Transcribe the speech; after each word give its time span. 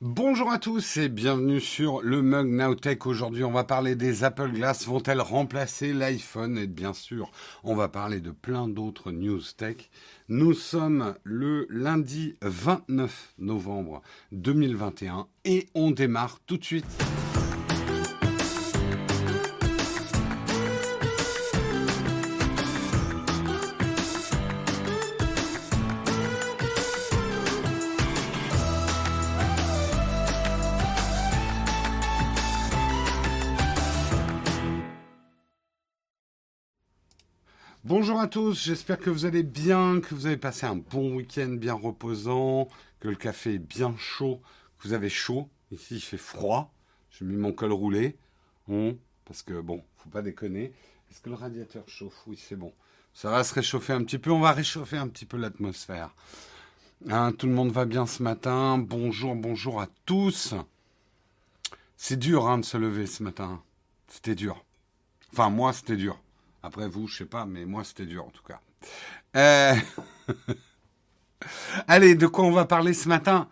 Bonjour 0.00 0.52
à 0.52 0.58
tous 0.58 0.96
et 0.98 1.08
bienvenue 1.08 1.60
sur 1.60 2.02
le 2.02 2.22
Mug 2.22 2.46
Nowtech. 2.46 3.04
Aujourd'hui, 3.04 3.42
on 3.42 3.50
va 3.50 3.64
parler 3.64 3.96
des 3.96 4.22
Apple 4.22 4.52
Glass. 4.52 4.86
Vont-elles 4.86 5.20
remplacer 5.20 5.92
l'iPhone? 5.92 6.56
Et 6.56 6.68
bien 6.68 6.92
sûr, 6.92 7.32
on 7.64 7.74
va 7.74 7.88
parler 7.88 8.20
de 8.20 8.30
plein 8.30 8.68
d'autres 8.68 9.10
news 9.10 9.42
tech. 9.56 9.90
Nous 10.28 10.54
sommes 10.54 11.16
le 11.24 11.66
lundi 11.68 12.36
29 12.42 13.34
novembre 13.38 14.02
2021 14.30 15.26
et 15.44 15.66
on 15.74 15.90
démarre 15.90 16.38
tout 16.46 16.58
de 16.58 16.64
suite. 16.64 16.86
Bonjour 37.88 38.20
à 38.20 38.26
tous, 38.26 38.64
j'espère 38.64 38.98
que 38.98 39.08
vous 39.08 39.24
allez 39.24 39.42
bien, 39.42 40.02
que 40.02 40.14
vous 40.14 40.26
avez 40.26 40.36
passé 40.36 40.66
un 40.66 40.76
bon 40.76 41.14
week-end 41.14 41.48
bien 41.48 41.72
reposant, 41.72 42.68
que 43.00 43.08
le 43.08 43.14
café 43.14 43.54
est 43.54 43.58
bien 43.58 43.96
chaud, 43.96 44.42
que 44.76 44.86
vous 44.86 44.92
avez 44.92 45.08
chaud. 45.08 45.48
Ici 45.70 45.94
il 45.94 46.02
fait 46.02 46.18
froid, 46.18 46.70
j'ai 47.10 47.24
mis 47.24 47.38
mon 47.38 47.50
col 47.50 47.72
roulé, 47.72 48.18
hum, 48.68 48.94
parce 49.24 49.42
que 49.42 49.58
bon, 49.62 49.82
faut 49.96 50.10
pas 50.10 50.20
déconner. 50.20 50.74
Est-ce 51.10 51.22
que 51.22 51.30
le 51.30 51.36
radiateur 51.36 51.88
chauffe? 51.88 52.24
Oui, 52.26 52.36
c'est 52.36 52.56
bon. 52.56 52.74
Ça 53.14 53.30
va 53.30 53.42
se 53.42 53.54
réchauffer 53.54 53.94
un 53.94 54.04
petit 54.04 54.18
peu, 54.18 54.32
on 54.32 54.40
va 54.40 54.52
réchauffer 54.52 54.98
un 54.98 55.08
petit 55.08 55.24
peu 55.24 55.38
l'atmosphère. 55.38 56.14
Hein, 57.08 57.32
tout 57.32 57.46
le 57.46 57.54
monde 57.54 57.72
va 57.72 57.86
bien 57.86 58.04
ce 58.04 58.22
matin. 58.22 58.76
Bonjour, 58.76 59.34
bonjour 59.34 59.80
à 59.80 59.88
tous. 60.04 60.54
C'est 61.96 62.18
dur 62.18 62.48
hein, 62.48 62.58
de 62.58 62.66
se 62.66 62.76
lever 62.76 63.06
ce 63.06 63.22
matin. 63.22 63.62
C'était 64.08 64.34
dur. 64.34 64.62
Enfin, 65.32 65.48
moi, 65.48 65.72
c'était 65.72 65.96
dur. 65.96 66.20
Après, 66.62 66.88
vous, 66.88 67.06
je 67.06 67.18
sais 67.18 67.24
pas, 67.24 67.44
mais 67.44 67.64
moi, 67.64 67.84
c'était 67.84 68.06
dur 68.06 68.24
en 68.24 68.30
tout 68.30 68.42
cas. 68.42 68.60
Euh, 69.36 69.74
allez, 71.88 72.14
de 72.14 72.26
quoi 72.26 72.44
on 72.44 72.52
va 72.52 72.64
parler 72.64 72.94
ce 72.94 73.08
matin? 73.08 73.48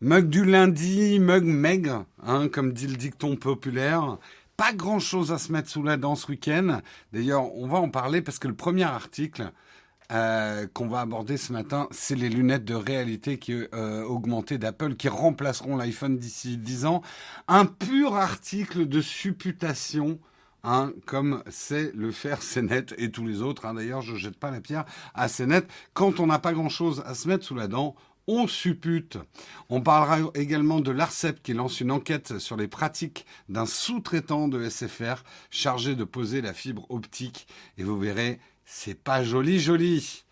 Mug 0.00 0.28
du 0.28 0.44
lundi, 0.44 1.18
mug 1.18 1.44
meg, 1.44 1.90
hein, 2.22 2.48
comme 2.48 2.72
dit 2.72 2.86
le 2.86 2.96
dicton 2.96 3.36
populaire. 3.36 4.18
Pas 4.56 4.72
grand 4.72 4.98
chose 4.98 5.32
à 5.32 5.38
se 5.38 5.52
mettre 5.52 5.68
sous 5.68 5.82
la 5.82 5.96
dent 5.96 6.16
ce 6.16 6.28
week-end. 6.28 6.80
D'ailleurs, 7.12 7.54
on 7.54 7.66
va 7.66 7.78
en 7.78 7.90
parler 7.90 8.22
parce 8.22 8.38
que 8.38 8.48
le 8.48 8.54
premier 8.54 8.84
article 8.84 9.52
euh, 10.12 10.66
qu'on 10.72 10.86
va 10.86 11.00
aborder 11.00 11.36
ce 11.36 11.52
matin, 11.52 11.88
c'est 11.90 12.14
les 12.14 12.28
lunettes 12.28 12.64
de 12.64 12.74
réalité 12.74 13.38
qui 13.38 13.52
euh, 13.74 14.04
augmentées 14.04 14.56
d'Apple 14.56 14.94
qui 14.94 15.08
remplaceront 15.08 15.76
l'iPhone 15.76 16.16
d'ici 16.16 16.58
10 16.58 16.86
ans. 16.86 17.02
Un 17.48 17.66
pur 17.66 18.14
article 18.14 18.86
de 18.86 19.00
supputation 19.00 20.18
Hein, 20.68 20.92
comme 21.06 21.44
c'est 21.48 21.94
le 21.94 22.10
faire 22.10 22.40
CNET 22.40 22.86
et 22.98 23.12
tous 23.12 23.24
les 23.24 23.40
autres. 23.40 23.66
Hein. 23.66 23.74
D'ailleurs, 23.74 24.02
je 24.02 24.14
ne 24.14 24.18
jette 24.18 24.36
pas 24.36 24.50
la 24.50 24.60
pierre 24.60 24.84
à 25.14 25.28
CNET. 25.28 25.62
Quand 25.94 26.18
on 26.18 26.26
n'a 26.26 26.40
pas 26.40 26.52
grand-chose 26.52 27.04
à 27.06 27.14
se 27.14 27.28
mettre 27.28 27.44
sous 27.44 27.54
la 27.54 27.68
dent, 27.68 27.94
on 28.26 28.48
suppute. 28.48 29.16
On 29.68 29.80
parlera 29.80 30.28
également 30.34 30.80
de 30.80 30.90
l'ARCEP 30.90 31.40
qui 31.40 31.54
lance 31.54 31.80
une 31.80 31.92
enquête 31.92 32.40
sur 32.40 32.56
les 32.56 32.66
pratiques 32.66 33.26
d'un 33.48 33.64
sous-traitant 33.64 34.48
de 34.48 34.68
SFR 34.68 35.22
chargé 35.50 35.94
de 35.94 36.02
poser 36.02 36.40
la 36.40 36.52
fibre 36.52 36.84
optique. 36.88 37.46
Et 37.78 37.84
vous 37.84 37.96
verrez, 37.96 38.40
c'est 38.64 39.00
pas 39.00 39.22
joli 39.22 39.60
joli. 39.60 40.24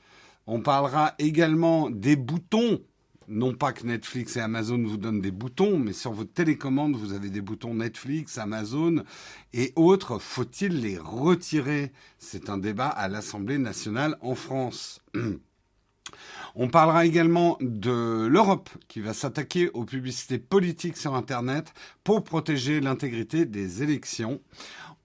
On 0.48 0.62
parlera 0.62 1.14
également 1.20 1.90
des 1.90 2.16
boutons 2.16 2.80
non 3.28 3.54
pas 3.54 3.72
que 3.72 3.86
Netflix 3.86 4.36
et 4.36 4.40
Amazon 4.40 4.82
vous 4.82 4.96
donnent 4.96 5.20
des 5.20 5.30
boutons, 5.30 5.78
mais 5.78 5.92
sur 5.92 6.12
votre 6.12 6.32
télécommande, 6.32 6.96
vous 6.96 7.12
avez 7.12 7.30
des 7.30 7.40
boutons 7.40 7.74
Netflix, 7.74 8.38
Amazon 8.38 9.04
et 9.52 9.72
autres. 9.76 10.18
Faut-il 10.18 10.80
les 10.80 10.98
retirer? 10.98 11.92
C'est 12.18 12.50
un 12.50 12.58
débat 12.58 12.88
à 12.88 13.08
l'Assemblée 13.08 13.58
nationale 13.58 14.16
en 14.20 14.34
France. 14.34 15.00
On 16.56 16.68
parlera 16.68 17.04
également 17.04 17.56
de 17.60 18.26
l'Europe 18.26 18.70
qui 18.86 19.00
va 19.00 19.12
s'attaquer 19.12 19.70
aux 19.70 19.84
publicités 19.84 20.38
politiques 20.38 20.96
sur 20.96 21.14
Internet 21.14 21.72
pour 22.04 22.22
protéger 22.22 22.80
l'intégrité 22.80 23.44
des 23.44 23.82
élections. 23.82 24.40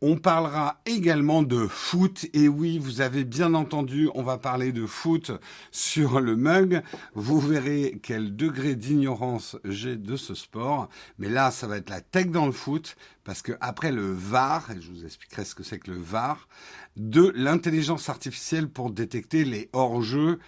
On 0.01 0.15
parlera 0.15 0.79
également 0.85 1.43
de 1.43 1.67
foot. 1.67 2.25
Et 2.31 2.47
oui, 2.47 2.79
vous 2.79 3.01
avez 3.01 3.25
bien 3.25 3.53
entendu, 3.53 4.09
on 4.15 4.23
va 4.23 4.37
parler 4.37 4.71
de 4.71 4.85
foot 4.85 5.31
sur 5.71 6.21
le 6.21 6.37
mug. 6.37 6.81
Vous 7.15 7.41
verrez 7.41 7.99
quel 8.01 8.33
degré 8.33 8.75
d'ignorance 8.75 9.57
j'ai 9.65 9.97
de 9.97 10.15
ce 10.15 10.35
sport. 10.35 10.87
Mais 11.17 11.27
là, 11.27 11.51
ça 11.51 11.67
va 11.67 11.75
être 11.75 11.89
la 11.89 11.99
tech 11.99 12.27
dans 12.27 12.45
le 12.45 12.53
foot. 12.53 12.95
Parce 13.25 13.41
que 13.41 13.51
après 13.59 13.91
le 13.91 14.13
VAR, 14.13 14.69
je 14.79 14.89
vous 14.89 15.03
expliquerai 15.03 15.43
ce 15.43 15.53
que 15.53 15.63
c'est 15.63 15.79
que 15.79 15.91
le 15.91 15.97
VAR, 15.97 16.47
de 16.95 17.33
l'intelligence 17.35 18.07
artificielle 18.07 18.69
pour 18.69 18.91
détecter 18.91 19.43
les 19.43 19.69
hors-jeux. 19.73 20.39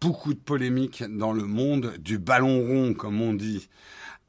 Beaucoup 0.00 0.34
de 0.34 0.40
polémiques 0.40 1.04
dans 1.04 1.32
le 1.32 1.44
monde 1.44 1.94
du 1.98 2.18
ballon 2.18 2.66
rond, 2.66 2.94
comme 2.94 3.20
on 3.20 3.34
dit. 3.34 3.68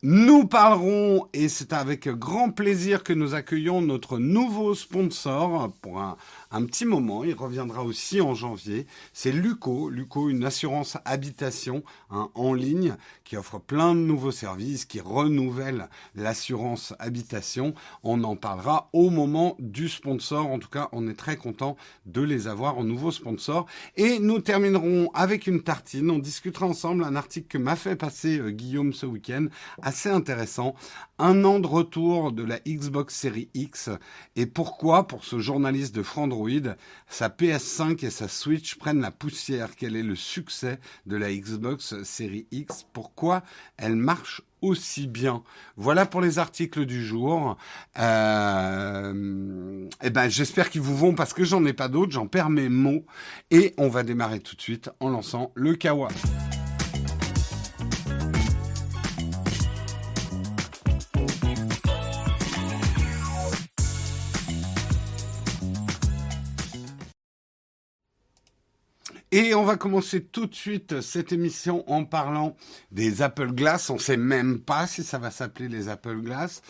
Nous 0.04 0.48
parlerons, 0.48 1.28
et 1.32 1.48
c'est 1.48 1.74
avec 1.74 2.08
grand 2.10 2.50
plaisir 2.50 3.04
que 3.04 3.14
nous 3.14 3.36
accueillons 3.36 3.84
notre 3.84 4.18
nouveau 4.18 4.74
sponsor 4.74 5.72
pour 5.80 6.18
un 6.52 6.66
petit 6.66 6.86
moment. 6.86 7.24
Il 7.24 7.34
reviendra 7.34 7.84
aussi 7.84 8.22
en 8.22 8.34
janvier. 8.34 8.86
C'est 9.14 9.32
Luco. 9.32 9.90
Luco, 9.90 10.30
une 10.30 10.44
assurance 10.44 10.98
habitation 11.06 11.84
hein, 12.10 12.30
en 12.36 12.54
ligne 12.54 12.96
qui 13.24 13.38
offre 13.38 13.60
plein 13.60 13.96
de 13.96 14.00
nouveaux 14.00 14.32
services, 14.32 14.86
qui 14.86 15.00
renouvelle 15.00 15.90
l'assurance 16.16 16.94
habitation. 17.00 17.74
On 18.04 18.24
en 18.24 18.36
parlera 18.36 18.90
au 18.94 19.10
moment 19.10 19.56
du 19.60 19.88
sponsor. 19.88 20.48
En 20.48 20.60
tout 20.60 20.70
cas, 20.70 20.90
on 20.92 21.08
est 21.08 21.18
très 21.18 21.38
content 21.38 21.78
de 22.06 22.22
les 22.22 22.48
avoir 22.48 22.78
en 22.78 22.84
nouveau 22.84 23.12
sponsor. 23.12 23.66
Et 23.96 24.20
nous 24.20 24.40
terminerons 24.40 25.10
avec 25.14 25.48
une 25.48 25.64
tartine. 25.64 26.12
On 26.12 26.20
discutera 26.20 26.66
ensemble 26.66 27.04
un 27.04 27.16
article 27.16 27.48
que 27.48 27.58
m'a 27.58 27.76
fait 27.76 27.96
passer 27.96 28.40
euh, 28.40 28.52
Guillaume 28.52 28.94
ce 28.94 29.06
week-end, 29.06 29.48
assez 29.82 30.10
intéressant. 30.10 30.76
Un 31.18 31.44
an 31.46 31.60
de 31.60 31.68
retour 31.68 32.32
de 32.32 32.44
la 32.44 32.60
Xbox 32.68 33.16
Series 33.16 33.50
X. 33.54 33.90
Et 34.36 34.46
pourquoi, 34.46 35.08
pour 35.08 35.24
ce 35.24 35.40
journaliste 35.40 35.96
de 35.96 36.04
Sa 37.08 37.30
PS5 37.30 38.06
et 38.06 38.10
sa 38.10 38.28
Switch 38.28 38.76
prennent 38.76 39.02
la 39.02 39.12
poussière. 39.12 39.70
Quel 39.76 39.96
est 39.96 40.04
le 40.04 40.16
succès 40.16 40.80
de 41.06 41.16
la 41.16 41.32
Xbox 41.32 42.02
Series 42.04 42.48
X? 42.52 42.86
Pourquoi 42.94 43.44
elle 43.78 43.96
marche 43.96 44.42
aussi 44.62 45.08
bien? 45.08 45.44
Voilà 45.78 46.06
pour 46.06 46.22
les 46.22 46.40
articles 46.40 46.86
du 46.86 47.06
jour. 47.06 47.58
Euh, 48.00 49.88
eh 50.02 50.10
ben, 50.10 50.30
j'espère 50.30 50.70
qu'ils 50.70 50.82
vous 50.82 50.98
vont 50.98 51.14
parce 51.14 51.34
que 51.34 51.44
j'en 51.44 51.66
ai 51.66 51.74
pas 51.74 51.88
d'autres. 51.88 52.12
J'en 52.12 52.28
perds 52.28 52.50
mes 52.50 52.70
mots 52.70 53.06
et 53.50 53.74
on 53.78 53.90
va 53.90 54.04
démarrer 54.04 54.40
tout 54.40 54.56
de 54.56 54.62
suite 54.62 54.90
en 55.00 55.10
lançant 55.10 55.52
le 55.56 55.76
Kawa. 55.76 56.10
Et 69.34 69.56
on 69.56 69.64
va 69.64 69.78
commencer 69.78 70.22
tout 70.22 70.46
de 70.46 70.54
suite 70.54 71.00
cette 71.00 71.32
émission 71.32 71.90
en 71.90 72.04
parlant 72.04 72.58
des 72.92 73.22
Apple 73.22 73.54
Glass. 73.54 73.90
On 73.90 73.94
ne 73.94 74.00
sait 74.00 74.18
même 74.18 74.60
pas 74.60 74.88
si 74.88 75.06
ça 75.06 75.20
va 75.20 75.32
s'appeler 75.32 75.70
les 75.70 75.88
Apple 75.88 76.18
Glass. 76.18 76.62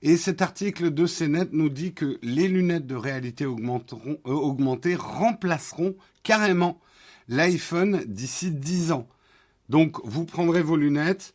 Et 0.00 0.16
cet 0.16 0.40
article 0.40 0.94
de 0.94 1.06
CNET 1.06 1.48
nous 1.52 1.68
dit 1.68 1.92
que 1.92 2.18
les 2.22 2.48
lunettes 2.48 2.86
de 2.86 2.94
réalité 2.94 3.44
augmenteront, 3.44 4.16
euh, 4.26 4.32
augmentée 4.32 4.94
remplaceront 4.94 5.94
carrément 6.22 6.80
l'iPhone 7.28 8.02
d'ici 8.06 8.50
10 8.50 8.92
ans. 8.92 9.06
Donc 9.68 10.00
vous 10.02 10.24
prendrez 10.24 10.62
vos 10.62 10.76
lunettes. 10.76 11.34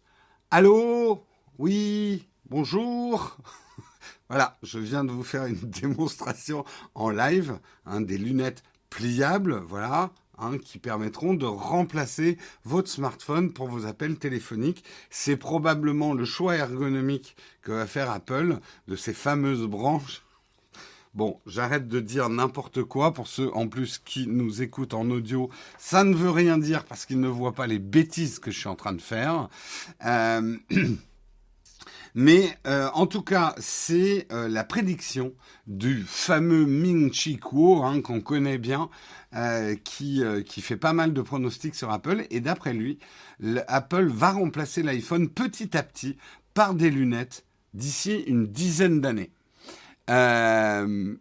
Allô? 0.49 1.27
Oui 1.59 2.27
Bonjour 2.49 3.37
Voilà, 4.29 4.57
je 4.63 4.79
viens 4.79 5.03
de 5.03 5.11
vous 5.11 5.23
faire 5.23 5.45
une 5.45 5.55
démonstration 5.61 6.65
en 6.95 7.11
live 7.11 7.59
hein, 7.85 8.01
des 8.01 8.17
lunettes 8.17 8.63
pliables, 8.89 9.61
voilà, 9.67 10.11
Hein, 10.41 10.57
qui 10.57 10.79
permettront 10.79 11.35
de 11.35 11.45
remplacer 11.45 12.35
votre 12.65 12.89
smartphone 12.89 13.53
pour 13.53 13.67
vos 13.67 13.85
appels 13.85 14.17
téléphoniques. 14.17 14.83
C'est 15.11 15.37
probablement 15.37 16.15
le 16.15 16.25
choix 16.25 16.55
ergonomique 16.55 17.35
que 17.61 17.71
va 17.71 17.85
faire 17.85 18.09
Apple 18.09 18.57
de 18.87 18.95
ces 18.95 19.13
fameuses 19.13 19.67
branches. 19.67 20.23
Bon, 21.13 21.39
j'arrête 21.45 21.87
de 21.87 21.99
dire 21.99 22.29
n'importe 22.29 22.81
quoi 22.83 23.13
pour 23.13 23.27
ceux 23.27 23.53
en 23.55 23.67
plus 23.67 23.99
qui 23.99 24.25
nous 24.25 24.63
écoutent 24.63 24.95
en 24.95 25.11
audio. 25.11 25.51
Ça 25.77 26.03
ne 26.03 26.15
veut 26.15 26.31
rien 26.31 26.57
dire 26.57 26.85
parce 26.85 27.05
qu'ils 27.05 27.19
ne 27.19 27.27
voient 27.27 27.53
pas 27.53 27.67
les 27.67 27.79
bêtises 27.79 28.39
que 28.39 28.49
je 28.49 28.57
suis 28.57 28.69
en 28.69 28.75
train 28.75 28.93
de 28.93 29.01
faire. 29.01 29.47
Euh... 30.03 30.57
Mais 32.15 32.57
euh, 32.67 32.89
en 32.93 33.07
tout 33.07 33.21
cas, 33.21 33.55
c'est 33.57 34.27
euh, 34.31 34.47
la 34.47 34.63
prédiction 34.63 35.33
du 35.67 36.03
fameux 36.03 36.65
Ming 36.65 37.11
Chi 37.13 37.37
Kuo, 37.37 37.83
hein, 37.83 38.01
qu'on 38.01 38.21
connaît 38.21 38.57
bien, 38.57 38.89
euh, 39.35 39.75
qui, 39.75 40.23
qui 40.45 40.61
fait 40.61 40.77
pas 40.77 40.93
mal 40.93 41.13
de 41.13 41.21
pronostics 41.21 41.75
sur 41.75 41.91
Apple. 41.91 42.25
Et 42.29 42.39
d'après 42.41 42.73
lui, 42.73 42.99
Apple 43.67 44.07
va 44.07 44.31
remplacer 44.31 44.83
l'iPhone 44.83 45.29
petit 45.29 45.75
à 45.77 45.83
petit 45.83 46.17
par 46.53 46.73
des 46.73 46.89
lunettes 46.89 47.45
d'ici 47.73 48.23
une 48.27 48.47
dizaine 48.47 48.99
d'années. 48.99 49.31
on 50.09 51.17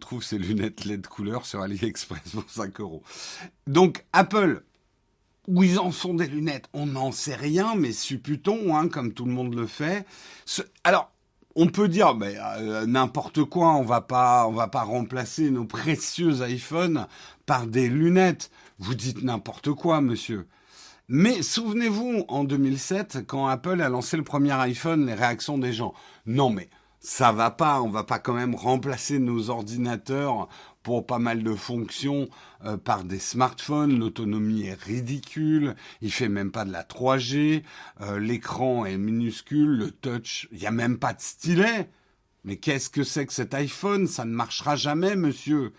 trouve 0.00 0.22
ces 0.22 0.38
lunettes 0.38 0.86
LED 0.86 1.06
couleur 1.06 1.44
sur 1.44 1.60
AliExpress 1.60 2.30
pour 2.32 2.48
5 2.48 2.80
euros. 2.80 3.02
Donc 3.66 4.06
Apple 4.12 4.62
où 5.46 5.62
ils 5.62 5.78
en 5.78 5.92
sont 5.92 6.14
des 6.14 6.26
lunettes, 6.26 6.68
on 6.72 6.86
n'en 6.86 7.12
sait 7.12 7.36
rien, 7.36 7.74
mais 7.76 7.92
supputons, 7.92 8.76
hein, 8.76 8.88
comme 8.88 9.12
tout 9.12 9.24
le 9.24 9.32
monde 9.32 9.54
le 9.54 9.66
fait. 9.66 10.04
Alors, 10.84 11.10
on 11.54 11.68
peut 11.68 11.88
dire, 11.88 12.14
mais 12.14 12.34
euh, 12.38 12.86
n'importe 12.86 13.44
quoi, 13.44 13.74
on 13.74 13.82
va 13.82 14.02
pas, 14.02 14.46
on 14.46 14.52
va 14.52 14.68
pas 14.68 14.82
remplacer 14.82 15.50
nos 15.50 15.64
précieux 15.64 16.46
iPhones 16.46 17.06
par 17.46 17.66
des 17.66 17.88
lunettes. 17.88 18.50
Vous 18.78 18.94
dites 18.94 19.22
n'importe 19.22 19.72
quoi, 19.72 20.00
monsieur. 20.00 20.46
Mais 21.08 21.42
souvenez-vous, 21.42 22.24
en 22.28 22.44
2007, 22.44 23.20
quand 23.26 23.46
Apple 23.46 23.80
a 23.80 23.88
lancé 23.88 24.16
le 24.16 24.24
premier 24.24 24.52
iPhone, 24.52 25.06
les 25.06 25.14
réactions 25.14 25.56
des 25.56 25.72
gens. 25.72 25.94
Non, 26.26 26.50
mais 26.50 26.68
ça 27.08 27.30
va 27.30 27.52
pas, 27.52 27.80
on 27.82 27.88
va 27.88 28.02
pas 28.02 28.18
quand 28.18 28.32
même 28.32 28.56
remplacer 28.56 29.20
nos 29.20 29.48
ordinateurs 29.48 30.48
pour 30.82 31.06
pas 31.06 31.20
mal 31.20 31.44
de 31.44 31.54
fonctions 31.54 32.28
euh, 32.64 32.76
par 32.76 33.04
des 33.04 33.20
smartphones. 33.20 33.96
L'autonomie 33.96 34.66
est 34.66 34.82
ridicule. 34.82 35.76
Il 36.02 36.10
fait 36.10 36.28
même 36.28 36.50
pas 36.50 36.64
de 36.64 36.72
la 36.72 36.82
3G. 36.82 37.62
Euh, 38.00 38.18
l'écran 38.18 38.86
est 38.86 38.98
minuscule. 38.98 39.78
Le 39.78 39.92
touch, 39.92 40.48
il 40.50 40.58
y 40.58 40.66
a 40.66 40.72
même 40.72 40.98
pas 40.98 41.14
de 41.14 41.20
stylet. 41.20 41.88
Mais 42.42 42.56
qu'est-ce 42.56 42.90
que 42.90 43.04
c'est 43.04 43.24
que 43.24 43.32
cet 43.32 43.54
iPhone? 43.54 44.08
Ça 44.08 44.24
ne 44.24 44.32
marchera 44.32 44.74
jamais, 44.74 45.14
monsieur. 45.14 45.72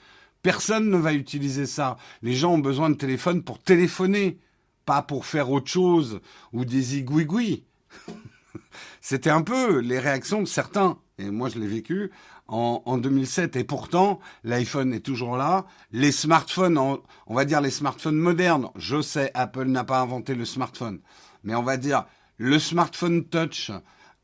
Personne 0.43 0.89
ne 0.89 0.97
va 0.97 1.11
utiliser 1.11 1.65
ça. 1.65 1.97
Les 2.21 2.35
gens 2.35 2.53
ont 2.53 2.59
besoin 2.59 2.89
de 2.89 2.95
téléphone 2.95 3.43
pour 3.43 3.59
téléphoner, 3.61 4.39
pas 4.85 5.01
pour 5.01 5.25
faire 5.25 5.51
autre 5.51 5.69
chose 5.69 6.21
ou 6.53 6.63
des 6.63 6.99
igouigouis. 6.99 7.65
C'était 9.01 9.29
un 9.29 9.41
peu 9.41 9.79
les 9.79 9.99
réactions 9.99 10.41
de 10.41 10.47
certains, 10.47 10.97
et 11.17 11.29
moi 11.29 11.49
je 11.49 11.59
l'ai 11.59 11.67
vécu, 11.67 12.11
en, 12.47 12.97
2007. 12.97 13.55
Et 13.55 13.63
pourtant, 13.63 14.19
l'iPhone 14.43 14.93
est 14.93 15.01
toujours 15.01 15.37
là. 15.37 15.65
Les 15.91 16.11
smartphones, 16.11 16.77
on, 16.77 17.01
va 17.33 17.45
dire 17.45 17.61
les 17.61 17.71
smartphones 17.71 18.17
modernes. 18.17 18.69
Je 18.75 19.01
sais, 19.01 19.31
Apple 19.33 19.65
n'a 19.65 19.83
pas 19.83 19.99
inventé 19.99 20.35
le 20.35 20.45
smartphone. 20.45 20.99
Mais 21.43 21.55
on 21.55 21.63
va 21.63 21.77
dire 21.77 22.05
le 22.37 22.59
smartphone 22.59 23.25
touch 23.25 23.71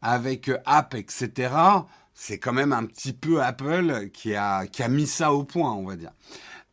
avec 0.01 0.51
app, 0.65 0.95
etc. 0.95 1.53
C'est 2.13 2.37
quand 2.37 2.53
même 2.53 2.73
un 2.73 2.85
petit 2.85 3.13
peu 3.13 3.41
Apple 3.41 4.09
qui 4.13 4.35
a, 4.35 4.67
qui 4.67 4.83
a 4.83 4.87
mis 4.87 5.07
ça 5.07 5.33
au 5.33 5.43
point, 5.43 5.71
on 5.73 5.85
va 5.85 5.95
dire. 5.95 6.11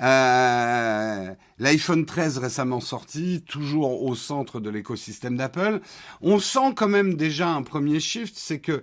Euh, 0.02 1.34
L'iPhone 1.58 2.06
13 2.06 2.38
récemment 2.38 2.80
sorti, 2.80 3.42
toujours 3.46 4.02
au 4.02 4.14
centre 4.14 4.58
de 4.60 4.70
l'écosystème 4.70 5.36
d'Apple. 5.36 5.80
On 6.22 6.38
sent 6.38 6.74
quand 6.74 6.88
même 6.88 7.14
déjà 7.14 7.50
un 7.50 7.62
premier 7.62 8.00
shift, 8.00 8.34
c'est 8.36 8.60
que 8.60 8.82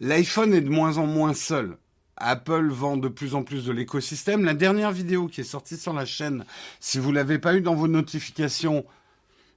l'iPhone 0.00 0.54
est 0.54 0.60
de 0.60 0.70
moins 0.70 0.98
en 0.98 1.06
moins 1.06 1.34
seul. 1.34 1.76
Apple 2.16 2.68
vend 2.68 2.96
de 2.96 3.08
plus 3.08 3.34
en 3.34 3.42
plus 3.42 3.66
de 3.66 3.72
l'écosystème. 3.72 4.44
La 4.44 4.54
dernière 4.54 4.92
vidéo 4.92 5.28
qui 5.28 5.42
est 5.42 5.44
sortie 5.44 5.76
sur 5.76 5.92
la 5.92 6.06
chaîne, 6.06 6.44
si 6.80 6.98
vous 6.98 7.12
l'avez 7.12 7.38
pas 7.38 7.54
eu 7.54 7.60
dans 7.60 7.74
vos 7.74 7.88
notifications, 7.88 8.84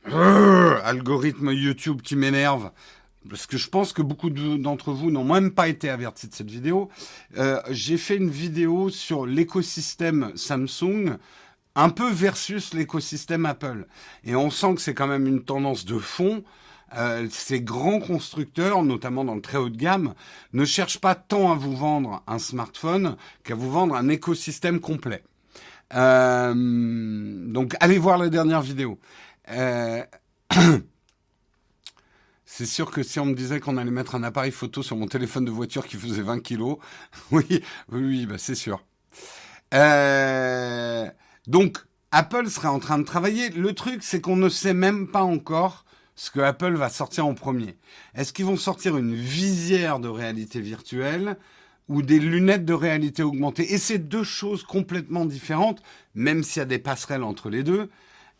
algorithme 0.05 1.51
YouTube 1.51 2.01
qui 2.01 2.15
m'énerve, 2.15 2.71
parce 3.29 3.45
que 3.45 3.57
je 3.57 3.69
pense 3.69 3.93
que 3.93 4.01
beaucoup 4.01 4.29
d'entre 4.29 4.91
vous 4.91 5.11
n'ont 5.11 5.23
même 5.23 5.51
pas 5.51 5.67
été 5.67 5.89
avertis 5.89 6.27
de 6.27 6.33
cette 6.33 6.49
vidéo. 6.49 6.89
Euh, 7.37 7.61
j'ai 7.69 7.97
fait 7.97 8.15
une 8.15 8.29
vidéo 8.29 8.89
sur 8.89 9.25
l'écosystème 9.25 10.31
Samsung, 10.35 11.17
un 11.75 11.89
peu 11.89 12.09
versus 12.09 12.73
l'écosystème 12.73 13.45
Apple. 13.45 13.87
Et 14.23 14.35
on 14.35 14.49
sent 14.49 14.75
que 14.75 14.81
c'est 14.81 14.93
quand 14.93 15.07
même 15.07 15.27
une 15.27 15.43
tendance 15.43 15.85
de 15.85 15.97
fond. 15.97 16.43
Euh, 16.97 17.27
ces 17.29 17.61
grands 17.61 17.99
constructeurs, 17.99 18.83
notamment 18.83 19.23
dans 19.23 19.35
le 19.35 19.41
très 19.41 19.57
haut 19.57 19.69
de 19.69 19.77
gamme, 19.77 20.13
ne 20.53 20.65
cherchent 20.65 20.99
pas 20.99 21.15
tant 21.15 21.51
à 21.51 21.55
vous 21.55 21.75
vendre 21.75 22.23
un 22.27 22.39
smartphone 22.39 23.15
qu'à 23.43 23.55
vous 23.55 23.69
vendre 23.71 23.95
un 23.95 24.09
écosystème 24.09 24.79
complet. 24.79 25.23
Euh, 25.93 26.53
donc 26.55 27.75
allez 27.79 27.97
voir 27.97 28.17
la 28.17 28.29
dernière 28.29 28.61
vidéo. 28.61 28.99
Euh, 29.51 30.03
c'est 32.45 32.65
sûr 32.65 32.91
que 32.91 33.03
si 33.03 33.19
on 33.19 33.25
me 33.25 33.35
disait 33.35 33.59
qu'on 33.59 33.77
allait 33.77 33.91
mettre 33.91 34.15
un 34.15 34.23
appareil 34.23 34.51
photo 34.51 34.83
sur 34.83 34.95
mon 34.95 35.07
téléphone 35.07 35.45
de 35.45 35.51
voiture 35.51 35.85
qui 35.87 35.97
faisait 35.97 36.21
20 36.21 36.39
kilos, 36.41 36.77
oui, 37.31 37.63
oui, 37.91 38.25
bah 38.25 38.37
c'est 38.37 38.55
sûr. 38.55 38.83
donc 41.47 41.77
Apple 42.11 42.49
serait 42.49 42.67
en 42.67 42.79
train 42.79 42.97
de 42.97 43.03
travailler. 43.03 43.49
Le 43.49 43.73
truc, 43.73 44.01
c'est 44.01 44.21
qu'on 44.21 44.35
ne 44.35 44.49
sait 44.49 44.73
même 44.73 45.07
pas 45.07 45.21
encore 45.21 45.85
ce 46.19 46.31
que 46.31 46.41
Apple 46.41 46.73
va 46.73 46.89
sortir 46.89 47.25
en 47.25 47.33
premier. 47.33 47.77
Est-ce 48.13 48.33
qu'ils 48.33 48.43
vont 48.43 48.57
sortir 48.57 48.97
une 48.97 49.15
visière 49.15 50.01
de 50.01 50.09
réalité 50.09 50.59
virtuelle 50.59 51.37
ou 51.87 52.01
des 52.01 52.19
lunettes 52.19 52.65
de 52.65 52.73
réalité 52.73 53.23
augmentée? 53.23 53.73
Et 53.73 53.77
c'est 53.77 53.99
deux 53.99 54.25
choses 54.25 54.63
complètement 54.63 55.23
différentes, 55.23 55.81
même 56.15 56.43
s'il 56.43 56.59
y 56.59 56.63
a 56.63 56.65
des 56.65 56.77
passerelles 56.77 57.23
entre 57.23 57.49
les 57.49 57.63
deux. 57.63 57.89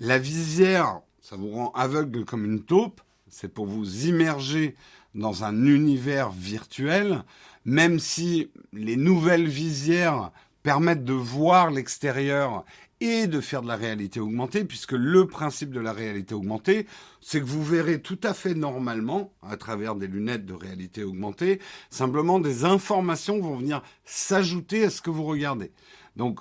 La 0.01 0.17
visière, 0.17 0.99
ça 1.21 1.37
vous 1.37 1.51
rend 1.51 1.71
aveugle 1.71 2.25
comme 2.25 2.43
une 2.43 2.65
taupe, 2.65 2.99
c'est 3.29 3.53
pour 3.53 3.65
vous 3.65 4.07
immerger 4.07 4.75
dans 5.15 5.45
un 5.45 5.65
univers 5.65 6.31
virtuel, 6.31 7.23
même 7.63 7.97
si 7.97 8.51
les 8.73 8.97
nouvelles 8.97 9.47
visières 9.47 10.31
permettent 10.63 11.05
de 11.05 11.13
voir 11.13 11.71
l'extérieur 11.71 12.65
et 13.01 13.27
de 13.27 13.39
faire 13.41 13.61
de 13.61 13.67
la 13.67 13.75
réalité 13.75 14.19
augmentée, 14.19 14.65
puisque 14.65 14.91
le 14.91 15.25
principe 15.27 15.71
de 15.71 15.79
la 15.79 15.93
réalité 15.93 16.33
augmentée, 16.35 16.85
c'est 17.21 17.39
que 17.39 17.45
vous 17.45 17.63
verrez 17.63 18.01
tout 18.01 18.19
à 18.23 18.33
fait 18.33 18.53
normalement, 18.53 19.33
à 19.41 19.57
travers 19.57 19.95
des 19.95 20.07
lunettes 20.07 20.45
de 20.45 20.53
réalité 20.53 21.03
augmentée, 21.03 21.59
simplement 21.89 22.39
des 22.39 22.65
informations 22.65 23.39
vont 23.39 23.57
venir 23.57 23.81
s'ajouter 24.05 24.83
à 24.85 24.89
ce 24.89 25.01
que 25.01 25.09
vous 25.09 25.23
regardez. 25.23 25.71
Donc, 26.15 26.39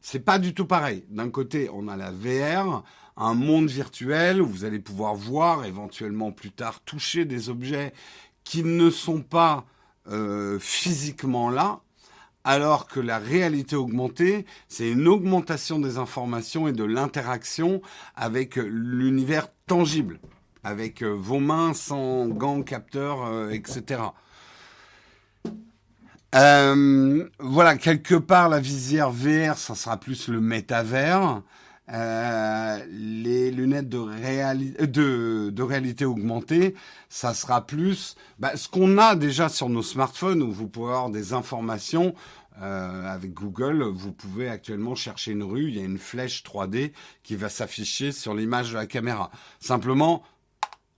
c'est 0.00 0.24
pas 0.24 0.38
du 0.38 0.52
tout 0.52 0.66
pareil. 0.66 1.04
D'un 1.10 1.30
côté, 1.30 1.68
on 1.72 1.86
a 1.86 1.96
la 1.96 2.10
VR, 2.10 2.82
un 3.16 3.34
monde 3.34 3.68
virtuel 3.68 4.42
où 4.42 4.46
vous 4.46 4.64
allez 4.64 4.80
pouvoir 4.80 5.14
voir, 5.14 5.64
éventuellement 5.64 6.32
plus 6.32 6.50
tard, 6.50 6.80
toucher 6.80 7.24
des 7.24 7.50
objets 7.50 7.92
qui 8.42 8.64
ne 8.64 8.90
sont 8.90 9.22
pas 9.22 9.64
euh, 10.08 10.58
physiquement 10.58 11.50
là, 11.50 11.80
alors 12.44 12.86
que 12.86 13.00
la 13.00 13.18
réalité 13.18 13.74
augmentée, 13.74 14.44
c'est 14.68 14.90
une 14.90 15.08
augmentation 15.08 15.78
des 15.78 15.96
informations 15.98 16.68
et 16.68 16.72
de 16.72 16.84
l'interaction 16.84 17.80
avec 18.14 18.56
l'univers 18.56 19.48
tangible, 19.66 20.20
avec 20.62 21.02
euh, 21.02 21.08
vos 21.08 21.40
mains 21.40 21.72
sans 21.72 22.26
gants, 22.28 22.62
capteurs, 22.62 23.24
euh, 23.26 23.50
etc. 23.50 24.02
Euh, 26.34 27.28
voilà, 27.38 27.76
quelque 27.76 28.16
part, 28.16 28.48
la 28.48 28.60
visière 28.60 29.10
VR, 29.10 29.56
ça 29.56 29.74
sera 29.74 29.96
plus 29.96 30.28
le 30.28 30.40
métavers. 30.40 31.42
Les 31.88 33.50
lunettes 33.50 33.88
de, 33.88 35.50
de, 35.50 35.62
réalité 35.62 36.04
augmentée, 36.04 36.74
ça 37.08 37.34
sera 37.34 37.66
plus 37.66 38.16
bah, 38.38 38.56
ce 38.56 38.68
qu'on 38.68 38.98
a 38.98 39.16
déjà 39.16 39.48
sur 39.48 39.68
nos 39.68 39.82
smartphones 39.82 40.42
où 40.42 40.50
vous 40.50 40.66
pouvez 40.68 40.92
avoir 40.92 41.10
des 41.10 41.32
informations 41.32 42.14
euh, 42.62 43.12
avec 43.12 43.34
Google, 43.34 43.82
vous 43.82 44.12
pouvez 44.12 44.48
actuellement 44.48 44.94
chercher 44.94 45.32
une 45.32 45.42
rue, 45.42 45.68
il 45.68 45.76
y 45.76 45.80
a 45.80 45.84
une 45.84 45.98
flèche 45.98 46.44
3D 46.44 46.92
qui 47.24 47.34
va 47.34 47.48
s'afficher 47.48 48.12
sur 48.12 48.32
l'image 48.32 48.70
de 48.70 48.76
la 48.76 48.86
caméra. 48.86 49.30
Simplement, 49.58 50.22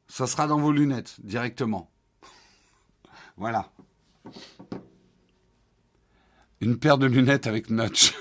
ça 0.07 0.27
sera 0.27 0.47
dans 0.47 0.59
vos 0.59 0.73
lunettes 0.73 1.17
directement. 1.21 1.91
voilà. 3.39 3.71
Une 6.61 6.79
paire 6.79 6.99
de 6.99 7.07
lunettes 7.07 7.47
avec 7.47 7.71
notch. 7.71 8.15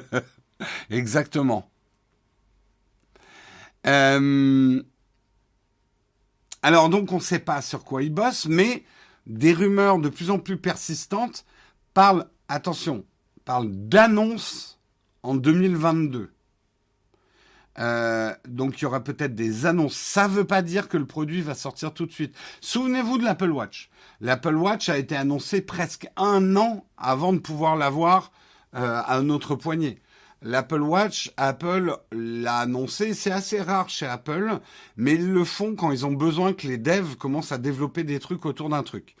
Exactement. 0.90 1.70
Euh, 3.88 4.82
alors 6.62 6.88
donc 6.88 7.10
on 7.12 7.16
ne 7.16 7.20
sait 7.20 7.38
pas 7.38 7.62
sur 7.62 7.84
quoi 7.84 8.02
ils 8.02 8.12
bossent, 8.12 8.46
mais 8.46 8.84
des 9.26 9.52
rumeurs 9.52 9.98
de 9.98 10.08
plus 10.08 10.30
en 10.30 10.38
plus 10.38 10.58
persistantes 10.58 11.44
parlent 11.94 12.26
attention, 12.48 13.04
parle 13.44 13.70
d'annonces 13.70 14.78
en 15.22 15.34
2022. 15.34 16.30
Euh, 17.78 18.34
donc 18.48 18.80
il 18.80 18.82
y 18.82 18.86
aura 18.86 19.04
peut-être 19.04 19.34
des 19.34 19.66
annonces. 19.66 19.96
Ça 19.96 20.26
ne 20.26 20.32
veut 20.32 20.44
pas 20.44 20.62
dire 20.62 20.88
que 20.88 20.96
le 20.96 21.06
produit 21.06 21.42
va 21.42 21.54
sortir 21.54 21.94
tout 21.94 22.06
de 22.06 22.12
suite. 22.12 22.34
Souvenez-vous 22.60 23.18
de 23.18 23.24
l'Apple 23.24 23.50
Watch. 23.50 23.90
L'Apple 24.20 24.56
Watch 24.56 24.88
a 24.88 24.98
été 24.98 25.16
annoncé 25.16 25.60
presque 25.60 26.08
un 26.16 26.56
an 26.56 26.84
avant 26.96 27.32
de 27.32 27.38
pouvoir 27.38 27.76
l'avoir 27.76 28.32
euh, 28.74 29.00
à 29.06 29.22
notre 29.22 29.54
poignet. 29.54 30.00
l'Apple 30.42 30.82
Watch, 30.82 31.32
Apple 31.36 31.96
l'a 32.12 32.58
annoncé, 32.58 33.14
c'est 33.14 33.30
assez 33.30 33.60
rare 33.60 33.88
chez 33.88 34.06
Apple, 34.06 34.60
mais 34.96 35.14
ils 35.14 35.32
le 35.32 35.44
font 35.44 35.74
quand 35.74 35.90
ils 35.90 36.06
ont 36.06 36.12
besoin 36.12 36.52
que 36.52 36.66
les 36.66 36.78
devs 36.78 37.16
commencent 37.16 37.52
à 37.52 37.58
développer 37.58 38.04
des 38.04 38.18
trucs 38.18 38.46
autour 38.46 38.68
d'un 38.68 38.82
truc. 38.82 39.16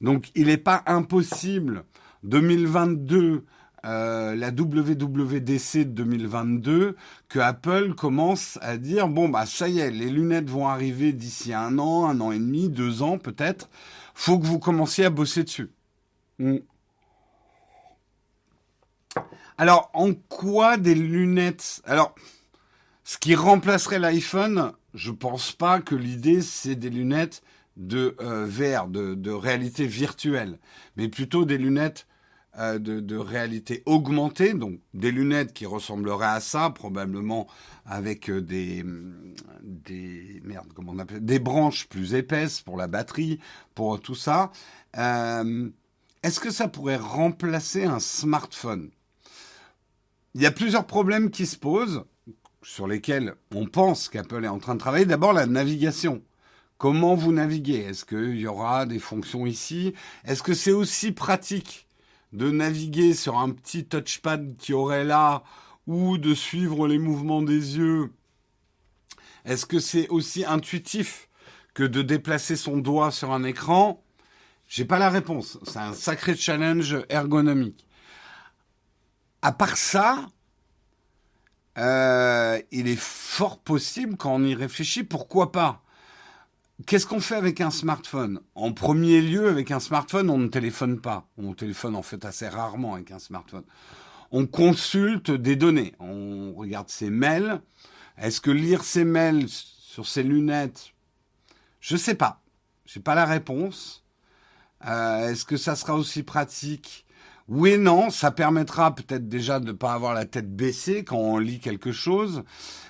Donc 0.00 0.30
il 0.34 0.46
n'est 0.46 0.56
pas 0.56 0.82
impossible 0.86 1.84
2022 2.24 3.44
euh, 3.84 4.34
la 4.34 4.48
WWDC 4.48 5.78
de 5.78 6.02
2022 6.04 6.96
que 7.28 7.38
Apple 7.38 7.94
commence 7.94 8.58
à 8.62 8.78
dire 8.78 9.08
bon 9.08 9.28
bah 9.28 9.44
ça 9.44 9.68
y 9.68 9.78
est 9.78 9.90
les 9.90 10.08
lunettes 10.08 10.48
vont 10.48 10.68
arriver 10.68 11.12
d'ici 11.12 11.52
un 11.52 11.78
an 11.78 12.06
un 12.06 12.18
an 12.22 12.32
et 12.32 12.38
demi 12.38 12.70
deux 12.70 13.02
ans 13.02 13.18
peut-être 13.18 13.68
faut 14.14 14.38
que 14.38 14.46
vous 14.46 14.58
commenciez 14.58 15.04
à 15.04 15.10
bosser 15.10 15.44
dessus 15.44 15.70
hmm. 16.38 16.56
Alors 19.58 19.90
en 19.92 20.14
quoi 20.14 20.76
des 20.76 20.94
lunettes? 20.94 21.82
Alors 21.84 22.14
ce 23.04 23.18
qui 23.18 23.34
remplacerait 23.34 23.98
l'iPhone 23.98 24.72
je 24.94 25.10
pense 25.10 25.52
pas 25.52 25.80
que 25.80 25.94
l'idée 25.94 26.40
c'est 26.40 26.76
des 26.76 26.90
lunettes 26.90 27.42
de 27.76 28.16
euh, 28.20 28.46
VR 28.46 28.86
de, 28.88 29.30
réalité 29.30 29.86
virtuelle 29.86 30.58
mais 30.96 31.08
plutôt 31.08 31.44
des 31.44 31.58
lunettes 31.58 32.06
euh, 32.58 32.78
de, 32.78 33.16
réalité 33.16 33.82
augmentée, 33.84 34.54
donc 34.54 34.78
des 34.92 35.10
lunettes 35.10 35.52
qui 35.52 35.66
ressembleraient 35.66 36.36
à 36.36 36.40
ça, 36.40 36.70
probablement 36.70 37.48
avec 37.84 38.30
euh, 38.30 38.40
des 38.40 38.84
des 39.60 40.40
merde, 40.44 40.68
comment 40.72 40.92
on 40.92 41.00
appelle, 41.00 41.24
des 41.24 41.40
branches 41.40 41.88
plus 41.88 42.14
épaisses 42.14 42.60
pour 42.60 42.76
la 42.76 42.86
batterie, 42.86 43.40
pour 43.74 44.00
tout 44.00 44.14
ça. 44.14 44.52
Euh, 44.96 45.68
est-ce 46.22 46.38
que 46.38 46.50
ça 46.50 46.68
pourrait 46.68 46.96
remplacer 46.96 47.86
un 47.86 47.98
smartphone? 47.98 48.90
Il 50.36 50.42
y 50.42 50.46
a 50.46 50.50
plusieurs 50.50 50.86
problèmes 50.86 51.30
qui 51.30 51.46
se 51.46 51.56
posent 51.56 52.04
sur 52.60 52.88
lesquels 52.88 53.36
on 53.54 53.66
pense 53.66 54.08
qu'Apple 54.08 54.44
est 54.44 54.48
en 54.48 54.58
train 54.58 54.74
de 54.74 54.80
travailler. 54.80 55.04
D'abord 55.04 55.32
la 55.32 55.46
navigation. 55.46 56.22
Comment 56.76 57.14
vous 57.14 57.32
naviguez? 57.32 57.84
Est-ce 57.84 58.04
qu'il 58.04 58.36
y 58.40 58.48
aura 58.48 58.84
des 58.84 58.98
fonctions 58.98 59.46
ici? 59.46 59.94
Est-ce 60.24 60.42
que 60.42 60.54
c'est 60.54 60.72
aussi 60.72 61.12
pratique 61.12 61.86
de 62.32 62.50
naviguer 62.50 63.14
sur 63.14 63.38
un 63.38 63.50
petit 63.50 63.84
touchpad 63.84 64.56
qui 64.58 64.72
aurait 64.72 65.04
là 65.04 65.44
ou 65.86 66.18
de 66.18 66.34
suivre 66.34 66.88
les 66.88 66.98
mouvements 66.98 67.42
des 67.42 67.76
yeux? 67.78 68.10
Est-ce 69.44 69.66
que 69.66 69.78
c'est 69.78 70.08
aussi 70.08 70.44
intuitif 70.44 71.28
que 71.74 71.84
de 71.84 72.02
déplacer 72.02 72.56
son 72.56 72.78
doigt 72.78 73.12
sur 73.12 73.30
un 73.30 73.44
écran? 73.44 74.02
J'ai 74.66 74.84
pas 74.84 74.98
la 74.98 75.10
réponse. 75.10 75.58
C'est 75.62 75.78
un 75.78 75.92
sacré 75.92 76.34
challenge 76.34 76.96
ergonomique. 77.08 77.86
À 79.44 79.52
part 79.52 79.76
ça, 79.76 80.30
euh, 81.76 82.58
il 82.70 82.88
est 82.88 82.98
fort 82.98 83.58
possible 83.58 84.16
quand 84.16 84.34
on 84.34 84.42
y 84.42 84.54
réfléchit, 84.54 85.04
pourquoi 85.04 85.52
pas 85.52 85.82
Qu'est-ce 86.86 87.06
qu'on 87.06 87.20
fait 87.20 87.34
avec 87.34 87.60
un 87.60 87.70
smartphone? 87.70 88.40
En 88.54 88.72
premier 88.72 89.20
lieu, 89.20 89.50
avec 89.50 89.70
un 89.70 89.80
smartphone, 89.80 90.30
on 90.30 90.38
ne 90.38 90.48
téléphone 90.48 90.98
pas. 90.98 91.28
On 91.36 91.52
téléphone 91.52 91.94
en 91.94 92.00
fait 92.00 92.24
assez 92.24 92.48
rarement 92.48 92.94
avec 92.94 93.10
un 93.10 93.18
smartphone. 93.18 93.64
On 94.30 94.46
consulte 94.46 95.30
des 95.30 95.56
données. 95.56 95.94
On 96.00 96.54
regarde 96.54 96.88
ses 96.88 97.10
mails. 97.10 97.60
Est-ce 98.16 98.40
que 98.40 98.50
lire 98.50 98.82
ses 98.82 99.04
mails 99.04 99.50
sur 99.50 100.06
ses 100.06 100.22
lunettes? 100.22 100.94
Je 101.80 101.96
ne 101.96 101.98
sais 101.98 102.14
pas. 102.14 102.40
J'ai 102.86 103.00
pas 103.00 103.14
la 103.14 103.26
réponse. 103.26 104.06
Euh, 104.86 105.28
est-ce 105.28 105.44
que 105.44 105.58
ça 105.58 105.76
sera 105.76 105.96
aussi 105.96 106.22
pratique? 106.22 107.03
Oui 107.48 107.78
non. 107.78 108.10
Ça 108.10 108.30
permettra 108.30 108.94
peut-être 108.94 109.28
déjà 109.28 109.60
de 109.60 109.66
ne 109.66 109.72
pas 109.72 109.92
avoir 109.92 110.14
la 110.14 110.24
tête 110.24 110.54
baissée 110.54 111.04
quand 111.04 111.18
on 111.18 111.38
lit 111.38 111.60
quelque 111.60 111.92
chose. 111.92 112.42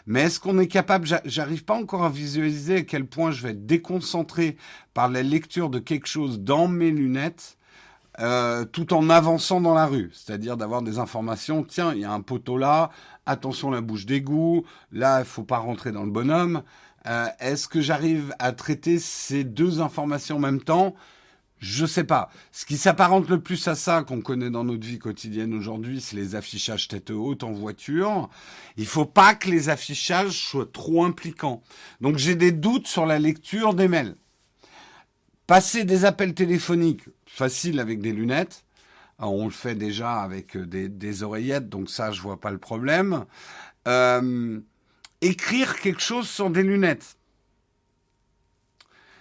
Mais 0.06 0.22
est-ce 0.22 0.38
qu'on 0.38 0.58
est 0.58 0.68
capable, 0.68 1.08
j'arrive 1.24 1.64
pas 1.64 1.74
encore 1.74 2.04
à 2.04 2.10
visualiser 2.10 2.76
à 2.76 2.82
quel 2.82 3.06
point 3.06 3.30
je 3.30 3.42
vais 3.42 3.50
être 3.50 3.66
déconcentré 3.66 4.56
par 4.92 5.08
la 5.08 5.22
lecture 5.22 5.70
de 5.70 5.78
quelque 5.78 6.06
chose 6.06 6.40
dans 6.40 6.68
mes 6.68 6.90
lunettes, 6.90 7.56
euh, 8.20 8.64
tout 8.66 8.92
en 8.94 9.08
avançant 9.10 9.60
dans 9.60 9.74
la 9.74 9.86
rue. 9.86 10.10
C'est-à-dire 10.12 10.56
d'avoir 10.56 10.82
des 10.82 10.98
informations, 10.98 11.64
tiens, 11.64 11.92
il 11.94 12.00
y 12.00 12.04
a 12.04 12.12
un 12.12 12.20
poteau 12.20 12.58
là, 12.58 12.90
attention 13.26 13.70
la 13.70 13.80
bouche 13.80 14.06
d'égout, 14.06 14.64
là, 14.92 15.20
il 15.20 15.24
faut 15.26 15.42
pas 15.42 15.58
rentrer 15.58 15.90
dans 15.90 16.04
le 16.04 16.10
bonhomme. 16.10 16.62
Euh, 17.06 17.26
est-ce 17.40 17.66
que 17.66 17.80
j'arrive 17.80 18.34
à 18.38 18.52
traiter 18.52 18.98
ces 18.98 19.44
deux 19.44 19.80
informations 19.80 20.36
en 20.36 20.40
même 20.40 20.62
temps? 20.62 20.94
Je 21.64 21.86
sais 21.86 22.04
pas. 22.04 22.30
Ce 22.52 22.66
qui 22.66 22.76
s'apparente 22.76 23.28
le 23.30 23.40
plus 23.40 23.66
à 23.68 23.74
ça 23.74 24.02
qu'on 24.02 24.20
connaît 24.20 24.50
dans 24.50 24.64
notre 24.64 24.86
vie 24.86 24.98
quotidienne 24.98 25.54
aujourd'hui, 25.54 26.00
c'est 26.00 26.14
les 26.14 26.34
affichages 26.34 26.88
tête 26.88 27.10
haute 27.10 27.42
en 27.42 27.52
voiture. 27.52 28.28
Il 28.76 28.86
faut 28.86 29.06
pas 29.06 29.34
que 29.34 29.48
les 29.48 29.70
affichages 29.70 30.46
soient 30.46 30.68
trop 30.70 31.04
impliquants. 31.04 31.62
Donc 32.02 32.18
j'ai 32.18 32.34
des 32.34 32.52
doutes 32.52 32.86
sur 32.86 33.06
la 33.06 33.18
lecture 33.18 33.72
des 33.72 33.88
mails. 33.88 34.14
Passer 35.46 35.84
des 35.84 36.04
appels 36.04 36.34
téléphoniques, 36.34 37.04
facile 37.26 37.80
avec 37.80 38.00
des 38.00 38.12
lunettes. 38.12 38.64
on 39.18 39.46
le 39.46 39.50
fait 39.50 39.74
déjà 39.74 40.20
avec 40.20 40.58
des, 40.58 41.22
oreillettes, 41.22 41.70
donc 41.70 41.88
ça, 41.88 42.12
je 42.12 42.20
vois 42.20 42.40
pas 42.40 42.50
le 42.50 42.58
problème. 42.58 43.24
Euh, 43.88 44.60
écrire 45.22 45.80
quelque 45.80 46.02
chose 46.02 46.28
sur 46.28 46.50
des 46.50 46.62
lunettes. 46.62 47.16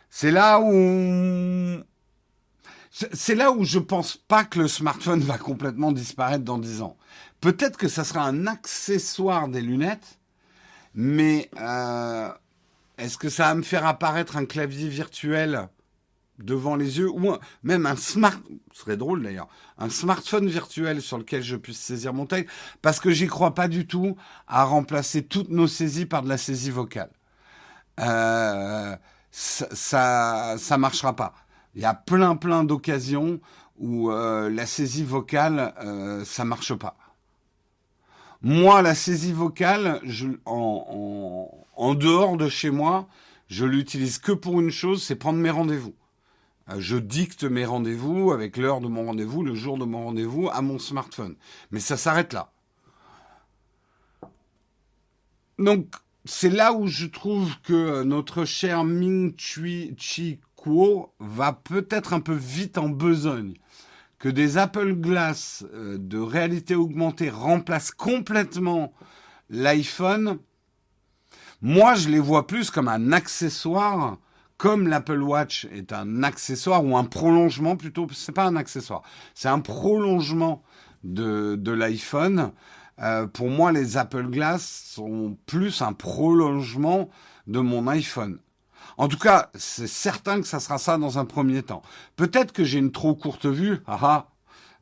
C'est 0.10 0.32
là 0.32 0.60
où 0.60 1.84
c'est 2.94 3.36
là 3.36 3.52
où 3.52 3.64
je 3.64 3.80
pense 3.80 4.18
pas 4.18 4.46
que 4.46 4.60
le 4.60 4.68
smartphone 4.68 5.22
va 5.22 5.40
complètement 5.40 5.92
disparaître 5.92 6.44
dans 6.44 6.60
10 6.60 6.84
ans. 6.84 6.96
Peut-être 7.42 7.76
que 7.76 7.88
ça 7.88 8.04
sera 8.04 8.24
un 8.24 8.46
accessoire 8.46 9.48
des 9.48 9.62
lunettes, 9.62 10.20
mais 10.94 11.50
euh, 11.60 12.30
est-ce 13.00 13.18
que 13.18 13.30
ça 13.30 13.46
va 13.46 13.56
me 13.56 13.64
faire 13.64 13.86
apparaître 13.88 14.38
un 14.38 14.46
clavier 14.46 14.88
virtuel 14.88 15.68
devant 16.38 16.76
les 16.76 17.00
yeux 17.00 17.10
ou 17.10 17.36
même 17.64 17.86
un 17.86 17.96
smart 17.96 18.40
ce 18.72 18.82
serait 18.82 18.98
drôle 18.98 19.22
d'ailleurs 19.22 19.48
un 19.78 19.90
smartphone 19.90 20.48
virtuel 20.48 21.00
sur 21.00 21.20
lequel 21.20 21.44
je 21.44 21.56
puisse 21.56 21.78
saisir 21.78 22.12
mon 22.12 22.26
texte 22.26 22.52
parce 22.82 23.00
que 23.00 23.12
j'y 23.12 23.28
crois 23.28 23.54
pas 23.54 23.68
du 23.68 23.86
tout 23.86 24.18
à 24.48 24.64
remplacer 24.64 25.22
toutes 25.24 25.50
nos 25.50 25.68
saisies 25.68 26.08
par 26.08 26.24
de 26.24 26.30
la 26.30 26.38
saisie 26.38 26.72
vocale 26.72 27.12
euh, 28.00 28.96
ça, 29.30 29.68
ça 29.74 30.56
ça 30.58 30.78
marchera 30.80 31.16
pas 31.16 31.36
il 31.76 31.82
y 31.82 31.86
a 31.86 31.94
plein 31.94 32.36
plein 32.36 32.64
d'occasions 32.64 33.40
où 33.78 34.12
euh, 34.12 34.50
la 34.50 34.66
saisie 34.66 35.04
vocale, 35.04 35.74
euh, 35.84 36.24
ça 36.26 36.46
marche 36.46 36.74
pas. 36.74 36.96
Moi, 38.42 38.82
la 38.82 38.94
saisie 38.94 39.32
vocale, 39.32 40.02
en, 40.46 41.96
dehors 41.96 42.38
de 42.38 42.50
chez 42.50 42.72
moi, 42.72 43.08
je 43.48 43.66
l'utilise 43.66 44.18
que 44.18 44.32
pour 44.32 44.60
une 44.60 44.70
chose, 44.70 45.02
c'est 45.02 45.16
prendre 45.16 45.40
mes 45.40 45.50
rendez-vous. 45.50 45.94
Euh, 46.70 46.76
je 46.80 46.98
dicte 46.98 47.44
mes 47.46 47.66
rendez-vous 47.66 48.32
avec 48.32 48.58
l'heure 48.58 48.82
de 48.82 48.88
mon 48.88 49.06
rendez-vous, 49.06 49.44
le 49.44 49.56
jour 49.56 49.78
de 49.78 49.86
mon 49.86 50.06
rendez-vous 50.06 50.50
à 50.50 50.62
mon 50.62 50.78
smartphone. 50.78 51.36
Mais 51.72 51.80
ça 51.80 51.98
s'arrête 51.98 52.34
là. 52.34 52.52
Donc, 55.58 55.88
c'est 56.26 56.50
là 56.50 56.74
où 56.74 56.88
je 56.88 57.06
trouve 57.06 57.60
que 57.62 58.04
notre 58.04 58.46
cher 58.46 58.84
Ming 58.84 59.34
Chi 59.38 60.40
va 61.20 61.54
peut-être 61.54 62.14
un 62.14 62.20
peu 62.20 62.34
vite 62.34 62.78
en 62.78 62.90
besogne. 62.90 63.54
Que 64.20 64.30
des 64.30 64.58
Apple 64.58 64.94
Glass 64.94 65.66
euh, 65.74 65.98
de 65.98 66.18
réalité 66.18 66.76
augmentée 66.76 67.30
remplacent 67.30 67.92
complètement 67.92 68.94
l'iPhone, 69.50 70.40
moi 71.62 71.96
je 71.96 72.10
les 72.10 72.20
vois 72.20 72.48
plus 72.48 72.72
comme 72.72 72.88
un 72.88 73.12
accessoire, 73.12 74.18
comme 74.58 74.88
l'Apple 74.88 75.22
Watch 75.22 75.66
est 75.74 75.92
un 75.92 76.24
accessoire 76.24 76.86
ou 76.86 76.96
un 76.96 77.04
prolongement 77.04 77.76
plutôt. 77.76 78.08
C'est 78.14 78.32
pas 78.32 78.46
un 78.46 78.56
accessoire, 78.56 79.02
c'est 79.34 79.50
un 79.50 79.60
prolongement 79.60 80.64
de, 81.04 81.72
l'iPhone. 81.72 82.54
Euh, 83.00 83.28
pour 83.28 83.50
moi, 83.50 83.72
les 83.74 83.98
Apple 83.98 84.28
Glass 84.30 84.92
sont 84.94 85.38
plus 85.48 85.82
un 85.82 85.92
prolongement 85.92 87.10
de 87.48 87.60
mon 87.60 87.88
iPhone. 87.88 88.40
En 88.98 89.08
tout 89.08 89.18
cas, 89.18 89.50
c'est 89.56 89.88
certain 89.88 90.42
que 90.42 90.48
ça 90.48 90.60
sera 90.60 90.78
ça 90.78 90.98
dans 90.98 91.18
un 91.20 91.26
premier 91.26 91.64
temps. 91.64 91.82
Peut-être 92.16 92.52
que 92.52 92.64
j'ai 92.64 92.80
une 92.80 92.92
trop 92.92 93.16
courte 93.16 93.46
vue, 93.46 93.80
ah, 93.88 94.00
ah 94.02 94.28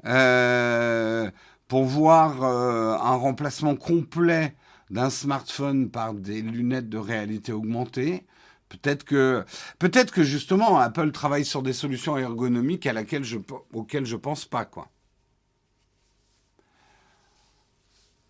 euh, 0.06 1.32
pour 1.68 1.86
voir 1.86 2.44
euh, 2.44 2.94
un 2.94 3.16
remplacement 3.16 3.76
complet 3.76 4.56
d'un 4.90 5.10
smartphone 5.10 5.90
par 5.90 6.14
des 6.14 6.42
lunettes 6.42 6.90
de 6.90 6.98
réalité 6.98 7.54
augmentée. 7.54 8.26
Peut-être 8.68 9.04
que, 9.04 9.46
peut-être 9.80 10.12
que 10.12 10.24
justement 10.24 10.80
Apple 10.80 11.12
travaille 11.12 11.46
sur 11.46 11.62
des 11.62 11.74
solutions 11.74 12.18
ergonomiques 12.18 12.88
à 12.88 12.94
laquelle 12.94 13.24
je, 13.24 13.38
auxquelles 13.74 14.06
je 14.06 14.16
pense 14.16 14.46
pas 14.46 14.66
quoi. 14.66 14.90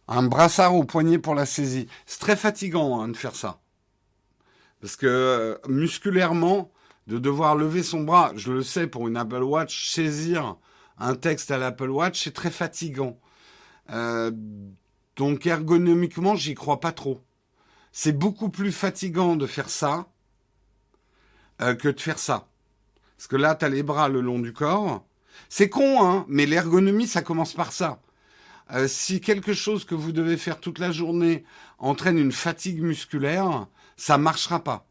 Un 0.08 0.24
brassard 0.24 0.76
au 0.76 0.84
poignet 0.84 1.20
pour 1.20 1.36
la 1.36 1.46
saisie. 1.46 1.88
C'est 2.06 2.20
très 2.20 2.36
fatigant 2.36 3.02
hein, 3.02 3.08
de 3.08 3.16
faire 3.16 3.36
ça. 3.36 3.61
Parce 4.82 4.96
que 4.96 5.06
euh, 5.06 5.56
musculairement, 5.70 6.72
de 7.08 7.18
devoir 7.18 7.56
lever 7.56 7.84
son 7.84 8.02
bras, 8.02 8.32
je 8.36 8.52
le 8.52 8.64
sais 8.64 8.88
pour 8.88 9.08
une 9.08 9.18
Apple 9.18 9.44
Watch, 9.44 9.90
saisir 9.90 10.58
un 10.98 11.16
texte 11.16 11.52
à 11.52 11.58
l'Apple 11.58 11.90
Watch, 11.90 12.24
c'est 12.24 12.34
très 12.34 12.52
fatigant. 12.52 13.20
Euh, 13.92 14.32
Donc 15.16 15.46
ergonomiquement, 15.46 16.36
j'y 16.36 16.56
crois 16.56 16.80
pas 16.80 16.92
trop. 16.92 17.22
C'est 17.92 18.18
beaucoup 18.18 18.50
plus 18.50 18.72
fatigant 18.72 19.36
de 19.36 19.46
faire 19.46 19.70
ça 19.70 20.08
euh, 21.62 21.76
que 21.76 21.90
de 21.90 22.00
faire 22.00 22.20
ça. 22.20 22.48
Parce 23.18 23.28
que 23.28 23.36
là, 23.36 23.56
tu 23.56 23.66
as 23.66 23.70
les 23.70 23.84
bras 23.84 24.10
le 24.10 24.22
long 24.22 24.40
du 24.40 24.54
corps. 24.54 25.06
C'est 25.50 25.70
con, 25.70 26.04
hein, 26.04 26.26
mais 26.28 26.46
l'ergonomie, 26.46 27.08
ça 27.08 27.22
commence 27.22 27.54
par 27.54 27.72
ça. 27.72 28.02
Si 28.88 29.20
quelque 29.20 29.54
chose 29.54 29.84
que 29.84 29.96
vous 29.96 30.14
devez 30.14 30.38
faire 30.38 30.62
toute 30.62 30.80
la 30.80 30.94
journée 30.94 31.44
entraîne 31.78 32.18
une 32.18 32.32
fatigue 32.32 32.82
musculaire, 32.82 33.68
ça 33.98 34.18
marchera 34.18 34.64
pas. 34.64 34.88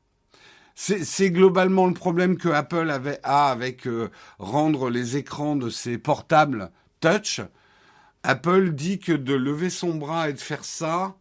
C'est 0.74 1.30
globalement 1.30 1.86
le 1.86 1.92
problème 1.92 2.38
que 2.38 2.48
Apple 2.48 2.90
avait, 2.90 3.20
a 3.22 3.50
avec 3.50 3.86
euh, 3.86 4.08
rendre 4.38 4.88
les 4.88 5.18
écrans 5.18 5.56
de 5.56 5.68
ses 5.68 5.98
portables 5.98 6.70
touch. 7.00 7.40
Apple 8.22 8.70
dit 8.70 8.98
que 8.98 9.12
de 9.12 9.34
lever 9.34 9.70
son 9.70 9.94
bras 9.94 10.30
et 10.30 10.32
de 10.32 10.40
faire 10.40 10.64
ça, 10.64 11.16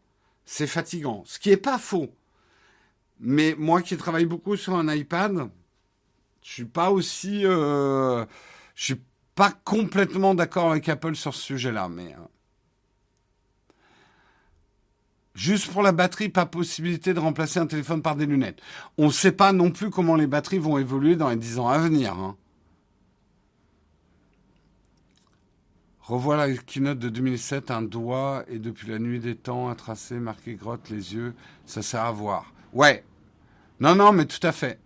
c'est 0.45 0.67
fatigant. 0.67 1.24
Ce 1.25 1.39
qui 1.39 1.50
n'est 1.50 1.57
pas 1.57 1.77
faux. 1.77 2.15
Mais 3.19 3.55
moi 3.57 3.81
qui 3.81 3.98
travaille 3.98 4.25
beaucoup 4.25 4.55
sur 4.55 4.75
un 4.75 4.93
iPad, 4.93 5.50
je 6.41 6.51
suis 6.51 6.65
pas 6.65 6.91
aussi, 6.91 7.45
euh, 7.45 8.25
je 8.75 8.83
suis 8.86 9.01
pas 9.36 9.51
complètement 9.51 10.36
d'accord 10.36 10.71
avec 10.71 10.88
Apple 10.89 11.15
sur 11.15 11.33
ce 11.33 11.41
sujet-là, 11.41 11.89
mais 11.89 12.13
euh, 12.13 12.25
Juste 15.39 15.72
pour 15.72 15.84
la 15.84 15.93
batterie, 15.93 16.27
pas 16.27 16.46
possibilité 16.46 17.13
de 17.13 17.19
remplacer 17.22 17.62
un 17.62 17.65
téléphone 17.65 18.01
par 18.01 18.17
des 18.17 18.25
lunettes. 18.25 18.60
On 18.98 19.05
ne 19.05 19.12
sait 19.12 19.31
pas 19.31 19.53
non 19.53 19.72
plus 19.72 19.89
comment 19.89 20.17
les 20.17 20.27
batteries 20.27 20.60
vont 20.60 20.77
évoluer 20.77 21.15
dans 21.15 21.29
les 21.29 21.38
10 21.38 21.60
ans 21.60 21.69
à 21.69 21.77
venir. 21.77 22.12
Hein. 22.12 22.36
Revois 26.01 26.36
la 26.36 26.53
keynote 26.53 27.00
de 27.00 27.08
2007, 27.08 27.72
un 27.72 27.81
doigt 27.81 28.43
et 28.50 28.60
depuis 28.60 28.89
la 28.89 29.00
nuit 29.00 29.22
des 29.22 29.36
temps, 29.36 29.69
un 29.69 29.75
tracé 29.75 30.15
marqué 30.15 30.55
grotte, 30.55 30.89
les 30.89 31.13
yeux, 31.13 31.34
ça 31.65 31.81
sert 31.81 32.01
à 32.01 32.12
voir. 32.12 32.51
Ouais. 32.74 33.05
Non, 33.79 33.96
non, 33.96 34.12
mais 34.12 34.25
tout 34.25 34.46
à 34.46 34.51
fait. 34.51 34.77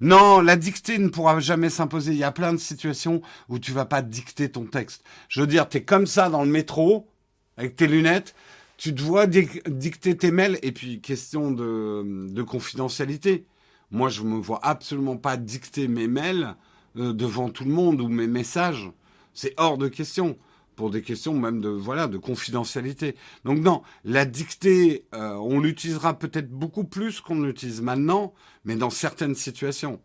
Non, 0.00 0.40
la 0.40 0.54
dictée 0.54 0.98
ne 0.98 1.08
pourra 1.08 1.40
jamais 1.40 1.70
s'imposer. 1.70 2.12
Il 2.12 2.18
y 2.18 2.22
a 2.22 2.30
plein 2.30 2.52
de 2.52 2.58
situations 2.58 3.22
où 3.48 3.58
tu 3.58 3.72
vas 3.72 3.86
pas 3.86 4.02
dicter 4.02 4.48
ton 4.48 4.66
texte. 4.66 5.02
Je 5.28 5.40
veux 5.40 5.48
dire, 5.48 5.68
tu 5.68 5.78
es 5.78 5.82
comme 5.82 6.06
ça 6.06 6.30
dans 6.30 6.44
le 6.44 6.50
métro, 6.50 7.08
avec 7.56 7.74
tes 7.74 7.88
lunettes, 7.88 8.36
tu 8.78 8.92
dois 8.92 9.26
dicter 9.26 10.16
tes 10.16 10.30
mails 10.30 10.58
et 10.62 10.72
puis 10.72 11.00
question 11.00 11.50
de, 11.50 12.42
confidentialité. 12.42 13.44
Moi, 13.90 14.08
je 14.08 14.22
me 14.22 14.36
vois 14.36 14.60
absolument 14.62 15.16
pas 15.16 15.36
dicter 15.36 15.88
mes 15.88 16.06
mails 16.06 16.54
euh, 16.96 17.12
devant 17.12 17.50
tout 17.50 17.64
le 17.64 17.72
monde 17.72 18.00
ou 18.00 18.08
mes 18.08 18.28
messages. 18.28 18.90
C'est 19.34 19.52
hors 19.56 19.78
de 19.78 19.88
question 19.88 20.38
pour 20.76 20.90
des 20.90 21.02
questions 21.02 21.34
même 21.34 21.60
de 21.60 21.68
voilà 21.68 22.06
de 22.06 22.18
confidentialité. 22.18 23.16
Donc 23.44 23.58
non, 23.58 23.82
la 24.04 24.24
dictée, 24.24 25.06
euh, 25.12 25.34
on 25.34 25.58
l'utilisera 25.58 26.16
peut-être 26.16 26.50
beaucoup 26.50 26.84
plus 26.84 27.20
qu'on 27.20 27.40
l'utilise 27.40 27.82
maintenant, 27.82 28.32
mais 28.64 28.76
dans 28.76 28.90
certaines 28.90 29.34
situations. 29.34 30.00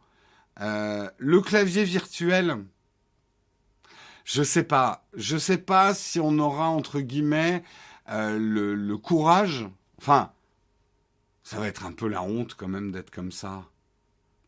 Euh, 0.62 1.08
le 1.20 1.42
clavier 1.42 1.84
virtuel, 1.84 2.58
je 4.26 4.42
sais 4.42 4.64
pas, 4.64 5.06
je 5.14 5.38
sais 5.38 5.58
pas 5.60 5.94
si 5.94 6.20
on 6.20 6.40
aura 6.40 6.70
entre 6.70 7.02
guillemets 7.02 7.64
euh, 8.10 8.38
le, 8.38 8.98
courage. 8.98 9.68
Enfin, 9.98 10.32
ça 11.44 11.60
va 11.60 11.68
être 11.68 11.86
un 11.86 11.92
peu 11.92 12.08
la 12.08 12.22
honte 12.22 12.56
quand 12.56 12.68
même 12.68 12.92
d'être 12.92 13.12
comme 13.12 13.32
ça. 13.32 13.66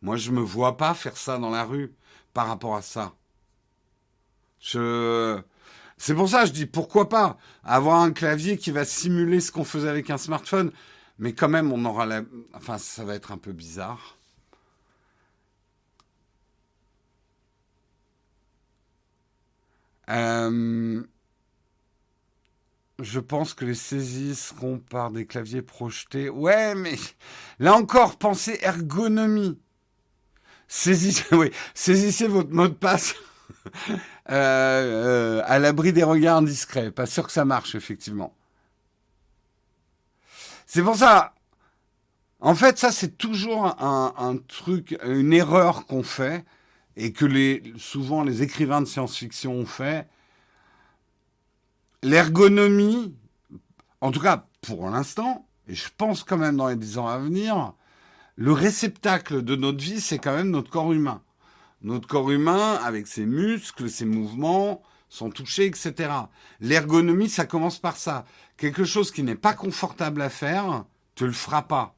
Moi, 0.02 0.18
je 0.18 0.32
me 0.32 0.42
vois 0.42 0.78
pas 0.78 0.94
faire 0.94 1.18
ça 1.18 1.38
dans 1.38 1.50
la 1.50 1.64
rue 1.64 1.94
par 2.34 2.48
rapport 2.48 2.76
à 2.76 2.82
ça. 2.82 3.16
Je... 4.60 5.42
C'est 5.98 6.16
pour 6.16 6.30
ça 6.30 6.42
que 6.42 6.48
je 6.48 6.54
dis 6.54 6.66
pourquoi 6.66 7.08
pas 7.10 7.38
avoir 7.64 8.02
un 8.02 8.12
clavier 8.12 8.58
qui 8.58 8.72
va 8.72 8.84
simuler 8.86 9.40
ce 9.40 9.52
qu'on 9.52 9.64
faisait 9.64 9.90
avec 9.90 10.10
un 10.10 10.18
smartphone, 10.18 10.72
mais 11.20 11.34
quand 11.34 11.50
même 11.50 11.72
on 11.72 11.86
aura. 11.86 12.08
Enfin, 12.54 12.78
ça 12.78 13.06
va 13.06 13.16
être 13.16 13.32
un 13.32 13.38
peu 13.38 13.54
bizarre. 13.54 14.18
Euh, 20.10 21.04
je 23.00 23.20
pense 23.20 23.54
que 23.54 23.66
les 23.66 23.76
saisies 23.76 24.36
seront 24.36 24.80
par 24.80 25.12
des 25.12 25.26
claviers 25.26 25.62
projetés. 25.62 26.30
Ouais, 26.30 26.76
mais 26.76 26.96
là 27.60 27.76
encore, 27.76 28.18
pensez 28.18 28.58
ergonomie. 28.62 29.60
Saisissez, 30.68 32.28
votre 32.28 32.52
mot 32.52 32.68
de 32.68 32.74
passe 32.74 33.16
euh, 33.90 33.96
euh, 34.30 35.42
à 35.46 35.60
l'abri 35.60 35.94
des 35.94 36.04
regards 36.04 36.38
indiscrets. 36.38 36.92
Pas 36.92 37.06
sûr 37.06 37.26
que 37.26 37.32
ça 37.32 37.46
marche, 37.46 37.76
effectivement. 37.76 38.34
C'est 40.66 40.82
pour 40.82 40.96
ça. 40.96 41.34
En 42.40 42.56
fait, 42.56 42.78
ça, 42.78 42.92
c'est 42.92 43.18
toujours 43.18 43.66
un, 43.66 44.38
truc, 44.48 44.98
une 45.04 45.34
erreur 45.34 45.86
qu'on 45.86 46.04
fait 46.04 46.46
et 46.98 47.12
que 47.12 47.26
souvent 47.78 48.24
les 48.24 48.42
écrivains 48.42 48.82
de 48.82 48.86
science-fiction 48.86 49.54
ont 49.54 49.66
fait 49.66 50.08
l'ergonomie, 52.06 53.16
en 54.00 54.12
tout 54.12 54.20
cas 54.20 54.46
pour 54.62 54.88
l'instant, 54.90 55.48
et 55.68 55.74
je 55.74 55.90
pense 55.98 56.24
quand 56.24 56.38
même 56.38 56.56
dans 56.56 56.68
les 56.68 56.76
dix 56.76 57.00
ans 57.00 57.08
à 57.08 57.18
venir, 57.18 57.74
le 58.36 58.52
réceptacle 58.52 59.42
de 59.42 59.56
notre 59.56 59.84
vie, 59.84 60.00
c'est 60.00 60.20
quand 60.20 60.36
même 60.36 60.52
notre 60.52 60.70
corps 60.70 60.94
humain. 60.94 61.24
Notre 61.82 62.08
corps 62.08 62.30
humain, 62.30 62.80
avec 62.84 63.08
ses 63.08 63.26
muscles, 63.26 63.90
ses 63.90 64.06
mouvements, 64.06 64.84
son 65.10 65.32
toucher, 65.32 65.66
etc. 65.66 65.94
L'ergonomie, 66.60 67.30
ça 67.30 67.46
commence 67.46 67.80
par 67.80 67.98
ça. 67.98 68.26
Quelque 68.58 68.86
chose 68.86 69.12
qui 69.12 69.24
n'est 69.24 69.36
pas 69.36 69.54
confortable 69.54 70.22
à 70.22 70.30
faire, 70.30 70.86
tu 71.16 71.26
le 71.26 71.32
feras 71.32 71.64
pas. 71.64 71.96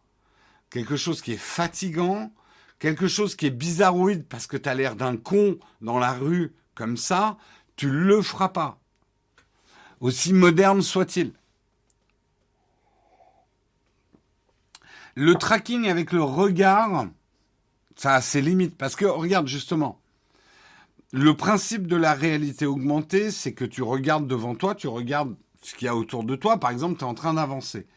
Quelque 0.69 0.95
chose 0.95 1.21
qui 1.21 1.33
est 1.33 1.37
fatigant, 1.37 2.31
quelque 2.79 3.07
chose 3.07 3.35
qui 3.35 3.47
est 3.47 3.51
bizarroïde 3.51 4.25
parce 4.25 4.47
que 4.47 4.57
tu 4.57 4.69
as 4.69 4.73
l'air 4.73 4.95
d'un 4.95 5.17
con 5.17 5.57
dans 5.81 5.99
la 5.99 6.13
rue 6.13 6.53
comme 6.75 6.95
ça, 6.95 7.37
tu 7.75 7.89
le 7.89 8.21
feras 8.21 8.49
pas 8.49 8.79
aussi 9.99 10.33
moderne 10.33 10.81
soit-il. 10.81 11.33
Le 15.15 15.33
tracking 15.33 15.87
avec 15.87 16.11
le 16.11 16.21
regard, 16.21 17.07
ça 17.95 18.13
a 18.13 18.21
ses 18.21 18.41
limites. 18.41 18.77
Parce 18.77 18.95
que, 18.95 19.05
regarde, 19.05 19.47
justement, 19.47 19.99
le 21.11 21.35
principe 21.35 21.87
de 21.87 21.95
la 21.95 22.13
réalité 22.13 22.67
augmentée, 22.67 23.31
c'est 23.31 23.53
que 23.53 23.65
tu 23.65 23.81
regardes 23.81 24.27
devant 24.27 24.53
toi, 24.53 24.75
tu 24.75 24.87
regardes 24.87 25.35
ce 25.63 25.73
qu'il 25.73 25.87
y 25.87 25.89
a 25.89 25.95
autour 25.95 26.23
de 26.23 26.35
toi. 26.35 26.59
Par 26.59 26.69
exemple, 26.69 26.99
tu 26.99 27.03
es 27.03 27.07
en 27.07 27.15
train 27.15 27.33
d'avancer. 27.33 27.87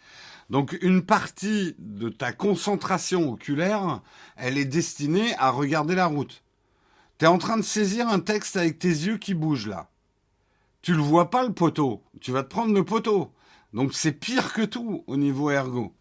Donc, 0.48 0.76
une 0.80 1.02
partie 1.02 1.76
de 1.78 2.08
ta 2.08 2.32
concentration 2.32 3.30
oculaire, 3.30 4.00
elle 4.36 4.56
est 4.56 4.64
destinée 4.64 5.34
à 5.36 5.50
regarder 5.50 5.94
la 5.94 6.06
route. 6.06 6.42
Tu 7.18 7.26
es 7.26 7.28
en 7.28 7.38
train 7.38 7.58
de 7.58 7.62
saisir 7.62 8.08
un 8.08 8.20
texte 8.20 8.56
avec 8.56 8.78
tes 8.78 8.88
yeux 8.88 9.18
qui 9.18 9.34
bougent 9.34 9.68
là 9.68 9.89
tu 10.82 10.94
le 10.94 11.02
vois 11.02 11.30
pas 11.30 11.44
le 11.44 11.52
poteau, 11.52 12.02
tu 12.20 12.32
vas 12.32 12.42
te 12.42 12.48
prendre 12.48 12.74
le 12.74 12.84
poteau. 12.84 13.32
Donc 13.72 13.94
c'est 13.94 14.12
pire 14.12 14.52
que 14.52 14.62
tout 14.62 15.04
au 15.06 15.16
niveau 15.16 15.50
ergo. 15.50 15.94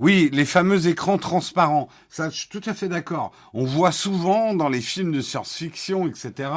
Oui, 0.00 0.30
les 0.32 0.44
fameux 0.44 0.86
écrans 0.86 1.18
transparents, 1.18 1.88
ça 2.08 2.30
je 2.30 2.36
suis 2.36 2.48
tout 2.48 2.62
à 2.66 2.74
fait 2.74 2.88
d'accord. 2.88 3.32
On 3.52 3.64
voit 3.64 3.90
souvent 3.90 4.54
dans 4.54 4.68
les 4.68 4.80
films 4.80 5.10
de 5.12 5.20
science-fiction, 5.20 6.06
etc., 6.06 6.50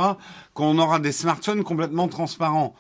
qu'on 0.53 0.77
aura 0.77 0.99
des 0.99 1.11
smartphones 1.11 1.63
complètement 1.63 2.07
transparents. 2.07 2.75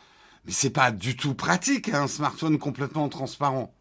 Mais 0.45 0.51
c'est 0.51 0.69
pas 0.69 0.91
du 0.91 1.15
tout 1.17 1.33
pratique 1.33 1.89
un 1.89 2.07
smartphone 2.07 2.59
complètement 2.59 3.09
transparent. 3.09 3.73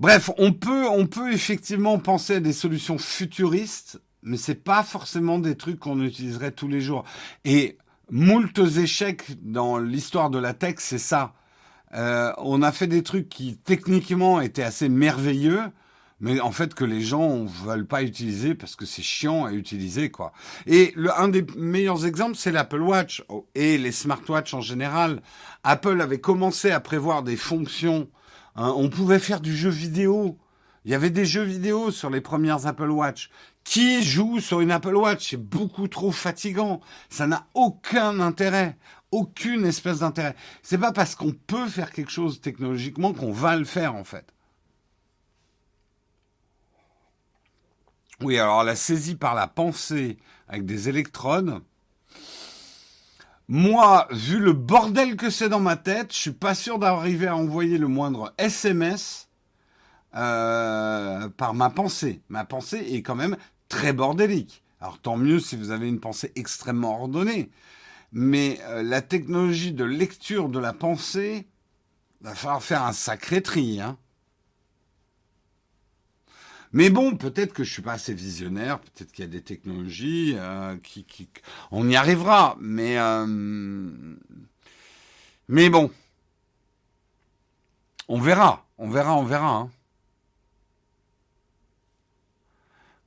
Bref, 0.00 0.30
on 0.38 0.52
peut, 0.52 0.88
on 0.88 1.06
peut 1.06 1.32
effectivement 1.32 1.98
penser 1.98 2.36
à 2.36 2.40
des 2.40 2.52
solutions 2.52 2.98
futuristes, 2.98 4.00
mais 4.22 4.36
c'est 4.36 4.56
pas 4.56 4.82
forcément 4.82 5.38
des 5.38 5.56
trucs 5.56 5.78
qu'on 5.78 6.02
utiliserait 6.02 6.50
tous 6.50 6.66
les 6.66 6.80
jours. 6.80 7.04
Et 7.44 7.78
moultes 8.10 8.58
échecs 8.58 9.24
dans 9.42 9.78
l'histoire 9.78 10.30
de 10.30 10.38
la 10.38 10.52
tech, 10.52 10.76
c'est 10.78 10.98
ça. 10.98 11.34
Euh, 11.94 12.32
on 12.38 12.62
a 12.62 12.72
fait 12.72 12.88
des 12.88 13.04
trucs 13.04 13.28
qui 13.28 13.56
techniquement 13.56 14.40
étaient 14.40 14.64
assez 14.64 14.88
merveilleux, 14.88 15.62
mais 16.18 16.40
en 16.40 16.50
fait 16.50 16.74
que 16.74 16.84
les 16.84 17.00
gens 17.00 17.36
ne 17.38 17.48
veulent 17.48 17.86
pas 17.86 18.02
utiliser 18.02 18.56
parce 18.56 18.74
que 18.74 18.86
c'est 18.86 19.02
chiant 19.02 19.44
à 19.44 19.52
utiliser 19.52 20.10
quoi. 20.10 20.32
Et 20.66 20.92
un 21.16 21.28
des 21.28 21.46
meilleurs 21.56 22.04
exemples 22.04 22.34
c'est 22.36 22.50
l'Apple 22.50 22.80
Watch 22.80 23.22
et 23.54 23.78
les 23.78 23.92
smartwatches 23.92 24.54
en 24.54 24.60
général. 24.60 25.22
Apple 25.62 26.00
avait 26.00 26.20
commencé 26.20 26.72
à 26.72 26.80
prévoir 26.80 27.22
des 27.22 27.36
fonctions 27.36 28.08
Hein, 28.56 28.72
on 28.76 28.88
pouvait 28.88 29.18
faire 29.18 29.40
du 29.40 29.56
jeu 29.56 29.70
vidéo. 29.70 30.38
Il 30.84 30.90
y 30.90 30.94
avait 30.94 31.10
des 31.10 31.24
jeux 31.24 31.42
vidéo 31.42 31.90
sur 31.90 32.10
les 32.10 32.20
premières 32.20 32.66
Apple 32.66 32.90
Watch. 32.90 33.30
Qui 33.64 34.02
joue 34.02 34.40
sur 34.40 34.60
une 34.60 34.70
Apple 34.70 34.94
Watch 34.94 35.30
C'est 35.30 35.36
beaucoup 35.38 35.88
trop 35.88 36.12
fatigant. 36.12 36.80
Ça 37.08 37.26
n'a 37.26 37.46
aucun 37.54 38.20
intérêt. 38.20 38.76
Aucune 39.10 39.64
espèce 39.64 40.00
d'intérêt. 40.00 40.36
C'est 40.62 40.78
pas 40.78 40.92
parce 40.92 41.14
qu'on 41.14 41.32
peut 41.32 41.68
faire 41.68 41.90
quelque 41.90 42.10
chose 42.10 42.40
technologiquement 42.40 43.12
qu'on 43.12 43.32
va 43.32 43.56
le 43.56 43.64
faire, 43.64 43.94
en 43.94 44.04
fait. 44.04 44.34
Oui, 48.20 48.38
alors 48.38 48.62
la 48.64 48.76
saisie 48.76 49.16
par 49.16 49.34
la 49.34 49.48
pensée 49.48 50.18
avec 50.48 50.66
des 50.66 50.88
électrodes. 50.88 51.62
Moi, 53.48 54.08
vu 54.10 54.38
le 54.38 54.52
bordel 54.52 55.16
que 55.16 55.28
c'est 55.28 55.50
dans 55.50 55.60
ma 55.60 55.76
tête, 55.76 56.12
je 56.12 56.18
suis 56.18 56.30
pas 56.32 56.54
sûr 56.54 56.78
d'arriver 56.78 57.26
à 57.26 57.36
envoyer 57.36 57.76
le 57.76 57.88
moindre 57.88 58.32
SMS 58.38 59.28
euh, 60.14 61.28
par 61.28 61.52
ma 61.52 61.68
pensée. 61.68 62.22
Ma 62.28 62.44
pensée 62.44 62.78
est 62.78 63.02
quand 63.02 63.14
même 63.14 63.36
très 63.68 63.92
bordélique. 63.92 64.62
Alors 64.80 64.98
tant 64.98 65.16
mieux 65.16 65.40
si 65.40 65.56
vous 65.56 65.70
avez 65.70 65.88
une 65.88 66.00
pensée 66.00 66.32
extrêmement 66.36 67.00
ordonnée. 67.00 67.50
Mais 68.12 68.60
euh, 68.64 68.82
la 68.82 69.02
technologie 69.02 69.72
de 69.72 69.84
lecture 69.84 70.48
de 70.48 70.58
la 70.58 70.72
pensée, 70.72 71.46
va 72.24 72.34
falloir 72.34 72.62
faire 72.62 72.82
un 72.82 72.92
sacré 72.92 73.42
tri. 73.42 73.80
Hein. 73.80 73.98
Mais 76.74 76.90
bon, 76.90 77.16
peut-être 77.16 77.52
que 77.52 77.62
je 77.62 77.72
suis 77.72 77.82
pas 77.82 77.92
assez 77.92 78.12
visionnaire, 78.12 78.80
peut-être 78.80 79.12
qu'il 79.12 79.24
y 79.24 79.28
a 79.28 79.30
des 79.30 79.42
technologies 79.42 80.34
euh, 80.36 80.76
qui, 80.78 81.06
on 81.70 81.88
y 81.88 81.94
arrivera, 81.94 82.56
mais 82.60 82.98
euh, 82.98 83.26
mais 85.48 85.70
bon, 85.70 85.92
on 88.08 88.20
verra, 88.20 88.66
on 88.78 88.90
verra, 88.90 89.14
on 89.14 89.22
verra. 89.22 89.56
Hein. 89.56 89.70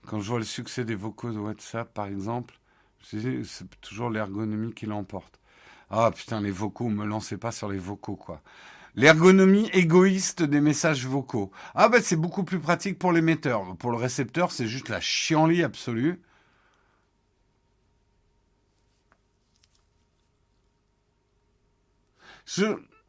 Quand 0.06 0.22
je 0.22 0.30
vois 0.30 0.40
le 0.40 0.46
succès 0.46 0.86
des 0.86 0.96
vocaux 0.96 1.34
de 1.34 1.38
WhatsApp, 1.38 1.94
par 1.94 2.06
exemple, 2.08 2.58
c'est 3.04 3.44
toujours 3.82 4.10
l'ergonomie 4.10 4.74
qui 4.74 4.86
l'emporte. 4.86 5.42
Ah 5.90 6.12
putain, 6.16 6.40
les 6.40 6.52
vocaux, 6.52 6.88
me 6.88 7.06
lancez 7.06 7.38
pas 7.38 7.52
sur 7.52 7.68
les 7.68 7.80
vocaux, 7.80 8.16
quoi. 8.16 8.42
L'ergonomie 8.98 9.70
égoïste 9.74 10.42
des 10.44 10.60
messages 10.60 11.06
vocaux. 11.06 11.52
Ah 11.76 11.88
ben 11.88 12.02
c'est 12.02 12.16
beaucoup 12.16 12.44
plus 12.44 12.60
pratique 12.60 12.98
pour 13.00 13.14
l'émetteur. 13.14 13.78
Pour 13.78 13.92
le 13.92 13.98
récepteur, 13.98 14.52
c'est 14.52 14.68
juste 14.68 14.90
la 14.90 15.00
chienlit 15.00 15.64
absolue. 15.64 16.20
Je 22.46 22.66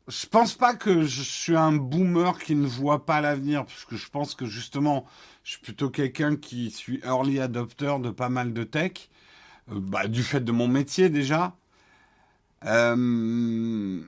je 0.09 0.27
pense 0.27 0.55
pas 0.55 0.75
que 0.75 1.03
je 1.05 1.23
suis 1.23 1.57
un 1.57 1.73
boomer 1.73 2.39
qui 2.39 2.55
ne 2.55 2.67
voit 2.67 3.05
pas 3.07 3.21
l'avenir, 3.21 3.65
parce 3.67 3.85
que 3.85 3.97
je 3.97 4.09
pense 4.11 4.35
que 4.35 4.47
justement, 4.47 5.07
je 5.45 5.53
suis 5.53 5.61
plutôt 5.61 5.91
quelqu'un 5.91 6.37
qui 6.37 6.71
suis 6.71 7.01
early 7.05 7.41
adopter 7.41 7.97
de 8.01 8.11
pas 8.11 8.29
mal 8.31 8.53
de 8.55 8.65
tech, 8.65 9.11
euh, 9.71 9.81
bah, 9.81 10.09
du 10.09 10.23
fait 10.23 10.41
de 10.41 10.53
mon 10.53 10.69
métier 10.69 11.11
déjà. 11.11 11.57
Euh, 12.65 14.03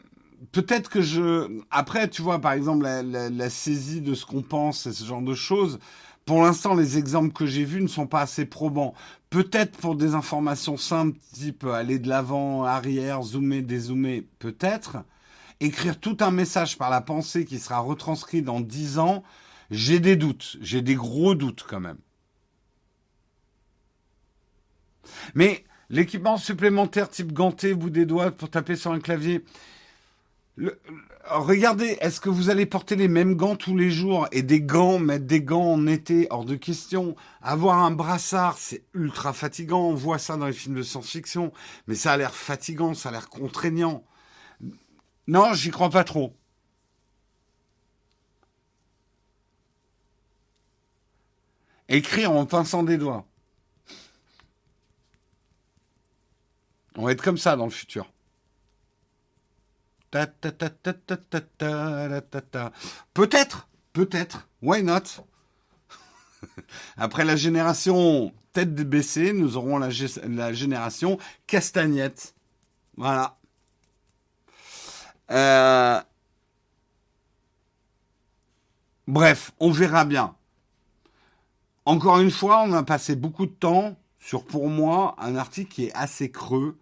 peut-être 0.52 0.88
que 0.88 1.02
je. 1.02 1.60
Après, 1.70 2.08
tu 2.08 2.22
vois, 2.22 2.40
par 2.40 2.52
exemple, 2.52 2.84
la, 2.84 3.50
saisie 3.50 4.00
de 4.00 4.14
ce 4.14 4.26
qu'on 4.26 4.42
pense 4.42 4.86
et 4.86 4.92
ce 4.92 5.04
genre 5.04 5.22
de 5.22 5.34
choses. 5.34 5.78
Pour 6.26 6.42
l'instant, 6.42 6.74
les 6.74 6.98
exemples 6.98 7.32
que 7.32 7.46
j'ai 7.46 7.64
vus 7.64 7.82
ne 7.82 7.88
sont 7.88 8.06
pas 8.06 8.20
assez 8.20 8.44
probants. 8.44 8.94
Peut-être 9.30 9.76
pour 9.78 9.96
des 9.96 10.14
informations 10.14 10.76
simples, 10.76 11.18
type 11.32 11.64
aller 11.64 11.98
de 11.98 12.08
l'avant, 12.08 12.64
arrière, 12.64 13.22
zoomer, 13.22 13.62
dézoomer, 13.62 14.22
peut-être. 14.38 14.98
Écrire 15.60 15.98
tout 15.98 16.16
un 16.20 16.30
message 16.30 16.78
par 16.78 16.90
la 16.90 17.00
pensée 17.00 17.44
qui 17.44 17.58
sera 17.58 17.80
retranscrit 17.80 18.42
dans 18.42 18.60
dix 18.60 18.98
ans, 18.98 19.24
j'ai 19.70 19.98
des 19.98 20.16
doutes. 20.16 20.56
J'ai 20.60 20.82
des 20.82 20.94
gros 20.94 21.34
doutes 21.34 21.64
quand 21.68 21.80
même. 21.80 21.98
Mais 25.34 25.64
l'équipement 25.88 26.36
supplémentaire 26.36 27.08
type 27.08 27.32
ganté, 27.32 27.74
bout 27.74 27.90
des 27.90 28.06
doigts 28.06 28.30
pour 28.30 28.50
taper 28.50 28.76
sur 28.76 28.92
un 28.92 29.00
clavier, 29.00 29.44
regardez, 31.24 31.96
est-ce 32.00 32.20
que 32.20 32.28
vous 32.28 32.50
allez 32.50 32.66
porter 32.66 32.96
les 32.96 33.08
mêmes 33.08 33.34
gants 33.34 33.56
tous 33.56 33.76
les 33.76 33.90
jours 33.90 34.28
et 34.32 34.42
des 34.42 34.60
gants, 34.60 34.98
mettre 34.98 35.26
des 35.26 35.42
gants 35.42 35.72
en 35.72 35.86
été, 35.86 36.26
hors 36.30 36.44
de 36.44 36.56
question. 36.56 37.16
Avoir 37.42 37.78
un 37.78 37.90
brassard, 37.90 38.58
c'est 38.58 38.84
ultra 38.94 39.32
fatigant. 39.32 39.88
On 39.88 39.94
voit 39.94 40.18
ça 40.18 40.36
dans 40.36 40.46
les 40.46 40.52
films 40.52 40.76
de 40.76 40.82
science-fiction, 40.82 41.52
mais 41.86 41.94
ça 41.94 42.12
a 42.12 42.16
l'air 42.16 42.34
fatigant, 42.34 42.94
ça 42.94 43.10
a 43.10 43.12
l'air 43.12 43.28
contraignant. 43.28 44.04
Non, 45.26 45.54
j'y 45.54 45.70
crois 45.70 45.90
pas 45.90 46.04
trop. 46.04 46.34
Écrire 51.88 52.30
en 52.32 52.46
pinçant 52.46 52.82
des 52.82 52.98
doigts. 52.98 53.26
On 56.96 57.04
va 57.04 57.12
être 57.12 57.22
comme 57.22 57.38
ça 57.38 57.56
dans 57.56 57.64
le 57.64 57.70
futur. 57.70 58.12
Peut-être, 63.14 63.68
peut-être, 63.92 64.48
why 64.62 64.82
not? 64.82 65.24
Après 66.96 67.24
la 67.24 67.36
génération 67.36 68.32
tête 68.52 68.74
baissée, 68.74 69.32
nous 69.32 69.56
aurons 69.56 69.78
la, 69.78 69.90
génération 69.90 71.18
castagnette. 71.46 72.34
Voilà. 72.96 73.36
Euh, 75.30 76.00
bref, 79.06 79.52
on 79.60 79.70
verra 79.70 80.04
bien. 80.04 80.34
Encore 81.84 82.18
une 82.18 82.32
fois, 82.32 82.62
on 82.62 82.72
a 82.72 82.82
passé 82.82 83.14
beaucoup 83.14 83.46
de 83.46 83.52
temps 83.52 83.96
sur, 84.18 84.44
pour 84.44 84.68
moi, 84.68 85.14
un 85.18 85.36
article 85.36 85.72
qui 85.72 85.84
est 85.86 85.94
assez 85.94 86.30
creux 86.30 86.76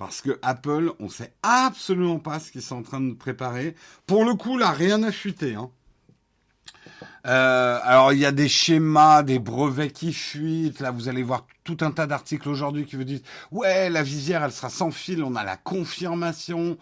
parce 0.00 0.22
que 0.22 0.38
Apple, 0.40 0.94
on 0.98 1.10
sait 1.10 1.34
absolument 1.42 2.18
pas 2.18 2.40
ce 2.40 2.50
qu'ils 2.50 2.62
sont 2.62 2.76
en 2.76 2.82
train 2.82 3.02
de 3.02 3.12
préparer. 3.12 3.74
Pour 4.06 4.24
le 4.24 4.32
coup, 4.32 4.56
là, 4.56 4.70
rien 4.70 4.96
n'a 4.96 5.12
fuité. 5.12 5.56
Hein. 5.56 5.70
Euh, 7.26 7.78
alors, 7.82 8.14
il 8.14 8.18
y 8.18 8.24
a 8.24 8.32
des 8.32 8.48
schémas, 8.48 9.22
des 9.22 9.38
brevets 9.38 9.92
qui 9.92 10.14
fuitent. 10.14 10.80
Là, 10.80 10.90
vous 10.90 11.10
allez 11.10 11.22
voir 11.22 11.46
tout 11.64 11.76
un 11.82 11.90
tas 11.90 12.06
d'articles 12.06 12.48
aujourd'hui 12.48 12.86
qui 12.86 12.96
vous 12.96 13.04
disent 13.04 13.22
ouais, 13.50 13.90
la 13.90 14.02
visière, 14.02 14.42
elle 14.42 14.52
sera 14.52 14.70
sans 14.70 14.90
fil. 14.90 15.22
On 15.22 15.36
a 15.36 15.44
la 15.44 15.58
confirmation. 15.58 16.78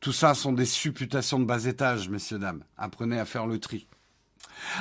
Tout 0.00 0.12
ça 0.12 0.34
sont 0.34 0.52
des 0.52 0.66
supputations 0.66 1.38
de 1.38 1.44
bas 1.44 1.66
étage, 1.66 2.08
messieurs 2.08 2.40
dames. 2.40 2.64
Apprenez 2.76 3.20
à 3.20 3.24
faire 3.24 3.46
le 3.46 3.60
tri. 3.60 3.86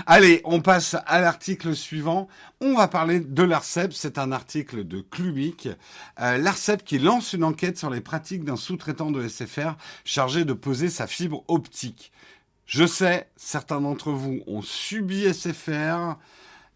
Allez, 0.06 0.42
on 0.46 0.62
passe 0.62 0.96
à 1.06 1.22
l'article 1.22 1.76
suivant. 1.76 2.28
On 2.60 2.76
va 2.76 2.88
parler 2.88 3.20
de 3.20 3.44
l'ARCEP. 3.44 3.94
C'est 3.94 4.18
un 4.18 4.32
article 4.32 4.88
de 4.88 5.02
Clubic. 5.02 5.70
Euh, 6.20 6.38
L'ARCEP 6.38 6.84
qui 6.84 7.00
lance 7.00 7.34
une 7.34 7.44
enquête 7.44 7.78
sur 7.78 7.90
les 7.90 8.02
pratiques 8.02 8.44
d'un 8.44 8.56
sous-traitant 8.56 9.12
de 9.12 9.28
SFR 9.28 9.76
chargé 10.06 10.46
de 10.46 10.54
poser 10.54 10.90
sa 10.90 11.08
fibre 11.08 11.44
optique. 11.48 12.12
Je 12.66 12.86
sais, 12.86 13.30
certains 13.36 13.82
d'entre 13.82 14.12
vous 14.12 14.42
ont 14.48 14.62
subi 14.62 15.32
SFR. 15.34 16.18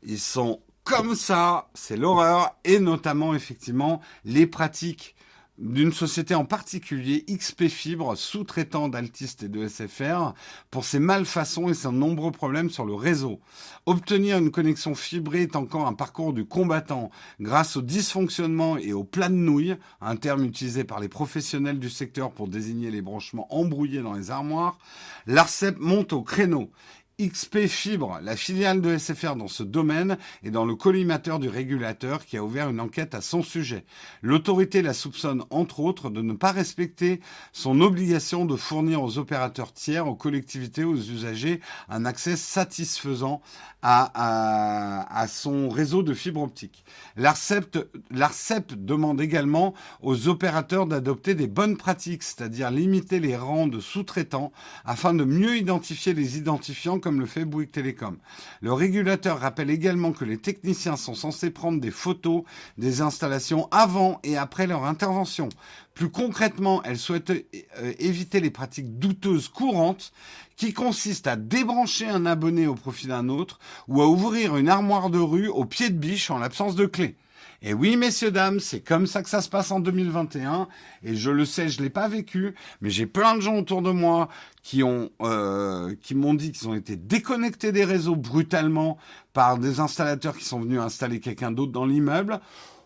Ils 0.04 0.20
sont 0.20 0.62
comme 0.84 1.16
ça, 1.16 1.70
c'est 1.74 1.98
l'horreur, 1.98 2.56
et 2.64 2.80
notamment 2.80 3.34
effectivement 3.34 4.02
les 4.24 4.46
pratiques 4.46 5.16
d'une 5.58 5.94
société 5.94 6.36
en 6.36 6.46
particulier, 6.46 7.24
XP 7.30 7.68
Fibre, 7.68 8.16
sous-traitant 8.16 8.90
d'Altiste 8.90 9.44
et 9.44 9.48
de 9.48 9.68
SFR, 9.68 10.34
pour 10.70 10.84
ses 10.84 11.00
malfaçons 11.00 11.70
et 11.70 11.74
ses 11.74 11.92
nombreux 11.92 12.32
problèmes 12.32 12.70
sur 12.70 12.86
le 12.86 12.94
réseau. 12.94 13.40
Obtenir 13.86 14.38
une 14.38 14.52
connexion 14.52 14.96
fibrée 14.96 15.44
est 15.44 15.56
encore 15.56 15.88
un 15.88 15.94
parcours 15.94 16.34
du 16.34 16.46
combattant 16.46 17.10
grâce 17.40 17.78
au 17.78 17.82
dysfonctionnement 17.82 18.78
et 18.78 18.94
au 18.94 19.04
plat 19.04 19.30
de 19.30 19.36
nouilles, 19.36 19.78
un 20.02 20.16
terme 20.18 20.44
utilisé 20.44 20.84
par 20.84 21.00
les 21.00 21.10
professionnels 21.10 21.80
du 21.80 21.90
secteur 21.90 22.32
pour 22.32 22.48
désigner 22.48 22.92
les 22.92 23.02
branchements 23.02 23.48
embrouillés 23.56 24.02
dans 24.02 24.14
les 24.14 24.32
armoires. 24.32 24.78
L'ARCEP 25.26 25.78
monte 25.80 26.14
au 26.14 26.22
créneau. 26.22 26.70
XP 27.20 27.68
Fibre, 27.68 28.20
la 28.22 28.36
filiale 28.36 28.82
de 28.82 28.98
SFR 28.98 29.38
dans 29.38 29.48
ce 29.48 29.64
domaine, 29.64 30.18
est 30.44 30.52
dans 30.52 30.66
le 30.66 30.76
collimateur 30.76 31.40
du 31.40 31.48
régulateur 31.48 32.26
qui 32.26 32.36
a 32.36 32.44
ouvert 32.44 32.70
une 32.70 32.82
enquête 32.82 33.16
à 33.16 33.22
son 33.22 33.42
sujet. 33.42 33.86
L'autorité 34.22 34.82
la 34.82 34.94
soupçonne 34.94 35.44
entre 35.50 35.80
autres 35.80 36.10
de 36.10 36.22
ne 36.22 36.34
pas 36.34 36.52
respecter 36.52 37.22
son 37.54 37.80
obligation 37.80 38.44
de 38.44 38.58
fournir 38.58 39.02
aux 39.02 39.18
opérateurs 39.18 39.72
tiers, 39.72 40.08
aux 40.08 40.16
collectivités, 40.16 40.84
aux 40.84 40.98
usagers 40.98 41.62
un 41.88 42.04
accès 42.04 42.36
satisfaisant 42.36 43.42
à, 43.82 45.22
à, 45.22 45.28
son 45.28 45.70
réseau 45.70 46.02
de 46.02 46.16
fibre 46.16 46.42
optique. 46.42 46.84
L'ARCEP 47.18 48.74
demande 48.74 49.22
également 49.22 49.76
aux 50.02 50.28
opérateurs 50.28 50.88
d'adopter 50.88 51.36
des 51.36 51.48
bonnes 51.48 51.78
pratiques, 51.78 52.24
c'est-à-dire 52.24 52.72
limiter 52.72 53.20
les 53.20 53.38
rangs 53.38 53.68
de 53.68 53.80
sous-traitants 53.80 54.52
afin 54.86 55.14
de 55.14 55.24
mieux 55.24 55.56
identifier 55.58 56.16
les 56.16 56.38
identifiants 56.38 57.00
comme 57.06 57.20
le 57.20 57.28
fait 57.28 57.46
Bouygues 57.46 57.70
Télécom. 57.70 58.18
Le 58.62 58.74
régulateur 58.74 59.40
rappelle 59.40 59.70
également 59.70 60.12
que 60.12 60.26
les 60.26 60.40
techniciens 60.40 60.98
sont 60.98 61.14
censés 61.14 61.52
prendre 61.52 61.80
des 61.80 61.92
photos 61.92 62.42
des 62.80 63.02
installations 63.02 63.68
avant 63.70 64.20
et 64.24 64.38
après 64.38 64.66
leur 64.66 64.86
intervention. 64.86 65.50
Plus 65.94 66.10
concrètement, 66.10 66.82
elle 66.82 66.98
souhaite 66.98 67.30
euh, 67.30 67.94
éviter 68.00 68.40
les 68.40 68.50
pratiques 68.50 68.98
douteuses 68.98 69.50
courantes 69.50 70.14
qui 70.56 70.74
consistent 70.74 71.28
à 71.28 71.36
débrancher 71.36 72.08
un 72.08 72.26
abonné 72.26 72.66
au 72.66 72.74
profit 72.74 73.06
d'un 73.06 73.30
autre 73.30 73.60
ou 73.88 74.02
à 74.02 74.08
ouvrir 74.08 74.58
une 74.58 74.68
armoire 74.68 75.12
de 75.12 75.20
rue 75.20 75.48
au 75.48 75.66
pied 75.66 75.92
de 75.92 76.00
biche 76.00 76.32
en 76.32 76.40
l'absence 76.40 76.76
de 76.76 76.88
clé. 76.88 77.18
Et 77.62 77.74
oui, 77.74 77.98
messieurs, 77.98 78.32
dames, 78.32 78.60
c'est 78.60 78.82
comme 78.82 79.08
ça 79.08 79.24
que 79.24 79.30
ça 79.30 79.42
se 79.42 79.50
passe 79.50 79.72
en 79.72 79.80
2021. 79.80 80.68
Et 81.04 81.16
je 81.16 81.32
le 81.32 81.46
sais, 81.46 81.70
je 81.70 81.82
l'ai 81.82 81.90
pas 81.90 82.08
vécu, 82.08 82.54
mais 82.82 82.90
j'ai 82.90 83.06
plein 83.06 83.36
de 83.36 83.42
gens 83.42 83.58
autour 83.58 83.82
de 83.82 83.92
moi 83.92 84.30
qui 84.62 84.84
ont, 84.84 85.10
euh, 85.22 85.96
qui 86.02 86.16
m'ont 86.16 86.34
dit 86.34 86.52
qu'ils 86.52 86.68
ont 86.68 86.76
été 86.76 86.96
déconnectés 86.96 87.72
des 87.72 87.86
réseaux 87.86 88.16
brutalement 88.16 88.98
par 89.34 89.58
des 89.58 89.80
installateurs 89.80 90.38
qui 90.38 90.46
sont 90.46 90.60
venus 90.60 90.80
installer 90.80 91.20
quelqu'un 91.20 91.52
d'autre 91.52 91.72
dans 91.72 91.86
l'immeuble. 91.86 92.40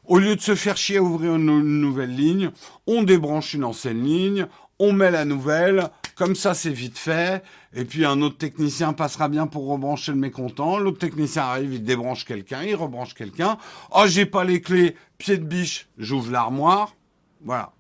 Au 0.06 0.18
lieu 0.18 0.36
de 0.36 0.42
se 0.42 0.56
faire 0.56 0.78
chier 0.78 0.98
à 0.98 1.04
ouvrir 1.04 1.36
une 1.36 1.82
nouvelle 1.82 2.16
ligne, 2.16 2.52
on 2.88 3.04
débranche 3.04 3.54
une 3.54 3.64
ancienne 3.64 4.04
ligne, 4.04 4.48
on 4.80 4.94
met 4.94 5.12
la 5.12 5.26
nouvelle, 5.26 5.90
comme 6.20 6.36
ça 6.36 6.54
c'est 6.54 6.74
vite 6.74 6.98
fait, 6.98 7.42
et 7.74 7.86
puis 7.86 8.04
un 8.04 8.22
autre 8.22 8.38
technicien 8.38 8.92
passera 8.92 9.30
bien 9.30 9.48
pour 9.48 9.70
rebrancher 9.70 10.12
le 10.12 10.18
mécontent, 10.18 10.78
l'autre 10.78 10.98
technicien 10.98 11.44
arrive, 11.44 11.74
il 11.74 11.84
débranche 11.86 12.26
quelqu'un, 12.26 12.62
il 12.62 12.76
rebranche 12.76 13.14
quelqu'un, 13.14 13.58
oh 13.92 14.04
j'ai 14.06 14.26
pas 14.26 14.44
les 14.44 14.60
clés, 14.60 14.98
pied 15.18 15.38
de 15.38 15.46
biche, 15.46 15.88
j'ouvre 15.98 16.30
l'armoire, 16.30 16.94
voilà. 17.42 17.72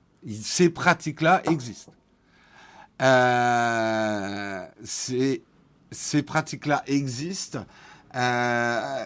Ces 0.41 0.69
pratiques-là 0.69 1.41
existent. 1.51 1.91
Euh, 3.01 4.65
ces, 4.83 5.43
pratiques-là 6.25 6.83
existent. 6.87 7.65
Euh, 8.15 9.05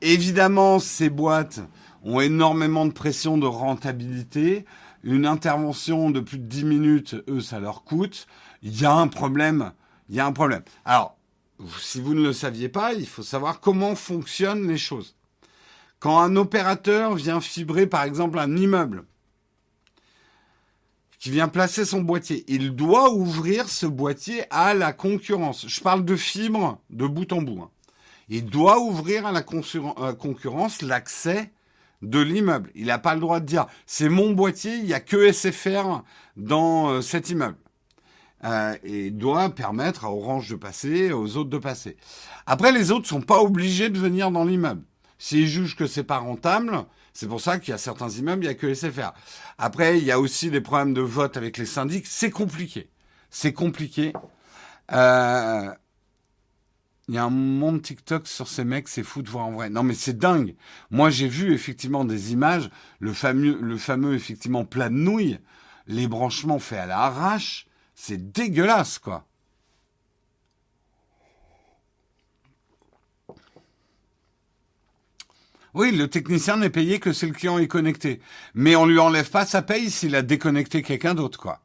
évidemment, 0.00 0.78
ces 0.78 1.10
boîtes 1.10 1.60
ont 2.02 2.20
énormément 2.20 2.86
de 2.86 2.92
pression 2.92 3.36
de 3.36 3.46
rentabilité 3.46 4.64
une 5.02 5.26
intervention 5.26 6.10
de 6.10 6.20
plus 6.20 6.38
de 6.38 6.44
10 6.44 6.64
minutes, 6.64 7.16
eux, 7.28 7.40
ça 7.40 7.60
leur 7.60 7.84
coûte. 7.84 8.26
Il 8.62 8.80
y 8.80 8.84
a 8.84 8.92
un 8.92 9.08
problème. 9.08 9.72
Il 10.08 10.16
y 10.16 10.20
a 10.20 10.26
un 10.26 10.32
problème. 10.32 10.62
Alors, 10.84 11.16
si 11.78 12.00
vous 12.00 12.14
ne 12.14 12.22
le 12.22 12.32
saviez 12.32 12.68
pas, 12.68 12.94
il 12.94 13.06
faut 13.06 13.22
savoir 13.22 13.60
comment 13.60 13.94
fonctionnent 13.94 14.68
les 14.68 14.78
choses. 14.78 15.16
Quand 15.98 16.18
un 16.18 16.36
opérateur 16.36 17.14
vient 17.14 17.40
fibrer, 17.40 17.86
par 17.86 18.04
exemple, 18.04 18.38
un 18.38 18.56
immeuble, 18.56 19.04
qui 21.18 21.30
vient 21.30 21.48
placer 21.48 21.84
son 21.84 22.00
boîtier, 22.00 22.44
il 22.48 22.74
doit 22.74 23.12
ouvrir 23.12 23.68
ce 23.68 23.84
boîtier 23.84 24.44
à 24.50 24.72
la 24.72 24.94
concurrence. 24.94 25.68
Je 25.68 25.80
parle 25.80 26.04
de 26.04 26.16
fibre 26.16 26.80
de 26.88 27.06
bout 27.06 27.30
en 27.34 27.42
bout. 27.42 27.60
Hein. 27.62 27.70
Il 28.30 28.46
doit 28.46 28.80
ouvrir 28.80 29.26
à 29.26 29.32
la 29.32 29.42
concurrence 29.42 30.80
l'accès 30.80 31.52
de 32.00 32.20
l'immeuble. 32.20 32.70
Il 32.74 32.86
n'a 32.86 32.98
pas 32.98 33.14
le 33.14 33.20
droit 33.20 33.40
de 33.40 33.44
dire 33.44 33.66
c'est 33.84 34.08
mon 34.08 34.30
boîtier, 34.30 34.76
il 34.76 34.84
n'y 34.84 34.94
a 34.94 35.00
que 35.00 35.30
SFR 35.30 36.02
dans 36.36 36.88
euh, 36.88 37.00
cet 37.02 37.28
immeuble. 37.28 37.58
Euh, 38.44 38.74
et 38.84 39.10
doit 39.10 39.50
permettre 39.50 40.06
à 40.06 40.10
Orange 40.10 40.48
de 40.48 40.56
passer, 40.56 41.12
aux 41.12 41.36
autres 41.36 41.50
de 41.50 41.58
passer. 41.58 41.98
Après, 42.46 42.72
les 42.72 42.90
autres 42.90 43.06
sont 43.06 43.20
pas 43.20 43.42
obligés 43.42 43.90
de 43.90 43.98
venir 43.98 44.30
dans 44.30 44.44
l'immeuble. 44.44 44.82
S'ils 45.18 45.46
jugent 45.46 45.76
que 45.76 45.86
c'est 45.86 46.04
pas 46.04 46.16
rentable, 46.16 46.86
c'est 47.12 47.28
pour 47.28 47.42
ça 47.42 47.58
qu'il 47.58 47.72
y 47.72 47.74
a 47.74 47.78
certains 47.78 48.08
immeubles, 48.08 48.44
il 48.44 48.46
n'y 48.46 48.52
a 48.52 48.54
que 48.54 48.72
SFR. 48.72 49.12
Après, 49.58 49.98
il 49.98 50.04
y 50.04 50.10
a 50.10 50.18
aussi 50.18 50.50
des 50.50 50.62
problèmes 50.62 50.94
de 50.94 51.02
vote 51.02 51.36
avec 51.36 51.58
les 51.58 51.66
syndics. 51.66 52.06
C'est 52.06 52.30
compliqué. 52.30 52.88
C'est 53.28 53.52
compliqué. 53.52 54.14
Euh, 54.92 55.74
il 57.08 57.14
y 57.14 57.18
a 57.18 57.24
un 57.24 57.30
monde 57.30 57.82
TikTok 57.82 58.26
sur 58.26 58.48
ces 58.48 58.64
mecs, 58.64 58.88
c'est 58.88 59.02
fou 59.02 59.20
de 59.20 59.28
voir 59.28 59.48
en 59.48 59.52
vrai. 59.52 59.68
Non, 59.68 59.82
mais 59.82 59.94
c'est 59.94 60.16
dingue. 60.16 60.54
Moi, 60.90 61.10
j'ai 61.10 61.28
vu 61.28 61.52
effectivement 61.52 62.06
des 62.06 62.32
images, 62.32 62.70
le 63.00 63.12
fameux, 63.12 63.58
le 63.60 63.76
fameux 63.76 64.14
effectivement 64.14 64.64
plat 64.64 64.88
de 64.88 64.94
nouilles, 64.94 65.40
les 65.86 66.08
branchements 66.08 66.58
faits 66.58 66.78
à 66.78 66.86
l'arrache, 66.86 67.66
c'est 68.02 68.32
dégueulasse, 68.32 68.98
quoi. 68.98 69.26
Oui, 75.74 75.92
le 75.92 76.08
technicien 76.08 76.56
n'est 76.56 76.70
payé 76.70 76.98
que 76.98 77.12
si 77.12 77.26
le 77.26 77.32
client 77.32 77.58
est 77.58 77.68
connecté. 77.68 78.20
Mais 78.54 78.74
on 78.74 78.86
lui 78.86 78.98
enlève 78.98 79.30
pas 79.30 79.44
sa 79.44 79.60
paye 79.60 79.90
s'il 79.90 80.16
a 80.16 80.22
déconnecté 80.22 80.82
quelqu'un 80.82 81.14
d'autre, 81.14 81.38
quoi. 81.38 81.60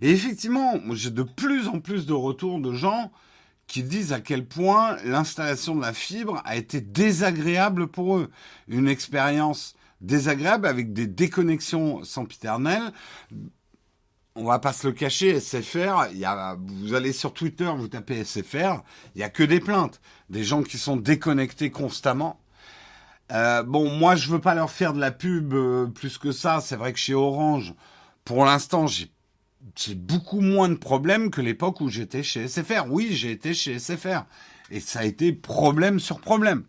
Et 0.00 0.10
effectivement, 0.10 0.80
j'ai 0.92 1.10
de 1.10 1.24
plus 1.24 1.66
en 1.66 1.80
plus 1.80 2.06
de 2.06 2.12
retours 2.12 2.60
de 2.60 2.72
gens 2.72 3.10
qui 3.66 3.82
disent 3.82 4.12
à 4.12 4.20
quel 4.20 4.46
point 4.46 4.96
l'installation 5.04 5.74
de 5.74 5.80
la 5.80 5.92
fibre 5.92 6.40
a 6.44 6.56
été 6.56 6.80
désagréable 6.80 7.88
pour 7.88 8.18
eux. 8.18 8.30
Une 8.68 8.86
expérience 8.86 9.74
désagréable 10.00 10.66
avec 10.68 10.92
des 10.92 11.08
déconnexions 11.08 12.04
sempiternelles. 12.04 12.92
On 14.36 14.44
va 14.44 14.58
pas 14.58 14.72
se 14.72 14.88
le 14.88 14.92
cacher, 14.92 15.38
SFR, 15.38 16.12
y 16.12 16.24
a, 16.24 16.56
vous 16.58 16.94
allez 16.94 17.12
sur 17.12 17.32
Twitter, 17.34 17.70
vous 17.76 17.86
tapez 17.86 18.24
SFR, 18.24 18.82
il 19.14 19.20
y 19.20 19.22
a 19.22 19.28
que 19.28 19.44
des 19.44 19.60
plaintes, 19.60 20.00
des 20.28 20.42
gens 20.42 20.64
qui 20.64 20.76
sont 20.76 20.96
déconnectés 20.96 21.70
constamment. 21.70 22.40
Euh, 23.30 23.62
bon, 23.62 23.88
moi, 23.90 24.16
je 24.16 24.28
veux 24.30 24.40
pas 24.40 24.56
leur 24.56 24.72
faire 24.72 24.92
de 24.92 24.98
la 24.98 25.12
pub 25.12 25.54
euh, 25.54 25.86
plus 25.86 26.18
que 26.18 26.32
ça. 26.32 26.60
C'est 26.60 26.74
vrai 26.74 26.92
que 26.92 26.98
chez 26.98 27.14
Orange, 27.14 27.74
pour 28.24 28.44
l'instant, 28.44 28.86
j'ai 28.88 29.94
beaucoup 29.94 30.40
moins 30.40 30.68
de 30.68 30.74
problèmes 30.74 31.30
que 31.30 31.40
l'époque 31.40 31.80
où 31.80 31.88
j'étais 31.88 32.24
chez 32.24 32.48
SFR. 32.48 32.86
Oui, 32.88 33.10
j'ai 33.12 33.30
été 33.30 33.54
chez 33.54 33.78
SFR. 33.78 34.24
Et 34.70 34.80
ça 34.80 35.00
a 35.00 35.04
été 35.04 35.32
problème 35.32 36.00
sur 36.00 36.20
problème. 36.20 36.64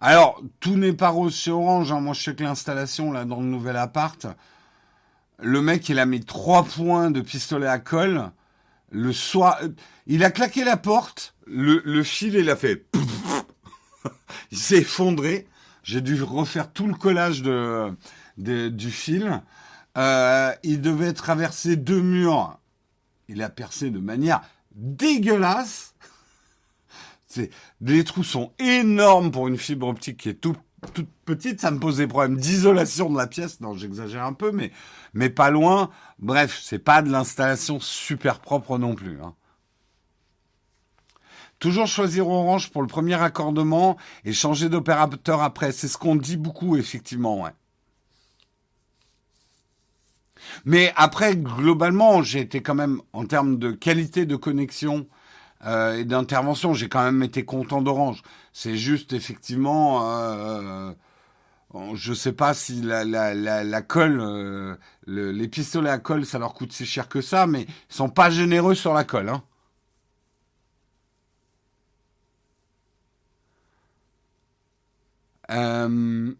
Alors, 0.00 0.40
tout 0.60 0.76
n'est 0.76 0.94
pas 0.94 1.10
rose 1.10 1.36
chez 1.36 1.50
Orange. 1.50 1.92
Hein. 1.92 2.00
Moi, 2.00 2.14
je 2.14 2.22
sais 2.22 2.34
que 2.34 2.42
l'installation, 2.42 3.12
là, 3.12 3.24
dans 3.24 3.40
le 3.40 3.46
nouvel 3.46 3.76
appart, 3.76 4.26
le 5.38 5.60
mec, 5.60 5.88
il 5.88 5.98
a 5.98 6.06
mis 6.06 6.24
trois 6.24 6.64
points 6.64 7.10
de 7.10 7.20
pistolet 7.20 7.66
à 7.66 7.78
colle. 7.78 8.30
Le 8.90 9.12
soir, 9.12 9.58
il 10.06 10.24
a 10.24 10.30
claqué 10.30 10.64
la 10.64 10.76
porte. 10.76 11.34
Le, 11.46 12.02
fil, 12.02 12.34
il 12.34 12.48
a 12.48 12.56
fait... 12.56 12.86
il 14.50 14.58
s'est 14.58 14.78
effondré. 14.78 15.46
J'ai 15.82 16.00
dû 16.00 16.22
refaire 16.22 16.72
tout 16.72 16.86
le 16.86 16.94
collage 16.94 17.42
du 18.36 18.90
fil. 18.90 19.42
Euh, 19.98 20.52
il 20.62 20.80
devait 20.80 21.12
traverser 21.12 21.76
deux 21.76 22.00
murs. 22.00 22.58
Il 23.28 23.42
a 23.42 23.50
percé 23.50 23.90
de 23.90 23.98
manière 23.98 24.40
dégueulasse. 24.74 25.89
Les 27.80 28.04
trous 28.04 28.24
sont 28.24 28.52
énormes 28.58 29.30
pour 29.30 29.48
une 29.48 29.58
fibre 29.58 29.88
optique 29.88 30.18
qui 30.18 30.28
est 30.28 30.34
toute 30.34 30.58
petite. 31.24 31.60
Ça 31.60 31.70
me 31.70 31.78
pose 31.78 31.98
des 31.98 32.06
problèmes 32.06 32.36
d'isolation 32.36 33.10
de 33.10 33.16
la 33.16 33.26
pièce. 33.26 33.60
Non, 33.60 33.74
j'exagère 33.74 34.24
un 34.24 34.32
peu, 34.32 34.52
mais, 34.52 35.30
pas 35.30 35.50
loin. 35.50 35.90
Bref, 36.18 36.60
c'est 36.62 36.78
pas 36.78 37.02
de 37.02 37.10
l'installation 37.10 37.80
super 37.80 38.40
propre 38.40 38.78
non 38.78 38.94
plus. 38.94 39.20
Hein. 39.22 39.34
Toujours 41.58 41.86
choisir 41.86 42.26
Orange 42.26 42.70
pour 42.70 42.80
le 42.80 42.88
premier 42.88 43.16
raccordement 43.16 43.98
et 44.24 44.32
changer 44.32 44.70
d'opérateur 44.70 45.42
après. 45.42 45.72
C'est 45.72 45.88
ce 45.88 45.98
qu'on 45.98 46.16
dit 46.16 46.38
beaucoup, 46.38 46.76
effectivement. 46.76 47.46
Mais 50.64 50.92
après, 50.96 51.36
globalement, 51.36 52.22
j'ai 52.22 52.40
été 52.40 52.62
quand 52.62 52.74
même, 52.74 53.02
en 53.12 53.26
termes 53.26 53.58
de 53.58 53.72
qualité 53.72 54.24
de 54.24 54.36
connexion 54.36 55.06
euh, 55.66 55.98
et 55.98 56.04
d'intervention, 56.04 56.74
j'ai 56.74 56.88
quand 56.88 57.02
même 57.04 57.22
été 57.22 57.44
content 57.44 57.82
d'Orange. 57.82 58.22
C'est 58.52 58.76
juste, 58.76 59.12
effectivement, 59.12 60.08
euh, 60.08 60.92
je 61.94 62.12
sais 62.14 62.32
pas 62.32 62.54
si 62.54 62.80
la, 62.82 63.04
la, 63.04 63.34
la, 63.34 63.82
colle, 63.82 64.20
euh, 64.20 64.76
les 65.06 65.48
pistolets 65.48 65.90
à 65.90 65.98
colle, 65.98 66.26
ça 66.26 66.38
leur 66.38 66.54
coûte 66.54 66.72
si 66.72 66.86
cher 66.86 67.08
que 67.08 67.20
ça, 67.20 67.46
mais 67.46 67.62
ils 67.90 67.94
sont 67.94 68.08
pas 68.10 68.30
généreux 68.30 68.74
sur 68.74 68.94
la 68.94 69.04
colle. 69.04 69.28
Hein. 69.28 69.42
Euh, 75.50 76.32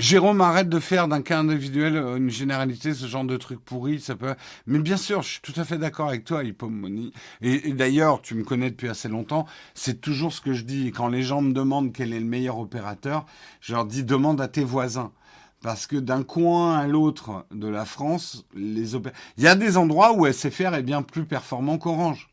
Jérôme, 0.00 0.40
arrête 0.40 0.70
de 0.70 0.80
faire 0.80 1.08
d'un 1.08 1.20
cas 1.20 1.40
individuel 1.40 1.94
euh, 1.94 2.16
une 2.16 2.30
généralité, 2.30 2.94
ce 2.94 3.06
genre 3.06 3.24
de 3.24 3.36
truc 3.36 3.62
pourri, 3.62 4.00
ça 4.00 4.16
peut. 4.16 4.34
Mais 4.66 4.78
bien 4.78 4.96
sûr, 4.96 5.20
je 5.20 5.32
suis 5.32 5.40
tout 5.42 5.52
à 5.56 5.64
fait 5.64 5.76
d'accord 5.76 6.08
avec 6.08 6.24
toi, 6.24 6.42
Hippomoni. 6.42 7.12
Et, 7.42 7.74
d'ailleurs, 7.74 8.22
tu 8.22 8.34
me 8.34 8.42
connais 8.42 8.70
depuis 8.70 8.88
assez 8.88 9.08
longtemps. 9.08 9.44
C'est 9.74 10.00
toujours 10.00 10.32
ce 10.32 10.40
que 10.40 10.54
je 10.54 10.64
dis. 10.64 10.90
Quand 10.90 11.08
les 11.08 11.22
gens 11.22 11.42
me 11.42 11.52
demandent 11.52 11.92
quel 11.92 12.14
est 12.14 12.18
le 12.18 12.24
meilleur 12.24 12.58
opérateur, 12.58 13.26
je 13.60 13.74
leur 13.74 13.84
dis 13.84 14.02
demande 14.02 14.40
à 14.40 14.48
tes 14.48 14.64
voisins. 14.64 15.12
Parce 15.60 15.86
que 15.86 15.96
d'un 15.96 16.22
coin 16.22 16.78
à 16.78 16.86
l'autre 16.86 17.44
de 17.50 17.68
la 17.68 17.84
France, 17.84 18.46
les 18.54 18.94
il 18.94 19.44
y 19.44 19.48
a 19.48 19.54
des 19.54 19.76
endroits 19.76 20.14
où 20.14 20.26
SFR 20.26 20.76
est 20.76 20.82
bien 20.82 21.02
plus 21.02 21.26
performant 21.26 21.76
qu'Orange. 21.76 22.30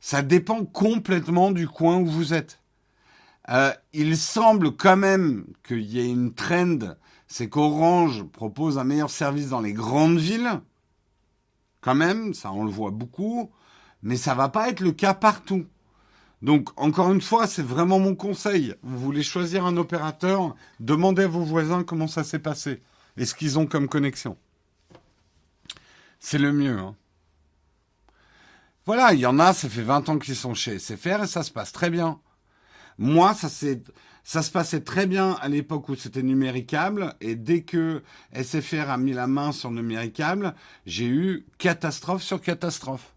Ça 0.00 0.20
dépend 0.20 0.66
complètement 0.66 1.52
du 1.52 1.68
coin 1.68 1.96
où 1.96 2.04
vous 2.04 2.34
êtes. 2.34 2.61
Euh, 3.48 3.72
il 3.92 4.16
semble 4.16 4.76
quand 4.76 4.96
même 4.96 5.46
qu'il 5.66 5.82
y 5.82 5.98
ait 5.98 6.08
une 6.08 6.32
trend, 6.32 6.78
c'est 7.26 7.48
qu'Orange 7.48 8.22
propose 8.24 8.78
un 8.78 8.84
meilleur 8.84 9.10
service 9.10 9.48
dans 9.48 9.60
les 9.60 9.72
grandes 9.72 10.18
villes. 10.18 10.60
Quand 11.80 11.94
même, 11.94 12.34
ça 12.34 12.52
on 12.52 12.64
le 12.64 12.70
voit 12.70 12.92
beaucoup, 12.92 13.50
mais 14.02 14.16
ça 14.16 14.34
va 14.34 14.48
pas 14.48 14.68
être 14.68 14.80
le 14.80 14.92
cas 14.92 15.14
partout. 15.14 15.66
Donc 16.40 16.70
encore 16.76 17.12
une 17.12 17.20
fois, 17.20 17.46
c'est 17.46 17.62
vraiment 17.62 17.98
mon 17.98 18.14
conseil. 18.14 18.74
Vous 18.82 18.98
voulez 18.98 19.22
choisir 19.22 19.64
un 19.64 19.76
opérateur, 19.76 20.54
demandez 20.80 21.24
à 21.24 21.28
vos 21.28 21.44
voisins 21.44 21.84
comment 21.84 22.08
ça 22.08 22.24
s'est 22.24 22.38
passé 22.38 22.80
et 23.16 23.24
ce 23.24 23.34
qu'ils 23.34 23.58
ont 23.58 23.66
comme 23.66 23.88
connexion. 23.88 24.36
C'est 26.20 26.38
le 26.38 26.52
mieux. 26.52 26.78
Hein. 26.78 26.94
Voilà, 28.86 29.12
il 29.12 29.20
y 29.20 29.26
en 29.26 29.38
a, 29.38 29.52
ça 29.52 29.68
fait 29.68 29.82
20 29.82 30.08
ans 30.08 30.18
qu'ils 30.18 30.36
sont 30.36 30.54
chez 30.54 30.78
SFR 30.78 31.22
et 31.22 31.26
ça 31.26 31.42
se 31.42 31.52
passe 31.52 31.72
très 31.72 31.90
bien. 31.90 32.20
Moi, 32.98 33.34
ça 33.34 33.48
se 34.42 34.50
passait 34.50 34.80
très 34.80 35.06
bien 35.06 35.32
à 35.40 35.48
l'époque 35.48 35.88
où 35.88 35.94
c'était 35.96 36.22
numéricable 36.22 37.14
et 37.20 37.34
dès 37.34 37.62
que 37.62 38.02
SFR 38.32 38.90
a 38.90 38.98
mis 38.98 39.12
la 39.12 39.26
main 39.26 39.52
sur 39.52 39.70
numéricable, 39.70 40.54
j'ai 40.86 41.06
eu 41.06 41.46
catastrophe 41.58 42.22
sur 42.22 42.40
catastrophe. 42.40 43.12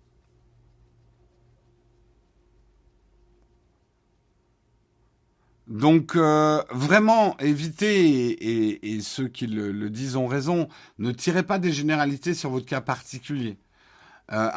Donc 5.67 6.15
euh, 6.15 6.61
vraiment, 6.71 7.37
évitez, 7.39 8.85
et, 8.85 9.01
ceux 9.01 9.27
qui 9.27 9.47
le, 9.47 9.89
disent 9.89 10.15
ont 10.15 10.27
raison, 10.27 10.67
ne 10.99 11.11
tirez 11.11 11.43
pas 11.43 11.57
des 11.57 11.71
généralités 11.71 12.33
sur 12.33 12.51
votre 12.51 12.65
cas 12.65 12.81
particulier. 12.81 13.57
Euh, 14.31 14.49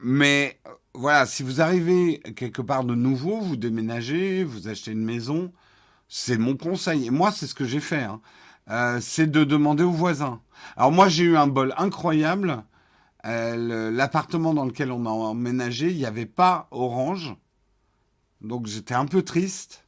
mais 0.00 0.60
voilà, 0.94 1.26
si 1.26 1.42
vous 1.42 1.60
arrivez 1.60 2.20
quelque 2.36 2.62
part 2.62 2.84
de 2.84 2.94
nouveau, 2.94 3.40
vous 3.40 3.56
déménagez, 3.56 4.44
vous 4.44 4.68
achetez 4.68 4.92
une 4.92 5.04
maison, 5.04 5.52
c'est 6.08 6.38
mon 6.38 6.56
conseil. 6.56 7.06
Et 7.06 7.10
moi, 7.10 7.32
c'est 7.32 7.46
ce 7.46 7.54
que 7.54 7.64
j'ai 7.64 7.80
fait. 7.80 8.02
Hein. 8.02 8.20
Euh, 8.70 9.00
c'est 9.00 9.30
de 9.30 9.44
demander 9.44 9.82
aux 9.82 9.90
voisins. 9.90 10.40
Alors 10.76 10.92
moi, 10.92 11.08
j'ai 11.08 11.24
eu 11.24 11.36
un 11.36 11.46
bol 11.46 11.74
incroyable. 11.76 12.64
L'appartement 13.24 14.52
dans 14.52 14.64
lequel 14.64 14.90
on 14.90 15.06
a 15.06 15.10
emménagé, 15.10 15.90
il 15.90 15.96
n'y 15.96 16.06
avait 16.06 16.26
pas 16.26 16.68
Orange. 16.72 17.36
Donc 18.40 18.66
j'étais 18.66 18.94
un 18.94 19.06
peu 19.06 19.22
triste. 19.22 19.86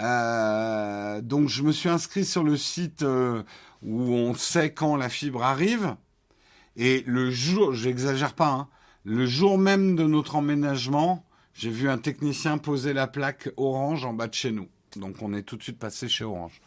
Euh, 0.00 1.20
donc 1.20 1.48
je 1.48 1.62
me 1.62 1.72
suis 1.72 1.88
inscrit 1.88 2.24
sur 2.24 2.44
le 2.44 2.56
site 2.56 3.02
euh, 3.02 3.42
où 3.82 4.12
on 4.12 4.32
sait 4.34 4.72
quand 4.72 4.96
la 4.96 5.08
fibre 5.08 5.42
arrive. 5.42 5.96
Et 6.76 7.02
le 7.06 7.30
jour, 7.30 7.74
j'exagère 7.74 8.34
pas, 8.34 8.50
hein, 8.50 8.68
le 9.04 9.26
jour 9.26 9.58
même 9.58 9.96
de 9.96 10.04
notre 10.04 10.36
emménagement, 10.36 11.24
j'ai 11.54 11.70
vu 11.70 11.88
un 11.88 11.98
technicien 11.98 12.58
poser 12.58 12.92
la 12.92 13.06
plaque 13.06 13.50
Orange 13.56 14.04
en 14.04 14.12
bas 14.12 14.28
de 14.28 14.34
chez 14.34 14.52
nous. 14.52 14.68
Donc 14.96 15.22
on 15.22 15.32
est 15.32 15.42
tout 15.42 15.56
de 15.56 15.62
suite 15.62 15.78
passé 15.78 16.08
chez 16.08 16.24
Orange. 16.24 16.60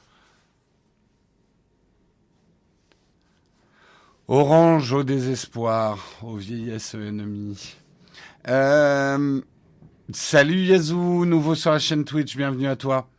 Orange 4.27 4.93
au 4.93 5.03
désespoir, 5.03 5.99
aux 6.23 6.37
vieillesses 6.37 6.93
ennemies. 6.93 7.75
Euh, 8.47 9.41
salut 10.13 10.63
Yazoo, 10.63 11.25
nouveau 11.25 11.53
sur 11.53 11.71
la 11.71 11.79
chaîne 11.79 12.05
Twitch, 12.05 12.37
bienvenue 12.37 12.67
à 12.67 12.75
toi. 12.75 13.10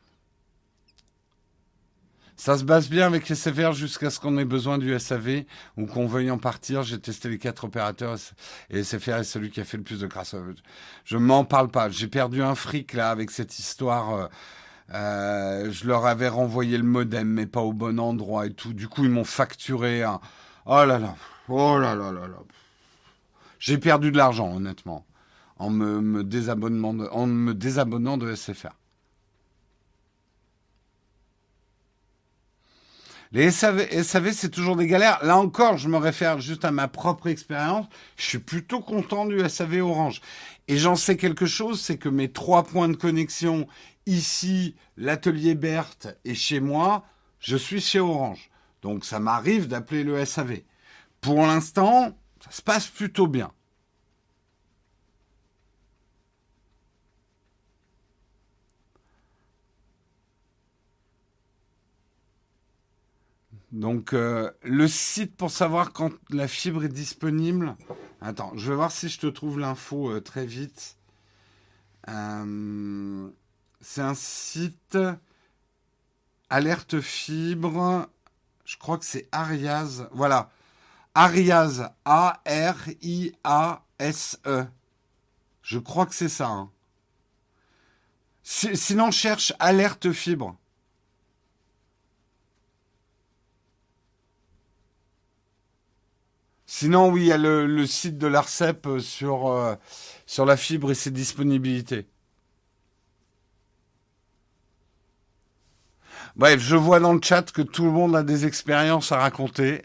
Ça 2.42 2.58
se 2.58 2.64
base 2.64 2.88
bien 2.88 3.06
avec 3.06 3.32
SFR 3.32 3.72
jusqu'à 3.72 4.10
ce 4.10 4.18
qu'on 4.18 4.36
ait 4.36 4.44
besoin 4.44 4.76
du 4.76 4.98
SAV 4.98 5.44
ou 5.76 5.86
qu'on 5.86 6.08
veuille 6.08 6.32
en 6.32 6.38
partir. 6.38 6.82
J'ai 6.82 6.98
testé 6.98 7.28
les 7.28 7.38
quatre 7.38 7.62
opérateurs 7.62 8.16
et 8.68 8.82
SFR 8.82 9.18
est 9.18 9.22
celui 9.22 9.52
qui 9.52 9.60
a 9.60 9.64
fait 9.64 9.76
le 9.76 9.84
plus 9.84 10.00
de 10.00 10.08
grâce. 10.08 10.34
Je 11.04 11.16
m'en 11.18 11.44
parle 11.44 11.68
pas. 11.68 11.88
J'ai 11.88 12.08
perdu 12.08 12.42
un 12.42 12.56
fric 12.56 12.94
là 12.94 13.10
avec 13.10 13.30
cette 13.30 13.60
histoire. 13.60 14.14
Euh, 14.14 14.26
euh, 14.92 15.70
je 15.70 15.86
leur 15.86 16.04
avais 16.04 16.26
renvoyé 16.26 16.76
le 16.78 16.82
modem, 16.82 17.28
mais 17.28 17.46
pas 17.46 17.60
au 17.60 17.72
bon 17.72 18.00
endroit 18.00 18.46
et 18.46 18.52
tout. 18.52 18.72
Du 18.72 18.88
coup, 18.88 19.04
ils 19.04 19.10
m'ont 19.10 19.22
facturé 19.22 20.02
un. 20.02 20.18
Oh 20.66 20.84
là 20.84 20.98
là, 20.98 21.14
oh 21.48 21.78
là 21.78 21.94
là 21.94 22.10
là 22.10 22.26
là. 22.26 22.38
J'ai 23.60 23.78
perdu 23.78 24.10
de 24.10 24.16
l'argent, 24.16 24.52
honnêtement, 24.52 25.06
en 25.60 25.70
me, 25.70 26.00
me, 26.00 26.22
en 27.12 27.26
me 27.28 27.54
désabonnant 27.54 28.16
de 28.16 28.34
SFR. 28.34 28.81
Les 33.34 33.50
SAV, 33.50 34.32
c'est 34.32 34.50
toujours 34.50 34.76
des 34.76 34.86
galères. 34.86 35.24
Là 35.24 35.38
encore, 35.38 35.78
je 35.78 35.88
me 35.88 35.96
réfère 35.96 36.38
juste 36.38 36.66
à 36.66 36.70
ma 36.70 36.86
propre 36.86 37.28
expérience. 37.28 37.86
Je 38.16 38.24
suis 38.24 38.38
plutôt 38.38 38.80
content 38.80 39.24
du 39.24 39.40
SAV 39.48 39.82
Orange. 39.82 40.20
Et 40.68 40.76
j'en 40.76 40.96
sais 40.96 41.16
quelque 41.16 41.46
chose, 41.46 41.80
c'est 41.80 41.96
que 41.96 42.10
mes 42.10 42.30
trois 42.30 42.62
points 42.62 42.90
de 42.90 42.96
connexion, 42.96 43.66
ici, 44.04 44.74
l'atelier 44.98 45.54
Berthe 45.54 46.14
et 46.26 46.34
chez 46.34 46.60
moi, 46.60 47.06
je 47.40 47.56
suis 47.56 47.80
chez 47.80 48.00
Orange. 48.00 48.50
Donc 48.82 49.06
ça 49.06 49.18
m'arrive 49.18 49.66
d'appeler 49.66 50.04
le 50.04 50.22
SAV. 50.26 50.60
Pour 51.22 51.40
l'instant, 51.40 52.14
ça 52.44 52.50
se 52.50 52.60
passe 52.60 52.88
plutôt 52.88 53.28
bien. 53.28 53.50
Donc 63.72 64.12
euh, 64.12 64.50
le 64.62 64.86
site 64.86 65.34
pour 65.34 65.50
savoir 65.50 65.92
quand 65.94 66.12
la 66.28 66.46
fibre 66.46 66.84
est 66.84 66.88
disponible. 66.88 67.74
Attends, 68.20 68.52
je 68.54 68.68
vais 68.70 68.76
voir 68.76 68.92
si 68.92 69.08
je 69.08 69.18
te 69.18 69.26
trouve 69.26 69.58
l'info 69.58 70.10
euh, 70.10 70.20
très 70.20 70.44
vite. 70.44 70.98
Euh, 72.08 73.28
c'est 73.80 74.02
un 74.02 74.14
site 74.14 74.98
alerte 76.50 77.00
fibre. 77.00 78.08
Je 78.66 78.76
crois 78.76 78.98
que 78.98 79.06
c'est 79.06 79.26
Ariaz. 79.32 80.06
Voilà. 80.12 80.50
Ariaz. 81.14 81.88
A-R-I-A-S-E. 82.04 82.96
Je 85.62 85.78
crois 85.78 86.04
que 86.06 86.14
c'est 86.14 86.28
ça. 86.28 86.48
Hein. 86.48 86.70
Sinon, 88.42 89.10
cherche 89.10 89.54
alerte 89.58 90.12
fibre. 90.12 90.56
Sinon, 96.74 97.10
oui, 97.10 97.24
il 97.24 97.26
y 97.26 97.32
a 97.32 97.36
le, 97.36 97.86
site 97.86 98.16
de 98.16 98.26
l'ARCEP 98.26 98.86
euh, 98.86 98.98
sur, 98.98 99.46
euh, 99.48 99.74
sur 100.24 100.46
la 100.46 100.56
fibre 100.56 100.90
et 100.90 100.94
ses 100.94 101.10
disponibilités. 101.10 102.06
Bref, 106.34 106.62
je 106.62 106.74
vois 106.74 106.98
dans 106.98 107.12
le 107.12 107.20
chat 107.22 107.52
que 107.52 107.60
tout 107.60 107.84
le 107.84 107.90
monde 107.90 108.16
a 108.16 108.22
des 108.22 108.46
expériences 108.46 109.12
à 109.12 109.18
raconter. 109.18 109.82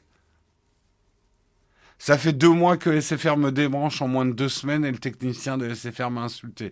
Ça 2.00 2.18
fait 2.18 2.32
deux 2.32 2.54
mois 2.54 2.78
que 2.78 3.02
SFR 3.02 3.36
me 3.36 3.52
débranche 3.52 4.02
en 4.02 4.08
moins 4.08 4.26
de 4.26 4.32
deux 4.32 4.48
semaines 4.48 4.86
et 4.86 4.92
le 4.92 4.98
technicien 4.98 5.58
de 5.58 5.74
SFR 5.74 6.10
m'a 6.10 6.22
insulté. 6.22 6.72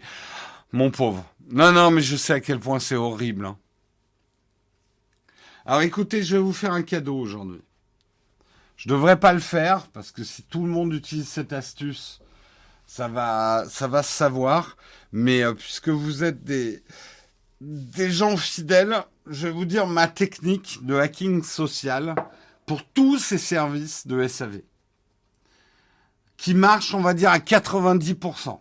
Mon 0.71 0.91
pauvre. 0.91 1.25
Non, 1.49 1.73
non, 1.73 1.91
mais 1.91 2.01
je 2.01 2.15
sais 2.15 2.33
à 2.33 2.39
quel 2.39 2.61
point 2.61 2.79
c'est 2.79 2.95
horrible. 2.95 3.47
Hein. 3.47 3.57
Alors 5.65 5.81
écoutez, 5.81 6.23
je 6.23 6.37
vais 6.37 6.41
vous 6.41 6.53
faire 6.53 6.71
un 6.71 6.83
cadeau 6.83 7.19
aujourd'hui. 7.19 7.59
Je 8.75 8.89
devrais 8.89 9.19
pas 9.19 9.33
le 9.33 9.39
faire 9.39 9.87
parce 9.87 10.11
que 10.11 10.23
si 10.23 10.43
tout 10.43 10.65
le 10.65 10.71
monde 10.71 10.93
utilise 10.93 11.27
cette 11.27 11.53
astuce, 11.53 12.21
ça 12.85 13.07
va, 13.07 13.65
ça 13.69 13.87
va 13.87 14.03
se 14.03 14.11
savoir. 14.11 14.77
Mais 15.11 15.43
euh, 15.43 15.53
puisque 15.53 15.89
vous 15.89 16.23
êtes 16.23 16.43
des, 16.43 16.83
des 17.61 18.11
gens 18.11 18.37
fidèles, 18.37 19.03
je 19.27 19.47
vais 19.47 19.53
vous 19.53 19.65
dire 19.65 19.87
ma 19.87 20.07
technique 20.07 20.79
de 20.85 20.95
hacking 20.95 21.43
social 21.43 22.15
pour 22.65 22.85
tous 22.85 23.17
ces 23.17 23.37
services 23.37 24.07
de 24.07 24.27
SAV 24.27 24.61
qui 26.37 26.53
marche, 26.53 26.93
on 26.93 27.01
va 27.01 27.13
dire, 27.13 27.29
à 27.29 27.39
90%. 27.39 28.59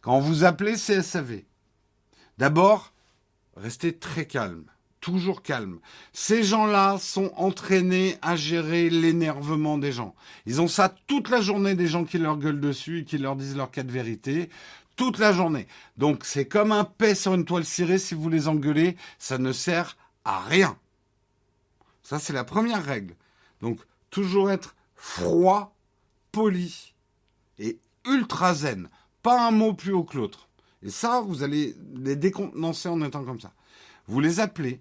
Quand 0.00 0.18
vous 0.18 0.44
appelez 0.44 0.74
CSAV, 0.74 1.42
d'abord, 2.38 2.92
restez 3.56 3.96
très 3.96 4.26
calme 4.26 4.64
toujours 5.02 5.42
calme. 5.42 5.80
Ces 6.14 6.42
gens-là 6.42 6.96
sont 6.98 7.30
entraînés 7.36 8.16
à 8.22 8.36
gérer 8.36 8.88
l'énervement 8.88 9.76
des 9.76 9.92
gens. 9.92 10.14
Ils 10.46 10.62
ont 10.62 10.68
ça 10.68 10.94
toute 11.06 11.28
la 11.28 11.42
journée, 11.42 11.74
des 11.74 11.88
gens 11.88 12.04
qui 12.04 12.16
leur 12.16 12.38
gueulent 12.38 12.60
dessus 12.60 13.00
et 13.00 13.04
qui 13.04 13.18
leur 13.18 13.36
disent 13.36 13.56
leur 13.56 13.70
cas 13.70 13.82
de 13.82 13.92
vérité. 13.92 14.48
Toute 14.96 15.18
la 15.18 15.32
journée. 15.32 15.66
Donc 15.98 16.24
c'est 16.24 16.46
comme 16.46 16.72
un 16.72 16.84
paix 16.84 17.14
sur 17.14 17.34
une 17.34 17.44
toile 17.44 17.64
cirée, 17.64 17.98
si 17.98 18.14
vous 18.14 18.30
les 18.30 18.48
engueulez, 18.48 18.96
ça 19.18 19.36
ne 19.36 19.52
sert 19.52 19.96
à 20.24 20.40
rien. 20.40 20.78
Ça, 22.02 22.18
c'est 22.18 22.32
la 22.32 22.44
première 22.44 22.84
règle. 22.84 23.14
Donc 23.60 23.80
toujours 24.10 24.50
être 24.50 24.76
froid, 24.94 25.74
poli 26.30 26.94
et 27.58 27.78
ultra 28.06 28.54
zen. 28.54 28.88
Pas 29.22 29.46
un 29.46 29.50
mot 29.50 29.74
plus 29.74 29.92
haut 29.92 30.04
que 30.04 30.16
l'autre. 30.16 30.48
Et 30.82 30.90
ça, 30.90 31.20
vous 31.20 31.42
allez 31.42 31.74
les 31.96 32.16
décontenancer 32.16 32.88
en 32.88 33.02
étant 33.02 33.24
comme 33.24 33.40
ça. 33.40 33.52
Vous 34.06 34.20
les 34.20 34.40
appelez, 34.40 34.80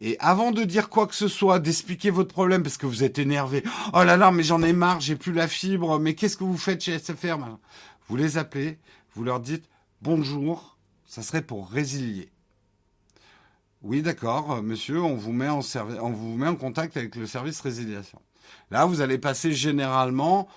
et 0.00 0.16
avant 0.18 0.50
de 0.50 0.64
dire 0.64 0.88
quoi 0.88 1.06
que 1.06 1.14
ce 1.14 1.28
soit, 1.28 1.58
d'expliquer 1.58 2.10
votre 2.10 2.32
problème 2.32 2.62
parce 2.62 2.78
que 2.78 2.86
vous 2.86 3.04
êtes 3.04 3.18
énervé, 3.18 3.62
oh 3.92 4.02
là 4.02 4.16
là, 4.16 4.30
mais 4.30 4.42
j'en 4.42 4.62
ai 4.62 4.72
marre, 4.72 5.00
j'ai 5.00 5.16
plus 5.16 5.32
la 5.32 5.46
fibre, 5.46 5.98
mais 5.98 6.14
qu'est-ce 6.14 6.36
que 6.36 6.44
vous 6.44 6.56
faites 6.56 6.82
chez 6.82 6.98
SFR 6.98 7.38
Vous 8.08 8.16
les 8.16 8.38
appelez, 8.38 8.78
vous 9.14 9.24
leur 9.24 9.40
dites 9.40 9.68
bonjour, 10.00 10.78
ça 11.06 11.22
serait 11.22 11.42
pour 11.42 11.68
résilier. 11.68 12.30
Oui, 13.82 14.02
d'accord, 14.02 14.52
euh, 14.52 14.62
monsieur, 14.62 15.02
on 15.02 15.16
vous 15.16 15.32
met 15.32 15.48
en 15.48 15.60
on 16.02 16.10
vous 16.10 16.36
met 16.36 16.48
en 16.48 16.56
contact 16.56 16.96
avec 16.96 17.16
le 17.16 17.26
service 17.26 17.60
résiliation. 17.60 18.20
Là, 18.70 18.84
vous 18.84 19.00
allez 19.00 19.18
passer 19.18 19.52
généralement 19.52 20.48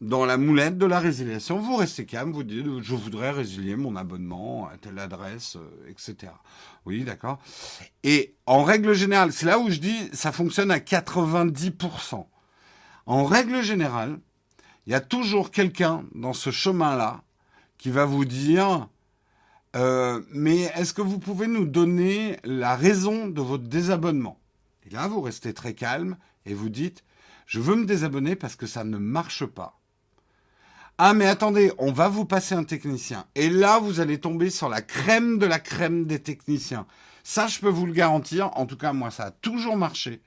dans 0.00 0.24
la 0.24 0.36
moulette 0.36 0.76
de 0.76 0.86
la 0.86 1.00
résiliation, 1.00 1.58
vous 1.58 1.76
restez 1.76 2.04
calme, 2.04 2.32
vous 2.32 2.42
dites 2.42 2.66
je 2.82 2.94
voudrais 2.94 3.30
résilier 3.30 3.76
mon 3.76 3.96
abonnement 3.96 4.68
à 4.68 4.76
telle 4.76 4.98
adresse, 4.98 5.56
euh, 5.56 5.88
etc. 5.90 6.32
Oui, 6.84 7.04
d'accord. 7.04 7.38
Et 8.02 8.34
en 8.46 8.64
règle 8.64 8.92
générale, 8.92 9.32
c'est 9.32 9.46
là 9.46 9.58
où 9.58 9.70
je 9.70 9.78
dis 9.78 10.08
ça 10.12 10.32
fonctionne 10.32 10.70
à 10.70 10.78
90%. 10.78 12.26
En 13.06 13.24
règle 13.24 13.62
générale, 13.62 14.18
il 14.86 14.92
y 14.92 14.96
a 14.96 15.00
toujours 15.00 15.50
quelqu'un 15.50 16.04
dans 16.14 16.32
ce 16.32 16.50
chemin-là 16.50 17.22
qui 17.78 17.90
va 17.90 18.04
vous 18.04 18.24
dire 18.24 18.88
euh, 19.76 20.20
mais 20.30 20.62
est-ce 20.76 20.94
que 20.94 21.02
vous 21.02 21.18
pouvez 21.18 21.46
nous 21.46 21.66
donner 21.66 22.38
la 22.44 22.76
raison 22.76 23.26
de 23.26 23.40
votre 23.40 23.64
désabonnement? 23.64 24.38
Et 24.86 24.90
là, 24.90 25.08
vous 25.08 25.20
restez 25.20 25.52
très 25.52 25.74
calme 25.74 26.16
et 26.46 26.54
vous 26.54 26.68
dites 26.68 27.04
je 27.46 27.60
veux 27.60 27.74
me 27.76 27.84
désabonner 27.84 28.36
parce 28.36 28.56
que 28.56 28.66
ça 28.66 28.84
ne 28.84 28.98
marche 28.98 29.44
pas. 29.44 29.78
Ah 30.96 31.12
mais 31.12 31.26
attendez, 31.26 31.72
on 31.78 31.90
va 31.90 32.08
vous 32.08 32.24
passer 32.24 32.54
un 32.54 32.62
technicien. 32.62 33.26
Et 33.34 33.50
là, 33.50 33.80
vous 33.80 33.98
allez 33.98 34.20
tomber 34.20 34.48
sur 34.50 34.68
la 34.68 34.80
crème 34.80 35.38
de 35.38 35.46
la 35.46 35.58
crème 35.58 36.06
des 36.06 36.22
techniciens. 36.22 36.86
Ça, 37.24 37.48
je 37.48 37.58
peux 37.58 37.68
vous 37.68 37.86
le 37.86 37.92
garantir. 37.92 38.50
En 38.56 38.66
tout 38.66 38.76
cas, 38.76 38.92
moi, 38.92 39.10
ça 39.10 39.24
a 39.24 39.30
toujours 39.32 39.76
marché. 39.76 40.20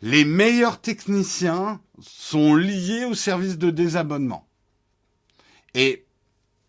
Les 0.00 0.24
meilleurs 0.24 0.80
techniciens 0.80 1.80
sont 2.00 2.56
liés 2.56 3.04
au 3.04 3.14
service 3.14 3.56
de 3.56 3.70
désabonnement. 3.70 4.48
Et 5.74 6.04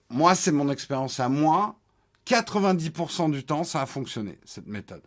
moi, 0.10 0.36
c'est 0.36 0.52
mon 0.52 0.70
expérience 0.70 1.20
à 1.20 1.30
moi. 1.30 1.80
90% 2.28 3.32
du 3.32 3.44
temps, 3.44 3.64
ça 3.64 3.82
a 3.82 3.86
fonctionné, 3.88 4.38
cette 4.46 4.68
méthode. 4.68 5.02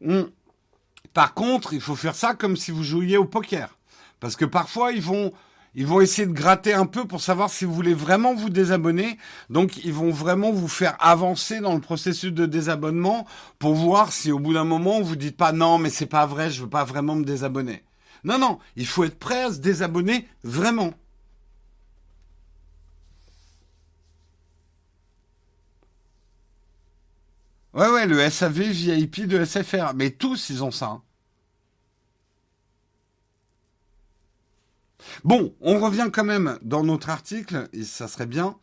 Hmm. 0.00 0.24
Par 1.12 1.34
contre, 1.34 1.74
il 1.74 1.80
faut 1.80 1.94
faire 1.94 2.14
ça 2.14 2.34
comme 2.34 2.56
si 2.56 2.70
vous 2.70 2.82
jouiez 2.82 3.18
au 3.18 3.26
poker. 3.26 3.76
Parce 4.22 4.36
que 4.36 4.44
parfois, 4.44 4.92
ils 4.92 5.02
vont, 5.02 5.32
ils 5.74 5.84
vont 5.84 6.00
essayer 6.00 6.28
de 6.28 6.32
gratter 6.32 6.72
un 6.74 6.86
peu 6.86 7.06
pour 7.06 7.20
savoir 7.20 7.50
si 7.50 7.64
vous 7.64 7.74
voulez 7.74 7.92
vraiment 7.92 8.36
vous 8.36 8.50
désabonner. 8.50 9.18
Donc, 9.50 9.84
ils 9.84 9.92
vont 9.92 10.12
vraiment 10.12 10.52
vous 10.52 10.68
faire 10.68 10.96
avancer 11.00 11.58
dans 11.58 11.74
le 11.74 11.80
processus 11.80 12.32
de 12.32 12.46
désabonnement 12.46 13.26
pour 13.58 13.74
voir 13.74 14.12
si 14.12 14.30
au 14.30 14.38
bout 14.38 14.54
d'un 14.54 14.62
moment, 14.62 15.00
vous 15.00 15.16
dites 15.16 15.36
pas 15.36 15.50
non, 15.50 15.76
mais 15.78 15.90
c'est 15.90 16.06
pas 16.06 16.24
vrai, 16.24 16.50
je 16.50 16.62
veux 16.62 16.68
pas 16.68 16.84
vraiment 16.84 17.16
me 17.16 17.24
désabonner. 17.24 17.82
Non, 18.22 18.38
non, 18.38 18.60
il 18.76 18.86
faut 18.86 19.02
être 19.02 19.18
prêt 19.18 19.42
à 19.42 19.52
se 19.52 19.58
désabonner 19.58 20.28
vraiment. 20.44 20.94
Ouais, 27.74 27.88
ouais, 27.88 28.06
le 28.06 28.30
SAV 28.30 28.60
VIP 28.70 29.26
de 29.26 29.44
SFR. 29.44 29.94
Mais 29.96 30.10
tous, 30.10 30.48
ils 30.48 30.62
ont 30.62 30.70
ça. 30.70 30.86
Hein. 30.86 31.02
Bon, 35.24 35.54
on 35.60 35.78
revient 35.78 36.10
quand 36.12 36.24
même 36.24 36.58
dans 36.62 36.82
notre 36.82 37.08
article, 37.08 37.68
ça 37.84 38.08
serait 38.08 38.26
bien. 38.26 38.56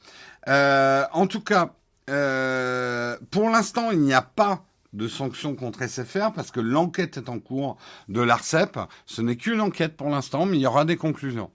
Euh, 0.49 1.05
en 1.13 1.25
tout 1.25 1.39
cas, 1.41 1.73
euh, 2.09 3.17
pour 3.31 3.49
l'instant, 3.49 3.91
il 3.91 3.99
n'y 4.01 4.13
a 4.13 4.21
pas 4.21 4.65
de 4.91 5.07
sanctions 5.07 5.55
contre 5.55 5.83
SFR 5.87 6.33
parce 6.35 6.51
que 6.51 6.59
l'enquête 6.59 7.17
est 7.17 7.29
en 7.29 7.39
cours 7.39 7.77
de 8.09 8.21
l'ARCEP. 8.21 8.77
Ce 9.05 9.21
n'est 9.21 9.37
qu'une 9.37 9.61
enquête 9.61 9.95
pour 9.95 10.09
l'instant, 10.09 10.45
mais 10.45 10.57
il 10.57 10.61
y 10.61 10.67
aura 10.67 10.83
des 10.83 10.97
conclusions. 10.97 11.49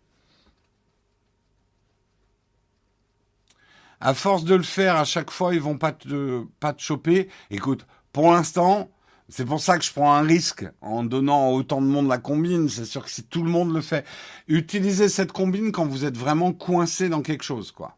À 4.01 4.15
force 4.15 4.45
de 4.45 4.55
le 4.55 4.63
faire 4.63 4.97
à 4.97 5.05
chaque 5.05 5.31
fois, 5.31 5.55
ils 5.55 5.61
vont 5.61 5.79
pas 5.79 5.93
te 5.93 6.47
choper. 6.79 7.29
Écoute, 7.51 7.87
pour 8.13 8.33
l'instant, 8.33 8.91
c'est 9.29 9.45
pour 9.45 9.61
ça 9.61 9.79
que 9.79 9.85
je 9.85 9.93
prends 9.93 10.14
un 10.14 10.22
risque 10.22 10.66
en 10.81 11.05
donnant 11.05 11.51
autant 11.53 11.81
de 11.81 11.87
monde 11.87 12.09
la 12.09 12.18
combine. 12.18 12.68
C'est 12.68 12.85
sûr 12.85 13.05
que 13.05 13.11
si 13.11 13.25
tout 13.25 13.43
le 13.43 13.51
monde 13.51 13.75
le 13.75 13.81
fait, 13.81 14.05
utilisez 14.49 15.09
cette 15.09 15.33
combine 15.33 15.72
quand 15.72 15.87
vous 15.87 16.05
êtes 16.05 16.16
vraiment 16.16 16.53
coincé 16.53 17.09
dans 17.09 17.22
quelque 17.22 17.45
chose, 17.45 17.72
quoi. 17.72 17.97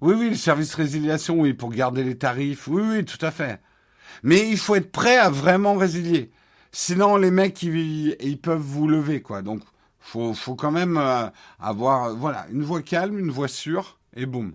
Oui, 0.00 0.14
oui, 0.14 0.30
le 0.30 0.36
service 0.36 0.74
résiliation, 0.74 1.40
oui, 1.40 1.54
pour 1.54 1.70
garder 1.70 2.04
les 2.04 2.16
tarifs. 2.18 2.68
Oui, 2.68 2.82
oui, 2.84 3.04
tout 3.04 3.24
à 3.24 3.30
fait. 3.30 3.60
Mais 4.22 4.48
il 4.50 4.58
faut 4.58 4.76
être 4.76 4.92
prêt 4.92 5.18
à 5.18 5.30
vraiment 5.30 5.74
résilier. 5.76 6.32
Sinon, 6.72 7.16
les 7.16 7.30
mecs, 7.30 7.62
ils, 7.62 8.16
ils 8.20 8.40
peuvent 8.40 8.60
vous 8.60 8.88
lever, 8.88 9.22
quoi. 9.22 9.42
Donc, 9.42 9.62
faut, 10.06 10.34
faut 10.34 10.54
quand 10.54 10.70
même 10.70 10.96
euh, 10.96 11.28
avoir, 11.58 12.14
voilà, 12.14 12.46
une 12.52 12.62
voix 12.62 12.80
calme, 12.80 13.18
une 13.18 13.30
voix 13.30 13.48
sûre, 13.48 13.98
et 14.14 14.24
boum. 14.24 14.54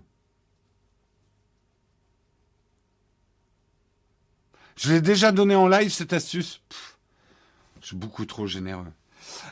Je 4.76 4.92
l'ai 4.92 5.02
déjà 5.02 5.30
donné 5.30 5.54
en 5.54 5.68
live 5.68 5.92
cette 5.92 6.14
astuce. 6.14 6.62
je 7.82 7.88
suis 7.88 7.96
beaucoup 7.96 8.24
trop 8.24 8.46
généreux. 8.46 8.86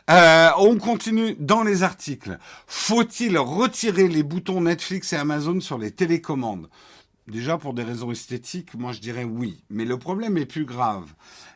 Euh, 0.09 0.51
on 0.59 0.79
continue 0.79 1.37
dans 1.39 1.63
les 1.63 1.83
articles. 1.83 2.39
Faut-il 2.67 3.37
retirer 3.37 4.09
les 4.09 4.23
boutons 4.23 4.63
Netflix 4.63 5.13
et 5.13 5.17
Amazon 5.17 5.61
sur 5.61 5.77
les 5.77 5.91
télécommandes? 5.91 6.71
Déjà, 7.29 7.59
pour 7.59 7.75
des 7.75 7.85
raisons 7.85 8.11
esthétiques, 8.11 8.75
moi 8.75 8.93
je 8.93 9.01
dirais 9.01 9.25
oui. 9.25 9.63
Mais 9.69 9.85
le 9.85 9.99
problème 9.99 10.39
est 10.39 10.47
plus 10.47 10.65
grave. 10.65 11.13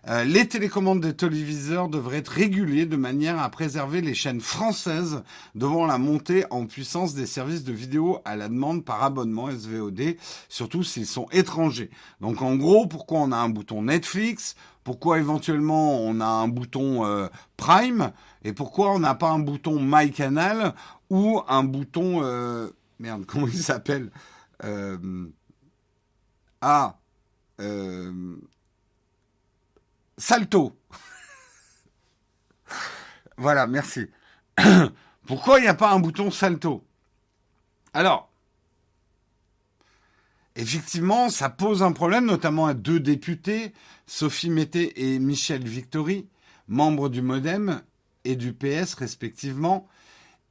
Euh, 0.07 0.25
les 0.25 0.47
télécommandes 0.47 1.01
des 1.01 1.17
téléviseurs 1.17 1.89
devraient 1.89 2.19
être 2.19 2.29
régulées 2.29 2.85
de 2.85 2.97
manière 2.97 3.39
à 3.41 3.49
préserver 3.49 4.03
les 4.03 4.13
chaînes 4.13 4.43
françaises 4.43 5.23
devant 5.55 5.87
la 5.87 5.97
montée 5.97 6.45
en 6.51 6.67
puissance 6.67 7.15
des 7.15 7.25
services 7.25 7.65
de 7.65 7.73
vidéo 7.73 8.19
à 8.27 8.37
la 8.37 8.49
demande 8.49 8.85
par 8.85 9.03
abonnement 9.03 9.51
SVOD, 9.51 10.17
surtout 10.51 10.83
s'ils 10.83 11.07
sont 11.07 11.27
étrangers. 11.33 11.89
Donc 12.21 12.43
en 12.43 12.55
gros, 12.57 12.87
pourquoi 12.87 13.21
on 13.21 13.33
a 13.33 13.37
un 13.37 13.49
bouton 13.49 13.85
Netflix? 13.85 14.57
Pourquoi 14.83 15.19
éventuellement 15.19 15.99
on 16.03 16.21
a 16.21 16.27
un 16.27 16.49
bouton 16.49 17.07
euh, 17.07 17.29
Prime? 17.57 18.13
Et 18.43 18.53
pourquoi 18.53 18.93
on 18.93 18.99
n'a 18.99 19.15
pas 19.15 19.31
un 19.31 19.39
bouton 19.39 19.81
MyCanal 19.81 20.75
ou 21.09 21.41
un 21.49 21.65
bouton... 21.65 22.23
Euh, 22.23 22.69
merde, 22.99 23.25
comment 23.27 23.47
il 23.47 23.55
s'appelle? 23.55 24.11
Ah, 26.61 26.99
euh, 27.61 28.37
Salto. 30.17 30.79
voilà, 33.37 33.67
merci. 33.67 34.07
Pourquoi 35.27 35.59
il 35.59 35.63
n'y 35.63 35.69
a 35.69 35.75
pas 35.75 35.93
un 35.93 35.99
bouton 35.99 36.31
Salto? 36.31 36.85
Alors, 37.93 38.31
effectivement, 40.57 41.31
ça 41.31 41.49
pose 41.49 41.83
un 41.83 41.93
problème, 41.93 42.27
notamment 42.27 42.67
à 42.67 42.75
deux 42.75 43.01
députés, 43.01 43.73
Sophie 44.07 44.51
Mété 44.51 45.15
et 45.15 45.19
Michel 45.19 45.67
Victory, 45.67 46.29
membres 46.69 47.09
du 47.09 47.23
Modem 47.23 47.83
et 48.25 48.37
du 48.37 48.53
PS 48.53 48.95
respectivement, 48.95 49.89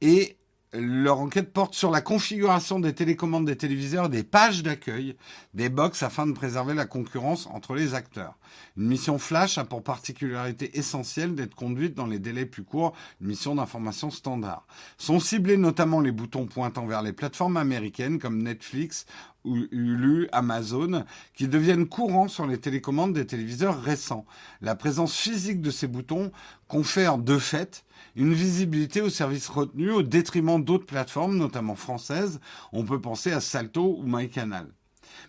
et 0.00 0.36
leur 0.74 1.20
enquête 1.20 1.52
porte 1.52 1.74
sur 1.74 1.90
la 1.90 2.00
configuration 2.00 2.80
des 2.80 2.94
télécommandes 2.94 3.46
des 3.46 3.56
téléviseurs, 3.56 4.08
des 4.08 4.24
pages 4.24 4.62
d'accueil, 4.62 5.16
des 5.54 5.68
box 5.68 6.02
afin 6.02 6.26
de 6.26 6.32
préserver 6.32 6.74
la 6.74 6.86
concurrence 6.86 7.46
entre 7.46 7.74
les 7.74 7.94
acteurs. 7.94 8.36
Une 8.76 8.86
mission 8.86 9.18
flash 9.18 9.58
a 9.58 9.64
pour 9.64 9.82
particularité 9.82 10.76
essentielle 10.78 11.34
d'être 11.34 11.54
conduite 11.54 11.94
dans 11.94 12.06
les 12.06 12.18
délais 12.18 12.46
plus 12.46 12.64
courts, 12.64 12.94
une 13.20 13.28
mission 13.28 13.54
d'information 13.54 14.10
standard. 14.10 14.66
Sont 14.98 15.20
ciblés 15.20 15.56
notamment 15.56 16.00
les 16.00 16.12
boutons 16.12 16.46
pointant 16.46 16.86
vers 16.86 17.02
les 17.02 17.12
plateformes 17.12 17.56
américaines 17.56 18.18
comme 18.18 18.42
Netflix 18.42 19.06
Hulu, 19.44 20.28
Amazon, 20.32 21.04
qui 21.34 21.48
deviennent 21.48 21.86
courants 21.86 22.28
sur 22.28 22.46
les 22.46 22.58
télécommandes 22.58 23.12
des 23.12 23.26
téléviseurs 23.26 23.80
récents. 23.80 24.24
La 24.60 24.74
présence 24.74 25.16
physique 25.16 25.60
de 25.60 25.70
ces 25.70 25.86
boutons 25.86 26.32
confère 26.68 27.18
de 27.18 27.38
fait 27.38 27.84
une 28.16 28.32
visibilité 28.32 29.00
aux 29.00 29.10
services 29.10 29.48
retenus 29.48 29.92
au 29.92 30.02
détriment 30.02 30.62
d'autres 30.62 30.86
plateformes, 30.86 31.36
notamment 31.36 31.74
françaises. 31.74 32.40
On 32.72 32.84
peut 32.84 33.00
penser 33.00 33.32
à 33.32 33.40
Salto 33.40 33.96
ou 33.98 34.04
MyCanal. 34.04 34.68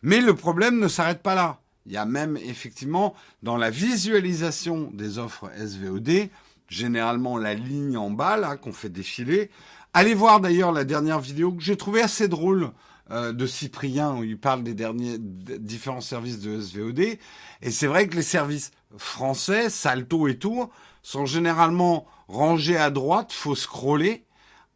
Mais 0.01 0.21
le 0.21 0.35
problème 0.35 0.79
ne 0.79 0.87
s'arrête 0.87 1.21
pas 1.21 1.35
là. 1.35 1.59
Il 1.85 1.91
y 1.91 1.97
a 1.97 2.05
même 2.05 2.37
effectivement 2.37 3.13
dans 3.43 3.57
la 3.57 3.69
visualisation 3.69 4.89
des 4.93 5.19
offres 5.19 5.51
SVOD, 5.55 6.29
généralement 6.67 7.37
la 7.37 7.53
ligne 7.53 7.97
en 7.97 8.09
bas 8.09 8.37
là 8.37 8.57
qu'on 8.57 8.73
fait 8.73 8.89
défiler. 8.89 9.51
Allez 9.93 10.15
voir 10.15 10.39
d'ailleurs 10.39 10.71
la 10.71 10.83
dernière 10.83 11.19
vidéo 11.19 11.51
que 11.51 11.61
j'ai 11.61 11.77
trouvée 11.77 12.01
assez 12.01 12.27
drôle 12.27 12.71
euh, 13.11 13.33
de 13.33 13.45
Cyprien 13.45 14.15
où 14.15 14.23
il 14.23 14.39
parle 14.39 14.63
des 14.63 14.73
derniers 14.73 15.17
différents 15.19 16.01
services 16.01 16.39
de 16.39 16.59
SVOD. 16.59 16.99
Et 16.99 17.71
c'est 17.71 17.87
vrai 17.87 18.07
que 18.07 18.15
les 18.15 18.23
services 18.23 18.71
français, 18.97 19.69
Salto 19.69 20.27
et 20.27 20.37
tout, 20.37 20.69
sont 21.03 21.25
généralement 21.25 22.07
rangés 22.27 22.77
à 22.77 22.89
droite, 22.89 23.31
faut 23.31 23.55
scroller, 23.55 24.25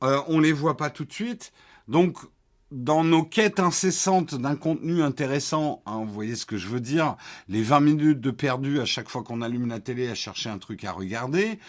euh, 0.03 0.21
on 0.27 0.39
les 0.39 0.51
voit 0.51 0.77
pas 0.77 0.89
tout 0.89 1.05
de 1.05 1.13
suite. 1.13 1.51
Donc 1.87 2.17
dans 2.71 3.03
nos 3.03 3.23
quêtes 3.23 3.59
incessantes 3.59 4.35
d'un 4.35 4.55
contenu 4.55 5.01
intéressant, 5.01 5.81
hein, 5.87 6.03
vous 6.05 6.13
voyez 6.13 6.35
ce 6.35 6.45
que 6.45 6.57
je 6.57 6.67
veux 6.67 6.79
dire, 6.79 7.15
les 7.47 7.63
20 7.63 7.79
minutes 7.79 8.21
de 8.21 8.29
perdu 8.29 8.79
à 8.79 8.85
chaque 8.85 9.09
fois 9.09 9.23
qu'on 9.23 9.41
allume 9.41 9.67
la 9.67 9.79
télé 9.79 10.07
à 10.07 10.13
chercher 10.13 10.49
un 10.49 10.59
truc 10.59 10.83
à 10.83 10.91
regarder, 10.91 11.59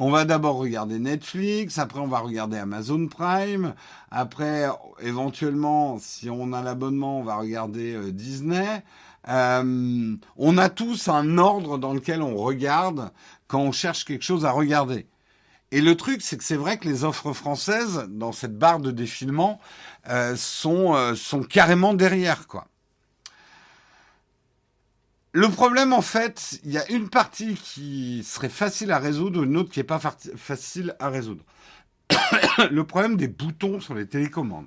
on 0.00 0.10
va 0.10 0.24
d'abord 0.24 0.56
regarder 0.56 0.98
Netflix, 0.98 1.76
après 1.76 2.00
on 2.00 2.06
va 2.06 2.20
regarder 2.20 2.56
Amazon 2.56 3.06
Prime, 3.06 3.74
après 4.10 4.66
éventuellement, 5.02 5.98
si 6.00 6.30
on 6.30 6.54
a 6.54 6.62
l'abonnement, 6.62 7.18
on 7.20 7.22
va 7.22 7.36
regarder 7.36 7.92
euh, 7.94 8.10
Disney. 8.10 8.82
Euh, 9.28 10.16
on 10.38 10.56
a 10.56 10.68
tous 10.70 11.08
un 11.08 11.36
ordre 11.36 11.76
dans 11.76 11.92
lequel 11.92 12.22
on 12.22 12.36
regarde 12.36 13.10
quand 13.46 13.60
on 13.60 13.72
cherche 13.72 14.06
quelque 14.06 14.24
chose 14.24 14.46
à 14.46 14.52
regarder. 14.52 15.06
Et 15.70 15.82
le 15.82 15.94
truc, 15.94 16.22
c'est 16.22 16.38
que 16.38 16.44
c'est 16.44 16.56
vrai 16.56 16.78
que 16.78 16.88
les 16.88 17.04
offres 17.04 17.34
françaises, 17.34 18.06
dans 18.08 18.32
cette 18.32 18.58
barre 18.58 18.80
de 18.80 18.92
défilement, 18.92 19.60
euh, 20.08 20.34
sont, 20.34 20.94
euh, 20.94 21.14
sont 21.14 21.42
carrément 21.42 21.92
derrière, 21.92 22.46
quoi. 22.48 22.69
Le 25.32 25.48
problème, 25.48 25.92
en 25.92 26.02
fait, 26.02 26.58
il 26.64 26.72
y 26.72 26.78
a 26.78 26.90
une 26.90 27.08
partie 27.08 27.54
qui 27.54 28.24
serait 28.24 28.48
facile 28.48 28.90
à 28.90 28.98
résoudre, 28.98 29.44
une 29.44 29.56
autre 29.56 29.70
qui 29.70 29.78
n'est 29.78 29.84
pas 29.84 30.00
facile 30.00 30.96
à 30.98 31.08
résoudre. 31.08 31.44
le 32.70 32.84
problème 32.84 33.16
des 33.16 33.28
boutons 33.28 33.78
sur 33.78 33.94
les 33.94 34.06
télécommandes. 34.06 34.66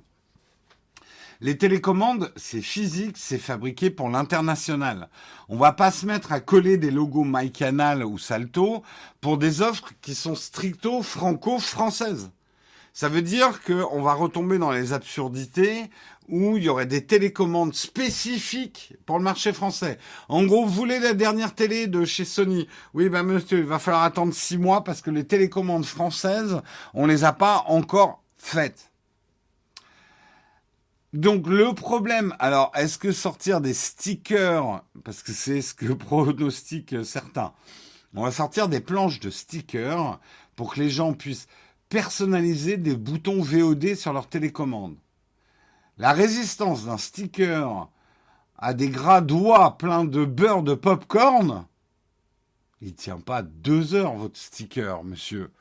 Les 1.42 1.58
télécommandes, 1.58 2.32
c'est 2.36 2.62
physique, 2.62 3.16
c'est 3.18 3.38
fabriqué 3.38 3.90
pour 3.90 4.08
l'international. 4.08 5.10
On 5.50 5.58
va 5.58 5.72
pas 5.72 5.90
se 5.90 6.06
mettre 6.06 6.32
à 6.32 6.40
coller 6.40 6.78
des 6.78 6.90
logos 6.90 7.24
MyCanal 7.24 8.02
ou 8.02 8.16
Salto 8.16 8.82
pour 9.20 9.36
des 9.36 9.60
offres 9.60 9.92
qui 10.00 10.14
sont 10.14 10.34
stricto 10.34 11.02
franco-françaises. 11.02 12.30
Ça 12.94 13.08
veut 13.08 13.22
dire 13.22 13.60
qu'on 13.64 14.02
va 14.02 14.14
retomber 14.14 14.56
dans 14.56 14.70
les 14.70 14.92
absurdités 14.92 15.90
où 16.28 16.56
il 16.56 16.62
y 16.62 16.68
aurait 16.68 16.86
des 16.86 17.04
télécommandes 17.04 17.74
spécifiques 17.74 18.94
pour 19.04 19.18
le 19.18 19.24
marché 19.24 19.52
français. 19.52 19.98
En 20.28 20.44
gros, 20.44 20.64
vous 20.64 20.72
voulez 20.72 21.00
la 21.00 21.12
dernière 21.12 21.56
télé 21.56 21.88
de 21.88 22.04
chez 22.04 22.24
Sony 22.24 22.68
Oui, 22.94 23.08
ben 23.08 23.24
monsieur, 23.24 23.58
il 23.58 23.64
va 23.64 23.80
falloir 23.80 24.04
attendre 24.04 24.32
six 24.32 24.58
mois 24.58 24.84
parce 24.84 25.02
que 25.02 25.10
les 25.10 25.26
télécommandes 25.26 25.84
françaises, 25.84 26.62
on 26.94 27.06
les 27.06 27.24
a 27.24 27.32
pas 27.32 27.64
encore 27.66 28.22
faites. 28.36 28.92
Donc 31.12 31.48
le 31.48 31.74
problème, 31.74 32.36
alors 32.38 32.70
est-ce 32.76 32.96
que 32.96 33.10
sortir 33.10 33.60
des 33.60 33.74
stickers, 33.74 34.84
parce 35.02 35.24
que 35.24 35.32
c'est 35.32 35.62
ce 35.62 35.74
que 35.74 35.92
pronostiquent 35.92 37.04
certains, 37.04 37.54
on 38.14 38.22
va 38.22 38.30
sortir 38.30 38.68
des 38.68 38.80
planches 38.80 39.18
de 39.18 39.30
stickers 39.30 40.20
pour 40.54 40.74
que 40.74 40.80
les 40.80 40.90
gens 40.90 41.12
puissent 41.12 41.48
personnaliser 41.94 42.76
des 42.76 42.96
boutons 42.96 43.40
VOD 43.40 43.94
sur 43.94 44.12
leur 44.12 44.28
télécommande. 44.28 44.96
La 45.96 46.12
résistance 46.12 46.86
d'un 46.86 46.98
sticker 46.98 47.88
à 48.58 48.74
des 48.74 48.88
gras 48.88 49.20
doigts 49.20 49.78
pleins 49.78 50.04
de 50.04 50.24
beurre 50.24 50.64
de 50.64 50.74
popcorn, 50.74 51.68
il 52.80 52.94
tient 52.94 53.20
pas 53.20 53.42
deux 53.42 53.94
heures 53.94 54.16
votre 54.16 54.36
sticker, 54.36 55.04
monsieur. 55.04 55.52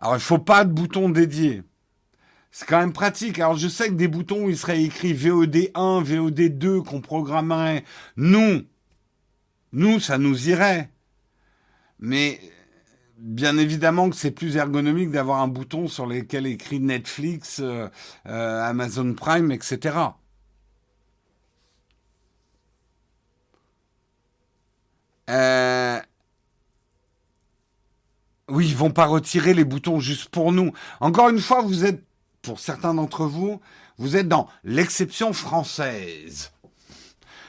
Alors 0.00 0.16
il 0.16 0.20
faut 0.20 0.40
pas 0.40 0.64
de 0.64 0.72
bouton 0.72 1.08
dédié. 1.08 1.62
C'est 2.50 2.66
quand 2.66 2.80
même 2.80 2.92
pratique. 2.92 3.38
Alors 3.38 3.56
je 3.56 3.68
sais 3.68 3.90
que 3.90 3.94
des 3.94 4.08
boutons 4.08 4.46
où 4.46 4.50
il 4.50 4.58
serait 4.58 4.82
écrit 4.82 5.12
VOD 5.12 5.70
1, 5.72 6.02
VOD 6.02 6.58
2 6.58 6.82
qu'on 6.82 7.00
programmerait, 7.00 7.84
nous, 8.16 8.64
nous, 9.72 10.00
ça 10.00 10.18
nous 10.18 10.48
irait. 10.48 10.90
Mais 12.00 12.40
bien 13.20 13.58
évidemment 13.58 14.10
que 14.10 14.16
c'est 14.16 14.30
plus 14.30 14.56
ergonomique 14.56 15.10
d'avoir 15.10 15.40
un 15.40 15.48
bouton 15.48 15.88
sur 15.88 16.06
lequel 16.06 16.46
écrit 16.46 16.80
Netflix, 16.80 17.60
euh, 17.60 17.88
euh, 18.26 18.62
Amazon 18.62 19.14
Prime, 19.14 19.52
etc. 19.52 19.98
Euh... 25.28 26.00
Oui, 28.48 28.66
ils 28.68 28.76
vont 28.76 28.90
pas 28.90 29.06
retirer 29.06 29.54
les 29.54 29.64
boutons 29.64 30.00
juste 30.00 30.28
pour 30.30 30.50
nous. 30.50 30.72
Encore 30.98 31.28
une 31.28 31.38
fois, 31.38 31.62
vous 31.62 31.84
êtes, 31.84 32.02
pour 32.42 32.58
certains 32.58 32.94
d'entre 32.94 33.26
vous, 33.26 33.60
vous 33.96 34.16
êtes 34.16 34.26
dans 34.26 34.48
l'exception 34.64 35.32
française. 35.32 36.50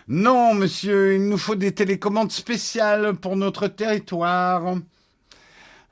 Non, 0.07 0.53
monsieur, 0.53 1.15
il 1.15 1.27
nous 1.27 1.37
faut 1.39 1.55
des 1.55 1.73
télécommandes 1.73 2.31
spéciales 2.31 3.15
pour 3.15 3.35
notre 3.35 3.67
territoire. 3.67 4.75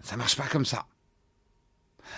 Ça 0.03 0.17
marche 0.17 0.35
pas 0.35 0.47
comme 0.47 0.65
ça. 0.65 0.85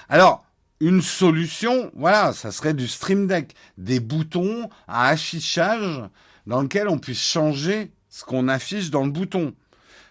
Alors, 0.09 0.45
une 0.79 1.01
solution, 1.01 1.91
voilà, 1.95 2.33
ça 2.33 2.51
serait 2.51 2.73
du 2.73 2.87
Stream 2.87 3.27
Deck, 3.27 3.53
des 3.77 3.99
boutons 3.99 4.69
à 4.87 5.09
affichage 5.09 6.09
dans 6.47 6.61
lequel 6.61 6.87
on 6.87 6.97
puisse 6.97 7.21
changer 7.21 7.91
ce 8.09 8.23
qu'on 8.23 8.47
affiche 8.47 8.89
dans 8.89 9.03
le 9.03 9.11
bouton. 9.11 9.53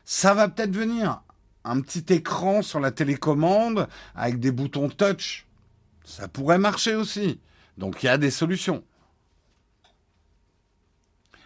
Ça 0.05 0.35
va 0.35 0.49
peut-être 0.49 0.75
venir. 0.75 1.23
Un 1.65 1.81
petit 1.81 2.13
écran 2.13 2.63
sur 2.63 2.81
la 2.81 2.91
télécommande 2.91 3.89
avec 4.15 4.41
des 4.41 4.51
boutons 4.51 4.89
touch. 4.89 5.47
Ça 6.05 6.29
pourrait 6.29 6.59
marcher 6.59 6.95
aussi. 6.95 7.41
Donc 7.77 8.03
il 8.03 8.07
y 8.07 8.09
a 8.09 8.19
des 8.19 8.31
solutions. 8.31 8.83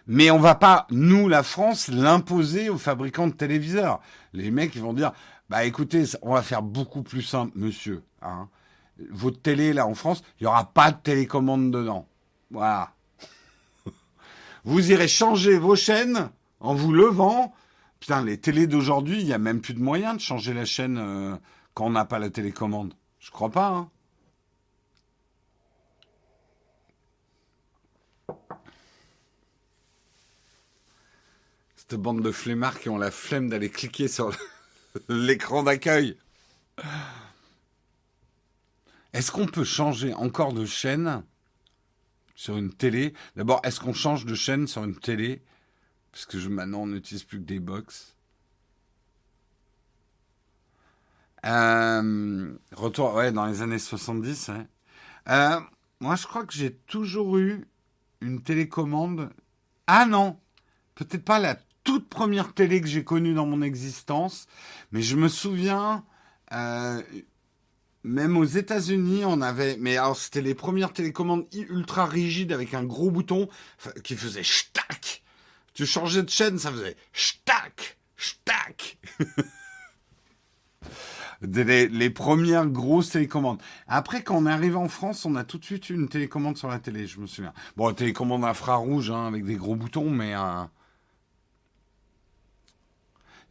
Mais 0.06 0.30
on 0.30 0.38
va 0.38 0.54
pas, 0.54 0.86
nous, 0.90 1.28
la 1.28 1.42
France, 1.42 1.88
l'imposer 1.88 2.68
aux 2.68 2.78
fabricants 2.78 3.26
de 3.26 3.32
téléviseurs. 3.32 4.00
Les 4.34 4.50
mecs, 4.50 4.74
ils 4.74 4.82
vont 4.82 4.92
dire, 4.92 5.12
bah 5.50 5.64
écoutez, 5.64 6.04
on 6.22 6.34
va 6.34 6.42
faire 6.42 6.62
beaucoup 6.62 7.02
plus 7.02 7.22
simple, 7.22 7.52
monsieur. 7.56 8.02
Hein. 8.22 8.48
Votre 9.10 9.40
télé, 9.40 9.72
là, 9.72 9.86
en 9.86 9.94
France, 9.94 10.22
il 10.40 10.44
n'y 10.44 10.46
aura 10.46 10.72
pas 10.72 10.92
de 10.92 10.96
télécommande 11.02 11.70
dedans. 11.70 12.06
Voilà. 12.50 12.94
vous 14.64 14.90
irez 14.90 15.08
changer 15.08 15.58
vos 15.58 15.76
chaînes 15.76 16.30
en 16.60 16.74
vous 16.74 16.92
levant. 16.92 17.54
Putain, 18.00 18.24
les 18.24 18.38
télés 18.38 18.66
d'aujourd'hui, 18.66 19.20
il 19.20 19.26
n'y 19.26 19.32
a 19.32 19.38
même 19.38 19.60
plus 19.60 19.74
de 19.74 19.80
moyens 19.80 20.16
de 20.16 20.20
changer 20.20 20.54
la 20.54 20.64
chaîne 20.64 20.98
euh, 20.98 21.36
quand 21.74 21.86
on 21.86 21.90
n'a 21.90 22.04
pas 22.04 22.18
la 22.18 22.30
télécommande. 22.30 22.94
Je 23.18 23.30
crois 23.30 23.50
pas, 23.50 23.68
hein. 23.68 23.90
Cette 31.76 32.00
bande 32.00 32.22
de 32.22 32.32
flemmards 32.32 32.80
qui 32.80 32.88
ont 32.88 32.96
la 32.96 33.10
flemme 33.10 33.50
d'aller 33.50 33.68
cliquer 33.68 34.08
sur 34.08 34.30
le 34.30 34.36
l'écran 35.08 35.62
d'accueil. 35.62 36.16
Est-ce 39.12 39.30
qu'on 39.30 39.46
peut 39.46 39.64
changer 39.64 40.12
encore 40.14 40.52
de 40.52 40.64
chaîne 40.64 41.22
sur 42.34 42.56
une 42.56 42.72
télé? 42.72 43.14
D'abord, 43.36 43.60
est-ce 43.64 43.80
qu'on 43.80 43.92
change 43.92 44.26
de 44.26 44.34
chaîne 44.34 44.66
sur 44.66 44.84
une 44.84 44.96
télé? 44.96 45.42
Parce 46.10 46.26
que 46.26 46.36
maintenant, 46.48 46.82
on 46.82 46.86
n'utilise 46.88 47.24
plus 47.24 47.38
que 47.38 47.44
des 47.44 47.60
box. 47.60 48.16
Euh, 51.44 52.54
retour, 52.72 53.14
ouais, 53.14 53.30
dans 53.30 53.46
les 53.46 53.62
années 53.62 53.78
70. 53.78 54.50
Euh, 55.28 55.60
moi, 56.00 56.16
je 56.16 56.26
crois 56.26 56.44
que 56.44 56.52
j'ai 56.52 56.74
toujours 56.74 57.38
eu 57.38 57.66
une 58.20 58.42
télécommande. 58.42 59.30
Ah 59.86 60.06
non, 60.06 60.38
peut-être 60.94 61.24
pas 61.24 61.38
la 61.38 61.56
toute 61.84 62.08
première 62.08 62.52
télé 62.54 62.80
que 62.80 62.86
j'ai 62.86 63.04
connue 63.04 63.34
dans 63.34 63.46
mon 63.46 63.62
existence. 63.62 64.46
Mais 64.90 65.02
je 65.02 65.16
me 65.16 65.28
souviens, 65.28 66.04
euh, 66.52 67.02
même 68.02 68.36
aux 68.36 68.44
États-Unis, 68.44 69.24
on 69.24 69.40
avait, 69.40 69.76
mais 69.78 69.96
alors 69.96 70.16
c'était 70.16 70.42
les 70.42 70.54
premières 70.54 70.92
télécommandes 70.92 71.46
ultra 71.52 72.06
rigides 72.06 72.52
avec 72.52 72.74
un 72.74 72.84
gros 72.84 73.10
bouton 73.10 73.48
qui 74.02 74.16
faisait 74.16 74.42
shtack. 74.42 75.22
Tu 75.74 75.86
changeais 75.86 76.22
de 76.22 76.30
chaîne, 76.30 76.58
ça 76.58 76.70
faisait 76.70 76.96
shtack, 77.12 77.98
shtack. 78.16 78.98
les, 81.42 81.88
les, 81.88 82.10
premières 82.10 82.66
grosses 82.66 83.10
télécommandes. 83.10 83.60
Après, 83.88 84.22
quand 84.22 84.36
on 84.36 84.46
est 84.46 84.52
arrivé 84.52 84.76
en 84.76 84.88
France, 84.88 85.24
on 85.24 85.34
a 85.34 85.44
tout 85.44 85.58
de 85.58 85.64
suite 85.64 85.90
une 85.90 86.08
télécommande 86.08 86.56
sur 86.56 86.68
la 86.68 86.78
télé, 86.78 87.06
je 87.06 87.20
me 87.20 87.26
souviens. 87.26 87.52
Bon, 87.76 87.92
télécommande 87.92 88.44
infrarouge, 88.44 89.10
hein, 89.10 89.26
avec 89.26 89.44
des 89.44 89.56
gros 89.56 89.76
boutons, 89.76 90.10
mais 90.10 90.34
euh, 90.34 90.64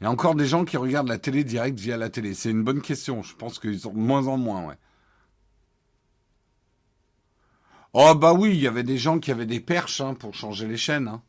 il 0.04 0.06
y 0.06 0.10
a 0.10 0.12
encore 0.12 0.36
des 0.36 0.45
gens 0.45 0.66
qui 0.66 0.76
regardent 0.76 1.08
la 1.08 1.18
télé 1.18 1.45
direct 1.45 1.80
via 1.80 1.95
la 1.95 2.10
télé. 2.10 2.34
C'est 2.34 2.51
une 2.51 2.62
bonne 2.62 2.82
question. 2.82 3.24
Je 3.24 3.34
pense 3.38 3.58
qu'ils 3.58 3.80
sont 3.80 3.93
de 3.93 3.99
moins 3.99 4.28
en 4.28 4.36
moins. 4.36 4.76
Oh 7.93 8.14
bah 8.14 8.34
oui, 8.34 8.49
il 8.49 8.60
y 8.60 8.68
avait 8.68 8.84
des 8.84 8.97
gens 8.97 9.20
qui 9.20 9.32
avaient 9.32 9.45
des 9.45 9.62
perches 9.62 10.01
hein, 10.01 10.14
pour 10.14 10.34
changer 10.34 10.68
les 10.68 10.76
chaînes. 10.76 11.08
Hein. 11.08 11.24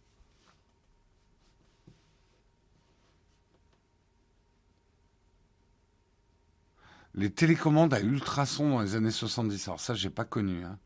Les 7.14 7.31
télécommandes 7.31 7.95
à 7.95 8.01
ultrasons 8.01 8.70
dans 8.70 8.81
les 8.81 8.97
années 8.97 9.12
70. 9.12 9.68
Alors 9.68 9.79
ça, 9.79 9.95
j'ai 9.95 10.11
pas 10.11 10.25
connu. 10.25 10.64
Hein. 10.64 10.81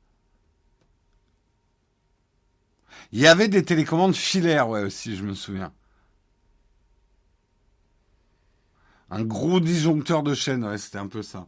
Il 3.12 3.20
y 3.20 3.26
avait 3.26 3.48
des 3.48 3.64
télécommandes 3.64 4.14
filaires, 4.14 4.68
ouais, 4.68 4.82
aussi, 4.82 5.16
je 5.16 5.24
me 5.24 5.32
souviens. 5.32 5.72
Un 9.10 9.22
gros 9.22 9.60
disjoncteur 9.60 10.22
de 10.22 10.34
chaîne, 10.34 10.64
ouais, 10.64 10.78
c'était 10.78 10.98
un 10.98 11.06
peu 11.06 11.22
ça. 11.22 11.46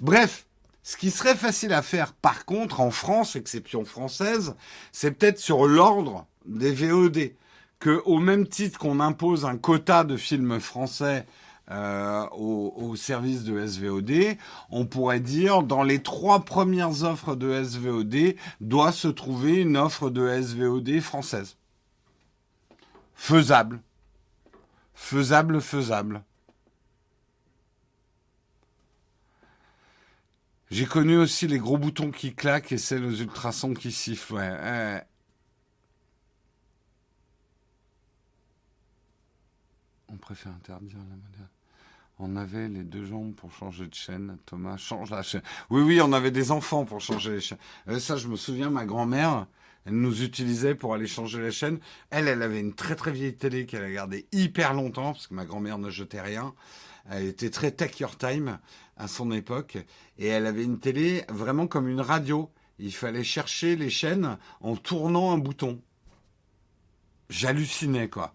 Bref, 0.00 0.46
ce 0.82 0.96
qui 0.96 1.10
serait 1.10 1.36
facile 1.36 1.72
à 1.72 1.82
faire, 1.82 2.12
par 2.12 2.44
contre, 2.44 2.80
en 2.80 2.90
France, 2.90 3.36
exception 3.36 3.84
française, 3.84 4.54
c'est 4.90 5.12
peut-être 5.12 5.38
sur 5.38 5.66
l'ordre 5.66 6.26
des 6.44 6.72
VOD. 6.72 7.32
Que, 7.78 8.00
au 8.04 8.20
même 8.20 8.46
titre 8.46 8.78
qu'on 8.78 9.00
impose 9.00 9.44
un 9.44 9.56
quota 9.56 10.04
de 10.04 10.16
films 10.16 10.60
français 10.60 11.26
euh, 11.72 12.24
au, 12.30 12.72
au, 12.76 12.94
service 12.94 13.42
de 13.42 13.66
SVOD, 13.66 14.36
on 14.70 14.86
pourrait 14.86 15.18
dire 15.18 15.64
dans 15.64 15.82
les 15.82 16.00
trois 16.00 16.44
premières 16.44 17.02
offres 17.02 17.34
de 17.34 17.60
SVOD 17.64 18.36
doit 18.60 18.92
se 18.92 19.08
trouver 19.08 19.62
une 19.62 19.76
offre 19.76 20.10
de 20.10 20.28
SVOD 20.40 21.00
française. 21.00 21.56
Faisable. 23.16 23.80
Faisable, 24.94 25.60
faisable. 25.60 26.22
J'ai 30.72 30.86
connu 30.86 31.18
aussi 31.18 31.46
les 31.46 31.58
gros 31.58 31.76
boutons 31.76 32.10
qui 32.10 32.34
claquent 32.34 32.72
et 32.72 32.78
celles 32.78 33.04
aux 33.04 33.14
ultrasons 33.14 33.74
qui 33.74 33.92
sifflent. 33.92 34.38
On 40.08 40.16
préfère 40.16 40.52
interdire 40.52 40.96
la 40.96 41.16
moderne. 41.16 41.48
On 42.18 42.36
avait 42.36 42.68
les 42.68 42.84
deux 42.84 43.04
jambes 43.04 43.34
pour 43.34 43.52
changer 43.52 43.86
de 43.86 43.92
chaîne. 43.92 44.38
Thomas, 44.46 44.78
change 44.78 45.10
la 45.10 45.22
chaîne. 45.22 45.42
Oui, 45.68 45.82
oui, 45.82 46.00
on 46.00 46.14
avait 46.14 46.30
des 46.30 46.50
enfants 46.50 46.86
pour 46.86 47.02
changer 47.02 47.32
les 47.32 47.40
chaînes. 47.40 47.58
Euh, 47.88 47.98
ça, 47.98 48.16
je 48.16 48.28
me 48.28 48.36
souviens, 48.36 48.70
ma 48.70 48.86
grand-mère, 48.86 49.46
elle 49.84 50.00
nous 50.00 50.22
utilisait 50.22 50.74
pour 50.74 50.94
aller 50.94 51.06
changer 51.06 51.42
les 51.42 51.52
chaînes. 51.52 51.80
Elle, 52.08 52.28
elle 52.28 52.40
avait 52.40 52.60
une 52.60 52.72
très 52.72 52.96
très 52.96 53.12
vieille 53.12 53.36
télé 53.36 53.66
qu'elle 53.66 53.84
a 53.84 53.92
gardée 53.92 54.26
hyper 54.32 54.72
longtemps, 54.72 55.12
parce 55.12 55.26
que 55.26 55.34
ma 55.34 55.44
grand-mère 55.44 55.76
ne 55.76 55.90
jetait 55.90 56.22
rien. 56.22 56.54
Elle 57.10 57.26
était 57.26 57.50
très 57.50 57.72
take 57.72 58.02
your 58.02 58.16
time 58.16 58.58
à 58.96 59.08
son 59.08 59.30
époque. 59.32 59.78
Et 60.18 60.28
elle 60.28 60.46
avait 60.46 60.64
une 60.64 60.80
télé 60.80 61.24
vraiment 61.28 61.66
comme 61.66 61.88
une 61.88 62.00
radio. 62.00 62.50
Il 62.78 62.94
fallait 62.94 63.24
chercher 63.24 63.76
les 63.76 63.90
chaînes 63.90 64.38
en 64.60 64.76
tournant 64.76 65.32
un 65.32 65.38
bouton. 65.38 65.80
J'hallucinais, 67.28 68.08
quoi. 68.08 68.34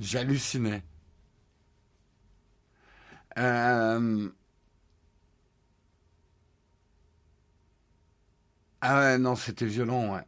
J'hallucinais. 0.00 0.82
Euh, 3.38 4.28
ah 8.80 8.98
ouais, 8.98 9.18
non, 9.18 9.36
c'était 9.36 9.66
violent, 9.66 10.14
ouais. 10.14 10.24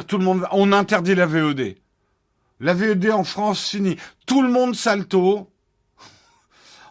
Tout 0.00 0.18
le 0.18 0.24
monde. 0.24 0.46
On 0.52 0.72
interdit 0.72 1.14
la 1.14 1.26
VOD. 1.26 1.76
La 2.60 2.74
VOD 2.74 3.10
en 3.10 3.24
France, 3.24 3.68
fini. 3.68 3.96
Tout 4.26 4.42
le 4.42 4.50
monde 4.50 4.74
salto. 4.74 5.50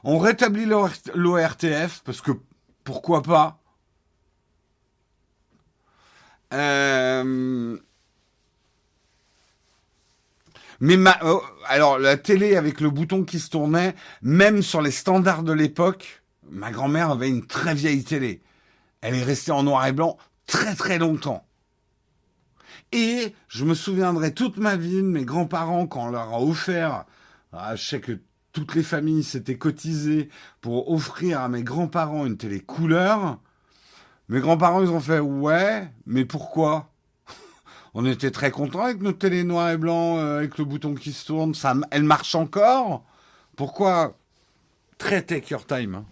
On 0.03 0.19
rétablit 0.19 0.65
l'ORTF, 0.65 2.01
parce 2.03 2.21
que 2.21 2.31
pourquoi 2.83 3.21
pas. 3.21 3.59
Euh, 6.53 7.77
mais 10.81 10.97
ma, 10.97 11.17
oh, 11.23 11.41
alors 11.67 11.97
la 11.99 12.17
télé 12.17 12.57
avec 12.57 12.81
le 12.81 12.89
bouton 12.89 13.23
qui 13.23 13.39
se 13.39 13.49
tournait, 13.49 13.95
même 14.21 14.61
sur 14.61 14.81
les 14.81 14.91
standards 14.91 15.43
de 15.43 15.53
l'époque, 15.53 16.23
ma 16.49 16.71
grand-mère 16.71 17.11
avait 17.11 17.29
une 17.29 17.45
très 17.45 17.73
vieille 17.73 18.03
télé. 18.03 18.41
Elle 19.01 19.15
est 19.15 19.23
restée 19.23 19.51
en 19.51 19.63
noir 19.63 19.85
et 19.87 19.93
blanc 19.93 20.17
très 20.45 20.75
très 20.75 20.97
longtemps. 20.97 21.47
Et 22.91 23.33
je 23.47 23.65
me 23.65 23.73
souviendrai 23.73 24.33
toute 24.33 24.57
ma 24.57 24.75
vie 24.75 24.97
de 24.97 25.01
mes 25.01 25.23
grands-parents 25.23 25.87
quand 25.87 26.07
on 26.07 26.11
leur 26.11 26.33
a 26.33 26.41
offert, 26.41 27.05
ah, 27.53 27.75
je 27.75 27.83
sais 27.83 28.01
que 28.01 28.19
toutes 28.51 28.75
les 28.75 28.83
familles 28.83 29.23
s'étaient 29.23 29.57
cotisées 29.57 30.29
pour 30.59 30.91
offrir 30.91 31.39
à 31.39 31.49
mes 31.49 31.63
grands-parents 31.63 32.25
une 32.25 32.37
télé 32.37 32.59
couleur. 32.59 33.39
Mes 34.27 34.39
grands-parents, 34.39 34.81
ils 34.81 34.89
ont 34.89 34.99
fait 34.99 35.19
ouais, 35.19 35.89
mais 36.05 36.25
pourquoi? 36.25 36.89
On 37.93 38.05
était 38.05 38.31
très 38.31 38.51
contents 38.51 38.83
avec 38.83 39.01
notre 39.01 39.19
télé 39.19 39.43
noir 39.43 39.69
et 39.69 39.77
blanc, 39.77 40.17
euh, 40.17 40.39
avec 40.39 40.57
le 40.57 40.65
bouton 40.65 40.93
qui 40.93 41.13
se 41.13 41.25
tourne. 41.25 41.53
Ça, 41.53 41.75
elle 41.91 42.03
marche 42.03 42.35
encore. 42.35 43.05
Pourquoi? 43.55 44.17
Très 44.97 45.21
take 45.21 45.51
your 45.51 45.65
time. 45.65 46.03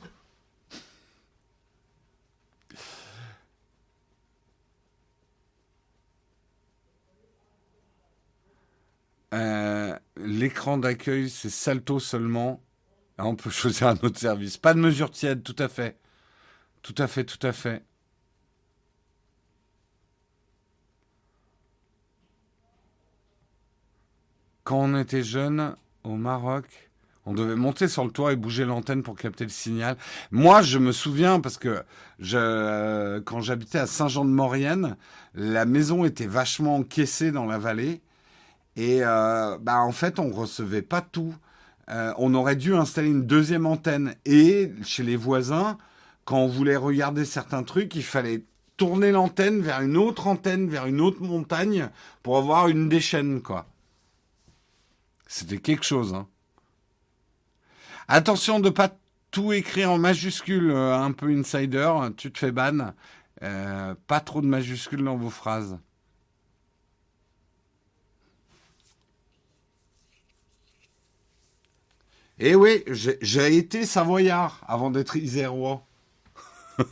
Euh, 9.34 9.98
l'écran 10.18 10.78
d'accueil, 10.78 11.30
c'est 11.30 11.50
Salto 11.50 12.00
seulement. 12.00 12.62
Ah, 13.18 13.26
on 13.28 13.36
peut 13.36 13.50
choisir 13.52 13.88
un 13.88 13.98
autre 14.04 14.20
service. 14.20 14.58
Pas 14.58 14.74
de 14.74 14.80
mesure 14.80 15.12
tiède, 15.12 15.44
tout 15.44 15.56
à 15.60 15.68
fait. 15.68 15.98
Tout 16.82 16.96
à 16.98 17.08
fait, 17.08 17.26
tout 17.26 17.46
à 17.46 17.52
fait. 17.52 17.84
quand 24.70 24.82
on 24.82 24.96
était 25.00 25.24
jeune 25.24 25.76
au 26.04 26.16
Maroc, 26.16 26.92
on 27.26 27.34
devait 27.34 27.56
monter 27.56 27.88
sur 27.88 28.06
le 28.06 28.12
toit 28.12 28.34
et 28.34 28.36
bouger 28.36 28.66
l'antenne 28.66 29.02
pour 29.02 29.16
capter 29.16 29.44
le 29.44 29.50
signal. 29.50 29.98
Moi, 30.30 30.62
je 30.62 30.78
me 30.78 30.92
souviens 30.92 31.40
parce 31.40 31.58
que 31.58 31.82
je, 32.20 33.18
quand 33.22 33.42
j'habitais 33.42 33.80
à 33.80 33.88
Saint-Jean-de-Maurienne, 33.88 34.96
la 35.34 35.66
maison 35.66 36.06
était 36.06 36.28
vachement 36.28 36.76
encaissée 36.76 37.32
dans 37.32 37.48
la 37.48 37.58
vallée 37.58 38.04
et 38.80 39.04
euh, 39.04 39.58
bah 39.60 39.82
en 39.82 39.92
fait, 39.92 40.20
on 40.20 40.32
recevait 40.32 40.82
pas 40.82 41.02
tout. 41.02 41.36
Euh, 41.90 42.14
on 42.18 42.34
aurait 42.34 42.56
dû 42.56 42.74
installer 42.74 43.10
une 43.10 43.26
deuxième 43.26 43.66
antenne 43.66 44.16
et 44.24 44.72
chez 44.84 45.04
les 45.04 45.18
voisins, 45.18 45.78
quand 46.24 46.38
on 46.38 46.48
voulait 46.48 46.78
regarder 46.78 47.26
certains 47.26 47.64
trucs, 47.64 47.94
il 47.96 48.04
fallait 48.04 48.46
tourner 48.78 49.12
l'antenne 49.12 49.60
vers 49.60 49.82
une 49.82 49.98
autre 49.98 50.28
antenne, 50.28 50.70
vers 50.70 50.86
une 50.86 51.02
autre 51.02 51.22
montagne 51.22 51.90
pour 52.24 52.38
avoir 52.38 52.70
une 52.70 52.88
des 52.88 53.02
chaînes, 53.02 53.42
quoi. 53.42 53.66
C'était 55.28 55.58
quelque 55.58 55.84
chose. 55.84 56.14
Hein. 56.14 56.28
Attention 58.08 58.62
de 58.62 58.70
pas 58.70 58.96
tout 59.30 59.52
écrire 59.52 59.92
en 59.92 59.98
majuscule, 59.98 60.72
euh, 60.72 60.96
un 60.96 61.12
peu 61.12 61.28
insider, 61.38 61.92
tu 62.16 62.32
te 62.32 62.40
fais 62.40 62.54
ban. 62.54 62.94
Pas 63.42 64.20
trop 64.22 64.42
de 64.42 64.48
majuscules 64.48 65.04
dans 65.04 65.18
vos 65.18 65.30
phrases. 65.30 65.78
Eh 72.40 72.56
oui, 72.56 72.84
j'ai 72.88 73.56
été 73.58 73.86
savoyard 73.86 74.62
avant 74.68 74.92
d'être 74.92 75.16
isérois. 75.18 75.86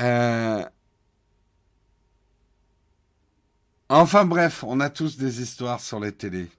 euh, 0.00 0.64
Enfin 3.88 4.24
bref, 4.24 4.64
on 4.64 4.80
a 4.80 4.90
tous 4.90 5.16
des 5.16 5.40
histoires 5.40 5.80
sur 5.80 6.00
les 6.00 6.12
télés. 6.12 6.50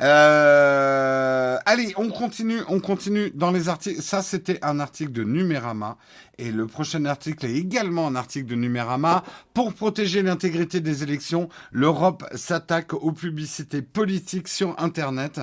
Euh, 0.00 1.58
allez, 1.66 1.92
on 1.96 2.08
continue, 2.08 2.60
on 2.68 2.80
continue 2.80 3.30
dans 3.34 3.50
les 3.50 3.68
articles. 3.68 4.02
Ça, 4.02 4.22
c'était 4.22 4.58
un 4.64 4.80
article 4.80 5.12
de 5.12 5.22
Numérama. 5.22 5.98
Et 6.38 6.50
le 6.50 6.66
prochain 6.66 7.04
article 7.04 7.46
est 7.46 7.54
également 7.54 8.06
un 8.06 8.16
article 8.16 8.46
de 8.46 8.54
Numérama. 8.54 9.22
Pour 9.54 9.74
protéger 9.74 10.22
l'intégrité 10.22 10.80
des 10.80 11.02
élections, 11.02 11.48
l'Europe 11.70 12.24
s'attaque 12.34 12.94
aux 12.94 13.12
publicités 13.12 13.82
politiques 13.82 14.48
sur 14.48 14.74
Internet. 14.80 15.40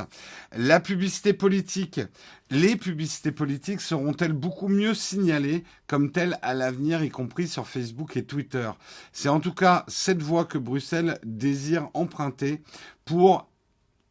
La 0.58 0.80
publicité 0.80 1.34
politique, 1.34 2.02
les 2.50 2.76
publicités 2.76 3.32
politiques 3.32 3.82
seront-elles 3.82 4.34
beaucoup 4.34 4.68
mieux 4.68 4.96
signalées 4.96 5.64
comme 5.86 6.12
telles 6.12 6.38
à 6.42 6.54
l'avenir, 6.56 7.04
y 7.04 7.10
compris 7.10 7.48
sur 7.48 7.68
Facebook 7.68 8.18
et 8.18 8.26
Twitter? 8.26 8.70
C'est 9.14 9.30
en 9.30 9.40
tout 9.40 9.54
cas 9.54 9.86
cette 9.88 10.24
voie 10.24 10.46
que 10.46 10.58
Bruxelles 10.58 11.20
désire 11.24 11.90
emprunter 11.94 12.62
pour 13.06 13.48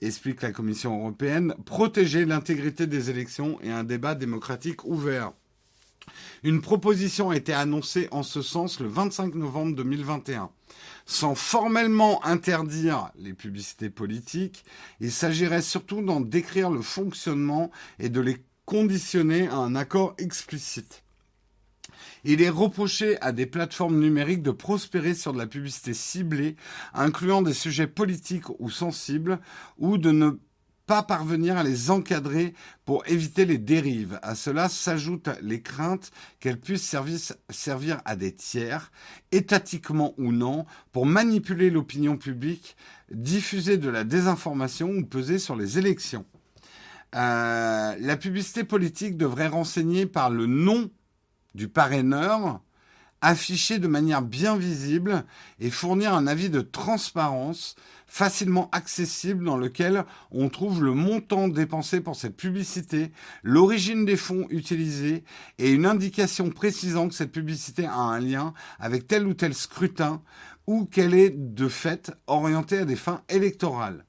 explique 0.00 0.42
la 0.42 0.52
Commission 0.52 0.98
européenne, 0.98 1.54
protéger 1.64 2.24
l'intégrité 2.24 2.86
des 2.86 3.10
élections 3.10 3.58
et 3.62 3.70
un 3.70 3.84
débat 3.84 4.14
démocratique 4.14 4.84
ouvert. 4.84 5.32
Une 6.42 6.60
proposition 6.60 7.30
a 7.30 7.36
été 7.36 7.52
annoncée 7.52 8.08
en 8.10 8.22
ce 8.22 8.42
sens 8.42 8.80
le 8.80 8.88
25 8.88 9.34
novembre 9.34 9.74
2021. 9.76 10.50
Sans 11.06 11.34
formellement 11.34 12.24
interdire 12.24 13.10
les 13.18 13.32
publicités 13.32 13.90
politiques, 13.90 14.64
il 15.00 15.10
s'agirait 15.10 15.62
surtout 15.62 16.02
d'en 16.02 16.20
décrire 16.20 16.70
le 16.70 16.82
fonctionnement 16.82 17.70
et 17.98 18.08
de 18.08 18.20
les 18.20 18.36
conditionner 18.66 19.48
à 19.48 19.56
un 19.56 19.74
accord 19.74 20.14
explicite. 20.18 21.02
Il 22.24 22.42
est 22.42 22.48
reproché 22.48 23.20
à 23.20 23.32
des 23.32 23.46
plateformes 23.46 24.00
numériques 24.00 24.42
de 24.42 24.50
prospérer 24.50 25.14
sur 25.14 25.32
de 25.32 25.38
la 25.38 25.46
publicité 25.46 25.94
ciblée, 25.94 26.56
incluant 26.94 27.42
des 27.42 27.54
sujets 27.54 27.86
politiques 27.86 28.48
ou 28.58 28.70
sensibles, 28.70 29.38
ou 29.78 29.98
de 29.98 30.10
ne 30.10 30.38
pas 30.88 31.02
parvenir 31.02 31.58
à 31.58 31.62
les 31.62 31.90
encadrer 31.90 32.54
pour 32.86 33.06
éviter 33.06 33.44
les 33.44 33.58
dérives. 33.58 34.18
À 34.22 34.34
cela 34.34 34.70
s'ajoutent 34.70 35.28
les 35.42 35.60
craintes 35.60 36.10
qu'elles 36.40 36.58
puissent 36.58 36.96
servir, 37.50 38.00
à 38.06 38.16
des 38.16 38.34
tiers, 38.34 38.90
étatiquement 39.30 40.14
ou 40.16 40.32
non, 40.32 40.64
pour 40.90 41.04
manipuler 41.04 41.68
l'opinion 41.68 42.16
publique, 42.16 42.74
diffuser 43.12 43.76
de 43.76 43.90
la 43.90 44.02
désinformation 44.02 44.88
ou 44.88 45.04
peser 45.04 45.38
sur 45.38 45.56
les 45.56 45.78
élections. 45.78 46.24
Euh, 47.14 47.94
la 47.98 48.16
publicité 48.16 48.64
politique 48.64 49.18
devrait 49.18 49.46
renseigner 49.46 50.06
par 50.06 50.30
le 50.30 50.46
nom 50.46 50.90
du 51.58 51.68
parraineur 51.68 52.60
afficher 53.20 53.80
de 53.80 53.88
manière 53.88 54.22
bien 54.22 54.56
visible 54.56 55.24
et 55.58 55.70
fournir 55.70 56.14
un 56.14 56.28
avis 56.28 56.50
de 56.50 56.60
transparence 56.60 57.74
facilement 58.06 58.68
accessible 58.70 59.44
dans 59.44 59.56
lequel 59.56 60.04
on 60.30 60.48
trouve 60.48 60.84
le 60.84 60.94
montant 60.94 61.48
dépensé 61.48 62.00
pour 62.00 62.14
cette 62.14 62.36
publicité, 62.36 63.10
l'origine 63.42 64.04
des 64.04 64.16
fonds 64.16 64.46
utilisés 64.50 65.24
et 65.58 65.70
une 65.72 65.84
indication 65.84 66.48
précisant 66.50 67.08
que 67.08 67.14
cette 67.14 67.32
publicité 67.32 67.86
a 67.86 67.96
un 67.96 68.20
lien 68.20 68.54
avec 68.78 69.08
tel 69.08 69.26
ou 69.26 69.34
tel 69.34 69.52
scrutin 69.52 70.22
ou 70.68 70.84
qu'elle 70.84 71.14
est 71.14 71.30
de 71.30 71.66
fait 71.66 72.12
orientée 72.28 72.78
à 72.78 72.84
des 72.84 72.96
fins 72.96 73.22
électorales. 73.28 74.04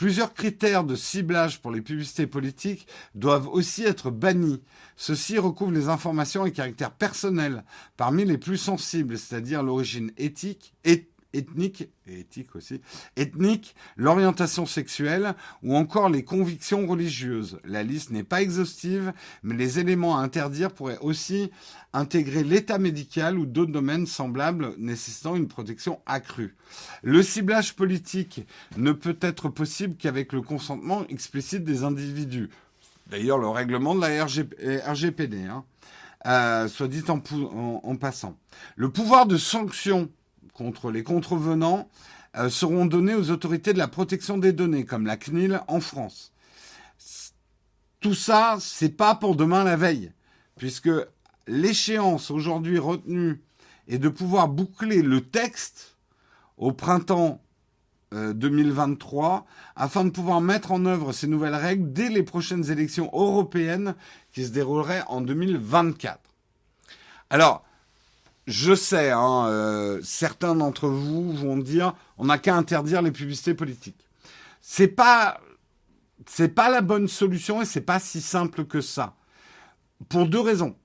Plusieurs 0.00 0.32
critères 0.32 0.84
de 0.84 0.96
ciblage 0.96 1.60
pour 1.60 1.70
les 1.70 1.82
publicités 1.82 2.26
politiques 2.26 2.86
doivent 3.14 3.48
aussi 3.48 3.84
être 3.84 4.10
bannis. 4.10 4.62
Ceux-ci 4.96 5.36
recouvrent 5.36 5.74
les 5.74 5.90
informations 5.90 6.46
et 6.46 6.52
caractères 6.52 6.92
personnels 6.92 7.64
parmi 7.98 8.24
les 8.24 8.38
plus 8.38 8.56
sensibles, 8.56 9.18
c'est-à-dire 9.18 9.62
l'origine 9.62 10.10
éthique, 10.16 10.72
et 10.84 11.09
ethnique 11.32 11.88
et 12.06 12.20
éthique 12.20 12.56
aussi, 12.56 12.80
ethnique, 13.16 13.74
l'orientation 13.96 14.66
sexuelle 14.66 15.34
ou 15.62 15.76
encore 15.76 16.08
les 16.08 16.24
convictions 16.24 16.86
religieuses. 16.86 17.58
La 17.64 17.82
liste 17.82 18.10
n'est 18.10 18.24
pas 18.24 18.42
exhaustive, 18.42 19.12
mais 19.42 19.54
les 19.54 19.78
éléments 19.78 20.18
à 20.18 20.22
interdire 20.22 20.72
pourraient 20.72 20.98
aussi 21.00 21.50
intégrer 21.92 22.44
l'état 22.44 22.78
médical 22.78 23.38
ou 23.38 23.46
d'autres 23.46 23.72
domaines 23.72 24.06
semblables 24.06 24.74
nécessitant 24.78 25.36
une 25.36 25.48
protection 25.48 26.00
accrue. 26.06 26.56
Le 27.02 27.22
ciblage 27.22 27.74
politique 27.74 28.46
ne 28.76 28.92
peut 28.92 29.18
être 29.20 29.48
possible 29.48 29.96
qu'avec 29.96 30.32
le 30.32 30.42
consentement 30.42 31.06
explicite 31.08 31.64
des 31.64 31.84
individus. 31.84 32.50
D'ailleurs, 33.08 33.38
le 33.38 33.48
règlement 33.48 33.94
de 33.94 34.00
la 34.00 34.24
RGPD, 34.24 35.44
hein, 35.44 35.64
euh, 36.26 36.68
soit 36.68 36.86
dit 36.86 37.02
en, 37.08 37.20
en 37.82 37.96
passant. 37.96 38.36
Le 38.76 38.90
pouvoir 38.90 39.26
de 39.26 39.36
sanction 39.36 40.10
contre 40.52 40.90
les 40.90 41.02
contrevenants 41.02 41.88
euh, 42.36 42.48
seront 42.48 42.86
donnés 42.86 43.14
aux 43.14 43.30
autorités 43.30 43.72
de 43.72 43.78
la 43.78 43.88
protection 43.88 44.38
des 44.38 44.52
données, 44.52 44.84
comme 44.84 45.06
la 45.06 45.16
CNIL 45.16 45.60
en 45.68 45.80
France. 45.80 46.32
Tout 48.00 48.14
ça, 48.14 48.56
c'est 48.60 48.96
pas 48.96 49.14
pour 49.14 49.36
demain 49.36 49.64
la 49.64 49.76
veille, 49.76 50.12
puisque 50.56 50.90
l'échéance 51.46 52.30
aujourd'hui 52.30 52.78
retenue 52.78 53.42
est 53.88 53.98
de 53.98 54.08
pouvoir 54.08 54.48
boucler 54.48 55.02
le 55.02 55.20
texte 55.20 55.96
au 56.56 56.72
printemps 56.72 57.42
2023 58.12 59.34
euh, 59.34 59.50
afin 59.76 60.04
de 60.04 60.10
pouvoir 60.10 60.40
mettre 60.40 60.72
en 60.72 60.84
œuvre 60.84 61.12
ces 61.12 61.26
nouvelles 61.26 61.54
règles 61.54 61.92
dès 61.92 62.08
les 62.08 62.22
prochaines 62.22 62.70
élections 62.70 63.10
européennes 63.12 63.94
qui 64.32 64.44
se 64.44 64.50
dérouleraient 64.50 65.04
en 65.08 65.20
2024. 65.20 66.18
Alors, 67.30 67.64
je 68.46 68.74
sais, 68.74 69.10
hein, 69.10 69.46
euh, 69.48 70.00
certains 70.02 70.54
d'entre 70.54 70.88
vous 70.88 71.32
vont 71.32 71.56
dire, 71.56 71.94
on 72.18 72.26
n'a 72.26 72.38
qu'à 72.38 72.56
interdire 72.56 73.02
les 73.02 73.12
publicités 73.12 73.54
politiques. 73.54 74.08
C'est 74.60 74.88
pas, 74.88 75.40
c'est 76.26 76.48
pas 76.48 76.70
la 76.70 76.80
bonne 76.80 77.08
solution 77.08 77.62
et 77.62 77.64
c'est 77.64 77.80
pas 77.80 78.00
si 78.00 78.20
simple 78.20 78.64
que 78.64 78.80
ça. 78.80 79.16
Pour 80.08 80.26
deux 80.26 80.40
raisons. 80.40 80.76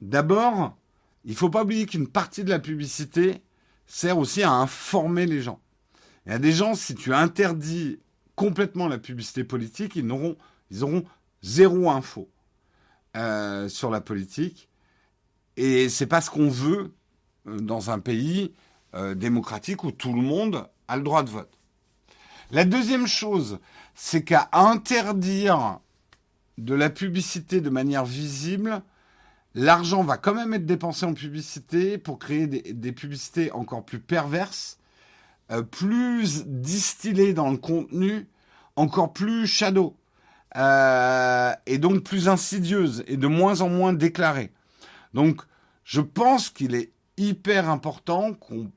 D'abord, 0.00 0.76
il 1.24 1.36
faut 1.36 1.50
pas 1.50 1.62
oublier 1.62 1.86
qu'une 1.86 2.08
partie 2.08 2.44
de 2.44 2.50
la 2.50 2.58
publicité 2.58 3.42
sert 3.86 4.18
aussi 4.18 4.42
à 4.42 4.50
informer 4.50 5.26
les 5.26 5.42
gens. 5.42 5.60
Il 6.26 6.32
y 6.32 6.34
a 6.34 6.38
des 6.38 6.52
gens, 6.52 6.74
si 6.74 6.94
tu 6.94 7.12
interdis 7.12 7.98
complètement 8.34 8.88
la 8.88 8.98
publicité 8.98 9.44
politique, 9.44 9.96
ils 9.96 10.10
auront, 10.10 10.36
ils 10.70 10.82
auront 10.82 11.04
zéro 11.42 11.90
info 11.90 12.28
euh, 13.16 13.68
sur 13.68 13.90
la 13.90 14.00
politique. 14.00 14.68
Et 15.56 15.88
c'est 15.88 16.06
pas 16.06 16.20
ce 16.20 16.30
qu'on 16.30 16.48
veut 16.48 16.92
euh, 17.46 17.58
dans 17.58 17.90
un 17.90 17.98
pays 17.98 18.52
euh, 18.94 19.14
démocratique 19.14 19.84
où 19.84 19.90
tout 19.90 20.12
le 20.12 20.22
monde 20.22 20.68
a 20.88 20.96
le 20.96 21.02
droit 21.02 21.22
de 21.22 21.30
vote. 21.30 21.58
La 22.50 22.64
deuxième 22.64 23.06
chose, 23.06 23.58
c'est 23.94 24.24
qu'à 24.24 24.48
interdire 24.52 25.80
de 26.58 26.74
la 26.74 26.90
publicité 26.90 27.60
de 27.60 27.70
manière 27.70 28.04
visible, 28.04 28.82
l'argent 29.54 30.02
va 30.02 30.18
quand 30.18 30.34
même 30.34 30.52
être 30.54 30.66
dépensé 30.66 31.06
en 31.06 31.14
publicité 31.14 31.96
pour 31.96 32.18
créer 32.18 32.46
des, 32.46 32.92
publicités 32.92 33.50
encore 33.52 33.84
plus 33.84 34.00
perverses, 34.00 34.78
euh, 35.50 35.62
plus 35.62 36.44
distillées 36.46 37.32
dans 37.32 37.50
le 37.50 37.56
contenu, 37.56 38.28
encore 38.76 39.12
plus 39.12 39.46
shadow, 39.46 39.96
et 40.54 41.78
donc 41.78 42.02
plus 42.02 42.28
insidieuses 42.28 43.04
et 43.06 43.16
de 43.16 43.26
moins 43.26 43.62
en 43.62 43.70
moins 43.70 43.94
déclarées. 43.94 44.52
Donc, 45.14 45.42
je 45.84 46.00
pense 46.00 46.50
qu'il 46.50 46.74
est 46.74 46.92
hyper 47.16 47.68
important 47.68 48.34
qu'on 48.34 48.70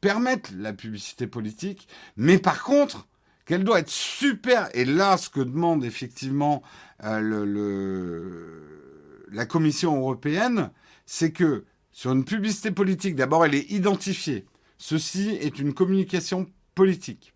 permette 0.00 0.50
la 0.56 0.72
publicité 0.72 1.26
politique, 1.26 1.88
mais 2.16 2.38
par 2.38 2.62
contre, 2.62 3.06
qu'elle 3.44 3.64
doit 3.64 3.80
être 3.80 3.90
super. 3.90 4.68
Et 4.74 4.84
là, 4.84 5.16
ce 5.16 5.28
que 5.28 5.40
demande 5.40 5.84
effectivement 5.84 6.62
euh, 7.02 8.60
la 9.32 9.46
Commission 9.46 9.96
européenne, 9.96 10.70
c'est 11.06 11.32
que 11.32 11.64
sur 11.90 12.12
une 12.12 12.24
publicité 12.24 12.70
politique, 12.70 13.16
d'abord, 13.16 13.44
elle 13.44 13.54
est 13.54 13.70
identifiée. 13.70 14.46
Ceci 14.78 15.30
est 15.30 15.58
une 15.58 15.74
communication 15.74 16.46
politique. 16.74 17.34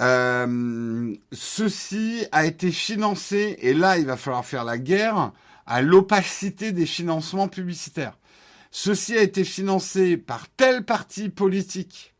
Euh, 0.00 1.14
ceci 1.32 2.24
a 2.32 2.46
été 2.46 2.70
financé, 2.70 3.58
et 3.60 3.74
là, 3.74 3.98
il 3.98 4.06
va 4.06 4.16
falloir 4.16 4.44
faire 4.44 4.64
la 4.64 4.78
guerre 4.78 5.32
à 5.72 5.80
l'opacité 5.80 6.70
des 6.72 6.84
financements 6.84 7.48
publicitaires. 7.48 8.18
Ceci 8.70 9.16
a 9.16 9.22
été 9.22 9.42
financé 9.42 10.18
par 10.18 10.46
tel 10.50 10.84
parti 10.84 11.30
politique, 11.30 12.14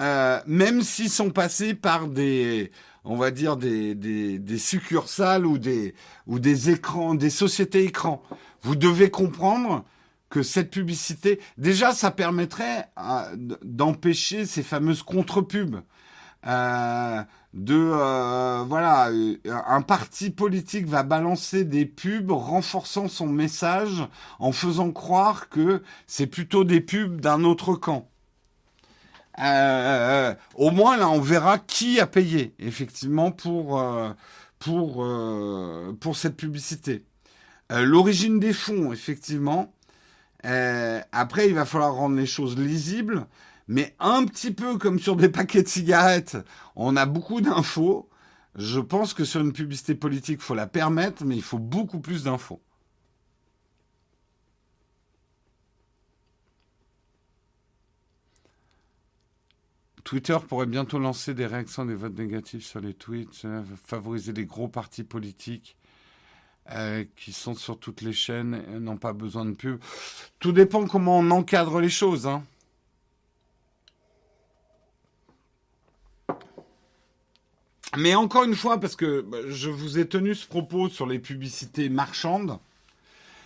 euh, 0.00 0.38
même 0.46 0.82
s'ils 0.82 1.10
sont 1.10 1.30
passés 1.30 1.74
par 1.74 2.06
des, 2.06 2.70
on 3.02 3.16
va 3.16 3.32
dire 3.32 3.56
des, 3.56 3.96
des, 3.96 4.58
succursales 4.58 5.44
ou 5.44 5.58
des, 5.58 5.96
ou 6.28 6.38
des 6.38 6.70
écrans, 6.70 7.16
des 7.16 7.30
sociétés 7.30 7.82
écrans. 7.82 8.22
Vous 8.60 8.76
devez 8.76 9.10
comprendre 9.10 9.84
que 10.30 10.44
cette 10.44 10.70
publicité, 10.70 11.40
déjà, 11.58 11.92
ça 11.92 12.12
permettrait 12.12 12.90
euh, 12.96 13.56
d'empêcher 13.64 14.46
ces 14.46 14.62
fameuses 14.62 15.02
contre-pubs. 15.02 15.80
Euh, 16.46 17.22
de 17.54 17.76
euh, 17.76 18.64
voilà 18.66 19.10
un 19.66 19.82
parti 19.82 20.30
politique 20.30 20.86
va 20.86 21.02
balancer 21.02 21.64
des 21.64 21.84
pubs 21.84 22.30
renforçant 22.30 23.08
son 23.08 23.26
message 23.26 24.06
en 24.38 24.52
faisant 24.52 24.90
croire 24.90 25.48
que 25.50 25.82
c'est 26.06 26.26
plutôt 26.26 26.64
des 26.64 26.80
pubs 26.80 27.20
d'un 27.20 27.44
autre 27.44 27.74
camp. 27.74 28.08
Euh, 29.38 30.34
au 30.54 30.70
moins 30.70 30.96
là 30.96 31.08
on 31.08 31.20
verra 31.20 31.58
qui 31.58 32.00
a 32.00 32.06
payé 32.06 32.54
effectivement 32.58 33.30
pour 33.30 33.80
euh, 33.80 34.10
pour 34.58 35.06
pour 36.00 36.16
cette 36.16 36.36
publicité. 36.36 37.04
L'origine 37.70 38.38
des 38.38 38.52
fonds 38.52 38.92
effectivement. 38.92 39.72
après 40.42 41.48
il 41.48 41.54
va 41.54 41.64
falloir 41.66 41.94
rendre 41.94 42.16
les 42.16 42.26
choses 42.26 42.56
lisibles 42.56 43.26
mais 43.72 43.96
un 44.00 44.26
petit 44.26 44.52
peu 44.52 44.76
comme 44.76 44.98
sur 44.98 45.16
des 45.16 45.30
paquets 45.30 45.62
de 45.62 45.68
cigarettes, 45.68 46.36
on 46.76 46.94
a 46.94 47.06
beaucoup 47.06 47.40
d'infos. 47.40 48.08
Je 48.54 48.80
pense 48.80 49.14
que 49.14 49.24
sur 49.24 49.40
une 49.40 49.54
publicité 49.54 49.94
politique, 49.94 50.40
il 50.40 50.44
faut 50.44 50.54
la 50.54 50.66
permettre, 50.66 51.24
mais 51.24 51.36
il 51.36 51.42
faut 51.42 51.58
beaucoup 51.58 51.98
plus 51.98 52.24
d'infos. 52.24 52.60
Twitter 60.04 60.36
pourrait 60.46 60.66
bientôt 60.66 60.98
lancer 60.98 61.32
des 61.32 61.46
réactions 61.46 61.86
des 61.86 61.94
votes 61.94 62.18
négatifs 62.18 62.66
sur 62.66 62.80
les 62.80 62.92
tweets, 62.92 63.46
favoriser 63.86 64.34
les 64.34 64.44
gros 64.44 64.68
partis 64.68 65.04
politiques 65.04 65.78
euh, 66.72 67.06
qui 67.16 67.32
sont 67.32 67.54
sur 67.54 67.78
toutes 67.78 68.02
les 68.02 68.12
chaînes 68.12 68.62
et 68.70 68.78
n'ont 68.78 68.98
pas 68.98 69.14
besoin 69.14 69.46
de 69.46 69.52
pub. 69.52 69.80
Tout 70.40 70.52
dépend 70.52 70.86
comment 70.86 71.20
on 71.20 71.30
encadre 71.30 71.80
les 71.80 71.88
choses. 71.88 72.26
Hein. 72.26 72.44
Mais 77.96 78.14
encore 78.14 78.44
une 78.44 78.54
fois, 78.54 78.80
parce 78.80 78.96
que 78.96 79.20
bah, 79.20 79.38
je 79.48 79.68
vous 79.68 79.98
ai 79.98 80.08
tenu 80.08 80.34
ce 80.34 80.46
propos 80.46 80.88
sur 80.88 81.06
les 81.06 81.18
publicités 81.18 81.88
marchandes, 81.88 82.58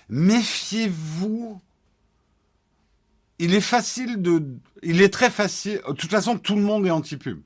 méfiez-vous. 0.09 1.61
Il 3.39 3.55
est 3.55 3.61
facile 3.61 4.23
de, 4.23 4.43
il 4.83 5.03
est 5.03 5.13
très 5.13 5.31
facile. 5.31 5.81
De 5.87 5.93
toute 5.93 6.11
façon, 6.11 6.39
tout 6.39 6.55
le 6.55 6.63
monde 6.63 6.87
est 6.87 6.91
anti-pub. 6.91 7.41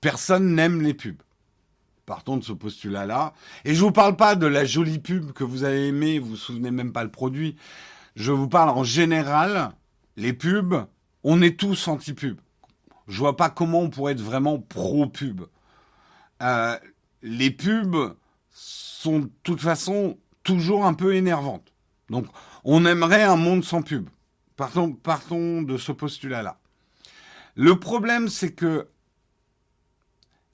Personne 0.00 0.54
n'aime 0.54 0.82
les 0.82 0.94
pubs. 0.94 1.22
Partons 2.06 2.36
de 2.36 2.44
ce 2.44 2.52
postulat-là. 2.52 3.32
Et 3.64 3.74
je 3.74 3.80
vous 3.80 3.92
parle 3.92 4.16
pas 4.16 4.34
de 4.34 4.46
la 4.46 4.64
jolie 4.64 4.98
pub 4.98 5.32
que 5.32 5.44
vous 5.44 5.64
avez 5.64 5.88
aimée, 5.88 6.18
vous 6.18 6.30
vous 6.30 6.36
souvenez 6.36 6.70
même 6.70 6.92
pas 6.92 7.04
le 7.04 7.10
produit. 7.10 7.56
Je 8.14 8.30
vous 8.30 8.48
parle 8.48 8.70
en 8.70 8.84
général, 8.84 9.72
les 10.16 10.32
pubs, 10.32 10.84
on 11.24 11.40
est 11.40 11.58
tous 11.58 11.88
anti-pub. 11.88 12.38
Je 13.08 13.18
vois 13.18 13.36
pas 13.36 13.50
comment 13.50 13.80
on 13.80 13.90
pourrait 13.90 14.12
être 14.12 14.20
vraiment 14.20 14.58
pro-pub. 14.58 15.42
Euh, 16.42 16.78
les 17.22 17.50
pubs 17.50 18.14
sont 18.50 19.20
de 19.20 19.30
toute 19.42 19.60
façon 19.60 20.18
toujours 20.42 20.84
un 20.84 20.94
peu 20.94 21.14
énervantes. 21.14 21.72
Donc, 22.10 22.26
on 22.64 22.84
aimerait 22.84 23.22
un 23.22 23.36
monde 23.36 23.64
sans 23.64 23.82
pub. 23.82 24.08
Partons, 24.56 24.92
partons 24.92 25.62
de 25.62 25.76
ce 25.76 25.92
postulat-là. 25.92 26.58
Le 27.54 27.78
problème, 27.78 28.28
c'est 28.28 28.52
que 28.52 28.88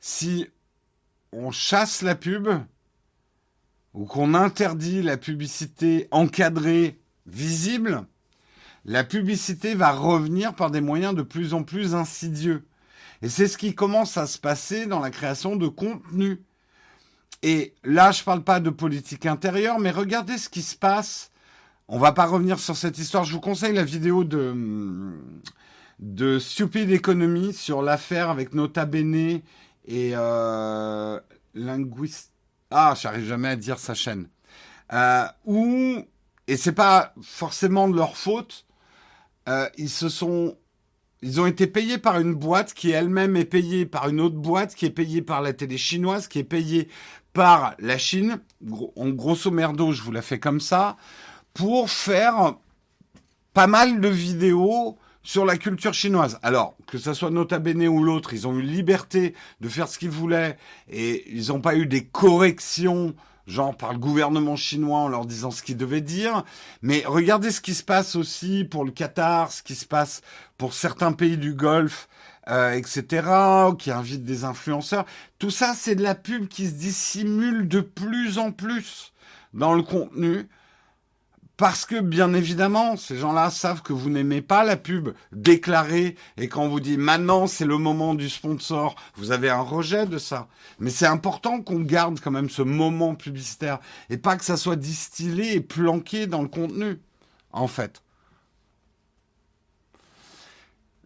si 0.01 0.47
on 1.32 1.51
chasse 1.51 2.03
la 2.03 2.14
pub, 2.14 2.49
ou 3.95 4.05
qu'on 4.05 4.34
interdit 4.34 5.03
la 5.03 5.16
publicité 5.16 6.09
encadrée, 6.11 7.01
visible, 7.26 8.07
la 8.84 9.05
publicité 9.05 9.74
va 9.74 9.91
revenir 9.93 10.55
par 10.55 10.70
des 10.70 10.80
moyens 10.80 11.14
de 11.14 11.22
plus 11.22 11.53
en 11.53 11.62
plus 11.62 11.95
insidieux. 11.95 12.66
Et 13.22 13.28
c'est 13.28 13.48
ce 13.48 13.58
qui 13.58 13.74
commence 13.74 14.16
à 14.16 14.26
se 14.26 14.38
passer 14.38 14.86
dans 14.86 15.00
la 15.00 15.10
création 15.10 15.56
de 15.56 15.66
contenu. 15.66 16.40
Et 17.42 17.74
là, 17.84 18.10
je 18.10 18.20
ne 18.20 18.24
parle 18.24 18.42
pas 18.42 18.60
de 18.60 18.70
politique 18.70 19.26
intérieure, 19.26 19.78
mais 19.78 19.90
regardez 19.90 20.38
ce 20.38 20.48
qui 20.48 20.62
se 20.62 20.76
passe. 20.76 21.30
On 21.88 21.98
va 21.98 22.12
pas 22.12 22.26
revenir 22.26 22.58
sur 22.58 22.76
cette 22.76 22.98
histoire. 22.98 23.24
Je 23.24 23.32
vous 23.32 23.40
conseille 23.40 23.74
la 23.74 23.84
vidéo 23.84 24.24
de, 24.24 25.12
de 26.00 26.38
Stupid 26.38 26.90
Economy 26.90 27.52
sur 27.54 27.82
l'affaire 27.82 28.30
avec 28.30 28.54
Nota 28.54 28.84
Bene 28.84 29.40
et 29.86 30.12
euh, 30.14 31.18
Linguist. 31.54 32.32
Ah, 32.70 32.94
j'arrive 33.00 33.26
jamais 33.26 33.48
à 33.48 33.56
dire 33.56 33.78
sa 33.78 33.94
chaîne. 33.94 34.28
Euh, 34.92 35.24
où, 35.44 36.04
et 36.46 36.56
c'est 36.56 36.72
pas 36.72 37.14
forcément 37.22 37.88
de 37.88 37.96
leur 37.96 38.16
faute, 38.16 38.66
euh, 39.48 39.68
ils 39.78 39.90
se 39.90 40.08
sont 40.08 40.56
ils 41.22 41.40
ont 41.40 41.46
été 41.46 41.66
payés 41.66 41.98
par 41.98 42.20
une 42.20 42.34
boîte 42.34 42.74
qui 42.74 42.90
elle-même 42.90 43.36
est 43.36 43.44
payée 43.44 43.86
par 43.86 44.08
une 44.08 44.20
autre 44.20 44.36
boîte, 44.36 44.74
qui 44.74 44.86
est 44.86 44.90
payée 44.90 45.22
par 45.22 45.42
la 45.42 45.52
télé 45.52 45.76
chinoise, 45.76 46.28
qui 46.28 46.38
est 46.38 46.44
payée 46.44 46.88
par 47.32 47.74
la 47.78 47.98
Chine. 47.98 48.40
En 48.96 49.08
grosso 49.08 49.50
merdo, 49.50 49.92
je 49.92 50.02
vous 50.02 50.12
la 50.12 50.22
fais 50.22 50.38
comme 50.38 50.60
ça, 50.60 50.96
pour 51.54 51.90
faire 51.90 52.54
pas 53.52 53.66
mal 53.66 54.00
de 54.00 54.08
vidéos 54.08 54.96
sur 55.22 55.44
la 55.44 55.56
culture 55.56 55.92
chinoise. 55.92 56.38
Alors, 56.42 56.76
que 56.86 56.96
ce 56.96 57.12
soit 57.12 57.30
Nota 57.30 57.58
Bene 57.58 57.88
ou 57.88 58.02
l'autre, 58.02 58.32
ils 58.32 58.46
ont 58.46 58.54
eu 58.54 58.62
liberté 58.62 59.34
de 59.60 59.68
faire 59.68 59.88
ce 59.88 59.98
qu'ils 59.98 60.10
voulaient 60.10 60.56
et 60.88 61.24
ils 61.36 61.48
n'ont 61.48 61.60
pas 61.60 61.76
eu 61.76 61.86
des 61.86 62.04
corrections 62.04 63.14
genre 63.49 63.76
par 63.76 63.92
le 63.92 63.99
gouvernement 63.99 64.57
chinois 64.57 64.99
en 64.99 65.09
leur 65.09 65.26
disant 65.26 65.51
ce 65.51 65.62
qu'ils 65.62 65.76
devaient 65.76 66.01
dire. 66.01 66.44
Mais 66.82 67.03
regardez 67.07 67.51
ce 67.51 67.61
qui 67.61 67.74
se 67.74 67.82
passe 67.82 68.14
aussi 68.14 68.64
pour 68.64 68.84
le 68.84 68.92
Qatar, 68.92 69.51
ce 69.51 69.62
qui 69.62 69.74
se 69.74 69.86
passe 69.86 70.20
pour 70.59 70.74
certains 70.74 71.12
pays 71.12 71.38
du 71.38 71.55
Golfe, 71.55 72.09
euh, 72.49 72.72
etc., 72.72 73.26
qui 73.78 73.90
invitent 73.90 74.24
des 74.24 74.44
influenceurs. 74.44 75.07
Tout 75.38 75.51
ça, 75.51 75.74
c'est 75.74 75.94
de 75.94 76.03
la 76.03 76.14
pub 76.14 76.46
qui 76.46 76.66
se 76.66 76.74
dissimule 76.74 77.66
de 77.66 77.80
plus 77.80 78.38
en 78.38 78.53
plus 78.53 79.12
dans 79.55 79.74
le 79.74 79.82
contenu 79.82 80.49
parce 81.59 81.86
que, 81.86 81.98
bien 81.98 82.34
évidemment, 82.34 82.96
ces 82.96 83.18
gens-là 83.18 83.50
savent 83.50 83.82
que 83.82 83.92
vous 83.92 84.11
n'aimez 84.11 84.42
pas 84.42 84.62
la 84.62 84.76
pub 84.76 85.09
déclarée 85.32 86.14
et 86.36 86.48
quand 86.48 86.62
on 86.62 86.68
vous 86.68 86.78
dit 86.78 86.96
maintenant 86.96 87.48
c'est 87.48 87.64
le 87.64 87.78
moment 87.78 88.14
du 88.14 88.30
sponsor, 88.30 88.94
vous 89.16 89.32
avez 89.32 89.50
un 89.50 89.61
rejet 89.61 90.06
de 90.06 90.18
ça. 90.18 90.46
Mais 90.78 90.90
c'est 90.90 91.09
important 91.09 91.61
qu'on 91.61 91.80
garde 91.80 92.20
quand 92.20 92.30
même 92.30 92.48
ce 92.48 92.62
moment 92.62 93.16
publicitaire 93.16 93.80
et 94.09 94.18
pas 94.18 94.36
que 94.36 94.44
ça 94.44 94.56
soit 94.56 94.76
distillé 94.76 95.56
et 95.56 95.61
planqué 95.61 96.28
dans 96.28 96.42
le 96.42 96.48
contenu, 96.48 97.00
en 97.52 97.66
fait. 97.66 98.02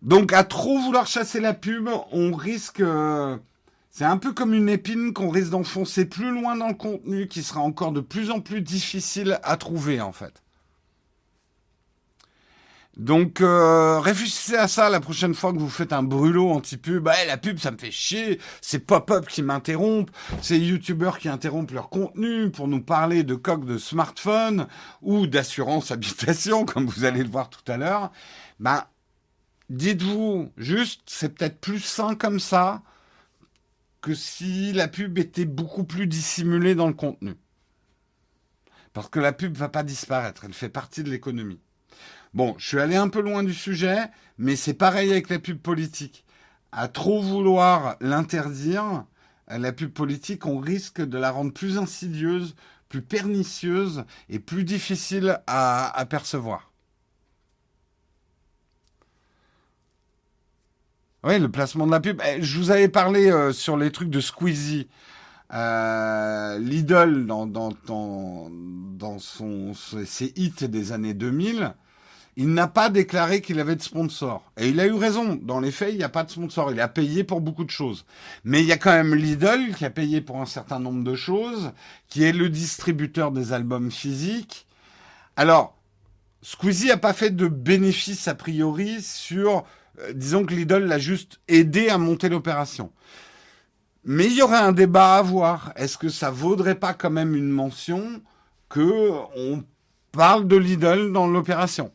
Donc, 0.02 0.34
à 0.34 0.44
trop 0.44 0.78
vouloir 0.78 1.06
chasser 1.06 1.40
la 1.40 1.54
pub, 1.54 1.88
on 2.12 2.34
risque... 2.34 2.80
Euh, 2.80 3.38
c'est 3.90 4.04
un 4.04 4.18
peu 4.18 4.32
comme 4.32 4.52
une 4.52 4.68
épine 4.68 5.12
qu'on 5.14 5.30
risque 5.30 5.50
d'enfoncer 5.50 6.04
plus 6.06 6.30
loin 6.30 6.56
dans 6.56 6.68
le 6.68 6.74
contenu, 6.74 7.26
qui 7.28 7.42
sera 7.42 7.60
encore 7.60 7.92
de 7.92 8.00
plus 8.00 8.30
en 8.30 8.40
plus 8.40 8.60
difficile 8.60 9.38
à 9.42 9.56
trouver 9.56 10.00
en 10.00 10.12
fait. 10.12 10.41
Donc 12.96 13.40
euh, 13.40 14.00
réfléchissez 14.00 14.56
à 14.56 14.68
ça 14.68 14.90
la 14.90 15.00
prochaine 15.00 15.34
fois 15.34 15.52
que 15.52 15.58
vous 15.58 15.70
faites 15.70 15.94
un 15.94 16.02
brûlot 16.02 16.50
anti-pub. 16.50 17.02
Bah, 17.02 17.14
la 17.26 17.38
pub, 17.38 17.58
ça 17.58 17.70
me 17.70 17.78
fait 17.78 17.90
chier. 17.90 18.38
C'est 18.60 18.80
pop-up 18.80 19.26
qui 19.28 19.42
m'interrompent. 19.42 20.10
C'est 20.42 20.58
youtubeurs 20.58 21.18
qui 21.18 21.28
interrompent 21.28 21.70
leur 21.70 21.88
contenu 21.88 22.50
pour 22.50 22.68
nous 22.68 22.82
parler 22.82 23.24
de 23.24 23.34
coques 23.34 23.64
de 23.64 23.78
smartphone 23.78 24.66
ou 25.00 25.26
d'assurance 25.26 25.90
habitation, 25.90 26.64
comme 26.66 26.86
vous 26.86 27.04
allez 27.04 27.22
le 27.22 27.30
voir 27.30 27.48
tout 27.48 27.72
à 27.72 27.78
l'heure. 27.78 28.12
Ben, 28.60 28.84
dites-vous 29.70 30.52
juste, 30.58 31.02
c'est 31.06 31.34
peut-être 31.34 31.60
plus 31.60 31.80
sain 31.80 32.14
comme 32.14 32.40
ça 32.40 32.82
que 34.02 34.14
si 34.14 34.72
la 34.72 34.88
pub 34.88 35.18
était 35.18 35.46
beaucoup 35.46 35.84
plus 35.84 36.06
dissimulée 36.06 36.74
dans 36.74 36.88
le 36.88 36.94
contenu. 36.94 37.36
Parce 38.92 39.08
que 39.08 39.20
la 39.20 39.32
pub 39.32 39.56
va 39.56 39.70
pas 39.70 39.82
disparaître, 39.82 40.44
elle 40.44 40.52
fait 40.52 40.68
partie 40.68 41.02
de 41.02 41.10
l'économie. 41.10 41.60
Bon, 42.34 42.54
je 42.58 42.66
suis 42.66 42.80
allé 42.80 42.96
un 42.96 43.08
peu 43.08 43.20
loin 43.20 43.42
du 43.42 43.52
sujet, 43.52 43.98
mais 44.38 44.56
c'est 44.56 44.74
pareil 44.74 45.10
avec 45.10 45.28
la 45.28 45.38
pub 45.38 45.58
politique. 45.58 46.24
À 46.72 46.88
trop 46.88 47.20
vouloir 47.20 47.96
l'interdire, 48.00 49.04
la 49.48 49.72
pub 49.72 49.92
politique, 49.92 50.46
on 50.46 50.58
risque 50.58 51.02
de 51.02 51.18
la 51.18 51.30
rendre 51.30 51.52
plus 51.52 51.76
insidieuse, 51.76 52.54
plus 52.88 53.02
pernicieuse 53.02 54.04
et 54.30 54.38
plus 54.38 54.64
difficile 54.64 55.40
à, 55.46 56.06
percevoir. 56.08 56.72
Oui, 61.24 61.38
le 61.38 61.50
placement 61.50 61.86
de 61.86 61.92
la 61.92 62.00
pub. 62.00 62.20
Eh, 62.26 62.42
je 62.42 62.58
vous 62.58 62.70
avais 62.70 62.88
parlé 62.88 63.30
euh, 63.30 63.52
sur 63.52 63.76
les 63.76 63.92
trucs 63.92 64.10
de 64.10 64.20
Squeezie. 64.20 64.88
Euh, 65.52 66.58
Lidl, 66.58 67.26
dans, 67.26 67.46
dans, 67.46 67.72
dans, 67.86 69.18
son, 69.18 69.74
ses 69.74 70.32
hits 70.34 70.68
des 70.68 70.92
années 70.92 71.14
2000, 71.14 71.74
il 72.36 72.54
n'a 72.54 72.66
pas 72.66 72.88
déclaré 72.88 73.42
qu'il 73.42 73.60
avait 73.60 73.76
de 73.76 73.82
sponsor. 73.82 74.42
Et 74.56 74.68
il 74.68 74.80
a 74.80 74.86
eu 74.86 74.94
raison. 74.94 75.38
Dans 75.40 75.60
les 75.60 75.70
faits, 75.70 75.92
il 75.92 75.98
n'y 75.98 76.04
a 76.04 76.08
pas 76.08 76.24
de 76.24 76.30
sponsor. 76.30 76.72
Il 76.72 76.80
a 76.80 76.88
payé 76.88 77.24
pour 77.24 77.40
beaucoup 77.40 77.64
de 77.64 77.70
choses. 77.70 78.06
Mais 78.44 78.60
il 78.60 78.66
y 78.66 78.72
a 78.72 78.78
quand 78.78 78.92
même 78.92 79.14
Lidl 79.14 79.74
qui 79.76 79.84
a 79.84 79.90
payé 79.90 80.20
pour 80.20 80.40
un 80.40 80.46
certain 80.46 80.78
nombre 80.78 81.04
de 81.04 81.14
choses, 81.14 81.72
qui 82.08 82.22
est 82.24 82.32
le 82.32 82.48
distributeur 82.48 83.32
des 83.32 83.52
albums 83.52 83.90
physiques. 83.90 84.66
Alors, 85.36 85.76
Squeezie 86.40 86.88
n'a 86.88 86.96
pas 86.96 87.12
fait 87.12 87.30
de 87.30 87.48
bénéfice 87.48 88.26
a 88.28 88.34
priori 88.34 89.02
sur 89.02 89.64
euh, 90.00 90.12
disons 90.14 90.44
que 90.44 90.54
Lidl 90.54 90.84
l'a 90.84 90.98
juste 90.98 91.40
aidé 91.48 91.88
à 91.88 91.98
monter 91.98 92.28
l'opération. 92.28 92.90
Mais 94.04 94.26
il 94.26 94.34
y 94.34 94.42
aurait 94.42 94.58
un 94.58 94.72
débat 94.72 95.14
à 95.14 95.18
avoir. 95.18 95.72
Est-ce 95.76 95.98
que 95.98 96.08
ça 96.08 96.30
vaudrait 96.30 96.74
pas 96.74 96.94
quand 96.94 97.10
même 97.10 97.36
une 97.36 97.50
mention 97.50 98.22
que 98.68 99.10
on 99.36 99.62
parle 100.10 100.48
de 100.48 100.56
Lidl 100.56 101.12
dans 101.12 101.26
l'opération? 101.26 101.92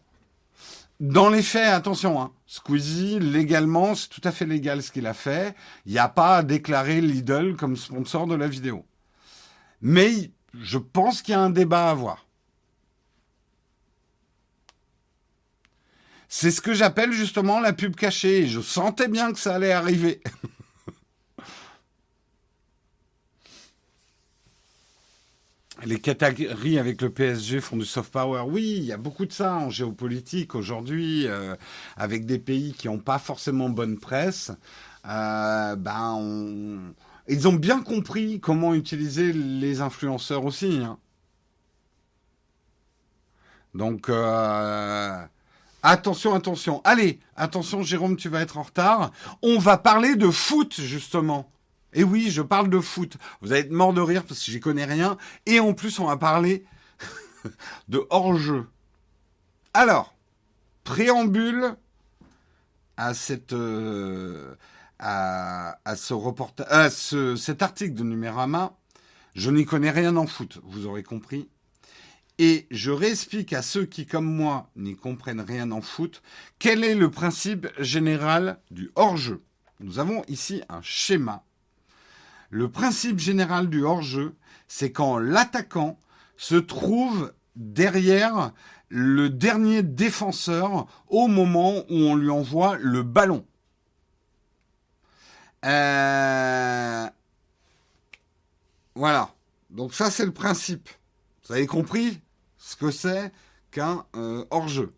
Dans 1.00 1.30
les 1.30 1.44
faits, 1.44 1.68
attention, 1.68 2.20
hein, 2.20 2.34
Squeezie, 2.48 3.20
légalement, 3.20 3.94
c'est 3.94 4.10
tout 4.10 4.22
à 4.24 4.32
fait 4.32 4.46
légal 4.46 4.82
ce 4.82 4.92
qu'il 4.92 5.06
a 5.06 5.14
fait. 5.14 5.56
Il 5.86 5.92
n'y 5.92 6.00
a 6.00 6.10
pas 6.10 6.38
à 6.38 6.44
déclarer 6.44 7.02
Lidl 7.02 7.56
comme 7.56 7.76
sponsor 7.76 8.26
de 8.26 8.34
la 8.34 8.48
vidéo. 8.48 8.84
Mais 9.82 10.32
je 10.60 10.80
pense 10.80 11.22
qu'il 11.22 11.34
y 11.34 11.36
a 11.36 11.42
un 11.42 11.52
débat 11.52 11.88
à 11.88 11.92
avoir. 11.92 12.26
C'est 16.30 16.52
ce 16.52 16.62
que 16.62 16.74
j'appelle 16.74 17.12
justement 17.14 17.60
la 17.60 17.74
pub 17.74 17.96
cachée. 17.96 18.48
je 18.48 18.60
sentais 18.60 19.08
bien 19.08 19.32
que 19.32 19.40
ça 19.40 19.56
allait 19.56 19.72
arriver. 19.72 20.22
Les 25.86 26.00
catégories 26.00 26.80
avec 26.80 27.02
le 27.02 27.10
PSG 27.10 27.62
font 27.62 27.78
du 27.78 27.86
soft 27.86 28.12
power. 28.12 28.42
Oui, 28.48 28.76
il 28.78 28.84
y 28.84 28.92
a 28.92 28.98
beaucoup 28.98 29.26
de 29.26 29.32
ça 29.32 29.56
en 29.56 29.70
géopolitique 29.70 30.56
aujourd'hui, 30.56 31.28
euh, 31.28 31.56
avec 31.96 32.26
des 32.26 32.40
pays 32.40 32.74
qui 32.74 32.88
n'ont 32.88 32.98
pas 32.98 33.20
forcément 33.20 33.70
bonne 33.70 33.98
presse. 33.98 34.52
Euh, 35.08 35.76
ben, 35.76 36.94
ils 37.28 37.48
ont 37.48 37.54
bien 37.54 37.82
compris 37.82 38.40
comment 38.40 38.74
utiliser 38.74 39.32
les 39.34 39.82
influenceurs 39.82 40.46
aussi. 40.46 40.80
Hein. 40.84 40.98
Donc, 43.76 44.10
euh, 44.10 45.24
Attention, 45.84 46.34
attention. 46.34 46.82
Allez, 46.84 47.20
attention 47.36 47.84
Jérôme, 47.84 48.18
tu 48.18 48.30
vas 48.30 48.42
être 48.42 48.58
en 48.58 48.64
retard. 48.64 49.12
On 49.42 49.58
va 49.60 49.78
parler 49.78 50.16
de 50.16 50.30
foot, 50.30 50.82
justement. 50.82 51.50
Et 51.94 52.04
oui, 52.04 52.30
je 52.30 52.42
parle 52.42 52.70
de 52.70 52.80
foot. 52.80 53.18
Vous 53.42 53.52
allez 53.52 53.62
être 53.62 53.72
mort 53.72 53.94
de 53.94 54.02
rire 54.02 54.24
parce 54.24 54.44
que 54.44 54.52
j'y 54.52 54.60
connais 54.60 54.86
rien. 54.86 55.18
Et 55.46 55.60
en 55.60 55.74
plus, 55.74 56.00
on 56.00 56.06
va 56.08 56.18
parler 56.18 56.66
de 57.88 58.06
hors-jeu. 58.10 58.68
Alors, 59.74 60.16
préambule 60.84 61.76
à 62.98 63.12
euh, 63.52 64.56
cet 67.36 67.62
article 67.62 67.94
de 67.94 68.04
Numérama. 68.04 68.76
Je 69.36 69.52
n'y 69.52 69.66
connais 69.66 69.92
rien 69.92 70.16
en 70.16 70.26
foot, 70.26 70.60
vous 70.64 70.88
aurez 70.88 71.04
compris. 71.04 71.48
Et 72.40 72.68
je 72.70 72.92
réexplique 72.92 73.54
à 73.54 73.62
ceux 73.62 73.86
qui, 73.86 74.06
comme 74.06 74.26
moi, 74.26 74.70
n'y 74.76 74.96
comprennent 74.96 75.42
rien 75.42 75.72
en 75.72 75.82
foot, 75.82 76.22
quel 76.60 76.84
est 76.84 76.96
le 76.96 77.10
principe 77.10 77.68
général 77.80 78.60
du 78.72 78.92
hors-jeu. 78.96 79.44
Nous 79.80 80.00
avons 80.00 80.24
ici 80.28 80.62
un 80.70 80.82
schéma. 80.82 81.44
Le 82.50 82.70
principe 82.70 83.20
général 83.20 83.70
du 83.70 83.84
hors-jeu, 83.84 84.36
c'est 84.68 84.92
quand 84.92 85.18
l'attaquant 85.18 86.00
se 86.38 86.56
trouve 86.56 87.34
derrière 87.56 88.52
le 88.90 89.30
dernier 89.30 89.84
défenseur 89.84 90.88
au 91.08 91.28
moment 91.28 91.84
où 91.90 91.96
on 91.96 92.16
lui 92.16 92.30
envoie 92.30 92.78
le 92.78 93.04
ballon. 93.04 93.46
Euh, 95.66 97.08
voilà. 98.96 99.34
Donc 99.70 99.94
ça, 99.94 100.10
c'est 100.10 100.26
le 100.26 100.34
principe. 100.34 100.90
Vous 101.46 101.54
avez 101.54 101.68
compris 101.68 102.22
ce 102.58 102.76
que 102.76 102.92
c'est 102.92 103.32
qu'un 103.72 104.06
euh, 104.16 104.46
hors-jeu. 104.50 104.94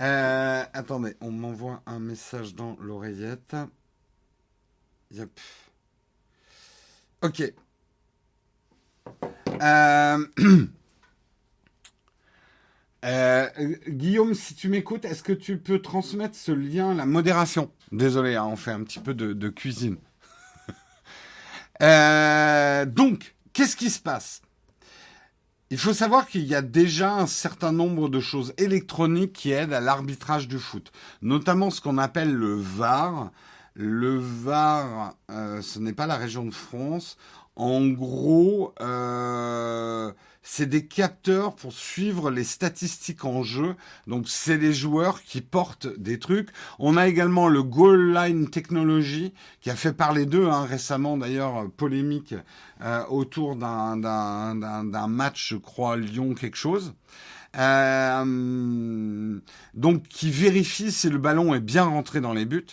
Euh, 0.00 0.64
attendez, 0.72 1.16
on 1.20 1.32
m'envoie 1.32 1.82
un 1.86 1.98
message 1.98 2.54
dans 2.54 2.76
l'oreillette. 2.80 3.56
Yep. 5.10 5.40
Ok. 7.22 7.42
Euh, 13.04 13.48
Guillaume, 13.88 14.34
si 14.34 14.56
tu 14.56 14.68
m'écoutes, 14.68 15.04
est-ce 15.04 15.22
que 15.22 15.32
tu 15.32 15.56
peux 15.58 15.80
transmettre 15.80 16.34
ce 16.34 16.50
lien, 16.50 16.94
la 16.94 17.06
modération? 17.06 17.70
Désolé, 17.92 18.34
hein, 18.34 18.44
on 18.44 18.56
fait 18.56 18.72
un 18.72 18.82
petit 18.82 18.98
peu 18.98 19.14
de, 19.14 19.48
cuisine. 19.48 19.98
donc, 21.80 23.36
qu'est-ce 23.52 23.76
qui 23.76 23.90
se 23.90 24.00
passe? 24.00 24.42
Il 25.70 25.78
faut 25.78 25.92
savoir 25.92 26.26
qu'il 26.26 26.44
y 26.44 26.54
a 26.54 26.62
déjà 26.62 27.12
un 27.12 27.26
certain 27.26 27.72
nombre 27.72 28.08
de 28.08 28.20
choses 28.20 28.54
électroniques 28.56 29.34
qui 29.34 29.52
aident 29.52 29.74
à 29.74 29.80
l'arbitrage 29.80 30.48
du 30.48 30.58
foot, 30.58 30.90
notamment 31.22 31.70
ce 31.70 31.80
qu'on 31.80 31.98
appelle 31.98 32.34
le 32.34 32.54
VAR. 32.54 33.30
Le 33.80 34.18
VAR, 34.18 35.14
euh, 35.30 35.62
ce 35.62 35.78
n'est 35.78 35.92
pas 35.92 36.08
la 36.08 36.16
région 36.16 36.44
de 36.44 36.50
France. 36.50 37.16
En 37.54 37.86
gros, 37.86 38.74
euh, 38.80 40.10
c'est 40.42 40.66
des 40.66 40.86
capteurs 40.86 41.54
pour 41.54 41.72
suivre 41.72 42.32
les 42.32 42.42
statistiques 42.42 43.24
en 43.24 43.44
jeu. 43.44 43.76
Donc, 44.08 44.28
c'est 44.28 44.56
les 44.56 44.72
joueurs 44.72 45.22
qui 45.22 45.42
portent 45.42 45.86
des 45.96 46.18
trucs. 46.18 46.48
On 46.80 46.96
a 46.96 47.06
également 47.06 47.46
le 47.46 47.62
Goal 47.62 48.12
Line 48.14 48.50
Technology 48.50 49.32
qui 49.60 49.70
a 49.70 49.76
fait 49.76 49.92
parler 49.92 50.26
d'eux 50.26 50.48
hein, 50.48 50.64
récemment, 50.64 51.16
d'ailleurs, 51.16 51.70
polémique 51.76 52.34
euh, 52.80 53.04
autour 53.06 53.54
d'un 53.54 55.06
match, 55.06 55.50
je 55.50 55.56
crois, 55.56 55.96
Lyon 55.96 56.34
quelque 56.34 56.56
chose. 56.56 56.94
Euh, 57.56 59.38
donc, 59.74 60.02
qui 60.08 60.32
vérifie 60.32 60.90
si 60.90 61.08
le 61.08 61.18
ballon 61.18 61.54
est 61.54 61.60
bien 61.60 61.84
rentré 61.84 62.20
dans 62.20 62.34
les 62.34 62.44
buts. 62.44 62.66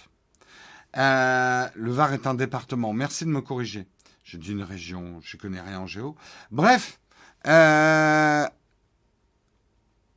Euh, 0.97 1.67
le 1.75 1.91
VAR 1.91 2.13
est 2.13 2.27
un 2.27 2.33
département. 2.33 2.93
Merci 2.93 3.25
de 3.25 3.29
me 3.29 3.41
corriger. 3.41 3.87
Je 4.23 4.37
dis 4.37 4.51
une 4.51 4.63
région, 4.63 5.19
je 5.21 5.37
connais 5.37 5.61
rien 5.61 5.79
en 5.79 5.87
géo. 5.87 6.15
Bref, 6.51 6.99
euh, 7.47 8.47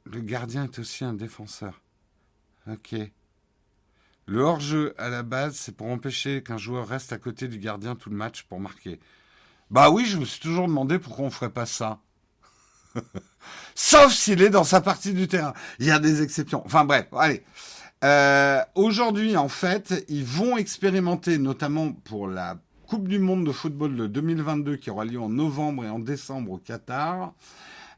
le 0.04 0.20
gardien 0.20 0.64
est 0.64 0.78
aussi 0.78 1.04
un 1.04 1.12
défenseur. 1.12 1.82
Ok. 2.70 2.94
Le 4.26 4.40
hors-jeu, 4.40 4.94
à 4.98 5.08
la 5.08 5.22
base, 5.22 5.56
c'est 5.56 5.72
pour 5.72 5.88
empêcher 5.88 6.42
qu'un 6.42 6.58
joueur 6.58 6.86
reste 6.86 7.12
à 7.12 7.18
côté 7.18 7.48
du 7.48 7.58
gardien 7.58 7.96
tout 7.96 8.10
le 8.10 8.16
match 8.16 8.42
pour 8.44 8.60
marquer. 8.60 9.00
Bah 9.70 9.90
oui, 9.90 10.06
je 10.06 10.18
me 10.18 10.24
suis 10.24 10.40
toujours 10.40 10.68
demandé 10.68 10.98
pourquoi 10.98 11.24
on 11.24 11.30
ferait 11.30 11.50
pas 11.50 11.66
ça. 11.66 12.00
Sauf 13.74 14.12
s'il 14.12 14.42
est 14.42 14.50
dans 14.50 14.64
sa 14.64 14.80
partie 14.80 15.12
du 15.12 15.28
terrain. 15.28 15.52
Il 15.78 15.86
y 15.86 15.90
a 15.90 15.98
des 15.98 16.22
exceptions. 16.22 16.62
Enfin 16.64 16.84
bref, 16.84 17.06
allez. 17.12 17.44
Euh, 18.04 18.60
aujourd'hui, 18.76 19.36
en 19.36 19.48
fait, 19.48 20.04
ils 20.08 20.24
vont 20.24 20.56
expérimenter, 20.56 21.38
notamment 21.38 21.92
pour 21.92 22.28
la 22.28 22.56
Coupe 22.86 23.08
du 23.08 23.18
Monde 23.18 23.44
de 23.44 23.52
football 23.52 23.96
de 23.96 24.06
2022 24.06 24.76
qui 24.76 24.90
aura 24.90 25.04
lieu 25.04 25.20
en 25.20 25.28
novembre 25.28 25.84
et 25.84 25.90
en 25.90 25.98
décembre 25.98 26.52
au 26.52 26.58
Qatar. 26.58 27.34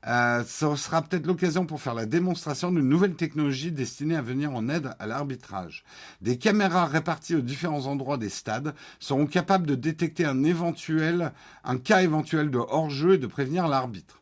Euh, 0.07 0.43
ce 0.47 0.75
sera 0.77 1.03
peut-être 1.03 1.27
l'occasion 1.27 1.67
pour 1.67 1.83
faire 1.83 1.93
la 1.95 2.07
démonstration 2.07 2.73
d'une 2.73 2.89
nouvelle 2.89 3.15
technologie 3.15 3.71
destinée 3.71 4.17
à 4.17 4.23
venir 4.23 4.55
en 4.55 4.71
aide 4.71 4.95
à 4.99 5.07
l'arbitrage. 5.07 5.85
Des 6.23 6.39
caméras 6.39 6.87
réparties 6.87 7.37
aux 7.37 7.43
différents 7.43 7.87
endroits 7.87 8.17
des 8.17 8.31
stades 8.31 8.75
seront 8.99 9.27
capables 9.27 9.67
de 9.67 9.75
détecter 9.75 10.25
un 10.25 10.43
éventuel, 10.43 11.33
un 11.65 11.77
cas 11.77 12.03
éventuel 12.03 12.51
de 12.51 12.59
hors-jeu 12.59 13.15
et 13.15 13.19
de 13.19 13.27
prévenir 13.27 13.69
l'arbitre. 13.69 14.20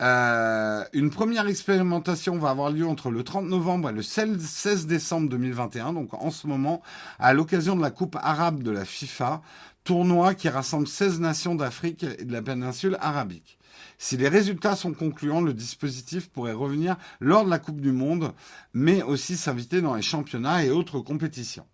Euh, 0.00 0.84
une 0.94 1.10
première 1.10 1.46
expérimentation 1.46 2.38
va 2.38 2.50
avoir 2.50 2.70
lieu 2.70 2.86
entre 2.86 3.10
le 3.10 3.22
30 3.22 3.46
novembre 3.46 3.90
et 3.90 3.92
le 3.92 4.02
16 4.02 4.86
décembre 4.86 5.28
2021, 5.28 5.92
donc 5.92 6.14
en 6.14 6.30
ce 6.30 6.46
moment, 6.46 6.80
à 7.18 7.34
l'occasion 7.34 7.76
de 7.76 7.82
la 7.82 7.90
Coupe 7.90 8.16
arabe 8.20 8.62
de 8.62 8.70
la 8.70 8.86
FIFA, 8.86 9.42
tournoi 9.84 10.34
qui 10.34 10.48
rassemble 10.48 10.88
16 10.88 11.20
nations 11.20 11.54
d'Afrique 11.54 12.04
et 12.18 12.24
de 12.24 12.32
la 12.32 12.40
péninsule 12.40 12.96
arabique. 13.00 13.58
Si 13.98 14.16
les 14.16 14.28
résultats 14.28 14.76
sont 14.76 14.94
concluants, 14.94 15.42
le 15.42 15.52
dispositif 15.52 16.30
pourrait 16.30 16.52
revenir 16.52 16.96
lors 17.20 17.44
de 17.44 17.50
la 17.50 17.58
Coupe 17.58 17.80
du 17.80 17.92
Monde, 17.92 18.32
mais 18.72 19.02
aussi 19.02 19.36
s'inviter 19.36 19.82
dans 19.82 19.94
les 19.94 20.02
championnats 20.02 20.64
et 20.64 20.70
autres 20.70 21.00
compétitions. 21.00 21.66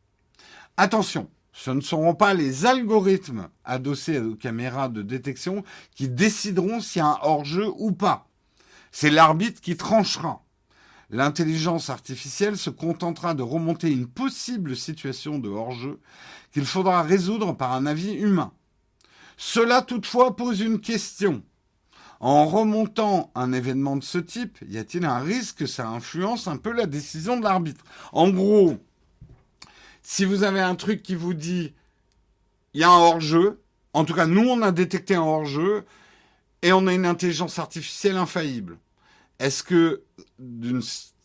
Attention, 0.77 1.31
ce 1.59 1.71
ne 1.71 1.81
seront 1.81 2.15
pas 2.15 2.35
les 2.35 2.67
algorithmes 2.67 3.49
adossés 3.65 4.21
aux 4.21 4.35
caméras 4.35 4.91
de 4.91 5.01
détection 5.01 5.65
qui 5.95 6.07
décideront 6.07 6.81
s'il 6.81 6.99
y 6.99 7.03
a 7.03 7.07
un 7.07 7.19
hors-jeu 7.23 7.73
ou 7.79 7.93
pas. 7.93 8.29
C'est 8.93 9.09
l'arbitre 9.09 9.63
qui 9.63 9.75
tranchera. 9.75 10.45
L'intelligence 11.09 11.89
artificielle 11.89 12.59
se 12.59 12.69
contentera 12.69 13.33
de 13.33 13.43
remonter 13.43 13.91
une 13.91 14.07
possible 14.07 14.77
situation 14.77 15.39
de 15.39 15.49
hors-jeu 15.49 15.99
qu'il 16.53 16.67
faudra 16.67 17.03
résoudre 17.03 17.57
par 17.57 17.73
un 17.73 17.87
avis 17.87 18.13
humain. 18.13 18.53
Cela 19.39 19.81
toutefois 19.81 20.37
pose 20.37 20.61
une 20.61 20.81
question. 20.81 21.43
En 22.21 22.45
remontant 22.45 23.31
un 23.35 23.55
événement 23.55 23.97
de 23.97 24.05
ce 24.05 24.19
type, 24.19 24.59
y 24.69 24.77
a-t-il 24.77 25.07
un 25.07 25.21
risque 25.21 25.59
que 25.59 25.67
ça 25.67 25.89
influence 25.89 26.49
un 26.49 26.59
peu 26.59 26.73
la 26.73 26.85
décision 26.87 27.39
de 27.39 27.45
l'arbitre? 27.45 27.85
En 28.13 28.29
gros, 28.29 28.77
si 30.09 30.25
vous 30.25 30.45
avez 30.45 30.61
un 30.61 30.77
truc 30.77 31.03
qui 31.03 31.17
vous 31.17 31.35
dit 31.35 31.75
il 32.75 32.81
y 32.81 32.85
a 32.85 32.89
un 32.89 32.97
hors-jeu, 32.97 33.61
en 33.93 34.05
tout 34.05 34.15
cas 34.15 34.27
nous 34.27 34.49
on 34.49 34.63
a 34.63 34.71
détecté 34.71 35.17
un 35.17 35.23
hors-jeu 35.23 35.85
et 36.63 36.73
on 36.73 36.87
a 36.87 36.95
une 36.95 37.07
intelligence 37.07 37.59
artificielle 37.59 38.17
infaillible. 38.17 38.79
Est-ce 39.41 39.65
que 39.65 40.05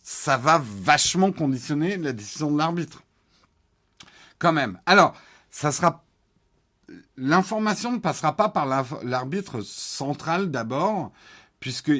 ça 0.02 0.38
va 0.38 0.60
vachement 0.64 1.32
conditionner 1.32 1.96
la 1.98 2.12
décision 2.12 2.50
de 2.50 2.58
l'arbitre? 2.58 3.04
Quand 4.40 4.52
même. 4.52 4.82
Alors, 4.88 5.16
ça 5.52 5.72
sera 5.72 6.04
l'information 7.18 7.92
ne 7.92 8.00
passera 8.00 8.36
pas 8.36 8.50
par 8.50 8.66
l'arbitre 8.66 9.62
central 9.62 10.50
d'abord, 10.50 11.12
puisque 11.60 11.92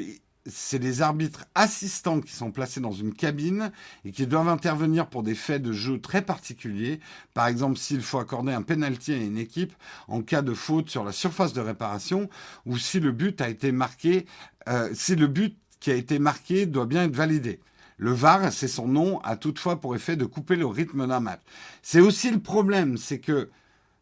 c'est 0.46 0.78
les 0.78 1.02
arbitres 1.02 1.44
assistants 1.54 2.20
qui 2.20 2.32
sont 2.32 2.50
placés 2.50 2.80
dans 2.80 2.92
une 2.92 3.14
cabine 3.14 3.70
et 4.04 4.10
qui 4.10 4.26
doivent 4.26 4.48
intervenir 4.48 5.06
pour 5.06 5.22
des 5.22 5.34
faits 5.34 5.62
de 5.62 5.72
jeu 5.72 6.00
très 6.00 6.22
particuliers. 6.22 7.00
Par 7.34 7.46
exemple, 7.46 7.78
s'il 7.78 8.02
faut 8.02 8.18
accorder 8.18 8.52
un 8.52 8.62
penalty 8.62 9.12
à 9.12 9.16
une 9.16 9.38
équipe 9.38 9.72
en 10.08 10.22
cas 10.22 10.42
de 10.42 10.54
faute 10.54 10.90
sur 10.90 11.04
la 11.04 11.12
surface 11.12 11.52
de 11.52 11.60
réparation 11.60 12.28
ou 12.66 12.76
si 12.78 12.98
le 12.98 13.12
but 13.12 13.40
a 13.40 13.48
été 13.48 13.72
marqué, 13.72 14.26
euh, 14.68 14.90
si 14.94 15.14
le 15.14 15.26
but 15.26 15.56
qui 15.80 15.90
a 15.90 15.94
été 15.94 16.18
marqué 16.18 16.66
doit 16.66 16.86
bien 16.86 17.04
être 17.04 17.16
validé. 17.16 17.60
Le 17.98 18.12
VAR, 18.12 18.52
c'est 18.52 18.68
son 18.68 18.88
nom, 18.88 19.20
a 19.20 19.36
toutefois 19.36 19.80
pour 19.80 19.94
effet 19.94 20.16
de 20.16 20.24
couper 20.24 20.56
le 20.56 20.66
rythme 20.66 21.06
d'un 21.06 21.20
match. 21.20 21.40
C'est 21.82 22.00
aussi 22.00 22.30
le 22.30 22.40
problème, 22.40 22.96
c'est 22.96 23.20
que 23.20 23.48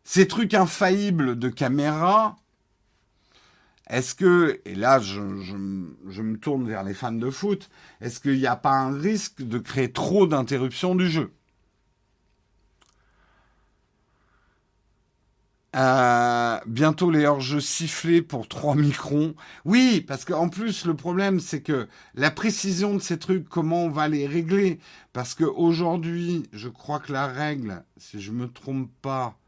ces 0.05 0.27
trucs 0.27 0.55
infaillibles 0.55 1.39
de 1.39 1.49
caméra, 1.51 2.37
est-ce 3.91 4.15
que, 4.15 4.61
et 4.65 4.77
là 4.77 5.01
je, 5.01 5.21
me 5.21 6.37
tourne 6.37 6.67
vers 6.67 6.85
les 6.85 6.95
fans 6.95 7.13
de 7.13 7.31
foot, 7.31 7.69
est-ce 8.01 8.21
qu'il 8.21 8.39
n'y 8.39 8.47
a 8.47 8.57
pas 8.57 8.73
un 8.73 8.97
risque 8.97 9.43
de 9.43 9.59
créer 9.59 9.93
trop 9.93 10.27
d'interruptions 10.27 10.95
du 10.95 11.11
jeu? 11.11 11.33
Euh, 15.77 16.59
bientôt 16.67 17.11
les 17.11 17.27
hors-jeux 17.27 17.61
sifflés 17.61 18.23
pour 18.23 18.49
3 18.49 18.75
microns. 18.75 19.35
Oui, 19.65 20.05
parce 20.07 20.25
qu'en 20.25 20.49
plus 20.49 20.85
le 20.85 20.95
problème 20.95 21.41
c'est 21.41 21.63
que 21.63 21.89
la 22.15 22.31
précision 22.31 22.95
de 22.95 23.01
ces 23.01 23.19
trucs, 23.19 23.49
comment 23.49 23.85
on 23.85 23.91
va 23.91 24.09
les 24.09 24.27
régler? 24.27 24.79
Parce 25.13 25.35
qu'aujourd'hui, 25.35 26.49
je 26.53 26.69
crois 26.69 27.01
que 27.01 27.13
la 27.13 27.27
règle, 27.27 27.85
si 27.97 28.21
je 28.21 28.31
me 28.31 28.49
trompe 28.49 28.91
pas, 29.03 29.40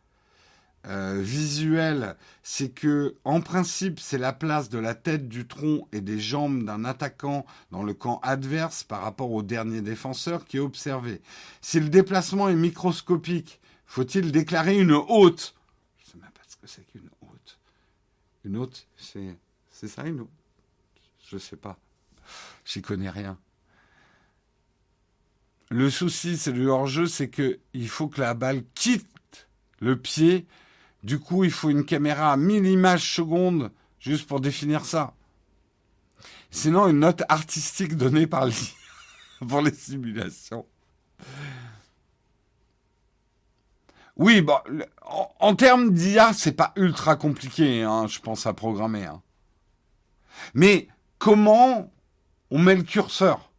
euh, 0.87 1.20
visuel, 1.22 2.16
c'est 2.43 2.70
que 2.70 3.14
en 3.24 3.41
principe 3.41 4.01
c'est 4.01 4.18
la 4.18 4.33
place 4.33 4.68
de 4.68 4.78
la 4.78 4.95
tête, 4.95 5.28
du 5.28 5.47
tronc 5.47 5.87
et 5.93 6.01
des 6.01 6.18
jambes 6.18 6.64
d'un 6.64 6.85
attaquant 6.85 7.47
dans 7.70 7.85
le 7.85 7.95
camp 7.95 8.18
adverse 8.24 8.83
par 8.83 9.03
rapport 9.03 9.30
au 9.30 9.43
dernier 9.43 9.80
défenseur 9.80 10.45
qui 10.45 10.57
est 10.57 10.61
observé. 10.61 11.22
Si 11.61 11.78
le 11.78 11.89
déplacement 11.89 12.49
est 12.49 12.57
microscopique, 12.57 13.61
faut-il 13.87 14.33
déclarer 14.33 14.76
une 14.76 14.93
haute? 14.93 15.55
Je 15.99 16.11
sais 16.11 16.18
même 16.18 16.30
pas 16.30 16.43
ce 16.49 16.57
que 16.57 16.66
c'est 16.66 16.85
qu'une 16.91 17.09
haute. 17.20 17.59
Une 18.45 18.57
haute, 18.57 18.89
c'est 18.97 19.37
c'est 19.70 19.89
ça 19.89 20.05
une 20.05 20.20
haute? 20.20 20.30
Je 21.28 21.39
sais 21.39 21.57
pas. 21.57 21.78
J'y 22.64 22.83
connais 22.83 23.11
rien. 23.11 23.39
Le 25.70 25.89
souci, 25.91 26.37
c'est 26.37 26.53
le 26.53 26.66
hors-jeu, 26.66 27.07
c'est 27.07 27.30
que 27.30 27.61
il 27.72 27.89
faut 27.89 28.09
que 28.09 28.20
la 28.20 28.35
balle 28.35 28.64
quitte 28.74 29.47
le 29.80 29.97
pied 29.97 30.47
du 31.03 31.18
coup, 31.18 31.44
il 31.44 31.50
faut 31.50 31.70
une 31.70 31.84
caméra 31.84 32.32
à 32.32 32.36
1000 32.36 32.66
images 32.66 33.14
secondes 33.14 33.70
juste 33.98 34.26
pour 34.26 34.40
définir 34.40 34.84
ça. 34.84 35.14
Sinon, 36.50 36.88
une 36.88 37.00
note 37.00 37.22
artistique 37.28 37.96
donnée 37.96 38.26
par 38.26 38.46
l'IA 38.46 38.57
pour 39.48 39.62
les 39.62 39.72
simulations. 39.72 40.66
Oui, 44.16 44.42
bon, 44.42 44.59
en, 45.40 45.57
termes 45.57 45.92
d'IA, 45.92 46.32
c'est 46.34 46.53
pas 46.53 46.72
ultra 46.76 47.16
compliqué, 47.16 47.82
hein, 47.82 48.07
je 48.07 48.20
pense, 48.20 48.46
à 48.46 48.53
programmer. 48.53 49.07
Hein. 49.07 49.22
Mais 50.55 50.88
comment 51.18 51.90
on 52.50 52.59
met 52.59 52.74
le 52.74 52.82
curseur? 52.82 53.50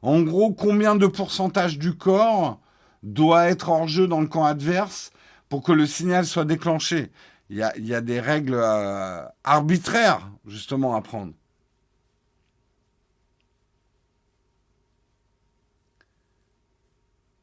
En 0.00 0.22
gros, 0.22 0.52
combien 0.52 0.96
de 0.96 1.06
pourcentage 1.06 1.78
du 1.78 1.96
corps 1.96 2.60
doit 3.02 3.46
être 3.48 3.68
hors 3.68 3.86
jeu 3.86 4.08
dans 4.08 4.20
le 4.20 4.26
camp 4.26 4.44
adverse 4.44 5.12
pour 5.48 5.62
que 5.62 5.72
le 5.72 5.86
signal 5.86 6.26
soit 6.26 6.44
déclenché 6.44 7.10
il 7.50 7.56
y, 7.56 7.94
a, 7.94 8.00
des 8.02 8.20
règles 8.20 8.54
euh, 8.54 9.22
arbitraires, 9.42 10.30
justement, 10.46 10.94
à 10.94 11.00
prendre. 11.00 11.32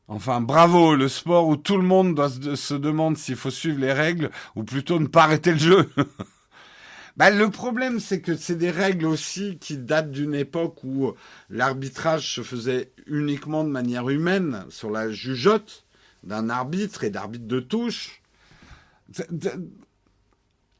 Enfin, 0.08 0.41
bravo, 0.41 0.95
le 0.95 1.08
sport 1.08 1.47
où 1.47 1.58
tout 1.58 1.78
le 1.78 1.84
monde 1.84 2.14
doit 2.14 2.30
se, 2.30 2.76
demander 2.76 3.18
s'il 3.18 3.36
faut 3.36 3.49
suivre 3.49 3.80
les 3.80 3.93
règles 3.93 4.30
ou 4.56 4.64
plutôt 4.64 4.99
ne 4.99 5.08
pas 5.08 5.24
arrêter 5.24 5.53
le 5.53 5.58
jeu. 5.58 5.89
bah, 7.18 7.32
le 7.32 7.49
problème, 7.49 7.99
c'est 7.99 8.22
que 8.22 8.36
c'est 8.38 8.56
des 8.56 8.70
règles 8.70 9.08
aussi 9.08 9.58
qui 9.58 9.78
datent 9.78 10.12
d'une 10.12 10.36
époque 10.36 10.84
où 10.84 11.14
l'arbitrage 11.49 12.36
se 12.36 12.43
faisait 12.43 12.91
uniquement 13.08 13.64
de 13.64 13.70
manière 13.70 14.08
humaine, 14.10 14.66
sur 14.70 14.91
la 14.91 15.10
jugeote 15.10 15.85
d'un 16.26 16.49
arbitre 16.49 17.03
et 17.03 17.09
d'arbitre 17.09 17.45
de 17.45 17.59
touche. 17.59 18.21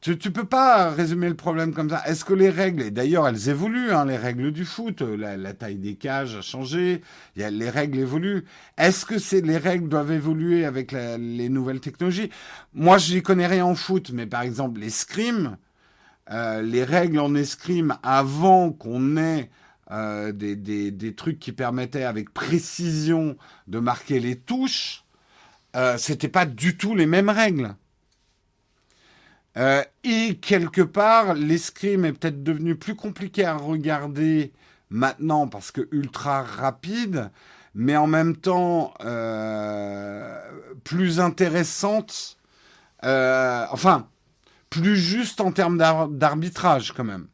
Tu, 0.00 0.10
ne 0.10 0.30
peux 0.30 0.44
pas 0.44 0.90
résumer 0.90 1.28
le 1.28 1.34
problème 1.34 1.72
comme 1.72 1.90
ça. 1.90 2.02
Est-ce 2.06 2.24
que 2.24 2.34
les 2.34 2.50
règles, 2.50 2.82
et 2.82 2.90
d'ailleurs 2.90 3.26
elles 3.26 3.48
évoluent, 3.48 3.92
hein, 3.92 4.04
les 4.04 4.16
règles 4.16 4.52
du 4.52 4.64
foot, 4.64 5.00
la, 5.00 5.52
taille 5.54 5.78
des 5.78 5.94
cages 5.94 6.36
a 6.36 6.42
changé, 6.42 7.02
les 7.34 7.70
règles 7.70 7.98
évoluent. 7.98 8.44
Est-ce 8.76 9.06
que 9.06 9.36
les 9.40 9.56
règles 9.56 9.88
doivent 9.88 10.12
évoluer 10.12 10.64
avec 10.64 10.92
les 10.92 11.48
nouvelles 11.48 11.80
technologies? 11.80 12.30
Moi, 12.74 12.98
je 12.98 13.14
n'y 13.14 13.22
connais 13.22 13.46
rien 13.46 13.64
en 13.64 13.74
foot, 13.74 14.10
mais 14.12 14.26
par 14.26 14.42
exemple 14.42 14.80
l'escrime, 14.80 15.56
euh, 16.30 16.60
les 16.60 16.82
règles 16.82 17.20
en 17.20 17.34
escrime 17.34 17.96
avant 18.02 18.72
qu'on 18.72 19.16
ait 19.16 19.48
euh, 19.92 20.32
des, 20.32 21.14
trucs 21.14 21.38
qui 21.38 21.52
permettaient 21.52 22.02
avec 22.02 22.32
précision 22.32 23.36
de 23.68 23.78
marquer 23.78 24.18
les 24.18 24.34
touches, 24.36 25.04
euh, 25.76 25.98
c'était 25.98 26.28
pas 26.28 26.46
du 26.46 26.76
tout 26.76 26.94
les 26.94 27.06
mêmes 27.06 27.28
règles. 27.28 27.74
Euh, 29.58 29.82
et 30.04 30.36
quelque 30.36 30.82
part, 30.82 31.34
l'escrime 31.34 32.04
est 32.04 32.12
peut-être 32.12 32.42
devenu 32.42 32.76
plus 32.76 32.94
compliqué 32.94 33.44
à 33.44 33.56
regarder 33.56 34.52
maintenant 34.90 35.48
parce 35.48 35.72
que 35.72 35.88
ultra 35.92 36.42
rapide, 36.42 37.30
mais 37.74 37.96
en 37.96 38.06
même 38.06 38.36
temps 38.36 38.94
euh, 39.04 40.40
plus 40.84 41.20
intéressante, 41.20 42.38
enfin, 43.02 44.08
plus 44.70 44.96
juste 44.96 45.40
en 45.40 45.52
termes 45.52 45.78
d'arbitrage 45.78 46.92
quand 46.92 47.04
même. 47.04 47.28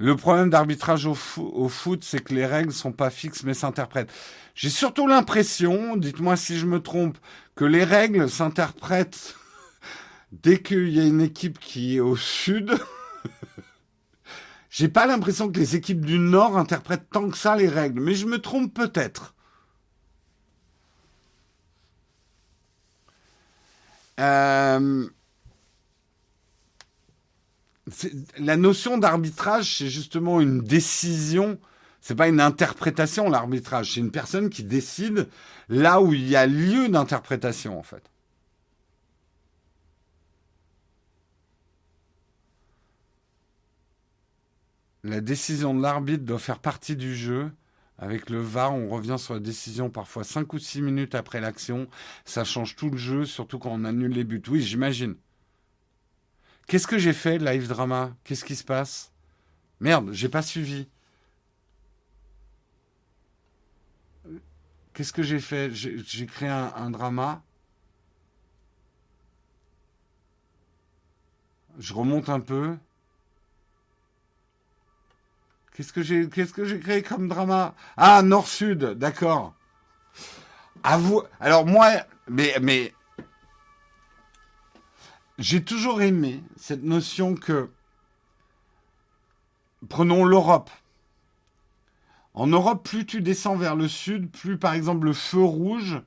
Le 0.00 0.16
problème 0.16 0.48
d'arbitrage 0.48 1.04
au, 1.04 1.14
foot, 1.14 2.02
c'est 2.04 2.24
que 2.24 2.32
les 2.32 2.46
règles 2.46 2.72
sont 2.72 2.90
pas 2.90 3.10
fixes 3.10 3.42
mais 3.42 3.52
s'interprètent. 3.52 4.10
J'ai 4.54 4.70
surtout 4.70 5.06
l'impression, 5.06 5.94
dites-moi 5.94 6.36
si 6.36 6.58
je 6.58 6.64
me 6.64 6.80
trompe, 6.80 7.18
que 7.54 7.66
les 7.66 7.84
règles 7.84 8.30
s'interprètent 8.30 9.36
dès 10.32 10.62
qu'il 10.62 10.88
y 10.88 11.00
a 11.00 11.04
une 11.04 11.20
équipe 11.20 11.58
qui 11.58 11.96
est 11.96 12.00
au 12.00 12.16
sud. 12.16 12.72
J'ai 14.70 14.88
pas 14.88 15.04
l'impression 15.04 15.52
que 15.52 15.58
les 15.58 15.76
équipes 15.76 16.06
du 16.06 16.18
nord 16.18 16.56
interprètent 16.56 17.10
tant 17.10 17.28
que 17.28 17.36
ça 17.36 17.54
les 17.54 17.68
règles, 17.68 18.00
mais 18.00 18.14
je 18.14 18.24
me 18.24 18.38
trompe 18.40 18.72
peut-être. 18.72 19.34
Euh, 24.18 25.06
la 28.38 28.56
notion 28.56 28.98
d'arbitrage, 28.98 29.78
c'est 29.78 29.88
justement 29.88 30.40
une 30.40 30.60
décision. 30.60 31.58
C'est 32.00 32.14
pas 32.14 32.28
une 32.28 32.40
interprétation, 32.40 33.28
l'arbitrage. 33.28 33.94
C'est 33.94 34.00
une 34.00 34.10
personne 34.10 34.48
qui 34.50 34.64
décide 34.64 35.28
là 35.68 36.00
où 36.00 36.12
il 36.14 36.28
y 36.28 36.36
a 36.36 36.46
lieu 36.46 36.88
d'interprétation, 36.88 37.78
en 37.78 37.82
fait. 37.82 38.10
La 45.02 45.20
décision 45.20 45.74
de 45.74 45.82
l'arbitre 45.82 46.24
doit 46.24 46.38
faire 46.38 46.58
partie 46.58 46.96
du 46.96 47.14
jeu. 47.16 47.50
Avec 47.98 48.30
le 48.30 48.40
VAR, 48.40 48.74
on 48.74 48.88
revient 48.88 49.16
sur 49.18 49.34
la 49.34 49.40
décision 49.40 49.90
parfois 49.90 50.24
5 50.24 50.52
ou 50.54 50.58
6 50.58 50.80
minutes 50.82 51.14
après 51.14 51.40
l'action. 51.40 51.86
Ça 52.24 52.44
change 52.44 52.76
tout 52.76 52.90
le 52.90 52.96
jeu, 52.96 53.26
surtout 53.26 53.58
quand 53.58 53.70
on 53.72 53.84
annule 53.84 54.12
les 54.12 54.24
buts. 54.24 54.42
Oui, 54.48 54.62
j'imagine. 54.62 55.16
Qu'est-ce 56.70 56.86
que 56.86 56.98
j'ai 56.98 57.12
fait, 57.12 57.38
live 57.38 57.66
drama? 57.66 58.12
Qu'est-ce 58.22 58.44
qui 58.44 58.54
se 58.54 58.62
passe? 58.62 59.10
Merde, 59.80 60.10
j'ai 60.12 60.28
pas 60.28 60.40
suivi. 60.40 60.86
Qu'est-ce 64.94 65.12
que 65.12 65.24
j'ai 65.24 65.40
fait? 65.40 65.74
J'ai 65.74 66.26
créé 66.26 66.48
un, 66.48 66.90
drama. 66.92 67.42
Je 71.80 71.92
remonte 71.92 72.28
un 72.28 72.38
peu. 72.38 72.76
Qu'est-ce 75.74 75.92
que 75.92 76.02
j'ai 76.02 76.28
qu'est-ce 76.28 76.52
que 76.52 76.62
créé 76.78 77.02
comme 77.02 77.26
drama? 77.26 77.74
Ah, 77.96 78.22
Nord-Sud, 78.22 78.92
d'accord. 78.92 79.54
vous. 80.98 81.24
Alors 81.40 81.66
moi, 81.66 81.90
mais 82.28 82.54
mais 82.62 82.94
j'ai 85.40 85.64
toujours 85.64 86.02
aimé 86.02 86.44
cette 86.56 86.84
notion 86.84 87.34
que, 87.34 87.70
prenons 89.88 90.26
l'Europe. 90.26 90.70
En 92.34 92.46
Europe, 92.46 92.86
plus 92.86 93.06
tu 93.06 93.22
descends 93.22 93.56
vers 93.56 93.74
le 93.74 93.88
sud, 93.88 94.30
plus 94.30 94.58
par 94.58 94.74
exemple 94.74 95.06
le 95.06 95.14
feu 95.14 95.42
rouge 95.42 96.00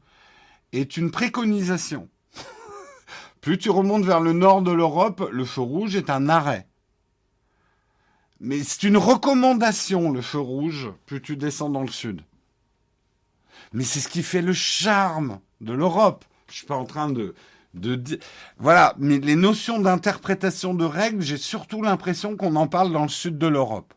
est 0.72 0.98
une 0.98 1.10
préconisation. 1.10 2.10
plus 3.42 3.58
tu 3.58 3.72
remontes 3.72 4.06
vers 4.06 4.20
le 4.20 4.34
nord 4.34 4.62
de 4.62 4.72
l'Europe, 4.72 5.28
le 5.32 5.46
feu 5.46 5.62
rouge 5.62 5.96
est 5.96 6.12
un 6.12 6.30
arrêt. 6.30 6.68
Mais 8.40 8.64
c'est 8.64 8.84
une 8.84 8.98
recommandation, 8.98 10.12
le 10.12 10.22
feu 10.22 10.40
rouge, 10.40 10.92
plus 11.08 11.22
tu 11.24 11.38
descends 11.38 11.72
dans 11.72 11.82
le 11.82 11.88
sud. 11.88 12.22
Mais 13.72 13.84
c'est 13.84 14.00
ce 14.00 14.10
qui 14.10 14.22
fait 14.22 14.44
le 14.44 14.54
charme 14.54 15.40
de 15.60 15.74
l'Europe. 15.74 16.24
Je 16.50 16.58
suis 16.58 16.68
pas 16.68 16.76
en 16.76 16.86
train 16.86 17.10
de, 17.10 17.34
voilà, 18.58 18.94
mais 18.98 19.20
les 19.20 19.36
notions 19.36 19.80
d'interprétation 19.80 20.74
de 20.74 20.86
règles, 20.86 21.22
j'ai 21.22 21.38
surtout 21.38 21.82
l'impression 21.82 22.38
qu'on 22.38 22.56
en 22.56 22.68
parle 22.68 22.92
dans 22.92 23.04
le 23.04 23.10
sud 23.10 23.38
de 23.38 23.48
l'Europe. 23.48 23.94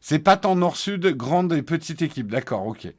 C'est 0.00 0.18
pas 0.18 0.36
tant 0.36 0.56
nord-sud, 0.56 1.06
grande 1.16 1.52
et 1.52 1.62
petite 1.62 2.02
équipe, 2.02 2.28
d'accord, 2.28 2.66
ok. 2.66 2.92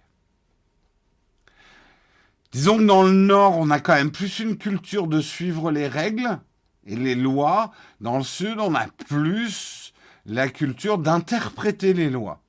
Disons 2.52 2.78
que 2.78 2.86
dans 2.86 3.04
le 3.04 3.12
nord, 3.12 3.58
on 3.58 3.70
a 3.70 3.82
quand 3.82 3.96
même 3.96 4.12
plus 4.12 4.40
une 4.40 4.58
culture 4.58 5.08
de 5.08 5.20
suivre 5.20 5.72
les 5.72 5.88
règles 5.88 6.40
et 6.86 6.96
les 6.96 7.16
lois. 7.16 7.72
Dans 8.00 8.18
le 8.18 8.24
sud, 8.24 8.60
on 8.60 8.74
a 8.76 8.88
plus 8.88 9.94
la 10.26 10.48
culture 10.48 10.98
d'interpréter 10.98 11.94
les 11.94 12.10
lois. 12.10 12.42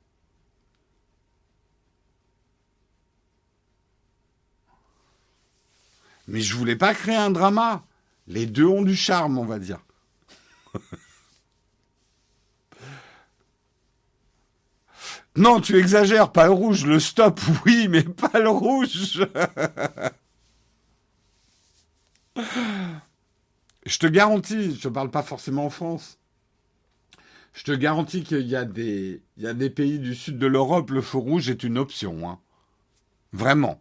Mais 6.28 6.40
je 6.40 6.54
voulais 6.56 6.76
pas 6.76 6.94
créer 6.94 7.16
un 7.16 7.30
drama. 7.30 7.84
Les 8.26 8.46
deux 8.46 8.66
ont 8.66 8.82
du 8.82 8.96
charme, 8.96 9.38
on 9.38 9.44
va 9.44 9.58
dire. 9.58 9.80
non, 15.36 15.60
tu 15.60 15.78
exagères, 15.78 16.32
pas 16.32 16.46
le 16.46 16.52
rouge, 16.52 16.84
le 16.86 16.98
stop, 16.98 17.40
oui, 17.66 17.86
mais 17.88 18.02
pas 18.02 18.40
le 18.40 18.48
rouge. 18.48 19.24
je 23.86 23.98
te 23.98 24.06
garantis, 24.06 24.76
je 24.76 24.88
ne 24.88 24.94
parle 24.94 25.10
pas 25.10 25.22
forcément 25.22 25.66
en 25.66 25.70
France. 25.70 26.18
Je 27.52 27.62
te 27.64 27.72
garantis 27.72 28.22
qu'il 28.22 28.46
y 28.46 28.56
a 28.56 28.64
des, 28.66 29.22
y 29.38 29.46
a 29.46 29.54
des 29.54 29.70
pays 29.70 29.98
du 29.98 30.14
sud 30.14 30.38
de 30.38 30.46
l'Europe, 30.46 30.90
le 30.90 31.00
feu 31.00 31.16
rouge 31.18 31.48
est 31.48 31.62
une 31.62 31.78
option. 31.78 32.28
Hein. 32.28 32.38
Vraiment. 33.32 33.80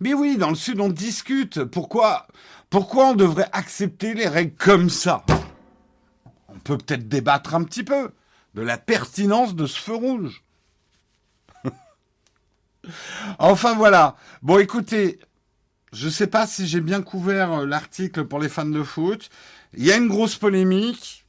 Mais 0.00 0.14
oui, 0.14 0.36
dans 0.36 0.50
le 0.50 0.54
Sud, 0.54 0.80
on 0.80 0.88
discute. 0.88 1.64
Pourquoi, 1.64 2.26
pourquoi 2.70 3.08
on 3.08 3.14
devrait 3.14 3.48
accepter 3.52 4.14
les 4.14 4.28
règles 4.28 4.54
comme 4.56 4.90
ça? 4.90 5.24
On 6.48 6.58
peut 6.58 6.78
peut-être 6.78 7.08
débattre 7.08 7.54
un 7.54 7.64
petit 7.64 7.84
peu 7.84 8.10
de 8.54 8.62
la 8.62 8.78
pertinence 8.78 9.54
de 9.54 9.66
ce 9.66 9.78
feu 9.78 9.94
rouge. 9.94 10.44
enfin 13.38 13.74
voilà. 13.74 14.16
Bon, 14.42 14.58
écoutez, 14.58 15.18
je 15.92 16.06
ne 16.06 16.10
sais 16.10 16.26
pas 16.26 16.46
si 16.46 16.66
j'ai 16.66 16.80
bien 16.80 17.02
couvert 17.02 17.64
l'article 17.64 18.24
pour 18.24 18.38
les 18.38 18.48
fans 18.48 18.66
de 18.66 18.82
foot. 18.82 19.30
Il 19.76 19.84
y 19.84 19.92
a 19.92 19.96
une 19.96 20.08
grosse 20.08 20.36
polémique. 20.36 21.24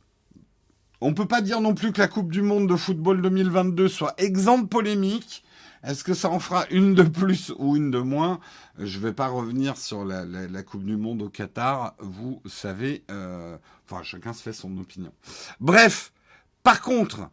On 1.01 1.09
ne 1.09 1.15
peut 1.15 1.27
pas 1.27 1.41
dire 1.41 1.61
non 1.61 1.73
plus 1.73 1.93
que 1.93 2.01
la 2.01 2.07
Coupe 2.07 2.31
du 2.31 2.41
Monde 2.41 2.67
de 2.67 2.75
football 2.75 3.21
2022 3.21 3.87
soit 3.87 4.13
exempte 4.17 4.69
polémique. 4.69 5.43
Est-ce 5.83 6.03
que 6.03 6.13
ça 6.13 6.29
en 6.29 6.39
fera 6.39 6.65
une 6.71 6.93
de 6.93 7.03
plus 7.03 7.53
ou 7.57 7.75
une 7.75 7.91
de 7.91 7.99
moins? 7.99 8.39
Je 8.77 8.97
ne 8.97 9.03
vais 9.03 9.13
pas 9.13 9.27
revenir 9.27 9.77
sur 9.77 10.03
la, 10.03 10.63
Coupe 10.63 10.83
du 10.83 10.97
Monde 10.97 11.21
au 11.21 11.29
Qatar. 11.29 11.95
Vous 11.99 12.41
savez, 12.45 13.03
euh, 13.09 13.57
enfin 13.89 14.03
chacun 14.03 14.33
se 14.33 14.41
fait 14.41 14.53
son 14.53 14.77
opinion. 14.77 15.11
Bref, 15.59 16.11
par 16.63 16.81
contre, 16.81 17.29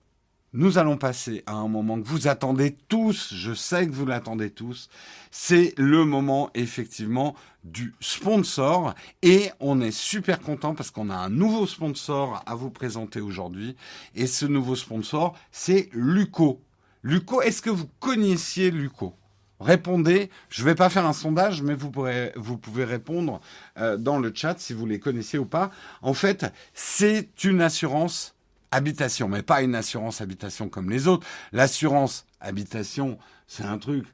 nous 0.52 0.78
allons 0.78 0.96
passer 0.96 1.42
à 1.46 1.52
un 1.52 1.68
moment 1.68 2.00
que 2.00 2.06
vous 2.06 2.28
attendez 2.28 2.76
tous, 2.88 3.34
je 3.34 3.52
sais 3.52 3.86
que 3.86 3.92
vous 3.92 4.06
l'attendez 4.06 4.50
tous, 4.50 4.88
c'est 5.30 5.74
le 5.76 6.04
moment 6.04 6.50
effectivement 6.54 7.34
du 7.64 7.94
sponsor 8.00 8.94
et 9.22 9.50
on 9.60 9.80
est 9.80 9.90
super 9.90 10.40
content 10.40 10.74
parce 10.74 10.90
qu'on 10.90 11.10
a 11.10 11.16
un 11.16 11.28
nouveau 11.28 11.66
sponsor 11.66 12.42
à 12.46 12.54
vous 12.54 12.70
présenter 12.70 13.20
aujourd'hui 13.20 13.76
et 14.14 14.26
ce 14.26 14.46
nouveau 14.46 14.76
sponsor 14.76 15.36
c'est 15.50 15.90
Luco. 15.92 16.62
Luco, 17.06 17.40
est-ce 17.40 17.62
que 17.62 17.70
vous 17.70 17.86
connaissiez 18.00 18.72
Luco 18.72 19.14
Répondez. 19.60 20.28
Je 20.48 20.62
ne 20.62 20.66
vais 20.66 20.74
pas 20.74 20.90
faire 20.90 21.06
un 21.06 21.12
sondage, 21.12 21.62
mais 21.62 21.74
vous, 21.74 21.88
pouvez 21.92 22.84
répondre 22.84 23.40
euh, 23.78 23.96
dans 23.96 24.18
le 24.18 24.32
chat 24.34 24.58
si 24.58 24.74
vous 24.74 24.86
les 24.86 24.98
connaissez 24.98 25.38
ou 25.38 25.44
pas. 25.44 25.70
En 26.02 26.14
fait, 26.14 26.52
c'est 26.74 27.44
une 27.44 27.62
assurance 27.62 28.34
habitation, 28.72 29.28
mais 29.28 29.42
pas 29.42 29.62
une 29.62 29.76
assurance 29.76 30.20
habitation 30.20 30.68
comme 30.68 30.90
les 30.90 31.06
autres. 31.06 31.24
L'assurance 31.52 32.26
habitation, 32.40 33.18
c'est 33.46 33.62
un 33.64 33.78
truc 33.78 34.06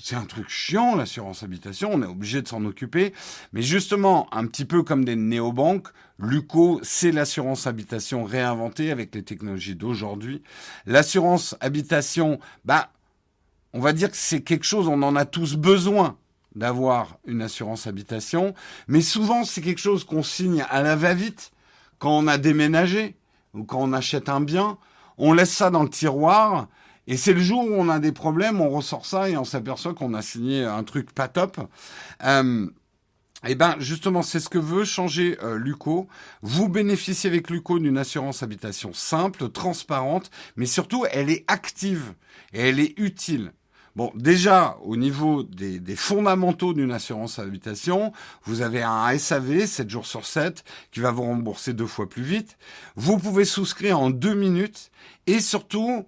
c'est 0.00 0.16
un 0.16 0.24
truc 0.24 0.48
chiant, 0.48 0.96
l'assurance 0.96 1.42
habitation, 1.42 1.90
on 1.92 2.02
est 2.02 2.06
obligé 2.06 2.42
de 2.42 2.48
s'en 2.48 2.64
occuper. 2.64 3.12
Mais 3.52 3.62
justement, 3.62 4.26
un 4.34 4.46
petit 4.46 4.64
peu 4.64 4.82
comme 4.82 5.04
des 5.04 5.14
néobanques, 5.14 5.88
Luco, 6.18 6.80
c'est 6.82 7.12
l'assurance 7.12 7.66
habitation 7.66 8.24
réinventée 8.24 8.90
avec 8.90 9.14
les 9.14 9.22
technologies 9.22 9.76
d'aujourd'hui. 9.76 10.42
L'assurance 10.84 11.56
habitation, 11.60 12.40
bah, 12.64 12.90
on 13.72 13.80
va 13.80 13.92
dire 13.92 14.10
que 14.10 14.16
c'est 14.16 14.40
quelque 14.40 14.64
chose, 14.64 14.88
on 14.88 15.02
en 15.02 15.14
a 15.14 15.24
tous 15.24 15.56
besoin 15.56 16.16
d'avoir 16.56 17.18
une 17.26 17.42
assurance 17.42 17.86
habitation, 17.86 18.54
mais 18.88 19.00
souvent 19.00 19.44
c'est 19.44 19.60
quelque 19.60 19.80
chose 19.80 20.02
qu'on 20.02 20.24
signe 20.24 20.64
à 20.70 20.82
la 20.82 20.96
va-vite 20.96 21.52
quand 21.98 22.18
on 22.18 22.26
a 22.26 22.36
déménagé 22.36 23.16
ou 23.54 23.62
quand 23.62 23.80
on 23.80 23.92
achète 23.92 24.28
un 24.28 24.40
bien, 24.40 24.76
on 25.18 25.32
laisse 25.32 25.52
ça 25.52 25.70
dans 25.70 25.84
le 25.84 25.88
tiroir 25.88 26.66
et 27.06 27.16
c'est 27.16 27.32
le 27.32 27.40
jour 27.40 27.64
où 27.64 27.74
on 27.74 27.88
a 27.88 28.00
des 28.00 28.12
problèmes, 28.12 28.60
on 28.60 28.70
ressort 28.70 29.06
ça 29.06 29.30
et 29.30 29.36
on 29.36 29.44
s'aperçoit 29.44 29.94
qu'on 29.94 30.14
a 30.14 30.22
signé 30.22 30.64
un 30.64 30.82
truc 30.82 31.12
pas 31.12 31.28
top. 31.28 31.58
Euh, 32.24 32.66
eh 33.46 33.54
ben 33.54 33.76
justement, 33.78 34.22
c'est 34.22 34.40
ce 34.40 34.48
que 34.48 34.58
veut 34.58 34.84
changer 34.84 35.38
euh, 35.42 35.56
Luco. 35.56 36.08
Vous 36.42 36.68
bénéficiez 36.68 37.30
avec 37.30 37.50
Luco 37.50 37.78
d'une 37.78 37.96
assurance 37.96 38.42
habitation 38.42 38.92
simple, 38.92 39.48
transparente, 39.50 40.30
mais 40.56 40.66
surtout 40.66 41.04
elle 41.10 41.30
est 41.30 41.44
active 41.46 42.14
et 42.52 42.68
elle 42.68 42.80
est 42.80 42.98
utile. 42.98 43.52
Bon, 43.94 44.12
déjà, 44.14 44.76
au 44.82 44.96
niveau 44.96 45.42
des, 45.42 45.80
des 45.80 45.96
fondamentaux 45.96 46.72
d'une 46.72 46.92
assurance 46.92 47.38
habitation, 47.38 48.12
vous 48.44 48.62
avez 48.62 48.82
un 48.82 49.16
SAV, 49.18 49.66
7 49.66 49.90
jours 49.90 50.06
sur 50.06 50.24
7, 50.24 50.62
qui 50.92 51.00
va 51.00 51.10
vous 51.10 51.22
rembourser 51.22 51.72
deux 51.72 51.86
fois 51.86 52.08
plus 52.08 52.22
vite. 52.22 52.58
Vous 52.94 53.18
pouvez 53.18 53.44
souscrire 53.44 53.98
en 53.98 54.10
deux 54.10 54.34
minutes 54.34 54.90
et 55.26 55.40
surtout, 55.40 56.06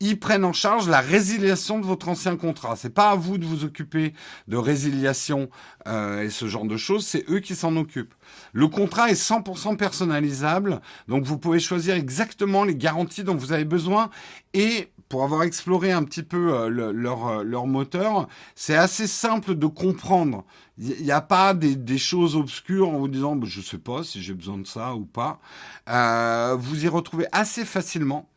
ils 0.00 0.18
prennent 0.18 0.44
en 0.44 0.52
charge 0.52 0.88
la 0.88 1.00
résiliation 1.00 1.78
de 1.78 1.84
votre 1.84 2.08
ancien 2.08 2.36
contrat. 2.36 2.76
C'est 2.76 2.94
pas 2.94 3.10
à 3.10 3.16
vous 3.16 3.38
de 3.38 3.44
vous 3.44 3.64
occuper 3.64 4.14
de 4.46 4.56
résiliation 4.56 5.50
euh, 5.86 6.22
et 6.22 6.30
ce 6.30 6.46
genre 6.46 6.66
de 6.66 6.76
choses, 6.76 7.06
c'est 7.06 7.28
eux 7.28 7.40
qui 7.40 7.54
s'en 7.54 7.76
occupent. 7.76 8.14
Le 8.52 8.68
contrat 8.68 9.10
est 9.10 9.20
100% 9.20 9.76
personnalisable, 9.76 10.80
donc 11.08 11.24
vous 11.24 11.38
pouvez 11.38 11.60
choisir 11.60 11.94
exactement 11.96 12.64
les 12.64 12.76
garanties 12.76 13.24
dont 13.24 13.34
vous 13.34 13.52
avez 13.52 13.64
besoin 13.64 14.10
et 14.54 14.90
pour 15.08 15.24
avoir 15.24 15.42
exploré 15.42 15.90
un 15.90 16.04
petit 16.04 16.22
peu 16.22 16.54
euh, 16.54 16.92
leur, 16.92 17.26
euh, 17.28 17.42
leur 17.42 17.66
moteur, 17.66 18.28
c'est 18.54 18.76
assez 18.76 19.06
simple 19.06 19.54
de 19.54 19.66
comprendre. 19.66 20.44
Il 20.78 21.02
n'y 21.02 21.10
a 21.10 21.20
pas 21.20 21.54
des, 21.54 21.76
des, 21.76 21.98
choses 21.98 22.36
obscures 22.36 22.90
en 22.90 22.98
vous 22.98 23.08
disant 23.08 23.34
bah, 23.34 23.46
je 23.48 23.60
sais 23.60 23.78
pas 23.78 24.02
si 24.04 24.22
j'ai 24.22 24.34
besoin 24.34 24.58
de 24.58 24.66
ça 24.66 24.94
ou 24.94 25.04
pas. 25.04 25.40
Euh, 25.88 26.56
vous 26.58 26.84
y 26.84 26.88
retrouvez 26.88 27.26
assez 27.32 27.64
facilement. 27.64 28.28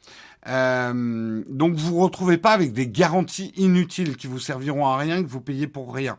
Euh, 0.47 1.43
donc 1.49 1.75
vous 1.75 1.95
vous 1.95 1.99
retrouvez 1.99 2.37
pas 2.37 2.51
avec 2.51 2.73
des 2.73 2.87
garanties 2.87 3.51
inutiles 3.55 4.17
qui 4.17 4.27
vous 4.27 4.39
serviront 4.39 4.87
à 4.87 4.97
rien, 4.97 5.23
que 5.23 5.27
vous 5.27 5.41
payez 5.41 5.67
pour 5.67 5.93
rien. 5.93 6.17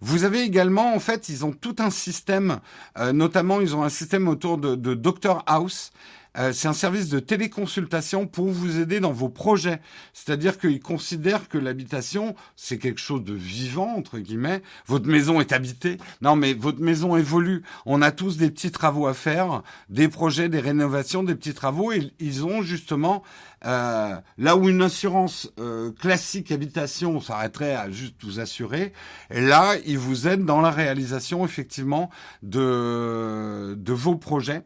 Vous 0.00 0.24
avez 0.24 0.40
également, 0.40 0.94
en 0.94 0.98
fait, 0.98 1.28
ils 1.28 1.44
ont 1.44 1.52
tout 1.52 1.76
un 1.78 1.90
système, 1.90 2.60
euh, 2.98 3.12
notamment 3.12 3.60
ils 3.60 3.76
ont 3.76 3.82
un 3.82 3.90
système 3.90 4.28
autour 4.28 4.56
de, 4.56 4.74
de 4.74 5.12
House 5.46 5.92
euh, 6.38 6.52
c'est 6.52 6.68
un 6.68 6.72
service 6.72 7.08
de 7.08 7.18
téléconsultation 7.18 8.26
pour 8.26 8.48
vous 8.48 8.78
aider 8.78 9.00
dans 9.00 9.12
vos 9.12 9.28
projets. 9.28 9.80
C'est-à-dire 10.12 10.58
qu'ils 10.58 10.80
considèrent 10.80 11.48
que 11.48 11.58
l'habitation, 11.58 12.36
c'est 12.56 12.78
quelque 12.78 13.00
chose 13.00 13.24
de 13.24 13.34
vivant, 13.34 13.96
entre 13.96 14.18
guillemets. 14.18 14.62
Votre 14.86 15.08
maison 15.08 15.40
est 15.40 15.52
habitée. 15.52 15.98
Non, 16.22 16.36
mais 16.36 16.54
votre 16.54 16.80
maison 16.80 17.16
évolue. 17.16 17.62
On 17.84 18.00
a 18.00 18.12
tous 18.12 18.36
des 18.36 18.50
petits 18.50 18.70
travaux 18.70 19.06
à 19.06 19.14
faire, 19.14 19.62
des 19.88 20.08
projets, 20.08 20.48
des 20.48 20.60
rénovations, 20.60 21.22
des 21.22 21.34
petits 21.34 21.54
travaux. 21.54 21.92
Et 21.92 22.12
ils 22.20 22.44
ont 22.44 22.62
justement, 22.62 23.22
euh, 23.66 24.16
là 24.38 24.56
où 24.56 24.68
une 24.68 24.82
assurance 24.82 25.50
euh, 25.58 25.92
classique 25.92 26.50
habitation 26.50 27.20
s'arrêterait 27.20 27.74
à 27.74 27.90
juste 27.90 28.16
vous 28.22 28.40
assurer, 28.40 28.92
et 29.30 29.40
là, 29.40 29.74
ils 29.86 29.98
vous 29.98 30.28
aident 30.28 30.44
dans 30.44 30.60
la 30.60 30.70
réalisation, 30.70 31.44
effectivement, 31.44 32.10
de, 32.42 33.74
de 33.78 33.92
vos 33.92 34.16
projets. 34.16 34.62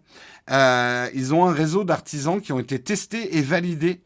Euh, 0.51 1.09
ils 1.15 1.35
ont 1.35 1.47
un 1.47 1.53
réseau 1.53 1.85
d'artisans 1.85 2.41
qui 2.41 2.53
ont 2.53 2.59
été 2.59 2.79
testés 2.79 3.37
et 3.37 3.43
validés 3.43 4.03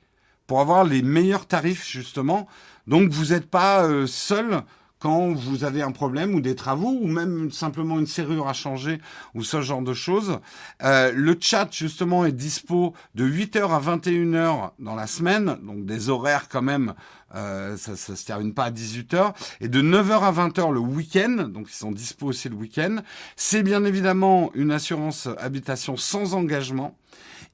pour 0.46 0.60
avoir 0.60 0.84
les 0.84 1.02
meilleurs 1.02 1.46
tarifs 1.46 1.86
justement. 1.86 2.46
Donc 2.86 3.10
vous 3.10 3.26
n'êtes 3.26 3.50
pas 3.50 3.84
euh, 3.84 4.06
seul 4.06 4.62
quand 4.98 5.32
vous 5.32 5.64
avez 5.64 5.82
un 5.82 5.92
problème 5.92 6.34
ou 6.34 6.40
des 6.40 6.54
travaux 6.54 6.98
ou 7.00 7.06
même 7.06 7.50
simplement 7.50 7.98
une 7.98 8.06
serrure 8.06 8.48
à 8.48 8.52
changer 8.52 9.00
ou 9.34 9.42
ce 9.42 9.62
genre 9.62 9.82
de 9.82 9.94
choses. 9.94 10.40
Euh, 10.82 11.12
le 11.14 11.36
chat 11.40 11.68
justement 11.70 12.24
est 12.24 12.32
dispo 12.32 12.94
de 13.14 13.28
8h 13.28 13.70
à 13.70 13.80
21h 13.80 14.70
dans 14.78 14.94
la 14.94 15.06
semaine, 15.06 15.58
donc 15.62 15.84
des 15.84 16.10
horaires 16.10 16.48
quand 16.48 16.62
même, 16.62 16.94
euh, 17.34 17.76
ça, 17.76 17.96
ça 17.96 18.16
se 18.16 18.24
termine 18.24 18.54
pas 18.54 18.64
à 18.64 18.70
18h, 18.70 19.34
et 19.60 19.68
de 19.68 19.82
9h 19.82 20.20
à 20.20 20.32
20h 20.32 20.72
le 20.72 20.80
week-end, 20.80 21.48
donc 21.48 21.68
ils 21.70 21.76
sont 21.76 21.92
dispo 21.92 22.26
aussi 22.26 22.48
le 22.48 22.56
week-end. 22.56 22.96
C'est 23.36 23.62
bien 23.62 23.84
évidemment 23.84 24.50
une 24.54 24.72
assurance 24.72 25.28
habitation 25.38 25.96
sans 25.96 26.34
engagement. 26.34 26.96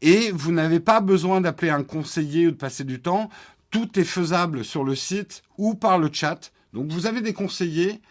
Et 0.03 0.31
vous 0.33 0.53
n'avez 0.53 0.81
pas 0.81 1.01
besoin 1.01 1.41
d'appeler 1.41 1.71
un 1.71 1.83
conseiller 1.83 2.49
ou 2.49 2.51
de 2.51 2.57
passer 2.57 2.85
du 2.85 3.01
temps. 3.01 3.31
Tout 3.71 3.99
est 3.99 4.05
faisable 4.05 4.65
sur 4.65 4.85
le 4.85 4.95
site 4.95 5.43
ou 5.57 5.75
par 5.75 5.99
le 5.99 6.11
chat. 6.13 6.53
Donc 6.75 6.91
vous 6.91 7.07
avez 7.07 7.21
des 7.21 7.33
conseillers, 7.33 8.03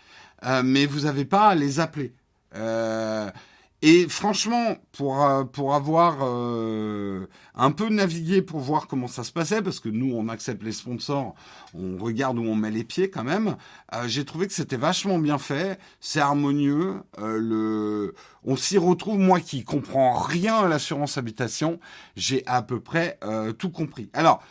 euh, 0.45 0.63
mais 0.63 0.85
vous 0.85 1.01
n'avez 1.01 1.25
pas 1.25 1.49
à 1.49 1.55
les 1.55 1.81
appeler. 1.81 2.13
Euh, 2.55 3.29
et 3.81 4.07
franchement, 4.07 4.77
pour, 4.93 5.21
euh, 5.21 5.43
pour 5.43 5.75
avoir 5.75 6.23
un 6.23 7.71
peu 7.71 7.89
navigué 7.89 8.41
pour 8.41 8.61
voir 8.61 8.87
comment 8.87 9.09
ça 9.09 9.25
se 9.25 9.33
passait, 9.33 9.61
parce 9.61 9.81
que 9.81 9.89
nous, 9.89 10.15
on 10.15 10.29
accepte 10.29 10.63
les 10.63 10.71
sponsors, 10.71 11.35
on 11.73 11.97
regarde 11.97 12.39
où 12.39 12.43
on 12.43 12.55
met 12.55 12.71
les 12.71 12.85
pieds 12.85 13.09
quand 13.09 13.25
même, 13.25 13.57
j'ai 14.05 14.23
trouvé 14.23 14.47
que 14.47 14.53
c'était 14.53 14.77
vachement 14.77 15.19
bien 15.19 15.37
fait, 15.37 15.77
c'est 15.99 16.21
harmonieux, 16.21 17.01
on 17.17 18.55
s'y 18.55 18.77
retrouve, 18.77 19.19
moi 19.19 19.41
qui 19.41 19.65
comprends 19.65 20.13
rien 20.13 20.59
à 20.59 20.69
l'assurance 20.69 21.17
habitation, 21.17 21.81
j'ai 22.15 22.43
à 22.45 22.61
peu 22.61 22.79
près 22.79 23.19
tout 23.57 23.69
compris. 23.69 24.09
Alors, 24.13 24.41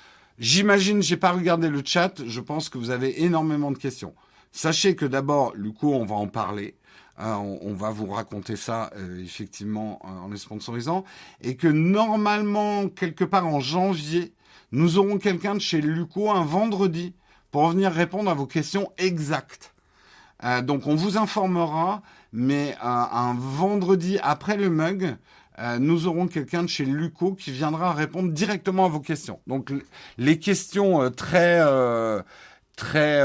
J'imagine, 0.42 1.04
j'ai 1.04 1.16
pas 1.16 1.30
regardé 1.30 1.68
le 1.68 1.82
chat, 1.84 2.20
je 2.26 2.40
pense 2.40 2.68
que 2.68 2.76
vous 2.76 2.90
avez 2.90 3.22
énormément 3.22 3.70
de 3.70 3.78
questions. 3.78 4.12
Sachez 4.50 4.96
que 4.96 5.04
d'abord, 5.06 5.54
Luco, 5.54 5.94
on 5.94 6.04
va 6.04 6.16
en 6.16 6.26
parler. 6.26 6.74
Euh, 7.20 7.34
on, 7.36 7.74
va 7.74 7.90
vous 7.90 8.06
raconter 8.06 8.56
ça 8.56 8.90
euh, 8.96 9.22
effectivement 9.22 10.04
en 10.04 10.28
les 10.30 10.38
sponsorisant. 10.38 11.04
Et 11.42 11.54
que 11.54 11.68
normalement, 11.68 12.88
quelque 12.88 13.22
part 13.22 13.46
en 13.46 13.60
janvier, 13.60 14.34
nous 14.72 14.98
aurons 14.98 15.18
quelqu'un 15.18 15.54
de 15.54 15.60
chez 15.60 15.80
Luco 15.80 16.28
un 16.32 16.44
vendredi 16.44 17.14
pour 17.52 17.68
venir 17.68 17.92
répondre 17.92 18.28
à 18.28 18.34
vos 18.34 18.46
questions 18.46 18.90
exactes. 18.98 19.76
Euh, 20.42 20.60
donc 20.60 20.88
on 20.88 20.96
vous 20.96 21.18
informera, 21.18 22.02
mais 22.32 22.74
un 22.82 23.36
vendredi 23.38 24.18
après 24.24 24.56
le 24.56 24.70
mug, 24.70 25.16
euh, 25.58 25.78
nous 25.78 26.06
aurons 26.06 26.28
quelqu'un 26.28 26.62
de 26.62 26.68
chez 26.68 26.84
Luco 26.84 27.34
qui 27.34 27.50
viendra 27.50 27.92
répondre 27.92 28.32
directement 28.32 28.86
à 28.86 28.88
vos 28.88 29.00
questions. 29.00 29.40
Donc 29.46 29.72
les 30.18 30.38
questions 30.38 31.02
euh, 31.02 31.10
très 31.10 31.60
euh, 31.60 32.22
très 32.76 33.20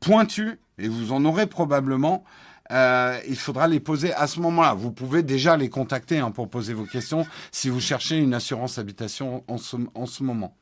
pointues 0.00 0.60
et 0.78 0.88
vous 0.88 1.12
en 1.12 1.24
aurez 1.24 1.46
probablement. 1.46 2.24
il 2.70 3.36
faudra 3.36 3.66
les 3.66 3.80
poser 3.80 4.14
à 4.14 4.26
ce 4.26 4.40
moment-là. 4.40 4.74
Vous 4.74 4.92
pouvez 4.92 5.22
déjà 5.22 5.56
les 5.56 5.68
contacter 5.68 6.18
hein, 6.18 6.30
pour 6.30 6.48
poser 6.48 6.74
vos 6.74 6.84
questions 6.86 7.26
si 7.50 7.68
vous 7.68 7.80
cherchez 7.80 8.16
une 8.18 8.34
assurance 8.34 8.78
habitation 8.78 9.44
en 9.48 9.58
ce, 9.58 9.76
en 9.94 10.06
ce 10.06 10.22
moment. 10.22 10.56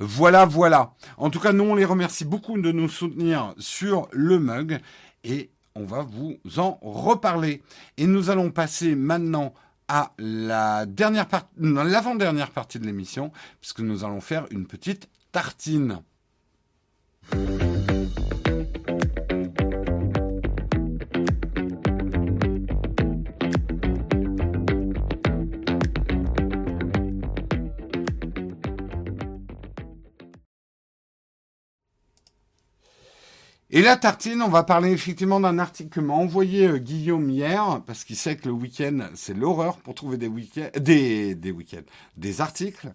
Voilà, 0.00 0.44
voilà. 0.44 0.94
En 1.16 1.28
tout 1.28 1.40
cas, 1.40 1.52
nous, 1.52 1.64
on 1.64 1.74
les 1.74 1.84
remercie 1.84 2.24
beaucoup 2.24 2.60
de 2.60 2.70
nous 2.70 2.88
soutenir 2.88 3.54
sur 3.58 4.08
le 4.12 4.38
mug 4.38 4.78
et 5.24 5.50
on 5.78 5.84
va 5.84 6.02
vous 6.02 6.38
en 6.58 6.78
reparler. 6.82 7.62
Et 7.96 8.06
nous 8.06 8.30
allons 8.30 8.50
passer 8.50 8.94
maintenant 8.94 9.54
à 9.86 10.12
la 10.18 10.84
dernière 10.86 11.26
partie, 11.26 11.48
l'avant-dernière 11.58 12.50
partie 12.50 12.78
de 12.78 12.84
l'émission, 12.84 13.32
puisque 13.60 13.80
nous 13.80 14.04
allons 14.04 14.20
faire 14.20 14.46
une 14.50 14.66
petite 14.66 15.08
tartine. 15.32 16.02
Et 33.70 33.82
la 33.82 33.96
tartine, 33.96 34.40
on 34.40 34.48
va 34.48 34.62
parler 34.62 34.90
effectivement 34.92 35.40
d'un 35.40 35.58
article 35.58 35.90
que 35.90 36.00
m'a 36.00 36.14
envoyé 36.14 36.66
euh, 36.66 36.78
Guillaume 36.78 37.28
hier, 37.28 37.82
parce 37.86 38.04
qu'il 38.04 38.16
sait 38.16 38.36
que 38.36 38.46
le 38.46 38.52
week-end, 38.52 39.10
c'est 39.14 39.34
l'horreur 39.34 39.76
pour 39.78 39.94
trouver 39.94 40.16
des 40.16 40.26
week-ends, 40.26 40.70
des, 40.80 41.34
des 41.34 41.50
week-ends, 41.50 41.84
des 42.16 42.40
articles. 42.40 42.86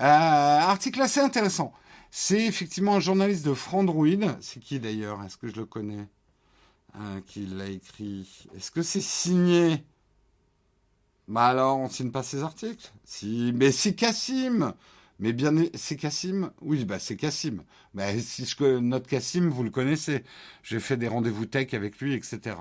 Euh, 0.00 0.04
article 0.04 1.00
assez 1.00 1.20
intéressant. 1.20 1.72
C'est 2.10 2.44
effectivement 2.44 2.96
un 2.96 3.00
journaliste 3.00 3.46
de 3.46 3.54
Frandroid. 3.54 4.36
C'est 4.40 4.58
qui 4.58 4.80
d'ailleurs? 4.80 5.22
Est-ce 5.22 5.36
que 5.36 5.46
je 5.46 5.54
le 5.56 5.64
connais? 5.64 6.08
Euh, 6.96 7.20
Qui 7.26 7.46
l'a 7.46 7.68
écrit 7.68 8.28
Est-ce 8.56 8.72
que 8.72 8.82
c'est 8.82 9.00
signé? 9.00 9.84
Bah 11.28 11.46
alors, 11.46 11.78
on 11.78 11.88
signe 11.88 12.10
pas 12.10 12.22
ses 12.24 12.42
articles? 12.42 12.90
Si, 13.04 13.52
mais 13.54 13.70
c'est 13.70 13.94
Cassim 13.94 14.74
mais 15.18 15.32
bien, 15.32 15.52
c'est 15.74 15.96
Cassim 15.96 16.50
Oui, 16.60 16.84
bah 16.84 16.98
c'est 16.98 17.16
Cassim. 17.16 17.62
Bah, 17.94 18.04
si 18.18 18.44
je, 18.44 18.78
notre 18.78 19.08
Cassim, 19.08 19.48
vous 19.48 19.62
le 19.62 19.70
connaissez. 19.70 20.24
J'ai 20.62 20.78
fait 20.78 20.98
des 20.98 21.08
rendez-vous 21.08 21.46
tech 21.46 21.72
avec 21.72 21.98
lui, 22.00 22.14
etc. 22.14 22.56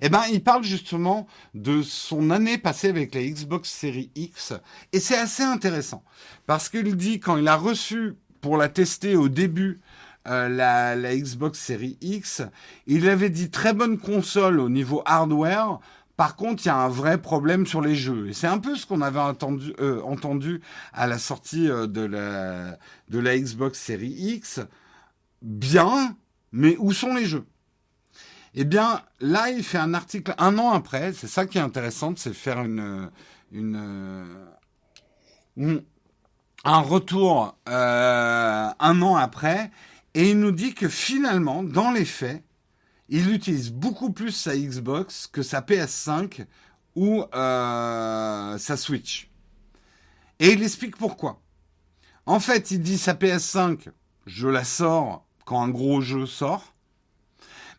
Eh 0.00 0.08
ben, 0.08 0.22
il 0.32 0.42
parle 0.42 0.64
justement 0.64 1.26
de 1.54 1.82
son 1.82 2.30
année 2.30 2.56
passée 2.56 2.88
avec 2.88 3.14
la 3.14 3.22
Xbox 3.22 3.70
Series 3.70 4.10
X. 4.14 4.54
Et 4.92 5.00
c'est 5.00 5.18
assez 5.18 5.42
intéressant. 5.42 6.02
Parce 6.46 6.70
qu'il 6.70 6.96
dit, 6.96 7.20
quand 7.20 7.36
il 7.36 7.48
a 7.48 7.56
reçu 7.56 8.14
pour 8.40 8.56
la 8.56 8.70
tester 8.70 9.16
au 9.16 9.28
début, 9.28 9.80
euh, 10.26 10.48
la, 10.48 10.96
la 10.96 11.16
Xbox 11.16 11.58
Series 11.58 11.98
X, 12.00 12.42
il 12.86 13.08
avait 13.08 13.30
dit 13.30 13.50
très 13.50 13.74
bonne 13.74 13.98
console 13.98 14.60
au 14.60 14.68
niveau 14.70 15.02
hardware, 15.04 15.80
par 16.20 16.36
contre, 16.36 16.66
il 16.66 16.66
y 16.66 16.70
a 16.70 16.76
un 16.76 16.90
vrai 16.90 17.16
problème 17.16 17.64
sur 17.64 17.80
les 17.80 17.94
jeux. 17.94 18.28
Et 18.28 18.34
c'est 18.34 18.46
un 18.46 18.58
peu 18.58 18.76
ce 18.76 18.84
qu'on 18.84 19.00
avait 19.00 19.18
entendu, 19.18 19.72
euh, 19.80 20.58
à 20.92 21.06
la 21.06 21.18
sortie 21.18 21.66
euh, 21.66 21.86
de, 21.86 22.02
la, 23.18 23.38
Xbox 23.38 23.80
Series 23.80 24.34
X. 24.34 24.60
Bien, 25.40 26.14
mais 26.52 26.76
où 26.78 26.92
sont 26.92 27.14
les 27.14 27.24
jeux? 27.24 27.46
Eh 28.52 28.66
bien, 28.66 29.00
là, 29.20 29.48
il 29.48 29.64
fait 29.64 29.78
un 29.78 29.94
article 29.94 30.34
un 30.36 30.58
an 30.58 30.72
après. 30.72 31.14
C'est 31.14 31.26
ça 31.26 31.46
qui 31.46 31.56
est 31.56 31.62
intéressant, 31.62 32.12
c'est 32.14 32.34
faire 32.34 32.66
euh, 32.66 33.06
un 36.64 36.80
retour 36.80 37.56
un 37.64 39.02
an 39.02 39.16
après. 39.16 39.70
Et 40.12 40.32
il 40.32 40.38
nous 40.38 40.52
dit 40.52 40.74
que 40.74 40.90
finalement, 40.90 41.62
dans 41.62 41.90
les 41.90 42.04
faits, 42.04 42.44
il 43.10 43.32
utilise 43.32 43.72
beaucoup 43.72 44.12
plus 44.12 44.30
sa 44.30 44.56
Xbox 44.56 45.26
que 45.26 45.42
sa 45.42 45.60
PS5 45.60 46.46
ou 46.94 47.24
euh, 47.34 48.56
sa 48.56 48.76
Switch. 48.76 49.30
Et 50.38 50.52
il 50.52 50.62
explique 50.62 50.96
pourquoi. 50.96 51.42
En 52.24 52.40
fait, 52.40 52.70
il 52.70 52.80
dit 52.80 52.98
sa 52.98 53.14
PS5, 53.14 53.88
je 54.26 54.48
la 54.48 54.64
sors 54.64 55.26
quand 55.44 55.60
un 55.60 55.68
gros 55.68 56.00
jeu 56.00 56.24
sort. 56.26 56.74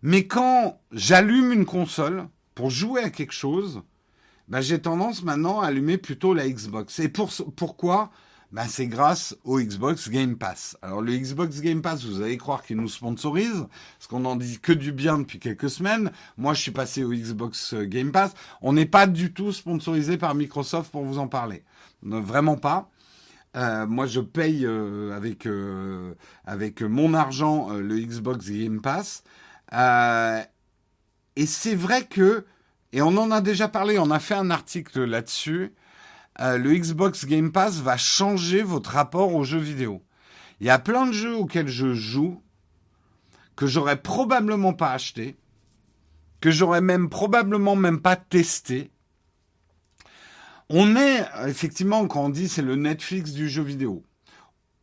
Mais 0.02 0.28
quand 0.28 0.82
j'allume 0.92 1.54
une 1.54 1.66
console 1.66 2.28
pour 2.54 2.70
jouer 2.70 3.04
à 3.04 3.10
quelque 3.10 3.34
chose, 3.34 3.84
bah, 4.50 4.60
j'ai 4.60 4.82
tendance 4.82 5.24
maintenant 5.24 5.62
à 5.62 5.68
allumer 5.68 5.98
plutôt 5.98 6.34
la 6.34 6.50
Xbox. 6.50 7.00
Et 7.00 7.08
pour, 7.08 7.32
pourquoi 7.56 8.12
ben, 8.52 8.66
c'est 8.68 8.88
grâce 8.88 9.36
au 9.44 9.60
Xbox 9.60 10.10
Game 10.10 10.38
Pass. 10.38 10.78
Alors 10.82 11.02
le 11.02 11.16
Xbox 11.16 11.62
Game 11.62 11.82
Pass, 11.82 12.04
vous 12.04 12.22
allez 12.22 12.38
croire 12.38 12.64
qu'il 12.64 12.78
nous 12.78 12.90
sponsorise, 12.90 13.66
parce 13.98 14.08
qu'on 14.10 14.26
en 14.26 14.36
dit 14.36 14.60
que 14.60 14.74
du 14.74 14.92
bien 14.92 15.20
depuis 15.20 15.40
quelques 15.40 15.70
semaines. 15.70 16.12
Moi, 16.38 16.54
je 16.54 16.62
suis 16.62 16.72
passé 16.72 17.04
au 17.04 17.14
Xbox 17.14 17.74
Game 17.74 18.12
Pass. 18.12 18.34
On 18.62 18.74
n'est 18.74 18.86
pas 18.86 19.08
du 19.08 19.32
tout 19.32 19.54
sponsorisé 19.54 20.18
par 20.18 20.36
Microsoft 20.36 20.92
pour 20.92 21.06
vous 21.06 21.18
en 21.18 21.28
parler. 21.28 21.64
Vraiment 22.04 22.58
pas. 22.58 22.90
Euh, 23.56 23.86
moi, 23.86 24.06
je 24.06 24.20
paye 24.20 24.66
euh, 24.66 25.16
avec 25.16 25.46
euh, 25.46 26.14
avec 26.46 26.82
mon 26.82 27.14
argent 27.14 27.70
le 27.72 28.00
Xbox 28.00 28.50
Game 28.50 28.82
Pass. 28.82 29.24
et 31.36 31.46
c'est 31.46 31.76
vrai 31.76 32.06
que, 32.06 32.46
et 32.92 33.02
on 33.02 33.16
en 33.18 33.32
a 33.32 33.42
déjà 33.42 33.68
parlé, 33.68 33.98
on 34.00 34.12
a 34.12 34.20
fait 34.20 34.36
un 34.36 34.52
article 34.52 35.04
là-dessus. 35.06 35.74
Euh, 36.42 36.58
le 36.58 36.74
Xbox 36.74 37.26
Game 37.26 37.52
Pass 37.52 37.76
va 37.82 37.98
changer 37.98 38.64
votre 38.64 38.92
rapport 38.92 39.36
aux 39.36 39.44
jeux 39.44 39.60
vidéo. 39.60 40.02
Il 40.60 40.68
y 40.68 40.72
a 40.72 40.80
plein 40.80 41.06
de 41.06 41.12
jeux 41.12 41.36
auxquels 41.36 41.68
je 41.68 41.94
joue 41.94 42.42
que 43.56 43.68
j'aurais 43.68 44.02
probablement 44.02 44.74
pas 44.74 44.92
acheté, 44.92 45.38
que 46.40 46.50
j'aurais 46.50 46.82
même 46.82 47.10
probablement 47.10 47.76
même 47.76 48.02
pas 48.02 48.16
testé. 48.16 48.90
On 50.70 50.96
est 50.96 51.26
effectivement 51.48 52.08
quand 52.08 52.26
on 52.26 52.30
dit 52.30 52.48
c'est 52.48 52.62
le 52.64 52.76
Netflix 52.76 53.34
du 53.34 53.48
jeu 53.48 53.62
vidéo. 53.62 54.04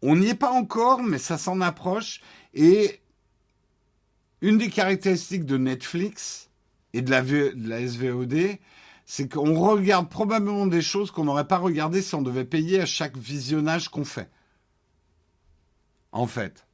On 0.01 0.15
n'y 0.15 0.29
est 0.29 0.35
pas 0.35 0.53
encore, 0.53 1.03
mais 1.03 1.19
ça 1.19 1.39
s'en 1.39 1.61
approche. 1.61 2.21
Et 2.55 3.01
une 4.43 4.59
des 4.59 4.71
caractéristiques 4.71 5.45
de 5.45 5.57
Netflix 5.57 6.51
et 6.93 7.03
de 7.03 7.11
la, 7.11 7.23
de 7.23 7.69
la 7.69 7.85
SVOD, 7.85 8.59
c'est 9.11 9.27
qu'on 9.27 9.59
regarde 9.59 10.11
probablement 10.11 10.67
des 10.67 10.83
choses 10.83 11.11
qu'on 11.11 11.25
n'aurait 11.25 11.49
pas 11.49 11.57
regardées 11.57 12.03
si 12.03 12.15
on 12.15 12.21
devait 12.21 12.45
payer 12.45 12.83
à 12.83 12.85
chaque 12.85 13.17
visionnage 13.17 13.89
qu'on 13.89 14.05
fait. 14.05 14.29
En 16.13 16.27
fait. 16.27 16.67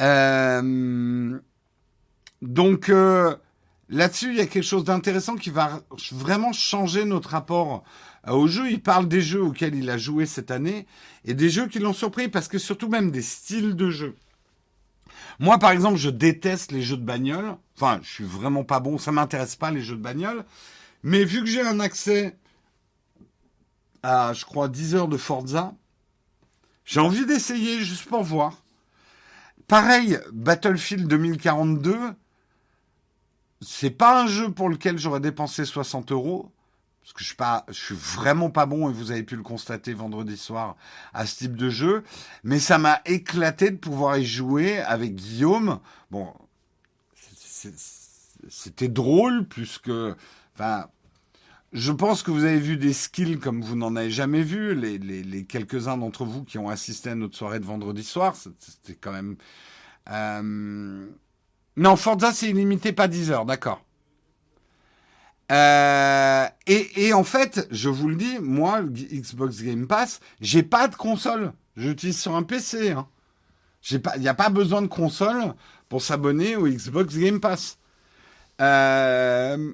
Euh, 0.00 1.38
donc 2.42 2.88
euh, 2.88 3.36
là-dessus, 3.88 4.30
il 4.30 4.38
y 4.38 4.40
a 4.40 4.46
quelque 4.46 4.64
chose 4.64 4.82
d'intéressant 4.82 5.36
qui 5.36 5.50
va 5.50 5.82
vraiment 6.10 6.52
changer 6.52 7.04
notre 7.04 7.30
rapport 7.30 7.84
euh, 8.26 8.32
au 8.32 8.48
jeu. 8.48 8.68
Il 8.68 8.82
parle 8.82 9.06
des 9.06 9.20
jeux 9.20 9.42
auxquels 9.42 9.76
il 9.76 9.90
a 9.90 9.98
joué 9.98 10.26
cette 10.26 10.50
année 10.50 10.84
et 11.24 11.34
des 11.34 11.48
jeux 11.48 11.68
qui 11.68 11.78
l'ont 11.78 11.92
surpris 11.92 12.26
parce 12.26 12.48
que 12.48 12.58
surtout 12.58 12.88
même 12.88 13.12
des 13.12 13.22
styles 13.22 13.76
de 13.76 13.88
jeux. 13.88 14.16
Moi, 15.38 15.60
par 15.60 15.70
exemple, 15.70 15.96
je 15.96 16.10
déteste 16.10 16.72
les 16.72 16.82
jeux 16.82 16.96
de 16.96 17.04
bagnole. 17.04 17.56
Enfin, 17.76 18.00
je 18.02 18.10
suis 18.10 18.24
vraiment 18.24 18.64
pas 18.64 18.80
bon. 18.80 18.98
Ça 18.98 19.12
m'intéresse 19.12 19.54
pas 19.54 19.70
les 19.70 19.80
jeux 19.80 19.94
de 19.94 20.02
bagnole. 20.02 20.44
Mais 21.02 21.24
vu 21.24 21.40
que 21.40 21.46
j'ai 21.46 21.62
un 21.62 21.80
accès 21.80 22.36
à, 24.02 24.32
je 24.32 24.44
crois, 24.44 24.68
10 24.68 24.94
heures 24.94 25.08
de 25.08 25.16
Forza, 25.16 25.74
j'ai 26.84 27.00
envie 27.00 27.26
d'essayer 27.26 27.80
juste 27.80 28.06
pour 28.06 28.22
voir. 28.22 28.62
Pareil, 29.66 30.18
Battlefield 30.32 31.06
2042, 31.06 31.96
c'est 33.60 33.90
pas 33.90 34.22
un 34.22 34.26
jeu 34.26 34.50
pour 34.50 34.68
lequel 34.68 34.98
j'aurais 34.98 35.20
dépensé 35.20 35.64
60 35.64 36.12
euros. 36.12 36.50
Parce 37.02 37.12
que 37.12 37.20
je 37.20 37.26
suis 37.26 37.36
pas, 37.36 37.64
je 37.68 37.72
suis 37.72 37.94
vraiment 37.94 38.50
pas 38.50 38.66
bon 38.66 38.90
et 38.90 38.92
vous 38.92 39.10
avez 39.10 39.22
pu 39.22 39.36
le 39.36 39.42
constater 39.42 39.94
vendredi 39.94 40.36
soir 40.36 40.76
à 41.14 41.24
ce 41.24 41.36
type 41.36 41.56
de 41.56 41.70
jeu. 41.70 42.04
Mais 42.44 42.58
ça 42.60 42.76
m'a 42.76 43.00
éclaté 43.06 43.70
de 43.70 43.76
pouvoir 43.76 44.18
y 44.18 44.26
jouer 44.26 44.78
avec 44.80 45.14
Guillaume. 45.14 45.80
Bon, 46.10 46.34
c'était 48.50 48.88
drôle 48.88 49.46
puisque 49.48 49.90
Enfin, 50.58 50.88
je 51.72 51.92
pense 51.92 52.24
que 52.24 52.32
vous 52.32 52.44
avez 52.44 52.58
vu 52.58 52.76
des 52.76 52.92
skills 52.92 53.38
comme 53.38 53.62
vous 53.62 53.76
n'en 53.76 53.94
avez 53.94 54.10
jamais 54.10 54.42
vu. 54.42 54.74
Les, 54.74 55.44
quelques-uns 55.44 55.96
d'entre 55.96 56.24
vous 56.24 56.42
qui 56.42 56.58
ont 56.58 56.68
assisté 56.68 57.10
à 57.10 57.14
notre 57.14 57.36
soirée 57.36 57.60
de 57.60 57.64
vendredi 57.64 58.02
soir, 58.02 58.34
c'était 58.34 58.98
quand 59.00 59.12
même. 59.12 59.36
Euh... 60.10 61.06
Non, 61.76 61.94
Forza, 61.94 62.32
c'est 62.32 62.50
illimité, 62.50 62.92
pas 62.92 63.06
10 63.06 63.30
heures, 63.30 63.44
d'accord. 63.44 63.84
Euh, 65.52 66.46
et, 66.66 67.12
en 67.12 67.24
fait, 67.24 67.68
je 67.70 67.88
vous 67.88 68.08
le 68.08 68.16
dis, 68.16 68.38
moi, 68.40 68.82
Xbox 68.82 69.62
Game 69.62 69.86
Pass, 69.86 70.18
j'ai 70.40 70.64
pas 70.64 70.88
de 70.88 70.96
console. 70.96 71.52
J'utilise 71.76 72.20
sur 72.20 72.34
un 72.34 72.42
PC. 72.42 72.90
Hein. 72.90 73.06
Il 73.92 74.02
n'y 74.18 74.28
a 74.28 74.34
pas 74.34 74.50
besoin 74.50 74.82
de 74.82 74.88
console 74.88 75.54
pour 75.88 76.02
s'abonner 76.02 76.56
au 76.56 76.66
Xbox 76.66 77.16
Game 77.16 77.38
Pass. 77.38 77.78
Euh, 78.60 79.72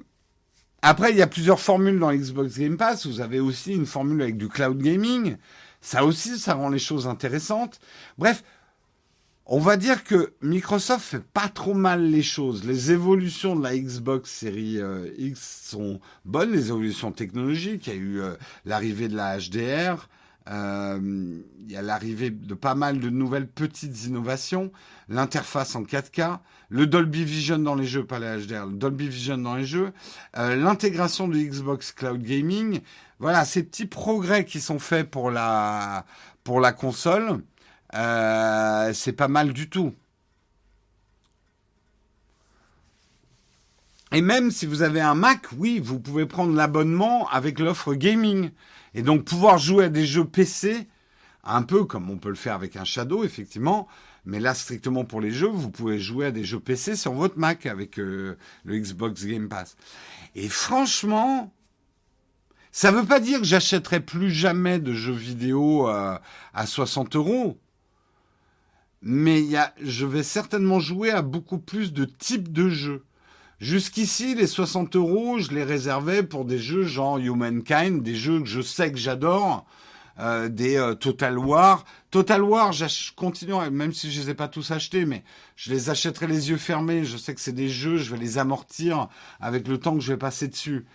après, 0.81 1.11
il 1.11 1.17
y 1.17 1.21
a 1.21 1.27
plusieurs 1.27 1.59
formules 1.59 1.99
dans 1.99 2.13
Xbox 2.13 2.59
Game 2.59 2.77
Pass. 2.77 3.07
Vous 3.07 3.21
avez 3.21 3.39
aussi 3.39 3.73
une 3.73 3.85
formule 3.87 4.21
avec 4.21 4.37
du 4.37 4.49
cloud 4.49 4.77
gaming. 4.77 5.37
Ça 5.81 6.05
aussi, 6.05 6.37
ça 6.37 6.53
rend 6.53 6.69
les 6.69 6.79
choses 6.79 7.07
intéressantes. 7.07 7.79
Bref, 8.17 8.43
on 9.47 9.59
va 9.59 9.77
dire 9.77 10.03
que 10.03 10.33
Microsoft 10.41 11.05
fait 11.05 11.23
pas 11.23 11.49
trop 11.49 11.75
mal 11.75 12.03
les 12.09 12.23
choses. 12.23 12.65
Les 12.65 12.91
évolutions 12.91 13.55
de 13.55 13.63
la 13.63 13.77
Xbox 13.77 14.29
série 14.31 14.79
euh, 14.79 15.09
X 15.17 15.67
sont 15.69 15.99
bonnes, 16.23 16.51
les 16.51 16.69
évolutions 16.69 17.11
technologiques. 17.11 17.87
Il 17.87 17.93
y 17.93 17.95
a 17.95 17.99
eu 17.99 18.21
euh, 18.21 18.33
l'arrivée 18.65 19.07
de 19.07 19.15
la 19.15 19.37
HDR. 19.37 20.07
Euh, 20.49 21.41
il 21.65 21.71
y 21.71 21.75
a 21.75 21.81
l'arrivée 21.81 22.29
de 22.29 22.53
pas 22.53 22.75
mal 22.75 22.99
de 22.99 23.09
nouvelles 23.09 23.47
petites 23.47 24.05
innovations, 24.05 24.71
l'interface 25.09 25.75
en 25.75 25.81
4K, 25.83 26.37
le 26.69 26.85
Dolby 26.85 27.23
Vision 27.23 27.57
dans 27.57 27.73
les 27.73 27.87
jeux, 27.87 28.05
pas 28.05 28.19
les 28.19 28.45
HDR, 28.45 28.67
le 28.67 28.73
Dolby 28.73 29.07
Vision 29.07 29.37
dans 29.39 29.55
les 29.55 29.65
jeux, 29.65 29.91
euh, 30.37 30.55
l'intégration 30.55 31.27
du 31.27 31.47
Xbox 31.47 31.91
Cloud 31.91 32.21
Gaming. 32.21 32.81
Voilà, 33.19 33.43
ces 33.45 33.63
petits 33.63 33.87
progrès 33.87 34.45
qui 34.45 34.61
sont 34.61 34.79
faits 34.79 35.09
pour 35.09 35.31
la 35.31 36.05
pour 36.43 36.59
la 36.59 36.73
console, 36.73 37.41
euh, 37.95 38.93
c'est 38.93 39.13
pas 39.13 39.27
mal 39.27 39.51
du 39.51 39.67
tout. 39.67 39.95
Et 44.11 44.21
même 44.21 44.51
si 44.51 44.65
vous 44.67 44.83
avez 44.83 45.01
un 45.01 45.15
Mac, 45.15 45.47
oui, 45.57 45.79
vous 45.83 45.99
pouvez 45.99 46.25
prendre 46.27 46.53
l'abonnement 46.55 47.27
avec 47.29 47.59
l'offre 47.59 47.95
gaming. 47.95 48.51
Et 48.95 49.01
donc 49.01 49.25
pouvoir 49.25 49.57
jouer 49.57 49.85
à 49.85 49.89
des 49.89 50.05
jeux 50.05 50.23
PC, 50.25 50.87
un 51.43 51.61
peu 51.63 51.83
comme 51.83 52.09
on 52.09 52.17
peut 52.17 52.29
le 52.29 52.35
faire 52.35 52.55
avec 52.55 52.77
un 52.77 52.85
Shadow, 52.85 53.25
effectivement. 53.25 53.87
Mais 54.25 54.39
là, 54.39 54.55
strictement 54.55 55.03
pour 55.03 55.19
les 55.19 55.31
jeux, 55.31 55.49
vous 55.49 55.69
pouvez 55.69 55.99
jouer 55.99 56.27
à 56.27 56.31
des 56.31 56.45
jeux 56.45 56.61
PC 56.61 56.95
sur 56.95 57.11
votre 57.11 57.37
Mac 57.37 57.65
avec 57.65 57.99
euh, 57.99 58.37
le 58.63 58.79
Xbox 58.79 59.25
Game 59.25 59.49
Pass. 59.49 59.75
Et 60.33 60.47
franchement, 60.47 61.53
ça 62.71 62.91
ne 62.91 62.97
veut 62.97 63.05
pas 63.05 63.19
dire 63.19 63.39
que 63.39 63.45
j'achèterai 63.45 63.99
plus 63.99 64.31
jamais 64.31 64.79
de 64.79 64.93
jeux 64.93 65.13
vidéo 65.13 65.89
euh, 65.89 66.17
à 66.53 66.65
60 66.65 67.17
euros. 67.17 67.59
Mais 69.01 69.43
je 69.81 70.05
vais 70.05 70.23
certainement 70.23 70.79
jouer 70.79 71.11
à 71.11 71.21
beaucoup 71.21 71.59
plus 71.59 71.91
de 71.91 72.05
types 72.05 72.51
de 72.51 72.69
jeux. 72.69 73.03
Jusqu'ici, 73.59 74.35
les 74.35 74.47
60 74.47 74.95
euros, 74.97 75.39
je 75.39 75.51
les 75.51 75.63
réservais 75.63 76.23
pour 76.23 76.43
des 76.43 76.59
jeux 76.59 76.83
genre 76.83 77.17
Humankind, 77.17 78.03
des 78.03 78.15
jeux 78.15 78.41
que 78.41 78.47
je 78.47 78.61
sais 78.61 78.91
que 78.91 78.97
j'adore, 78.97 79.65
euh, 80.19 80.49
des 80.49 80.75
euh, 80.75 80.93
Total 80.93 81.37
War. 81.37 81.85
Total 82.11 82.43
War, 82.43 82.73
je 82.73 83.13
continue, 83.15 83.53
même 83.71 83.93
si 83.93 84.11
je 84.11 84.21
les 84.21 84.29
ai 84.31 84.33
pas 84.33 84.49
tous 84.49 84.71
achetés, 84.71 85.05
mais 85.05 85.23
je 85.55 85.71
les 85.71 85.89
achèterai 85.89 86.27
les 86.27 86.49
yeux 86.49 86.57
fermés. 86.57 87.05
Je 87.05 87.15
sais 87.15 87.33
que 87.33 87.39
c'est 87.39 87.53
des 87.53 87.69
jeux, 87.69 87.97
je 87.97 88.11
vais 88.11 88.19
les 88.19 88.37
amortir 88.37 89.07
avec 89.39 89.67
le 89.69 89.77
temps 89.77 89.95
que 89.95 90.01
je 90.01 90.11
vais 90.11 90.19
passer 90.19 90.49
dessus. 90.49 90.85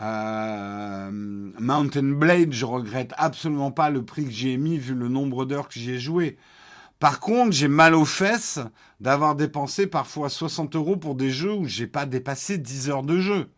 Euh, 0.00 1.10
Mountain 1.12 2.14
Blade, 2.14 2.52
je 2.52 2.64
regrette 2.64 3.12
absolument 3.16 3.70
pas 3.70 3.90
le 3.90 4.04
prix 4.04 4.24
que 4.24 4.30
j'y 4.30 4.50
ai 4.50 4.56
mis 4.56 4.78
vu 4.78 4.94
le 4.94 5.08
nombre 5.08 5.44
d'heures 5.44 5.68
que 5.68 5.78
j'y 5.78 5.92
ai 5.92 5.98
joué. 5.98 6.36
Par 6.98 7.20
contre, 7.20 7.52
j'ai 7.52 7.68
mal 7.68 7.94
aux 7.94 8.04
fesses 8.04 8.58
d'avoir 9.00 9.36
dépensé 9.36 9.86
parfois 9.86 10.28
60 10.28 10.74
euros 10.74 10.96
pour 10.96 11.14
des 11.14 11.30
jeux 11.30 11.54
où 11.54 11.64
j'ai 11.66 11.86
pas 11.86 12.06
dépassé 12.06 12.58
10 12.58 12.90
heures 12.90 13.02
de 13.04 13.20
jeu. 13.20 13.48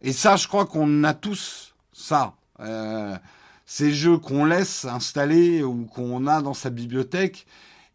Et 0.00 0.12
ça, 0.12 0.36
je 0.36 0.48
crois 0.48 0.66
qu'on 0.66 1.04
a 1.04 1.14
tous 1.14 1.74
ça. 1.92 2.34
Euh, 2.60 3.16
ces 3.66 3.92
jeux 3.92 4.18
qu'on 4.18 4.44
laisse 4.44 4.84
installer 4.84 5.62
ou 5.62 5.86
qu'on 5.86 6.26
a 6.26 6.42
dans 6.42 6.54
sa 6.54 6.70
bibliothèque 6.70 7.46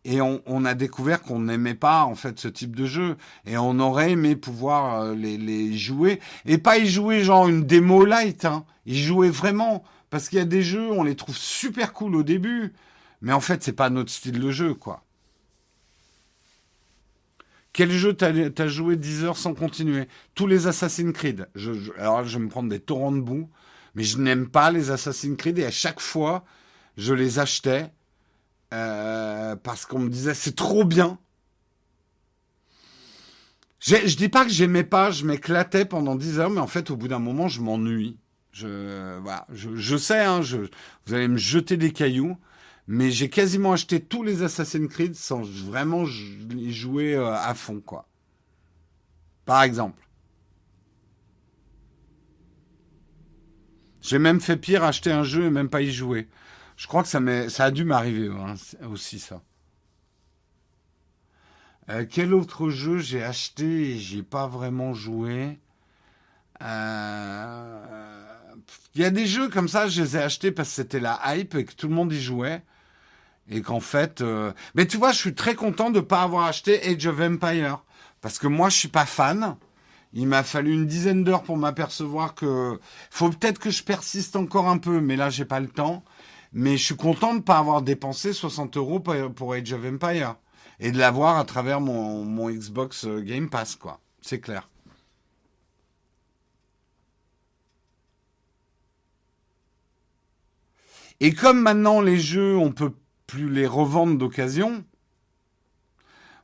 et 0.06 0.22
on, 0.22 0.66
a 0.66 0.74
découvert 0.76 1.22
qu'on 1.22 1.40
n'aimait 1.40 1.76
pas 1.76 2.06
en 2.06 2.16
fait 2.16 2.40
ce 2.40 2.48
type 2.48 2.76
de 2.76 2.86
jeu 2.86 3.18
et 3.46 3.58
on 3.58 3.80
aurait 3.80 4.12
aimé 4.12 4.36
pouvoir 4.36 5.02
euh, 5.02 5.14
les, 5.14 5.78
jouer 5.78 6.20
et 6.46 6.58
pas 6.58 6.78
y 6.78 6.88
jouer 6.88 7.22
genre 7.22 7.48
une 7.48 7.66
démo 7.66 8.06
light, 8.06 8.46
hein. 8.46 8.64
y 8.86 8.98
jouer 8.98 9.30
vraiment 9.30 9.84
parce 10.10 10.30
qu'il 10.30 10.40
y 10.40 10.42
a 10.42 10.46
des 10.46 10.64
jeux 10.64 10.90
on 10.90 11.04
les 11.04 11.16
trouve 11.16 11.38
super 11.38 11.92
cool 11.92 12.16
au 12.16 12.24
début 12.24 12.74
mais 13.22 13.34
en 13.34 13.42
fait, 13.42 13.64
c'est 13.64 13.74
pas 13.74 13.90
notre 13.90 14.12
style 14.12 14.40
de 14.40 14.52
jeu, 14.52 14.74
quoi. 14.74 15.04
Quel 17.74 17.92
jeu 17.92 18.14
t'as 18.14 18.32
as 18.32 18.68
joué 18.68 18.96
10 18.96 19.26
heures 19.26 19.38
sans 19.38 19.54
continuer? 19.54 20.08
Tous 20.36 20.48
les 20.48 20.68
Assassin's 20.68 21.14
Creed. 21.14 21.48
alors, 21.98 22.24
je 22.24 22.38
vais 22.38 22.44
me 22.44 22.50
prendre 22.50 22.70
des 22.70 22.80
torrents 22.80 23.12
de 23.12 23.22
boue, 23.22 23.50
mais 23.96 24.04
je 24.04 24.18
n'aime 24.18 24.50
pas 24.50 24.72
les 24.72 24.92
Assassin's 24.92 25.38
Creed 25.38 25.60
et 25.60 25.66
à 25.66 25.72
chaque 25.72 26.00
fois, 26.00 26.44
je 26.98 27.14
les 27.14 27.40
achetais 27.40 27.92
euh, 28.74 29.56
parce 29.56 29.86
qu'on 29.86 30.00
me 30.00 30.10
disait 30.10 30.34
c'est 30.34 30.56
trop 30.56 30.84
bien. 30.84 31.18
Je 33.80 34.16
dis 34.16 34.30
pas 34.30 34.44
que 34.44 34.52
j'aimais 34.52 34.84
pas, 34.84 35.10
je 35.12 35.26
m'éclatais 35.26 35.86
pendant 35.86 36.16
10 36.16 36.40
heures, 36.40 36.50
mais 36.50 36.60
en 36.60 36.68
fait, 36.68 36.92
au 36.92 36.98
bout 36.98 37.08
d'un 37.08 37.20
moment, 37.20 37.48
je 37.48 37.62
m'ennuie. 37.62 38.18
Je, 38.52 39.22
je, 39.54 39.96
sais, 39.96 40.20
hein, 40.20 40.42
je, 40.42 40.58
vous 41.06 41.14
allez 41.14 41.28
me 41.28 41.38
jeter 41.38 41.78
des 41.78 41.94
cailloux, 41.94 42.36
mais 42.92 43.12
j'ai 43.12 43.30
quasiment 43.30 43.74
acheté 43.74 44.00
tous 44.02 44.24
les 44.24 44.42
Assassin's 44.42 44.90
Creed 44.90 45.14
sans 45.14 45.44
vraiment 45.44 46.06
y 46.06 46.74
jouer 46.74 47.14
euh, 47.14 47.32
à 47.36 47.54
fond, 47.54 47.82
quoi. 47.82 48.08
Par 49.46 49.62
exemple. 49.62 50.10
J'ai 54.02 54.18
même 54.18 54.42
fait 54.42 54.58
pire, 54.58 54.84
acheter 54.84 55.12
un 55.12 55.22
jeu 55.22 55.46
et 55.46 55.50
même 55.52 55.70
pas 55.70 55.84
y 55.84 55.92
jouer. 55.92 56.28
Je 56.78 56.88
crois 56.88 57.04
que 57.04 57.10
ça, 57.10 57.20
ça 57.50 57.66
a 57.66 57.72
dû 57.72 57.84
m'arriver 57.84 58.28
hein, 58.30 58.56
aussi, 58.90 59.20
ça. 59.20 59.44
Euh, 61.90 62.08
quel 62.10 62.34
autre 62.34 62.72
jeu 62.72 62.98
j'ai 62.98 63.24
acheté 63.24 63.92
et 63.92 64.00
j'ai 64.00 64.24
pas 64.24 64.48
vraiment 64.48 64.96
joué? 64.96 65.60
Euh, 66.64 68.26
Il 68.96 69.02
y 69.02 69.06
a 69.06 69.12
des 69.12 69.28
jeux 69.28 69.50
comme 69.50 69.68
ça, 69.68 69.88
je 69.88 70.02
les 70.02 70.18
ai 70.18 70.22
achetés 70.22 70.52
parce 70.52 70.70
que 70.70 70.76
c'était 70.76 71.00
la 71.00 71.22
hype 71.26 71.54
et 71.54 71.66
que 71.66 71.74
tout 71.74 71.88
le 71.88 71.94
monde 71.94 72.12
y 72.12 72.20
jouait 72.20 72.64
et 73.50 73.62
qu'en 73.62 73.80
fait, 73.80 74.22
euh, 74.22 74.52
mais 74.76 74.86
tu 74.86 74.98
vois, 74.98 75.12
je 75.12 75.18
suis 75.18 75.34
très 75.34 75.56
content 75.56 75.90
de 75.90 76.00
pas 76.00 76.22
avoir 76.22 76.46
acheté 76.46 76.82
Age 76.88 77.08
of 77.08 77.20
Empire 77.20 77.84
parce 78.22 78.38
que 78.38 78.48
moi, 78.48 78.70
je 78.70 78.78
suis 78.78 78.88
pas 78.88 79.06
fan. 79.06 79.56
Il 80.14 80.28
m'a 80.28 80.44
fallu 80.44 80.74
une 80.74 80.88
dizaine 80.88 81.24
d'heures 81.24 81.44
pour 81.44 81.58
m'apercevoir 81.58 82.36
que 82.36 82.80
faut 83.12 83.30
peut-être 83.30 83.60
que 83.60 83.70
je 83.70 83.84
persiste 83.84 84.36
encore 84.36 84.68
un 84.68 84.78
peu, 84.78 85.02
mais 85.02 85.16
là, 85.16 85.30
j'ai 85.30 85.46
pas 85.46 85.60
le 85.60 85.68
temps. 85.68 86.04
Mais 86.52 86.78
je 86.78 86.86
suis 86.86 86.96
content 86.96 87.36
de 87.36 87.42
pas 87.42 87.60
avoir 87.60 87.84
dépensé 87.84 88.34
60 88.34 88.78
euros 88.78 89.00
pour 89.00 89.54
Age 89.54 89.72
of 89.74 89.86
Empire 89.86 90.36
et 90.80 90.92
de 90.92 90.98
l'avoir 90.98 91.38
à 91.38 91.46
travers 91.46 91.80
mon, 91.80 92.24
mon 92.26 92.50
Xbox 92.50 93.06
euh, 93.06 93.22
Game 93.22 93.50
Pass, 93.50 93.76
quoi. 93.76 94.00
C'est 94.22 94.40
clair. 94.40 94.68
Et 101.20 101.34
comme 101.34 101.62
maintenant 101.62 102.02
les 102.02 102.18
jeux, 102.18 102.58
on 102.58 102.72
peut 102.72 102.94
plus 103.30 103.48
les 103.48 103.68
revendre 103.68 104.18
d'occasion. 104.18 104.84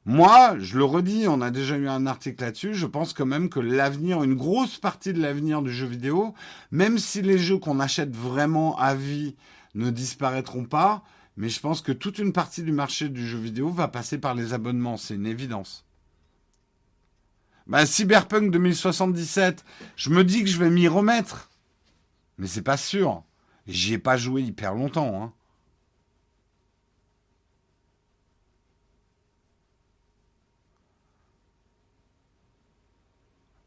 Moi, 0.06 0.56
je 0.60 0.78
le 0.78 0.84
redis, 0.84 1.28
on 1.28 1.42
a 1.42 1.50
déjà 1.50 1.78
eu 1.78 1.88
un 1.88 2.06
article 2.06 2.44
là-dessus, 2.44 2.76
je 2.76 2.86
pense 2.86 3.14
quand 3.14 3.26
même 3.26 3.50
que 3.50 3.60
l'avenir, 3.60 4.22
une 4.22 4.36
grosse 4.36 4.78
partie 4.78 5.12
de 5.12 5.20
l'avenir 5.20 5.64
du 5.64 5.74
jeu 5.74 5.88
vidéo, 5.88 6.36
même 6.70 7.00
si 7.00 7.24
les 7.24 7.40
jeux 7.40 7.58
qu'on 7.58 7.80
achète 7.80 8.16
vraiment 8.16 8.78
à 8.78 8.94
vie 8.94 9.36
ne 9.74 9.90
disparaîtront 9.90 10.66
pas, 10.66 11.04
mais 11.38 11.50
je 11.50 11.60
pense 11.60 11.82
que 11.82 11.92
toute 11.92 12.20
une 12.20 12.34
partie 12.34 12.62
du 12.62 12.72
marché 12.72 13.10
du 13.10 13.26
jeu 13.26 13.40
vidéo 13.40 13.72
va 13.72 13.88
passer 13.88 14.20
par 14.20 14.36
les 14.36 14.54
abonnements, 14.54 14.98
c'est 14.98 15.16
une 15.16 15.26
évidence. 15.26 15.86
Bah, 17.66 17.88
Cyberpunk 17.88 18.52
2077, 18.52 19.66
je 19.96 20.12
me 20.12 20.24
dis 20.24 20.44
que 20.44 20.50
je 20.52 20.60
vais 20.60 20.70
m'y 20.70 20.88
remettre. 20.88 21.50
Mais 22.38 22.46
c'est 22.46 22.62
pas 22.62 22.78
sûr. 22.78 23.24
J'y 23.66 23.94
ai 23.94 23.98
pas 23.98 24.18
joué 24.18 24.44
hyper 24.44 24.76
longtemps. 24.76 25.24
Hein. 25.24 25.34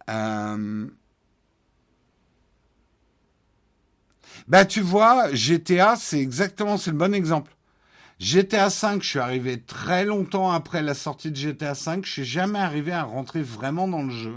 Euh... 0.09 0.89
Bah 4.47 4.65
tu 4.65 4.81
vois, 4.81 5.33
GTA, 5.35 5.97
c'est 5.97 6.21
exactement, 6.21 6.77
c'est 6.79 6.91
le 6.91 6.97
bon 6.97 7.15
exemple. 7.15 7.53
GTA 8.19 8.71
5, 8.71 9.03
je 9.03 9.09
suis 9.09 9.19
arrivé 9.21 9.61
très 9.63 10.05
longtemps 10.05 10.51
après 10.51 10.83
la 10.83 10.95
sortie 10.95 11.31
de 11.31 11.37
GTA 11.37 11.75
5, 11.75 12.05
je 12.07 12.13
suis 12.13 12.25
jamais 12.25 12.59
arrivé 12.59 12.93
à 12.93 13.05
rentrer 13.05 13.43
vraiment 13.43 13.89
dans 13.89 14.03
le 14.03 14.11
jeu. 14.11 14.37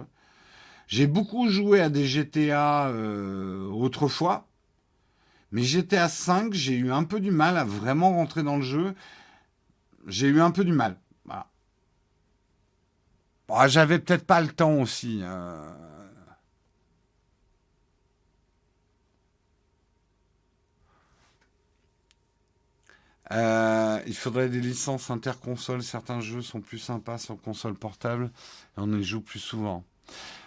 J'ai 0.88 1.07
beaucoup 1.07 1.49
joué 1.49 1.81
à 1.81 1.89
des 1.89 2.06
GTA 2.07 2.88
euh, 2.89 3.68
autrefois, 3.72 4.48
mais 5.52 5.64
GTA 5.64 6.10
5, 6.10 6.53
j'ai 6.53 6.76
eu 6.76 6.91
un 6.93 7.03
peu 7.06 7.19
du 7.22 7.31
mal 7.31 7.57
à 7.57 7.65
vraiment 7.65 8.11
rentrer 8.11 8.43
dans 8.43 8.57
le 8.57 8.64
jeu. 8.64 8.95
J'ai 10.06 10.27
eu 10.27 10.41
un 10.41 10.52
peu 10.52 10.64
du 10.64 10.73
mal. 10.73 11.01
Ah, 13.49 13.68
j'avais 13.68 13.99
peut-être 13.99 14.26
pas 14.26 14.41
le 14.41 14.47
temps 14.47 14.76
aussi. 14.76 15.19
Euh. 15.23 15.72
Euh, 23.31 24.01
il 24.07 24.15
faudrait 24.15 24.49
des 24.49 24.59
licences 24.59 25.09
interconsoles. 25.09 25.84
Certains 25.84 26.19
jeux 26.22 26.41
sont 26.41 26.61
plus 26.61 26.80
sympas 26.80 27.18
sur 27.18 27.39
console 27.41 27.76
portable 27.76 28.31
on 28.77 28.91
y 28.97 29.03
joue 29.03 29.22
plus 29.22 29.39
souvent. 29.39 29.84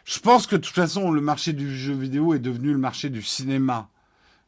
Je 0.04 0.18
pense 0.18 0.46
que 0.46 0.56
de 0.56 0.60
toute 0.60 0.74
façon, 0.74 1.10
le 1.10 1.20
marché 1.20 1.52
du 1.52 1.74
jeu 1.76 1.94
vidéo 1.94 2.34
est 2.34 2.38
devenu 2.38 2.72
le 2.72 2.78
marché 2.78 3.08
du 3.08 3.22
cinéma. 3.22 3.88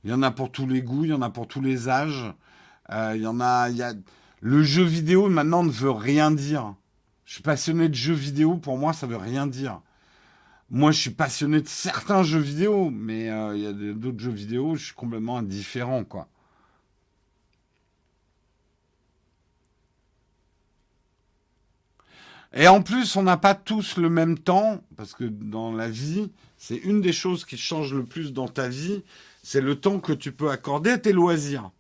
Il 0.05 0.11
y 0.11 0.15
en 0.15 0.23
a 0.23 0.31
pour 0.31 0.53
tous 0.53 0.67
les 0.67 0.83
goûts, 0.83 1.05
il 1.05 1.11
y 1.11 1.15
en 1.15 1.23
a 1.23 1.31
pour 1.31 1.49
tous 1.49 1.63
les 1.63 1.89
âges. 1.89 2.33
Euh, 2.91 3.13
il 3.17 3.23
y 3.23 3.27
en 3.27 3.41
a, 3.41 3.71
il 3.71 3.77
y 3.77 3.83
a... 3.83 3.95
Le 4.41 4.63
jeu 4.63 4.85
vidéo 4.85 5.29
maintenant 5.29 5.65
ne 5.65 5.71
veut 5.71 5.91
rien 5.91 6.31
dire. 6.31 6.75
Je 7.27 7.35
suis 7.35 7.43
passionné 7.43 7.89
de 7.89 7.95
jeux 7.95 8.15
vidéo, 8.15 8.57
pour 8.57 8.79
moi, 8.79 8.93
ça 8.93 9.07
veut 9.09 9.17
rien 9.17 9.49
dire. 9.49 9.81
Moi, 10.71 10.93
je 10.93 11.01
suis 11.01 11.11
passionné 11.11 11.61
de 11.61 11.69
certains 11.69 12.23
jeux 12.23 12.41
vidéo, 12.41 12.89
mais 12.91 13.29
euh, 13.31 13.57
il 13.57 13.63
y 13.63 13.67
a 13.67 13.73
d'autres 13.73 14.21
jeux 14.21 14.31
vidéo, 14.31 14.77
je 14.77 14.87
suis 14.87 14.95
complètement 14.95 15.39
indifférent, 15.39 16.05
quoi. 16.05 16.29
Et 22.53 22.69
en 22.69 22.81
plus, 22.81 23.17
on 23.17 23.25
n'a 23.25 23.37
pas 23.37 23.55
tous 23.55 23.97
le 23.97 24.09
même 24.09 24.39
temps, 24.39 24.81
parce 24.97 25.13
que 25.13 25.25
dans 25.25 25.73
la 25.73 25.91
vie, 25.91 26.31
c'est 26.57 26.77
une 26.77 27.01
des 27.01 27.13
choses 27.13 27.45
qui 27.45 27.59
change 27.59 27.93
le 27.93 28.05
plus 28.05 28.33
dans 28.33 28.49
ta 28.49 28.69
vie, 28.69 29.03
c'est 29.43 29.61
le 29.61 29.75
temps 29.79 29.99
que 29.99 30.13
tu 30.13 30.31
peux 30.31 30.51
accorder 30.51 30.91
à 30.91 30.99
tes 30.99 31.13
loisirs. 31.13 31.71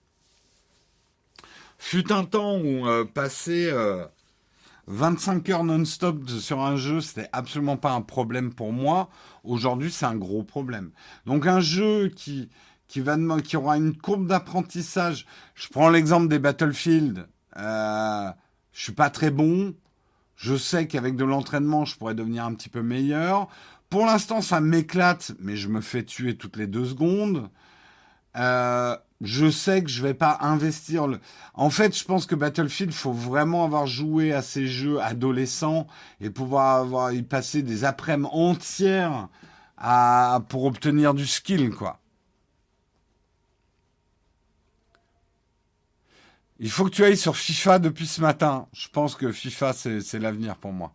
Fut 1.78 2.12
un 2.12 2.24
temps 2.24 2.58
où 2.58 2.86
euh, 2.86 3.04
passer 3.04 3.70
euh, 3.70 4.04
25 4.86 5.48
euh, 5.48 5.52
heures 5.52 5.64
non-stop 5.64 6.28
sur 6.28 6.60
un 6.60 6.76
jeu, 6.76 7.00
c'était 7.00 7.28
absolument 7.32 7.76
pas 7.76 7.92
un 7.92 8.02
problème 8.02 8.52
pour 8.52 8.72
moi. 8.72 9.08
Aujourd'hui, 9.44 9.90
c'est 9.90 10.06
un 10.06 10.16
gros 10.16 10.42
problème. 10.42 10.90
Donc 11.26 11.46
un 11.46 11.60
jeu 11.60 12.08
qui 12.08 12.48
qui 12.88 13.00
va 13.00 13.16
qui 13.40 13.56
aura 13.56 13.76
une 13.76 13.96
courbe 13.96 14.26
d'apprentissage. 14.26 15.26
Je 15.54 15.68
prends 15.68 15.90
l'exemple 15.90 16.28
des 16.28 16.38
Battlefield. 16.38 17.26
Euh, 17.56 18.30
je 18.72 18.82
suis 18.82 18.92
pas 18.92 19.10
très 19.10 19.30
bon. 19.30 19.74
Je 20.36 20.56
sais 20.56 20.86
qu'avec 20.86 21.16
de 21.16 21.24
l'entraînement, 21.24 21.84
je 21.84 21.96
pourrais 21.96 22.14
devenir 22.14 22.44
un 22.44 22.54
petit 22.54 22.68
peu 22.68 22.82
meilleur. 22.82 23.48
Pour 23.88 24.06
l'instant, 24.06 24.40
ça 24.40 24.60
m'éclate, 24.60 25.32
mais 25.40 25.56
je 25.56 25.68
me 25.68 25.80
fais 25.80 26.04
tuer 26.04 26.36
toutes 26.36 26.56
les 26.56 26.66
deux 26.66 26.84
secondes. 26.84 27.48
Euh, 28.36 28.96
je 29.22 29.50
sais 29.50 29.82
que 29.82 29.88
je 29.90 30.02
vais 30.02 30.14
pas 30.14 30.38
investir. 30.40 31.06
Le... 31.06 31.20
En 31.54 31.70
fait, 31.70 31.96
je 31.96 32.04
pense 32.04 32.26
que 32.26 32.34
Battlefield, 32.34 32.92
faut 32.92 33.12
vraiment 33.12 33.64
avoir 33.64 33.86
joué 33.86 34.32
à 34.32 34.42
ces 34.42 34.66
jeux 34.66 35.00
adolescents 35.00 35.86
et 36.20 36.30
pouvoir 36.30 36.76
avoir 36.76 37.12
y 37.12 37.22
passer 37.22 37.62
des 37.62 37.84
après-midi 37.84 38.28
entières 38.32 39.28
à... 39.78 40.40
pour 40.48 40.64
obtenir 40.64 41.14
du 41.14 41.26
skill, 41.26 41.70
quoi. 41.70 42.00
Il 46.58 46.70
faut 46.70 46.84
que 46.84 46.90
tu 46.90 47.04
ailles 47.04 47.16
sur 47.16 47.36
FIFA 47.36 47.78
depuis 47.78 48.06
ce 48.06 48.20
matin. 48.20 48.66
Je 48.72 48.88
pense 48.88 49.14
que 49.14 49.30
FIFA, 49.32 49.72
c'est 49.74 50.18
l'avenir 50.18 50.56
pour 50.56 50.72
moi. 50.72 50.94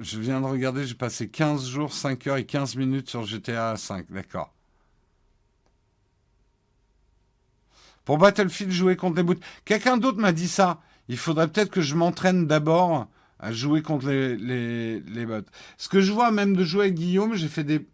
Je 0.00 0.18
viens 0.18 0.40
de 0.40 0.46
regarder, 0.46 0.86
j'ai 0.86 0.94
passé 0.94 1.28
15 1.28 1.68
jours, 1.68 1.92
5 1.92 2.26
heures 2.26 2.36
et 2.36 2.46
15 2.46 2.76
minutes 2.76 3.08
sur 3.08 3.24
GTA 3.24 3.76
5. 3.76 4.06
D'accord. 4.10 4.52
Pour 8.04 8.18
Battlefield, 8.18 8.72
jouer 8.72 8.96
contre 8.96 9.16
les 9.16 9.22
bouts. 9.22 9.34
Quelqu'un 9.64 9.98
d'autre 9.98 10.18
m'a 10.18 10.32
dit 10.32 10.48
ça. 10.48 10.80
Il 11.08 11.16
faudrait 11.16 11.48
peut-être 11.48 11.70
que 11.70 11.80
je 11.80 11.94
m'entraîne 11.94 12.46
d'abord 12.46 13.06
à 13.38 13.52
jouer 13.52 13.82
contre 13.82 14.08
les, 14.08 15.26
bots. 15.26 15.46
Ce 15.76 15.88
que 15.88 16.00
je 16.00 16.12
vois 16.12 16.30
même 16.30 16.56
de 16.56 16.64
jouer 16.64 16.86
avec 16.86 16.94
Guillaume, 16.94 17.34
j'ai 17.34 17.48
fait 17.48 17.64
des. 17.64 17.86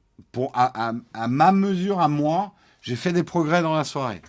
À, 0.54 0.92
à 1.12 1.28
ma 1.28 1.52
mesure, 1.52 2.00
à 2.00 2.08
moi, 2.08 2.54
j'ai 2.80 2.96
fait 2.96 3.12
des 3.12 3.24
progrès 3.24 3.62
dans 3.62 3.74
la 3.74 3.84
soirée. 3.84 4.22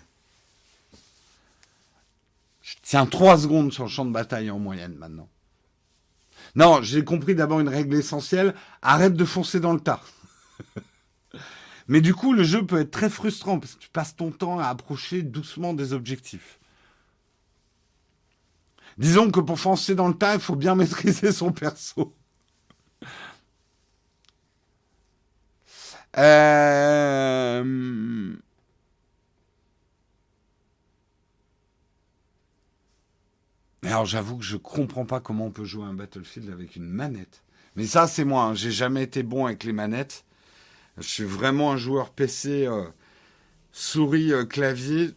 Je 2.61 2.75
tiens 2.81 3.05
trois 3.05 3.37
secondes 3.37 3.71
sur 3.71 3.83
le 3.83 3.89
champ 3.89 4.05
de 4.05 4.11
bataille 4.11 4.49
en 4.49 4.59
moyenne 4.59 4.95
maintenant. 4.95 5.29
Non, 6.55 6.81
j'ai 6.81 7.03
compris 7.03 7.35
d'abord 7.35 7.59
une 7.59 7.69
règle 7.69 7.95
essentielle. 7.95 8.55
Arrête 8.81 9.13
de 9.13 9.25
foncer 9.25 9.59
dans 9.59 9.73
le 9.73 9.79
tas. 9.79 10.01
Mais 11.87 12.01
du 12.01 12.13
coup, 12.13 12.33
le 12.33 12.43
jeu 12.43 12.65
peut 12.65 12.79
être 12.79 12.91
très 12.91 13.09
frustrant 13.09 13.59
parce 13.59 13.75
que 13.75 13.79
tu 13.79 13.89
passes 13.89 14.15
ton 14.15 14.31
temps 14.31 14.59
à 14.59 14.67
approcher 14.67 15.21
doucement 15.21 15.73
des 15.73 15.93
objectifs. 15.93 16.59
Disons 18.97 19.29
que 19.29 19.41
pour 19.41 19.59
foncer 19.59 19.93
dans 19.93 20.07
le 20.07 20.13
tas, 20.13 20.35
il 20.35 20.39
faut 20.39 20.55
bien 20.55 20.75
maîtriser 20.75 21.31
son 21.31 21.51
perso. 21.51 22.15
Euh... 26.17 27.63
alors 33.89 34.05
j'avoue 34.05 34.37
que 34.37 34.43
je 34.43 34.57
comprends 34.57 35.05
pas 35.05 35.19
comment 35.19 35.45
on 35.45 35.51
peut 35.51 35.65
jouer 35.65 35.85
un 35.85 35.93
Battlefield 35.93 36.49
avec 36.49 36.75
une 36.75 36.87
manette. 36.87 37.43
Mais 37.75 37.85
ça 37.85 38.07
c'est 38.07 38.25
moi, 38.25 38.43
hein. 38.43 38.53
j'ai 38.53 38.71
jamais 38.71 39.03
été 39.03 39.23
bon 39.23 39.45
avec 39.45 39.63
les 39.63 39.73
manettes. 39.73 40.25
Je 40.97 41.07
suis 41.07 41.23
vraiment 41.23 41.71
un 41.71 41.77
joueur 41.77 42.11
PC 42.11 42.65
euh, 42.67 42.85
souris 43.71 44.31
euh, 44.31 44.45
clavier. 44.45 45.11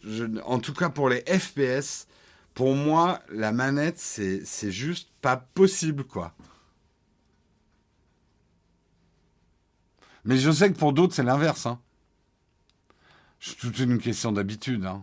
en 0.45 0.59
tout 0.59 0.75
cas 0.75 0.89
pour 0.89 1.09
les 1.09 1.21
FPS, 1.21 2.09
pour 2.55 2.75
moi 2.75 3.21
la 3.31 3.53
manette 3.53 3.99
c'est 3.99 4.45
c'est 4.45 4.73
juste 4.73 5.11
pas 5.21 5.37
possible 5.37 6.05
quoi. 6.05 6.35
Mais 10.25 10.37
je 10.37 10.51
sais 10.51 10.73
que 10.73 10.79
pour 10.79 10.93
d'autres 10.93 11.15
c'est 11.15 11.23
l'inverse. 11.23 11.67
Hein. 11.67 11.81
C'est 13.41 13.57
toute 13.57 13.79
une 13.79 13.99
question 13.99 14.33
d'habitude. 14.33 14.85
Hein. 14.85 15.03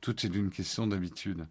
Tout 0.00 0.26
est 0.26 0.34
une 0.34 0.50
question 0.50 0.86
d'habitude. 0.86 1.46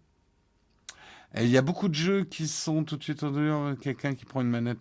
Il 1.36 1.48
y 1.48 1.58
a 1.58 1.62
beaucoup 1.62 1.88
de 1.88 1.94
jeux 1.94 2.24
qui 2.24 2.46
sont 2.46 2.84
tout 2.84 2.96
de 2.96 3.02
suite 3.02 3.22
au 3.24 3.74
quelqu'un 3.76 4.14
qui 4.14 4.24
prend 4.24 4.40
une 4.40 4.50
manette. 4.50 4.78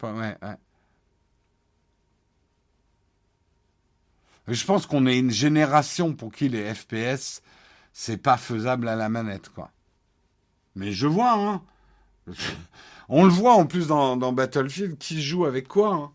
Je 4.48 4.66
pense 4.66 4.86
qu'on 4.86 5.08
est 5.08 5.18
une 5.18 5.32
génération 5.32 6.14
pour 6.14 6.32
qui 6.32 6.50
les 6.50 6.74
FPS, 6.74 7.42
c'est 7.92 8.18
pas 8.18 8.38
faisable 8.38 8.88
à 8.88 8.96
la 8.96 9.10
manette, 9.10 9.50
quoi. 9.50 9.72
Mais 10.76 10.92
je 10.92 11.08
vois, 11.08 11.34
hein. 11.34 11.62
On 13.10 13.26
le 13.26 13.32
voit 13.32 13.54
en 13.54 13.66
plus 13.66 13.88
dans, 13.88 14.34
Battlefield, 14.34 14.98
qui 14.98 15.22
joue 15.22 15.46
avec 15.46 15.68
quoi, 15.68 15.94
hein. 15.94 16.12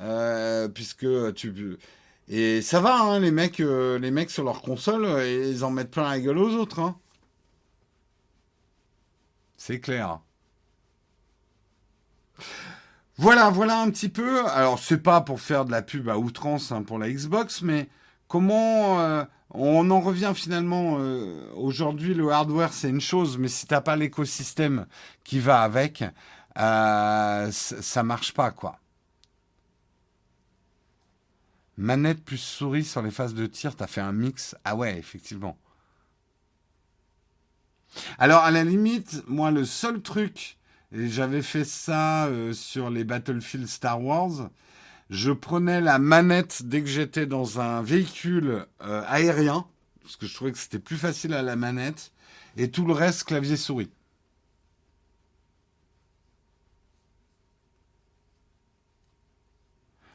euh, 0.00 0.68
puisque 0.68 1.06
tu 1.34 1.78
et 2.28 2.62
ça 2.62 2.80
va, 2.80 3.00
hein, 3.00 3.18
les 3.18 3.32
mecs, 3.32 3.58
euh, 3.58 3.98
les 3.98 4.12
mecs 4.12 4.30
sur 4.30 4.44
leur 4.44 4.62
console, 4.62 5.04
ils 5.26 5.64
en 5.64 5.70
mettent 5.70 5.90
plein 5.90 6.08
la 6.08 6.20
gueule 6.20 6.38
aux 6.38 6.54
autres, 6.54 6.78
hein. 6.78 6.96
C'est 9.60 9.78
clair. 9.78 10.20
Voilà, 13.18 13.50
voilà 13.50 13.78
un 13.78 13.90
petit 13.90 14.08
peu. 14.08 14.46
Alors, 14.48 14.78
c'est 14.78 15.02
pas 15.02 15.20
pour 15.20 15.38
faire 15.42 15.66
de 15.66 15.70
la 15.70 15.82
pub 15.82 16.08
à 16.08 16.16
outrance 16.16 16.72
hein, 16.72 16.82
pour 16.82 16.98
la 16.98 17.10
Xbox, 17.10 17.60
mais 17.60 17.90
comment 18.26 19.00
euh, 19.00 19.22
on 19.50 19.90
en 19.90 20.00
revient 20.00 20.32
finalement 20.34 20.96
euh, 20.98 21.52
aujourd'hui 21.56 22.14
le 22.14 22.30
hardware 22.30 22.72
c'est 22.72 22.88
une 22.88 23.02
chose, 23.02 23.36
mais 23.36 23.48
si 23.48 23.66
t'as 23.66 23.82
pas 23.82 23.96
l'écosystème 23.96 24.86
qui 25.24 25.40
va 25.40 25.60
avec, 25.60 26.04
euh, 26.58 27.50
ça 27.52 28.02
marche 28.02 28.32
pas 28.32 28.52
quoi. 28.52 28.78
Manette 31.76 32.24
plus 32.24 32.38
souris 32.38 32.84
sur 32.84 33.02
les 33.02 33.10
phases 33.10 33.34
de 33.34 33.44
tir, 33.44 33.76
t'as 33.76 33.86
fait 33.86 34.00
un 34.00 34.12
mix. 34.12 34.56
Ah 34.64 34.74
ouais, 34.74 34.96
effectivement. 34.98 35.58
Alors, 38.18 38.42
à 38.42 38.50
la 38.50 38.64
limite, 38.64 39.22
moi, 39.28 39.50
le 39.50 39.64
seul 39.64 40.00
truc, 40.02 40.58
et 40.92 41.08
j'avais 41.08 41.42
fait 41.42 41.64
ça 41.64 42.26
euh, 42.26 42.52
sur 42.52 42.90
les 42.90 43.04
Battlefield 43.04 43.66
Star 43.66 44.02
Wars, 44.02 44.50
je 45.10 45.32
prenais 45.32 45.80
la 45.80 45.98
manette 45.98 46.62
dès 46.64 46.82
que 46.82 46.88
j'étais 46.88 47.26
dans 47.26 47.60
un 47.60 47.82
véhicule 47.82 48.66
euh, 48.82 49.02
aérien, 49.08 49.66
parce 50.02 50.16
que 50.16 50.26
je 50.26 50.34
trouvais 50.34 50.52
que 50.52 50.58
c'était 50.58 50.78
plus 50.78 50.96
facile 50.96 51.34
à 51.34 51.42
la 51.42 51.56
manette, 51.56 52.12
et 52.56 52.70
tout 52.70 52.84
le 52.84 52.92
reste 52.92 53.24
clavier-souris. 53.24 53.90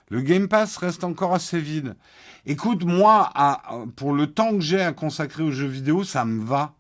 Le 0.10 0.22
Game 0.22 0.48
Pass 0.48 0.78
reste 0.78 1.04
encore 1.04 1.34
assez 1.34 1.60
vide. 1.60 1.96
Écoute, 2.46 2.84
moi, 2.84 3.32
pour 3.96 4.14
le 4.14 4.32
temps 4.32 4.52
que 4.54 4.62
j'ai 4.62 4.82
à 4.82 4.94
consacrer 4.94 5.42
aux 5.42 5.52
jeux 5.52 5.68
vidéo, 5.68 6.04
ça 6.04 6.26
me 6.26 6.44
va. 6.44 6.75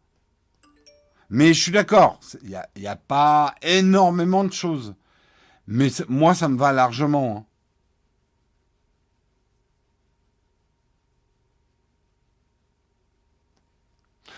Mais 1.29 1.53
je 1.53 1.61
suis 1.61 1.71
d'accord, 1.71 2.19
il 2.43 2.49
n'y 2.49 2.87
a, 2.87 2.91
a, 2.91 2.95
pas 2.95 3.55
énormément 3.61 4.43
de 4.43 4.53
choses. 4.53 4.95
Mais 5.67 5.89
moi, 6.07 6.35
ça 6.35 6.47
me 6.49 6.57
va 6.57 6.71
largement. 6.71 7.37
Hein. 7.37 7.45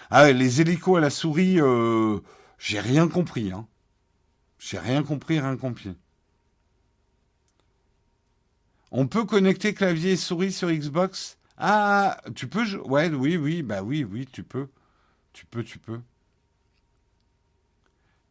Ah 0.09 0.31
les 0.31 0.61
hélicos 0.61 0.97
à 0.97 1.01
la 1.01 1.09
souris, 1.09 1.59
euh, 1.59 2.19
j'ai 2.57 2.79
rien 2.79 3.07
compris. 3.07 3.51
Hein. 3.51 3.67
J'ai 4.59 4.79
rien 4.79 5.03
compris, 5.03 5.39
rien 5.39 5.57
compris. 5.57 5.95
On 8.91 9.07
peut 9.07 9.25
connecter 9.25 9.73
clavier 9.73 10.13
et 10.13 10.17
souris 10.17 10.53
sur 10.53 10.69
Xbox? 10.71 11.37
Ah, 11.57 12.21
tu 12.35 12.47
peux 12.47 12.65
Ouais, 12.85 13.09
oui, 13.09 13.37
oui, 13.37 13.63
bah 13.63 13.83
oui, 13.83 14.05
oui, 14.05 14.27
tu 14.31 14.43
peux. 14.43 14.69
Tu 15.33 15.45
peux, 15.45 15.63
tu 15.63 15.79
peux. 15.79 15.99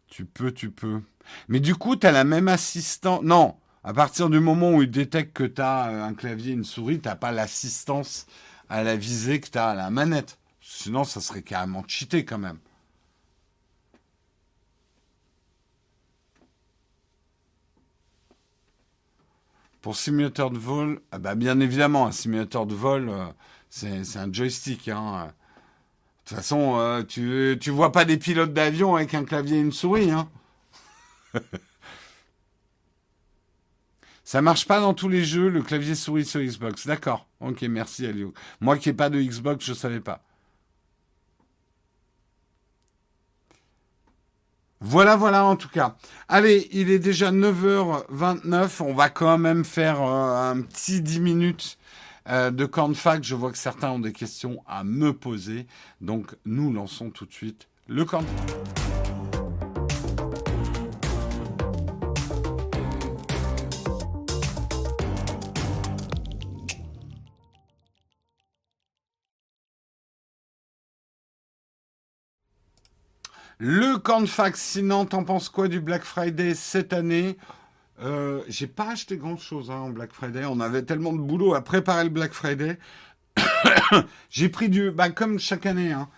Tu 0.09 0.25
peux, 0.25 0.53
tu 0.53 0.71
peux. 0.71 1.03
Mais 1.49 1.61
du 1.61 1.75
coup, 1.75 1.97
tu 1.97 2.07
as 2.07 2.13
la 2.13 2.25
même 2.25 2.49
assistance. 2.49 3.23
Non, 3.23 3.57
à 3.85 3.93
partir 3.93 4.31
du 4.31 4.41
moment 4.41 4.73
où 4.73 4.83
il 4.83 4.91
détecte 4.91 5.33
que 5.37 5.45
tu 5.45 5.61
as 5.63 5.89
euh, 5.89 6.05
un 6.05 6.15
clavier 6.15 6.53
une 6.53 6.65
souris, 6.65 7.01
tu 7.01 7.09
pas 7.17 7.33
l'assistance 7.33 8.27
à 8.69 8.83
la 8.83 8.97
visée 8.97 9.41
que 9.41 9.49
tu 9.49 9.59
as 9.59 9.69
à 9.71 9.75
la 9.75 9.91
manette. 9.91 10.39
Sinon, 10.61 11.05
ça 11.05 11.21
serait 11.21 11.43
carrément 11.43 11.85
cheaté 11.87 12.25
quand 12.25 12.39
même. 12.39 12.59
Pour 19.81 19.95
simulateur 19.97 20.51
de 20.51 20.59
vol, 20.59 21.01
ah 21.13 21.19
bah 21.21 21.37
bien 21.37 21.61
évidemment, 21.61 22.07
un 22.09 22.13
simulateur 22.13 22.67
de 22.67 22.75
vol, 22.75 23.09
euh, 23.09 23.27
c'est 23.71 24.17
un 24.17 24.33
joystick. 24.33 24.89
Hein. 24.89 25.33
Toute 26.27 26.37
façon, 26.37 26.77
euh, 26.79 27.03
tu, 27.05 27.57
tu 27.61 27.71
vois 27.71 27.93
pas 27.93 28.05
des 28.05 28.17
pilotes 28.19 28.53
d'avion 28.53 28.97
avec 28.97 29.15
un 29.15 29.25
clavier 29.25 29.59
et 29.59 29.61
une 29.61 29.73
souris, 29.73 30.11
hein. 30.11 30.29
Ça 34.25 34.43
marche 34.43 34.67
pas 34.67 34.81
dans 34.81 34.93
tous 34.93 35.09
les 35.09 35.25
jeux, 35.25 35.49
le 35.49 35.63
clavier 35.63 35.95
souris 35.95 36.25
sur 36.25 36.41
Xbox. 36.41 36.85
D'accord. 36.89 37.29
Ok, 37.39 37.63
merci 37.63 38.07
Alio. 38.07 38.35
Moi 38.61 38.77
qui 38.77 38.89
n'ai 38.89 38.93
pas 38.93 39.09
de 39.09 39.23
Xbox, 39.23 39.65
je 39.65 39.73
savais 39.73 40.01
pas. 40.01 40.21
Voilà, 44.81 45.17
voilà, 45.17 45.45
en 45.45 45.55
tout 45.57 45.69
cas. 45.69 45.97
Allez, 46.29 46.69
il 46.73 46.91
est 46.91 46.99
déjà 46.99 47.31
9h29. 47.31 48.83
On 48.83 48.95
va 48.95 49.11
quand 49.11 49.39
même 49.39 49.65
faire 49.65 50.03
euh, 50.03 50.51
un 50.51 50.61
petit 50.61 51.01
10 51.01 51.21
minutes 51.21 51.79
euh, 52.29 52.51
de 52.51 52.65
cornfac. 52.65 53.23
Je 53.25 53.35
vois 53.35 53.53
que 53.53 53.59
certains 53.59 53.91
ont 53.91 53.99
des 53.99 54.13
questions 54.13 54.63
à 54.67 54.85
me 54.85 55.13
poser. 55.13 55.67
Donc, 56.01 56.35
nous 56.45 56.73
lançons 56.73 57.11
tout 57.11 57.27
de 57.27 57.33
suite 57.33 57.69
le 57.87 58.05
cornfac. 58.05 58.33
Le 73.59 73.97
cornfax, 73.97 74.61
sinon, 74.61 75.07
t'en 75.07 75.25
penses 75.25 75.49
quoi 75.49 75.69
du 75.69 75.81
Black 75.81 76.05
Friday 76.05 76.55
cette 76.55 76.93
année? 76.93 77.39
Euh, 78.03 78.43
J'ai 78.49 78.67
pas 78.67 78.91
acheté 78.91 79.17
grand 79.17 79.37
chose 79.37 79.71
hein, 79.71 79.77
en 79.77 79.91
Black 79.91 80.13
Friday. 80.13 80.45
On 80.45 80.61
avait 80.61 80.83
tellement 80.83 81.13
de 81.13 81.21
boulot 81.21 81.55
à 81.55 81.63
préparer 81.63 82.05
le 82.05 82.11
Black 82.11 82.33
Friday. 82.33 82.79
J'ai 84.31 84.49
pris 84.49 84.69
du, 84.69 84.91
bah, 84.91 85.11
comme 85.11 85.39
chaque 85.39 85.67
année. 85.67 85.93
Hein. 85.93 86.09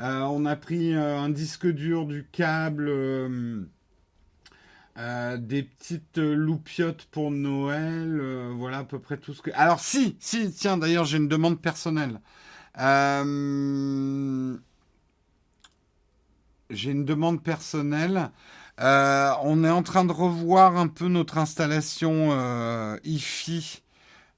Euh, 0.00 0.20
on 0.22 0.46
a 0.46 0.56
pris 0.56 0.94
euh, 0.94 1.18
un 1.18 1.28
disque 1.28 1.66
dur, 1.66 2.06
du 2.06 2.26
câble, 2.30 2.90
des 5.38 5.62
petites 5.62 6.18
loupiottes 6.18 7.06
pour 7.10 7.30
Noël. 7.30 8.20
voilà 8.56 8.78
à 8.78 8.84
peu 8.84 8.98
près 8.98 9.16
tout 9.16 9.34
ce 9.34 9.42
que. 9.42 9.50
Alors 9.54 9.80
si, 9.80 10.16
si, 10.18 10.52
tiens. 10.52 10.76
D'ailleurs, 10.76 11.04
j'ai 11.04 11.18
une 11.18 11.28
demande 11.28 11.60
personnelle. 11.60 12.20
J'ai 16.70 16.90
une 16.90 17.04
demande 17.04 17.42
personnelle. 17.42 18.30
Euh, 18.80 19.32
on 19.42 19.64
est 19.64 19.70
en 19.70 19.82
train 19.82 20.04
de 20.04 20.12
revoir 20.12 20.76
un 20.76 20.86
peu 20.86 21.08
notre 21.08 21.38
installation 21.38 22.28
euh, 22.30 22.96
IFI 23.04 23.82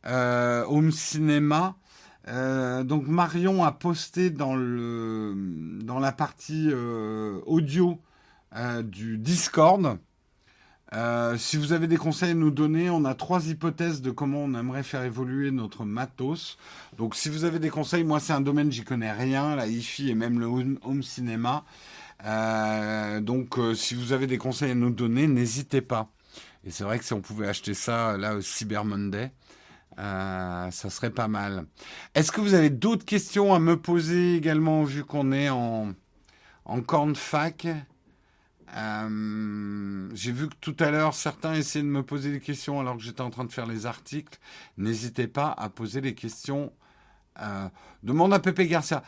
euh, 0.07 0.65
Home 0.67 0.93
Cinéma. 0.93 1.77
Euh, 2.29 2.83
donc 2.83 3.07
Marion 3.07 3.65
a 3.65 3.73
posté 3.73 4.31
dans, 4.31 4.55
le, 4.57 5.35
dans 5.83 5.99
la 5.99 6.13
partie 6.13 6.71
audio 7.47 8.01
du 8.83 9.19
Discord. 9.19 9.99
si 11.37 11.57
vous 11.57 11.73
avez 11.73 11.87
des 11.87 11.97
conseils 11.99 12.31
à 12.31 12.35
nous 12.35 12.51
donner, 12.51 12.89
on 12.89 13.05
a 13.05 13.15
trois 13.15 13.47
hypothèses 13.47 14.01
de 14.01 14.11
comment 14.11 14.39
on 14.39 14.55
aimerait 14.55 14.83
faire 14.83 15.05
évoluer 15.05 15.51
notre 15.51 15.85
matos. 15.85 16.57
Donc 16.97 17.15
si 17.15 17.29
vous 17.29 17.45
avez 17.45 17.59
des 17.59 17.71
conseils, 17.71 18.05
moi 18.05 18.21
c'est 18.21 18.33
un 18.33 18.41
domaine 18.41 18.73
j'y 18.73 18.85
connais 18.85 19.13
rien, 19.13 19.55
la 19.55 19.67
IFI 19.67 20.11
et 20.11 20.15
même 20.15 20.41
le 20.41 20.47
home 20.47 21.03
cinéma. 21.03 21.65
Euh, 22.25 23.21
donc, 23.21 23.59
euh, 23.59 23.75
si 23.75 23.95
vous 23.95 24.13
avez 24.13 24.27
des 24.27 24.39
conseils 24.39 24.73
à 24.73 24.75
nous 24.75 24.91
donner, 24.91 25.27
n'hésitez 25.27 25.81
pas. 25.81 26.11
Et 26.65 26.71
c'est 26.71 26.85
vrai 26.85 26.99
que 26.99 27.05
si 27.05 27.13
on 27.13 27.21
pouvait 27.21 27.49
acheter 27.49 27.75
ça 27.75 28.17
là 28.19 28.35
au 28.35 28.41
Cyber 28.41 28.85
Monday, 28.85 29.33
euh, 29.99 30.71
ça 30.71 30.91
serait 30.91 31.11
pas 31.11 31.29
mal. 31.29 31.67
Est-ce 32.15 32.33
que 32.33 32.41
vous 32.41 32.55
avez 32.55 32.71
d'autres 32.71 33.05
questions 33.05 33.55
à 33.55 33.59
me 33.59 33.77
poser 33.77 34.37
également, 34.37 34.85
vu 34.85 35.05
qu'on 35.05 35.33
est 35.33 35.49
en, 35.49 35.95
en 36.65 36.81
corn 36.83 37.15
fac? 37.17 37.67
J'ai 38.73 40.33
vu 40.33 40.49
que 40.49 40.55
tout 40.61 40.77
à 40.79 40.91
l'heure, 40.91 41.15
certains 41.15 41.55
essayaient 41.55 41.85
de 41.85 41.89
me 41.89 42.05
poser 42.05 42.31
des 42.31 42.41
questions 42.41 42.79
alors 42.79 42.97
que 42.97 43.03
j'étais 43.03 43.23
en 43.23 43.31
train 43.31 43.45
de 43.45 43.53
faire 43.53 43.67
les 43.67 43.87
articles. 43.87 44.39
N'hésitez 44.77 45.27
pas 45.27 45.51
à 45.57 45.71
poser 45.71 46.01
les 46.01 46.15
questions. 46.15 46.73
demande 48.03 48.33
à 48.33 48.39
Pepe 48.39 48.61
Garcia. 48.69 49.03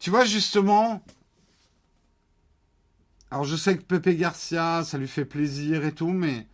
Tu 0.00 0.10
vois, 0.10 0.24
justement, 0.24 1.02
alors 3.30 3.44
je 3.44 3.56
sais 3.56 3.76
que 3.76 3.82
Pepe 3.82 4.16
Garcia, 4.16 4.82
ça 4.84 4.98
lui 4.98 5.08
fait 5.08 5.24
plaisir 5.24 5.84
et 5.84 5.92
tout, 5.92 6.10
mais... 6.10 6.46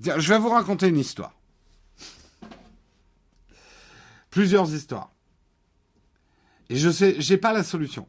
Je 0.00 0.28
vais 0.28 0.38
vous 0.38 0.50
raconter 0.50 0.88
une 0.88 0.98
histoire. 0.98 1.34
Plusieurs 4.30 4.72
histoires. 4.72 5.12
Et 6.68 6.76
je 6.76 6.90
sais, 6.90 7.16
j'ai 7.20 7.38
pas 7.38 7.52
la 7.52 7.64
solution. 7.64 8.06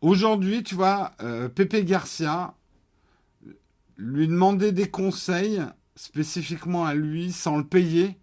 Aujourd'hui, 0.00 0.62
tu 0.62 0.74
vois, 0.74 1.12
euh, 1.22 1.48
Pepe 1.48 1.84
Garcia, 1.84 2.54
lui 3.96 4.28
demander 4.28 4.72
des 4.72 4.88
conseils 4.88 5.62
spécifiquement 5.96 6.84
à 6.84 6.94
lui 6.94 7.32
sans 7.32 7.56
le 7.56 7.66
payer. 7.66 8.18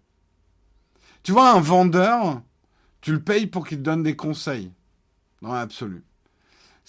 Tu 1.22 1.32
vois, 1.32 1.52
un 1.52 1.60
vendeur, 1.60 2.42
tu 3.00 3.12
le 3.12 3.22
payes 3.22 3.46
pour 3.46 3.66
qu'il 3.66 3.78
te 3.78 3.82
donne 3.82 4.02
des 4.02 4.16
conseils. 4.16 4.72
Dans 5.42 5.52
l'absolu. 5.52 6.02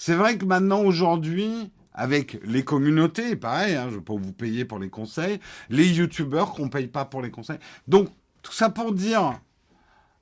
C'est 0.01 0.15
vrai 0.15 0.37
que 0.37 0.45
maintenant, 0.45 0.81
aujourd'hui, 0.83 1.73
avec 1.93 2.39
les 2.45 2.63
communautés, 2.63 3.35
pareil, 3.35 3.75
hein, 3.75 3.89
je 3.91 3.97
ne 3.97 3.99
pas 3.99 4.13
vous 4.13 4.31
payer 4.31 4.63
pour 4.63 4.79
les 4.79 4.89
conseils, 4.89 5.41
les 5.69 5.89
youtubeurs 5.89 6.53
qu'on 6.53 6.67
ne 6.67 6.69
paye 6.69 6.87
pas 6.87 7.03
pour 7.03 7.21
les 7.21 7.31
conseils. 7.31 7.59
Donc, 7.85 8.07
tout 8.41 8.53
ça 8.53 8.69
pour 8.69 8.93
dire, 8.93 9.41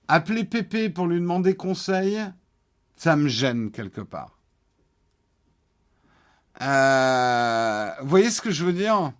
appeler 0.07 0.45
Pépé 0.45 0.89
pour 0.89 1.05
lui 1.05 1.19
demander 1.19 1.55
conseil, 1.55 2.19
ça 2.95 3.15
me 3.15 3.27
gêne 3.27 3.69
quelque 3.69 4.01
part. 4.01 4.39
Euh, 6.63 7.91
vous 8.01 8.09
voyez 8.09 8.31
ce 8.31 8.41
que 8.41 8.49
je 8.49 8.65
veux 8.65 8.73
dire? 8.73 9.13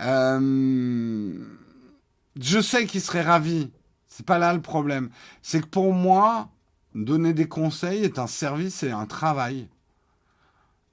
Euh, 0.00 1.38
Je 2.36 2.60
sais 2.60 2.84
qu'il 2.86 3.00
serait 3.00 3.22
ravi. 3.22 3.70
C'est 4.08 4.26
pas 4.26 4.38
là 4.38 4.52
le 4.52 4.60
problème. 4.60 5.10
C'est 5.40 5.60
que 5.60 5.66
pour 5.66 5.92
moi, 5.92 6.50
donner 7.04 7.34
des 7.34 7.46
conseils 7.46 8.04
est 8.04 8.18
un 8.18 8.26
service 8.26 8.82
et 8.82 8.90
un 8.90 9.06
travail. 9.06 9.68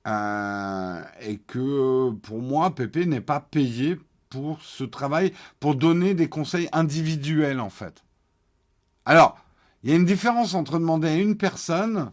Euh, 0.05 1.01
et 1.21 1.37
que 1.37 2.11
pour 2.11 2.41
moi, 2.41 2.75
Pépé 2.75 3.05
n'est 3.05 3.21
pas 3.21 3.39
payé 3.39 3.97
pour 4.29 4.61
ce 4.61 4.83
travail, 4.83 5.33
pour 5.59 5.75
donner 5.75 6.13
des 6.13 6.27
conseils 6.27 6.67
individuels 6.73 7.61
en 7.61 7.69
fait. 7.69 8.03
Alors, 9.05 9.37
il 9.83 9.89
y 9.89 9.93
a 9.93 9.95
une 9.95 10.05
différence 10.05 10.55
entre 10.55 10.79
demander 10.79 11.07
à 11.07 11.15
une 11.15 11.37
personne, 11.37 12.11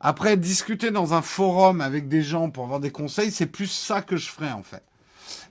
après 0.00 0.36
discuter 0.36 0.90
dans 0.90 1.14
un 1.14 1.22
forum 1.22 1.80
avec 1.80 2.08
des 2.08 2.22
gens 2.22 2.50
pour 2.50 2.64
avoir 2.64 2.80
des 2.80 2.90
conseils, 2.90 3.30
c'est 3.30 3.46
plus 3.46 3.68
ça 3.68 4.02
que 4.02 4.16
je 4.16 4.28
ferais 4.28 4.52
en 4.52 4.62
fait. 4.62 4.82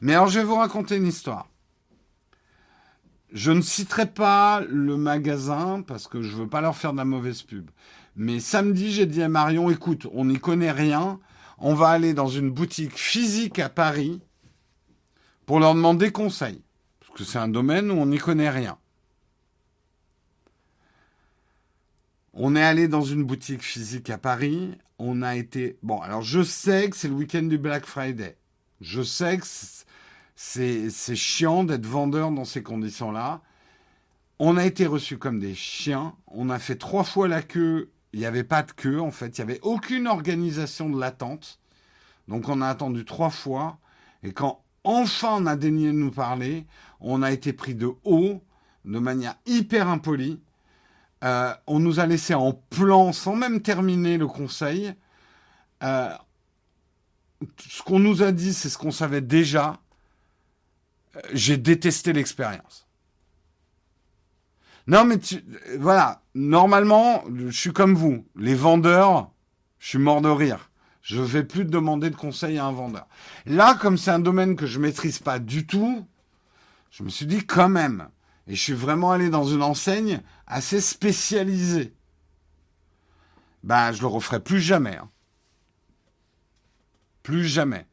Mais 0.01 0.13
alors 0.13 0.27
je 0.27 0.39
vais 0.39 0.45
vous 0.45 0.55
raconter 0.55 0.97
une 0.97 1.07
histoire. 1.07 1.47
Je 3.33 3.51
ne 3.51 3.61
citerai 3.61 4.05
pas 4.05 4.61
le 4.69 4.95
magasin 4.95 5.81
parce 5.81 6.07
que 6.07 6.21
je 6.21 6.35
veux 6.35 6.47
pas 6.47 6.61
leur 6.61 6.77
faire 6.77 6.91
de 6.93 6.97
la 6.97 7.05
mauvaise 7.05 7.41
pub. 7.41 7.71
Mais 8.15 8.39
samedi, 8.39 8.91
j'ai 8.91 9.07
dit 9.07 9.23
à 9.23 9.27
Marion, 9.27 9.71
écoute, 9.71 10.07
on 10.13 10.25
n'y 10.25 10.39
connaît 10.39 10.71
rien. 10.71 11.19
On 11.57 11.73
va 11.73 11.87
aller 11.87 12.13
dans 12.13 12.27
une 12.27 12.51
boutique 12.51 12.95
physique 12.95 13.57
à 13.57 13.69
Paris 13.69 14.21
pour 15.47 15.59
leur 15.59 15.73
demander 15.73 16.11
conseil. 16.11 16.61
Parce 16.99 17.13
que 17.13 17.23
c'est 17.23 17.39
un 17.39 17.47
domaine 17.47 17.89
où 17.89 17.95
on 17.95 18.05
n'y 18.05 18.19
connaît 18.19 18.51
rien. 18.51 18.77
On 22.33 22.55
est 22.55 22.63
allé 22.63 22.87
dans 22.87 23.03
une 23.03 23.23
boutique 23.23 23.63
physique 23.63 24.11
à 24.11 24.19
Paris. 24.19 24.75
On 24.99 25.23
a 25.23 25.35
été. 25.35 25.79
Bon, 25.81 25.99
alors 26.01 26.21
je 26.21 26.43
sais 26.43 26.87
que 26.87 26.95
c'est 26.95 27.07
le 27.07 27.15
week-end 27.15 27.43
du 27.43 27.57
Black 27.57 27.87
Friday. 27.87 28.37
Je 28.79 29.01
sais 29.01 29.37
que 29.37 29.45
c'est 30.35 31.15
chiant 31.15 31.63
d'être 31.63 31.85
vendeur 31.85 32.31
dans 32.31 32.45
ces 32.45 32.63
conditions-là. 32.63 33.41
On 34.39 34.57
a 34.57 34.65
été 34.65 34.85
reçus 34.85 35.17
comme 35.17 35.39
des 35.39 35.55
chiens. 35.55 36.15
On 36.27 36.49
a 36.49 36.59
fait 36.59 36.75
trois 36.75 37.03
fois 37.03 37.27
la 37.27 37.41
queue. 37.41 37.91
Il 38.13 38.19
n'y 38.19 38.25
avait 38.25 38.43
pas 38.43 38.63
de 38.63 38.71
queue, 38.71 38.99
en 38.99 39.11
fait. 39.11 39.37
Il 39.37 39.45
n'y 39.45 39.51
avait 39.51 39.61
aucune 39.61 40.07
organisation 40.07 40.89
de 40.89 40.99
l'attente. 40.99 41.59
Donc 42.27 42.49
on 42.49 42.61
a 42.61 42.67
attendu 42.67 43.05
trois 43.05 43.29
fois. 43.29 43.77
Et 44.23 44.33
quand 44.33 44.63
enfin 44.83 45.37
on 45.39 45.45
a 45.45 45.55
daigné 45.55 45.91
nous 45.91 46.11
parler, 46.11 46.65
on 46.99 47.21
a 47.21 47.31
été 47.31 47.53
pris 47.53 47.75
de 47.75 47.91
haut, 48.03 48.41
de 48.85 48.99
manière 48.99 49.35
hyper 49.45 49.87
impolie. 49.87 50.41
Euh, 51.23 51.53
on 51.67 51.79
nous 51.79 51.99
a 51.99 52.05
laissé 52.05 52.33
en 52.33 52.53
plan 52.53 53.13
sans 53.13 53.35
même 53.35 53.61
terminer 53.61 54.17
le 54.17 54.27
conseil. 54.27 54.93
Euh, 55.83 56.13
ce 57.59 57.81
qu'on 57.83 57.99
nous 57.99 58.23
a 58.23 58.31
dit, 58.31 58.53
c'est 58.53 58.69
ce 58.69 58.77
qu'on 58.77 58.91
savait 58.91 59.21
déjà 59.21 59.79
j'ai 61.33 61.57
détesté 61.57 62.13
l'expérience. 62.13 62.87
Non, 64.87 65.05
mais 65.05 65.17
voilà, 65.79 66.21
normalement, 66.35 67.23
je 67.33 67.49
suis 67.49 67.71
comme 67.71 67.95
vous. 67.95 68.25
Les 68.35 68.55
vendeurs, 68.55 69.31
je 69.79 69.89
suis 69.89 69.97
mort 69.97 70.21
de 70.21 70.29
rire. 70.29 70.69
Je 71.01 71.19
ne 71.19 71.25
vais 71.25 71.43
plus 71.43 71.65
demander 71.65 72.09
de 72.09 72.15
conseils 72.15 72.57
à 72.57 72.65
un 72.65 72.71
vendeur. 72.71 73.07
Là, 73.45 73.75
comme 73.75 73.97
c'est 73.97 74.11
un 74.11 74.19
domaine 74.19 74.55
que 74.55 74.65
je 74.65 74.79
maîtrise 74.79 75.19
pas 75.19 75.39
du 75.39 75.65
tout, 75.67 76.05
je 76.91 77.03
me 77.03 77.09
suis 77.09 77.25
dit 77.25 77.45
quand 77.45 77.69
même, 77.69 78.09
Et 78.47 78.55
je 78.55 78.61
suis 78.61 78.73
vraiment 78.73 79.11
allé 79.11 79.29
dans 79.29 79.45
une 79.45 79.63
enseigne 79.63 80.21
assez 80.47 80.81
spécialisée. 80.81 81.93
Ben, 83.63 83.91
je 83.93 84.01
le 84.01 84.07
referai 84.07 84.41
plus 84.41 84.59
jamais. 84.59 84.97
Hein. 84.97 85.09
Plus 87.21 87.45
jamais. 87.45 87.85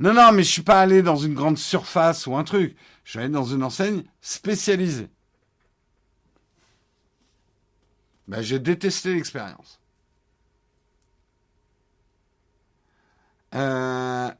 Non, 0.00 0.14
non, 0.14 0.32
mais 0.32 0.42
je 0.42 0.50
suis 0.50 0.62
pas 0.62 0.80
allé 0.80 1.02
dans 1.02 1.16
une 1.16 1.34
grande 1.34 1.58
surface 1.58 2.26
ou 2.26 2.36
un 2.36 2.44
truc. 2.44 2.76
Je 3.04 3.10
suis 3.10 3.18
allé 3.18 3.28
dans 3.28 3.44
une 3.44 3.62
enseigne 3.62 4.04
spécialisée. 4.20 5.08
Ben, 8.28 8.40
j'ai 8.40 8.58
détesté 8.58 9.14
l'expérience. 9.14 9.80
Euh, 13.54 14.30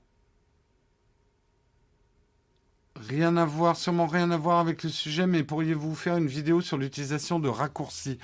rien 2.96 3.36
à 3.36 3.44
voir, 3.44 3.76
sûrement 3.76 4.06
rien 4.06 4.30
à 4.30 4.36
voir 4.36 4.58
avec 4.58 4.82
le 4.82 4.88
sujet, 4.88 5.26
mais 5.26 5.42
pourriez-vous 5.44 5.94
faire 5.94 6.16
une 6.16 6.28
vidéo 6.28 6.60
sur 6.60 6.78
l'utilisation 6.78 7.38
de 7.38 7.48
raccourcis? 7.48 8.18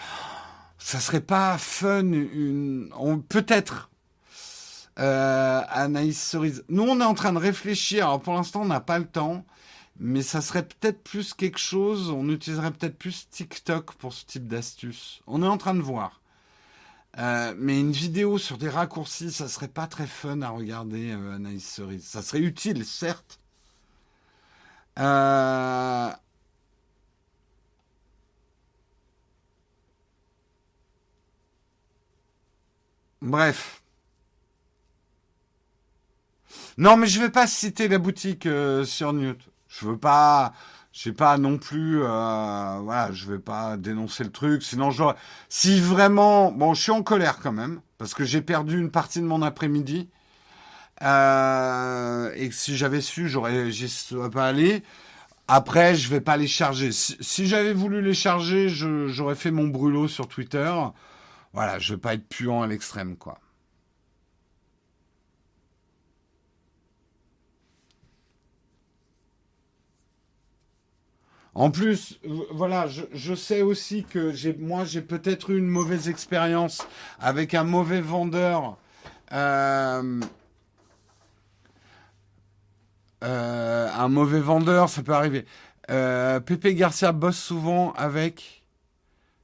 Ça 0.79 1.01
serait 1.01 1.21
pas 1.21 1.59
fun, 1.59 2.13
une... 2.13 2.91
peut-être. 3.29 3.91
Euh, 4.99 5.63
Anaïs 5.69 6.21
Cerise. 6.21 6.65
Nous, 6.69 6.83
on 6.83 7.01
est 7.01 7.05
en 7.05 7.15
train 7.15 7.33
de 7.33 7.39
réfléchir. 7.39 8.07
Alors, 8.07 8.21
pour 8.21 8.35
l'instant, 8.35 8.63
on 8.63 8.67
n'a 8.67 8.81
pas 8.81 8.99
le 8.99 9.07
temps, 9.07 9.45
mais 10.01 10.23
ça 10.23 10.41
serait 10.41 10.65
peut-être 10.67 11.03
plus 11.03 11.35
quelque 11.35 11.59
chose. 11.59 12.11
On 12.11 12.29
utiliserait 12.29 12.73
peut-être 12.73 12.99
plus 12.99 13.29
TikTok 13.31 13.95
pour 13.95 14.13
ce 14.13 14.25
type 14.27 14.49
d'astuce. 14.49 15.23
On 15.27 15.43
est 15.43 15.47
en 15.47 15.59
train 15.59 15.75
de 15.75 15.83
voir. 15.83 16.21
Euh, 17.19 17.55
mais 17.59 17.81
une 17.81 17.93
vidéo 17.93 18.39
sur 18.39 18.59
des 18.59 18.69
raccourcis, 18.69 19.33
ça 19.33 19.49
serait 19.49 19.69
pas 19.69 19.87
très 19.87 20.07
fun 20.07 20.43
à 20.43 20.51
regarder, 20.51 21.13
euh, 21.13 21.35
Anaïs 21.37 21.67
Cerise. 21.67 22.05
Ça 22.07 22.23
serait 22.23 22.41
utile, 22.41 22.85
certes. 22.85 23.41
Bref. 33.23 33.83
Non, 36.77 36.97
mais 36.97 37.07
je 37.07 37.21
vais 37.21 37.31
pas 37.31 37.47
citer 37.47 37.89
la 37.89 37.99
boutique 37.99 38.49
sur 38.85 39.13
Newt. 39.13 39.41
Je 39.69 39.87
veux 39.87 39.99
pas 39.99 40.53
je 40.99 41.05
sais 41.05 41.13
pas 41.13 41.39
non 41.39 41.59
plus, 41.59 42.03
euh, 42.03 42.79
voilà, 42.83 43.13
je 43.13 43.31
vais 43.31 43.39
pas 43.39 43.77
dénoncer 43.77 44.25
le 44.25 44.33
truc. 44.33 44.65
Sinon, 44.65 44.91
je, 44.91 45.05
si 45.49 45.79
vraiment, 45.79 46.51
bon, 46.51 46.75
je 46.75 46.83
suis 46.83 46.91
en 46.91 47.05
colère 47.05 47.39
quand 47.39 47.53
même 47.53 47.81
parce 47.99 48.15
que 48.15 48.25
j'ai 48.25 48.43
perdu 48.43 48.81
une 48.81 48.91
partie 48.91 49.21
de 49.21 49.25
mon 49.25 49.43
après-midi 49.43 50.09
euh, 51.03 52.33
et 52.35 52.49
que 52.49 52.55
si 52.55 52.77
j'avais 52.77 53.01
su, 53.01 53.29
j'aurais, 53.29 53.71
j'y 53.71 53.89
serais 53.89 54.31
pas 54.31 54.49
allé. 54.49 54.83
Après, 55.47 55.95
je 55.95 56.09
vais 56.09 56.21
pas 56.21 56.37
les 56.37 56.49
charger. 56.49 56.91
Si, 56.93 57.47
j'avais 57.47 57.75
voulu 57.75 58.03
les 58.03 58.15
charger, 58.15 58.69
j'aurais 58.69 59.37
fait 59.37 59.53
mon 59.53 59.69
brûlot 59.69 60.09
sur 60.09 60.27
Twitter. 60.29 60.73
Voilà, 61.53 61.79
je 61.79 61.95
vais 61.95 62.01
pas 62.01 62.15
être 62.15 62.29
puant 62.29 62.63
à 62.63 62.67
l'extrême, 62.67 63.17
quoi. 63.17 63.39
En 71.59 71.73
plus, 71.73 72.21
voilà, 72.53 72.87
je, 72.87 73.35
sais 73.35 73.63
aussi 73.63 74.05
que 74.05 74.33
moi, 74.61 74.85
j'ai 74.85 75.03
peut-être 75.03 75.51
eu 75.51 75.59
une 75.59 75.67
mauvaise 75.67 76.09
expérience 76.09 76.87
avec 77.19 77.53
un 77.53 77.65
mauvais 77.65 78.01
vendeur. 78.01 78.77
Euh, 79.33 80.21
euh, 83.25 83.89
un 83.93 84.09
mauvais 84.09 84.39
vendeur, 84.39 84.89
ça 84.89 85.03
peut 85.03 85.15
arriver. 85.15 85.47
Euh, 85.91 86.39
Pépé 86.39 86.77
Garcia 86.77 87.11
bosse 87.11 87.41
souvent 87.41 87.93
avec. 87.95 88.63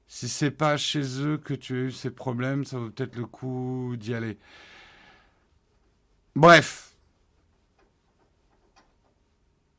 Si 0.07 0.29
c'est 0.29 0.53
pas 0.53 0.77
chez 0.77 1.21
eux 1.21 1.37
que 1.37 1.53
tu 1.53 1.75
as 1.75 1.81
eu 1.81 1.91
ces 1.91 2.11
problèmes, 2.11 2.65
ça 2.65 2.79
vaut 2.79 2.91
peut-être 2.91 3.17
le 3.17 3.27
coup 3.27 3.97
d'y 3.99 4.15
aller. 4.15 4.39
Bref. 6.37 6.94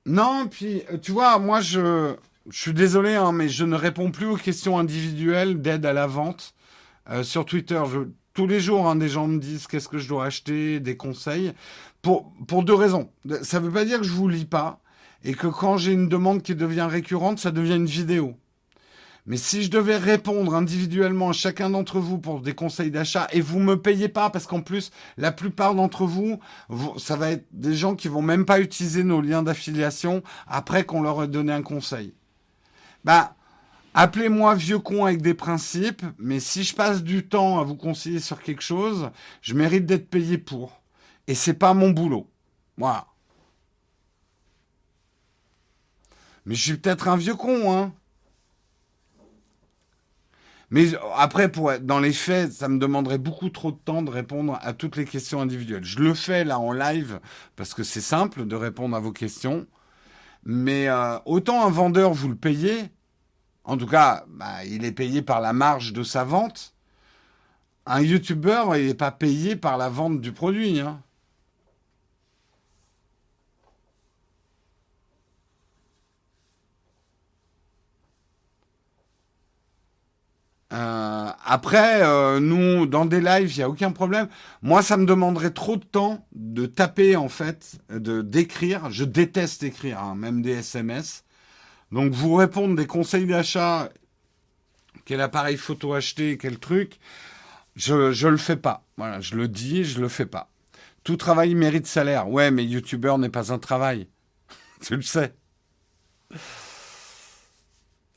Non, 0.06 0.48
puis 0.50 0.84
tu 1.02 1.12
vois, 1.12 1.40
moi 1.40 1.62
je, 1.62 2.16
je 2.50 2.60
suis 2.60 2.74
désolé, 2.74 3.16
hein, 3.16 3.32
mais 3.32 3.50
je 3.50 3.66
ne 3.66 3.76
réponds 3.76 4.12
plus 4.12 4.28
aux 4.28 4.38
questions 4.38 4.78
individuelles 4.78 5.62
d'aide 5.62 5.86
à 5.86 5.94
la 5.94 6.06
vente 6.06 6.54
euh, 7.10 7.24
sur 7.24 7.46
Twitter. 7.46 7.82
tous 8.34 8.48
les 8.48 8.60
jours, 8.60 8.88
hein, 8.88 8.96
des 8.96 9.10
gens 9.10 9.28
me 9.28 9.40
disent 9.40 9.66
qu'est-ce 9.68 9.88
que 9.88 9.98
je 9.98 10.08
dois 10.08 10.26
acheter, 10.26 10.80
des 10.80 10.96
conseils, 10.96 11.54
pour, 12.04 12.32
pour 12.48 12.64
deux 12.64 12.76
raisons. 12.76 13.10
Ça 13.42 13.60
ne 13.60 13.66
veut 13.66 13.72
pas 13.72 13.86
dire 13.86 13.98
que 14.00 14.06
je 14.06 14.12
vous 14.12 14.28
lis 14.28 14.46
pas 14.46 14.80
et 15.24 15.34
que 15.34 15.48
quand 15.48 15.78
j'ai 15.78 15.94
une 15.94 16.08
demande 16.08 16.44
qui 16.44 16.54
devient 16.54 16.88
récurrente, 16.90 17.40
ça 17.40 17.50
devient 17.52 17.76
une 17.76 17.88
vidéo. 17.88 18.36
Mais 19.28 19.38
si 19.38 19.64
je 19.64 19.72
devais 19.72 19.98
répondre 19.98 20.54
individuellement 20.54 21.30
à 21.30 21.34
chacun 21.34 21.72
d'entre 21.72 22.00
vous 22.00 22.20
pour 22.20 22.42
des 22.42 22.54
conseils 22.54 22.92
d'achat 22.92 23.28
et 23.32 23.42
vous 23.42 23.60
me 23.60 23.76
payez 23.76 24.08
pas 24.08 24.30
parce 24.30 24.46
qu'en 24.46 24.62
plus 24.62 24.92
la 25.18 25.32
plupart 25.32 25.74
d'entre 25.74 26.06
vous, 26.06 26.40
ça 26.98 27.16
va 27.16 27.32
être 27.32 27.48
des 27.52 27.74
gens 27.74 27.96
qui 27.96 28.08
vont 28.08 28.22
même 28.22 28.46
pas 28.46 28.60
utiliser 28.60 29.04
nos 29.04 29.22
liens 29.22 29.42
d'affiliation 29.42 30.22
après 30.46 30.84
qu'on 30.84 31.02
leur 31.02 31.24
ait 31.24 31.28
donné 31.28 31.52
un 31.54 31.64
conseil. 31.64 32.14
Bah 33.04 33.36
appelez-moi 33.96 34.54
vieux 34.54 34.80
con 34.80 35.06
avec 35.06 35.24
des 35.24 35.34
principes, 35.34 36.04
mais 36.20 36.40
si 36.40 36.64
je 36.64 36.76
passe 36.76 37.02
du 37.02 37.28
temps 37.28 37.60
à 37.60 37.64
vous 37.64 37.76
conseiller 37.76 38.20
sur 38.20 38.42
quelque 38.44 38.62
chose, 38.62 39.10
je 39.42 39.56
mérite 39.56 39.88
d'être 39.88 40.10
payé 40.10 40.38
pour. 40.38 40.82
Et 41.28 41.34
c'est 41.34 41.56
pas 41.56 41.74
mon 41.74 41.90
boulot. 41.90 42.30
Voilà. 42.78 43.08
Mais 46.46 46.54
je 46.54 46.62
suis 46.62 46.78
peut-être 46.78 47.08
un 47.08 47.18
vieux 47.18 47.34
con, 47.34 47.74
hein. 47.74 47.92
Mais 50.76 50.90
après, 51.16 51.50
dans 51.80 52.02
les 52.02 52.12
faits, 52.12 52.52
ça 52.52 52.68
me 52.68 52.80
demanderait 52.80 53.18
beaucoup 53.18 53.50
trop 53.50 53.72
de 53.72 53.78
temps 53.78 54.02
de 54.02 54.10
répondre 54.12 54.60
à 54.62 54.74
toutes 54.74 54.98
les 54.98 55.06
questions 55.06 55.40
individuelles. 55.40 55.86
Je 55.86 56.00
le 56.00 56.14
fais 56.14 56.44
là 56.44 56.60
en 56.60 56.74
live 56.74 57.22
parce 57.56 57.74
que 57.74 57.82
c'est 57.82 58.02
simple 58.02 58.46
de 58.46 58.56
répondre 58.58 58.94
à 58.94 59.00
vos 59.00 59.14
questions. 59.14 59.68
Mais 60.44 60.90
euh, 60.90 61.18
autant 61.24 61.66
un 61.66 61.70
vendeur, 61.70 62.12
vous 62.12 62.28
le 62.28 62.36
payez. 62.36 62.90
En 63.64 63.78
tout 63.78 63.88
cas, 63.88 64.26
bah, 64.28 64.66
il 64.66 64.84
est 64.84 64.92
payé 64.92 65.22
par 65.22 65.40
la 65.40 65.54
marge 65.54 65.94
de 65.94 66.04
sa 66.04 66.26
vente. 66.26 66.76
Un 67.86 68.02
YouTuber, 68.02 68.64
il 68.76 68.88
n'est 68.88 68.96
pas 68.96 69.12
payé 69.12 69.56
par 69.56 69.78
la 69.78 69.88
vente 69.88 70.20
du 70.20 70.34
produit. 70.34 70.82
Hein. 70.82 71.02
Euh, 80.74 81.30
après, 81.46 82.02
euh, 82.02 82.40
nous, 82.40 82.88
dans 82.88 83.06
des 83.06 83.22
lives, 83.22 83.54
il 83.54 83.58
n'y 83.58 83.64
a 83.64 83.70
aucun 83.70 83.92
problème. 83.92 84.28
Moi, 84.62 84.82
ça 84.82 84.98
me 84.98 85.06
demanderait 85.06 85.52
trop 85.52 85.78
de 85.78 85.84
temps 85.84 86.26
de 86.34 86.66
taper, 86.66 87.16
en 87.16 87.30
fait, 87.30 87.78
de 87.90 88.22
d'écrire. 88.22 88.90
Je 88.92 89.04
déteste 89.04 89.64
écrire, 89.64 90.00
hein, 90.00 90.16
même 90.16 90.42
des 90.42 90.54
SMS. 90.54 91.24
Donc, 91.92 92.14
vous 92.14 92.34
répondre 92.36 92.76
des 92.76 92.88
conseils 92.88 93.28
d'achat, 93.28 93.90
quel 95.06 95.22
appareil 95.22 95.58
photo 95.58 95.94
acheter, 95.94 96.38
quel 96.38 96.58
truc, 96.58 97.00
je 97.76 98.26
ne 98.26 98.32
le 98.32 98.38
fais 98.38 98.58
pas. 98.58 98.84
Voilà, 98.98 99.22
je 99.22 99.36
le 99.36 99.48
dis, 99.48 99.84
je 99.84 100.02
le 100.02 100.08
fais 100.10 100.26
pas. 100.26 100.50
Tout 101.04 101.18
travail 101.18 101.54
mérite 101.54 101.86
salaire. 101.86 102.30
Ouais, 102.30 102.50
mais 102.50 102.66
YouTuber 102.66 103.16
n'est 103.20 103.30
pas 103.30 103.54
un 103.54 103.60
travail. 103.60 104.08
tu 104.82 104.96
le 104.96 105.04
sais. 105.04 105.36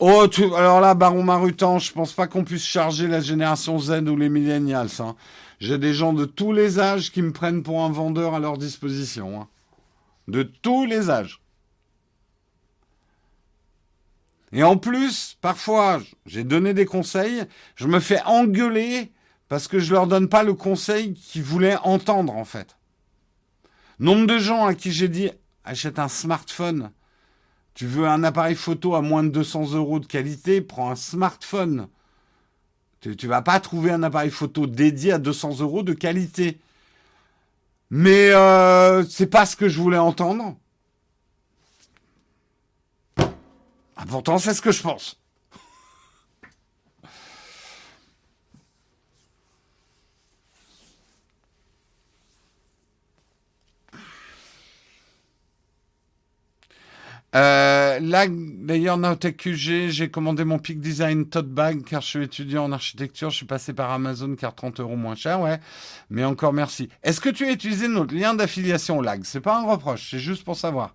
Oh, 0.01 0.29
alors 0.55 0.81
là, 0.81 0.95
Baron 0.95 1.25
Marutan, 1.25 1.81
je 1.81 1.93
pense 1.93 2.13
pas 2.13 2.29
qu'on 2.29 2.45
puisse 2.45 2.65
charger 2.65 3.09
la 3.09 3.21
génération 3.21 3.81
Z 3.81 4.09
ou 4.09 4.17
les 4.17 4.29
millennials. 4.29 4.89
Hein. 5.01 5.17
J'ai 5.59 5.77
des 5.77 5.93
gens 5.93 6.13
de 6.13 6.25
tous 6.25 6.53
les 6.53 6.79
âges 6.79 7.11
qui 7.11 7.21
me 7.21 7.33
prennent 7.33 7.65
pour 7.65 7.83
un 7.83 7.91
vendeur 7.91 8.35
à 8.35 8.39
leur 8.39 8.59
disposition. 8.59 9.41
Hein. 9.41 9.49
De 10.29 10.45
tous 10.45 10.87
les 10.87 11.11
âges. 11.11 11.43
Et 14.53 14.63
en 14.63 14.77
plus, 14.77 15.37
parfois, 15.41 16.01
j'ai 16.27 16.45
donné 16.45 16.75
des 16.75 16.87
conseils, 16.87 17.43
je 17.75 17.89
me 17.89 17.99
fais 17.99 18.23
engueuler 18.23 19.13
parce 19.49 19.67
que 19.67 19.81
je 19.81 19.93
leur 19.93 20.07
donne 20.07 20.29
pas 20.29 20.45
le 20.45 20.55
conseil 20.55 21.15
qu'ils 21.15 21.43
voulaient 21.43 21.77
entendre, 21.83 22.37
en 22.37 22.45
fait. 22.45 22.77
Nombre 23.99 24.29
de 24.29 24.39
gens 24.39 24.65
à 24.65 24.75
qui 24.75 24.93
j'ai 24.93 25.09
dit, 25.09 25.31
achète 25.65 25.99
un 25.99 26.09
smartphone 26.09 26.93
tu 27.79 27.87
veux 27.87 28.09
un 28.09 28.25
appareil 28.25 28.57
photo 28.57 28.97
à 28.97 29.03
moins 29.03 29.23
de 29.23 29.29
200 29.29 29.75
euros 29.75 30.01
de 30.01 30.07
qualité, 30.07 30.61
prends 30.61 30.91
un 30.91 30.97
smartphone. 30.97 31.87
Tu, 33.01 33.11
ne 33.11 33.29
vas 33.29 33.41
pas 33.41 33.61
trouver 33.61 33.93
un 33.93 34.03
appareil 34.03 34.33
photo 34.33 34.67
dédié 34.67 35.13
à 35.13 35.19
200 35.19 35.61
euros 35.61 35.85
de 35.85 35.93
qualité. 35.93 36.59
Mais 37.91 38.33
euh, 38.33 39.05
c'est 39.05 39.29
pas 39.29 39.47
ce 39.47 39.55
que 39.55 39.69
je 39.69 39.81
voulais 39.81 39.97
entendre. 39.97 40.57
Ah, 43.17 44.05
pourtant, 44.09 44.39
c'est 44.39 44.55
ce 44.55 44.61
que 44.61 44.73
je 44.73 44.83
pense. 44.83 45.21
Euh, 57.35 58.01
d'ailleurs, 58.01 58.97
Naotech 58.97 59.37
QG, 59.37 59.91
j'ai 59.91 60.11
commandé 60.11 60.45
mon 60.45 60.59
Peak 60.59 60.81
Design 60.81 61.27
tote 61.29 61.49
bag 61.49 61.85
car 61.85 62.01
je 62.01 62.07
suis 62.07 62.25
étudiant 62.25 62.65
en 62.65 62.73
architecture. 62.73 63.31
Je 63.31 63.37
suis 63.37 63.47
passé 63.47 63.75
par 63.75 63.91
Amazon 63.91 64.35
car 64.35 64.55
30 64.55 64.81
euros 64.81 64.97
moins 64.97 65.15
cher, 65.15 65.41
ouais. 65.41 65.61
Mais 66.11 66.25
encore 66.25 66.53
merci. 66.53 66.89
Est-ce 67.03 67.21
que 67.21 67.29
tu 67.29 67.45
as 67.45 67.51
utilisé 67.51 67.89
notre 67.89 68.15
lien 68.15 68.35
d'affiliation 68.35 69.01
lag? 69.03 69.23
C'est 69.25 69.41
pas 69.41 69.59
un 69.59 69.67
reproche, 69.67 70.11
c'est 70.11 70.19
juste 70.19 70.45
pour 70.45 70.57
savoir. 70.57 70.95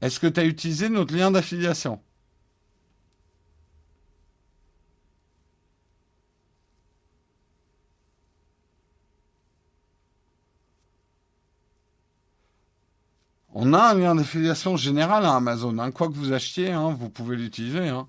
Est-ce 0.00 0.20
que 0.20 0.26
tu 0.26 0.40
as 0.40 0.44
utilisé 0.44 0.88
notre 0.88 1.14
lien 1.14 1.30
d'affiliation? 1.30 2.00
On 13.58 13.72
a 13.72 13.92
un 13.92 13.94
lien 13.94 14.14
d'affiliation 14.14 14.76
général 14.76 15.24
à 15.24 15.34
Amazon. 15.34 15.78
Hein. 15.78 15.90
Quoi 15.90 16.08
que 16.08 16.12
vous 16.12 16.34
achetiez, 16.34 16.72
hein, 16.72 16.94
vous 16.98 17.08
pouvez 17.08 17.36
l'utiliser. 17.36 17.88
Hein. 17.88 18.06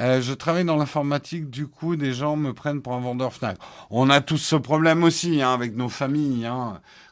Euh, 0.00 0.22
je 0.22 0.32
travaille 0.32 0.64
dans 0.64 0.76
l'informatique, 0.76 1.50
du 1.50 1.66
coup, 1.66 1.94
des 1.94 2.14
gens 2.14 2.36
me 2.36 2.54
prennent 2.54 2.80
pour 2.80 2.94
un 2.94 3.00
vendeur 3.00 3.34
Fnac. 3.34 3.58
On 3.90 4.08
a 4.08 4.22
tous 4.22 4.38
ce 4.38 4.56
problème 4.56 5.04
aussi 5.04 5.42
avec 5.42 5.76
nos 5.76 5.90
familles, 5.90 6.48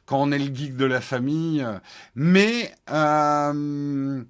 quand 0.06 0.22
on 0.22 0.32
est 0.32 0.38
le 0.38 0.54
geek 0.54 0.74
de 0.76 0.86
la 0.86 1.02
famille. 1.02 1.66
Mais, 2.14 2.74
euh, 2.90 4.24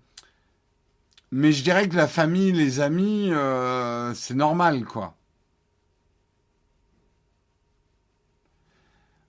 mais 1.31 1.53
je 1.53 1.63
dirais 1.63 1.89
que 1.89 1.95
la 1.95 2.09
famille, 2.09 2.51
les 2.51 2.81
amis, 2.81 3.31
euh, 3.31 4.13
c'est 4.15 4.35
normal, 4.35 4.85
quoi. 4.87 5.15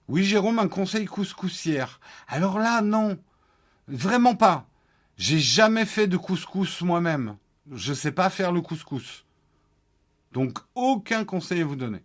Oui, 0.07 0.23
Jérôme, 0.23 0.59
un 0.59 0.67
conseil 0.67 1.05
couscoussière. 1.05 1.99
Alors 2.27 2.59
là, 2.59 2.81
non. 2.81 3.17
Vraiment 3.87 4.35
pas. 4.35 4.67
J'ai 5.17 5.39
jamais 5.39 5.85
fait 5.85 6.07
de 6.07 6.17
couscous 6.17 6.81
moi-même. 6.81 7.37
Je 7.71 7.91
ne 7.91 7.95
sais 7.95 8.11
pas 8.11 8.29
faire 8.29 8.51
le 8.51 8.61
couscous. 8.61 9.25
Donc, 10.31 10.59
aucun 10.75 11.25
conseil 11.25 11.61
à 11.61 11.65
vous 11.65 11.75
donner. 11.75 12.03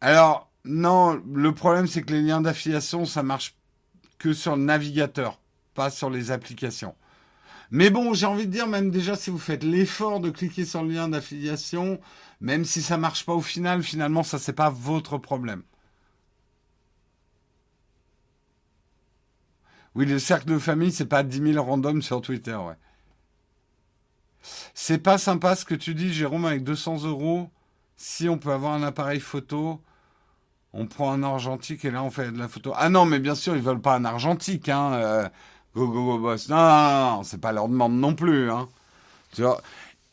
Alors, 0.00 0.50
non, 0.64 1.20
le 1.32 1.54
problème, 1.54 1.86
c'est 1.86 2.02
que 2.02 2.12
les 2.12 2.22
liens 2.22 2.40
d'affiliation, 2.40 3.04
ça 3.06 3.22
marche 3.22 3.56
que 4.18 4.32
sur 4.32 4.56
le 4.56 4.62
navigateur, 4.62 5.40
pas 5.74 5.90
sur 5.90 6.10
les 6.10 6.30
applications. 6.30 6.94
Mais 7.70 7.90
bon, 7.90 8.14
j'ai 8.14 8.26
envie 8.26 8.46
de 8.46 8.52
dire, 8.52 8.66
même 8.66 8.90
déjà, 8.90 9.16
si 9.16 9.30
vous 9.30 9.38
faites 9.38 9.64
l'effort 9.64 10.20
de 10.20 10.30
cliquer 10.30 10.64
sur 10.64 10.82
le 10.82 10.90
lien 10.92 11.08
d'affiliation, 11.08 12.00
même 12.40 12.64
si 12.64 12.82
ça 12.82 12.96
marche 12.96 13.26
pas 13.26 13.34
au 13.34 13.40
final, 13.40 13.82
finalement, 13.82 14.22
ça, 14.22 14.38
c'est 14.38 14.52
pas 14.52 14.70
votre 14.70 15.18
problème. 15.18 15.62
Oui, 19.94 20.06
le 20.06 20.18
cercle 20.18 20.46
de 20.48 20.58
famille, 20.58 20.92
c'est 20.92 21.06
pas 21.06 21.22
10 21.22 21.52
000 21.54 21.64
randoms 21.64 22.02
sur 22.02 22.20
Twitter, 22.20 22.54
ouais. 22.54 22.76
C'est 24.74 24.98
pas 24.98 25.18
sympa 25.18 25.56
ce 25.56 25.64
que 25.64 25.74
tu 25.74 25.94
dis, 25.94 26.12
Jérôme, 26.12 26.44
avec 26.44 26.62
200 26.64 27.04
euros. 27.04 27.50
Si 27.96 28.28
on 28.28 28.38
peut 28.38 28.52
avoir 28.52 28.74
un 28.74 28.82
appareil 28.82 29.20
photo, 29.20 29.80
on 30.72 30.86
prend 30.86 31.12
un 31.12 31.22
argentique 31.22 31.84
et 31.84 31.90
là 31.90 32.02
on 32.02 32.10
fait 32.10 32.30
de 32.30 32.38
la 32.38 32.48
photo. 32.48 32.72
Ah 32.76 32.90
non, 32.90 33.06
mais 33.06 33.18
bien 33.18 33.34
sûr, 33.34 33.56
ils 33.56 33.62
veulent 33.62 33.80
pas 33.80 33.96
un 33.96 34.04
argentique, 34.04 34.68
hein. 34.68 34.92
Euh, 34.94 35.28
Go, 35.76 35.88
go, 35.88 36.18
boss. 36.18 36.48
Non, 36.48 37.22
c'est 37.22 37.38
pas 37.38 37.52
leur 37.52 37.68
demande 37.68 37.92
non 37.92 38.14
plus. 38.14 38.50
Hein. 38.50 38.66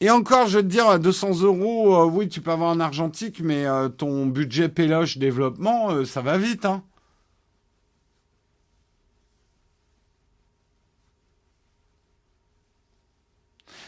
Et 0.02 0.10
encore, 0.10 0.48
je 0.48 0.58
veux 0.58 0.64
te 0.64 0.68
dire, 0.68 1.00
200 1.00 1.40
euros, 1.44 1.96
euh, 1.96 2.06
oui, 2.06 2.28
tu 2.28 2.42
peux 2.42 2.52
avoir 2.52 2.70
un 2.72 2.82
argentique, 2.82 3.40
mais 3.40 3.66
euh, 3.66 3.88
ton 3.88 4.26
budget 4.26 4.68
péloche 4.68 5.18
développement, 5.18 5.92
euh, 5.92 6.04
ça 6.04 6.22
va 6.22 6.38
vite. 6.38 6.66
Hein. 6.66 6.84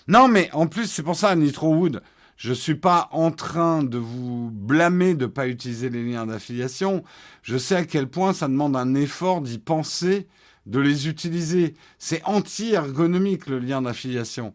Non, 0.07 0.30
mais 0.30 0.49
en 0.53 0.68
plus, 0.68 0.89
c'est 0.89 1.03
pour 1.03 1.18
ça, 1.18 1.35
Nitro 1.35 1.76
Wood, 1.76 2.02
je 2.38 2.52
ne 2.52 2.53
suis 2.56 2.76
pas 2.76 3.10
en 3.11 3.31
train 3.31 3.84
de 3.84 3.97
vous 3.97 4.49
blâmer 4.49 5.14
de 5.14 5.26
ne 5.26 5.30
pas 5.30 5.49
utiliser 5.49 5.89
les 5.89 6.06
liens 6.06 6.26
d'affiliation. 6.26 7.03
Je 7.41 7.57
sais 7.57 7.76
à 7.76 7.84
quel 7.84 8.07
point 8.07 8.31
ça 8.31 8.47
demande 8.47 8.77
un 8.77 8.95
effort 8.95 9.41
d'y 9.41 9.57
penser 9.57 10.27
de 10.65 10.79
les 10.79 11.07
utiliser. 11.07 11.73
C'est 11.97 12.23
anti-ergonomique 12.23 13.47
le 13.47 13.59
lien 13.59 13.81
d'affiliation. 13.81 14.53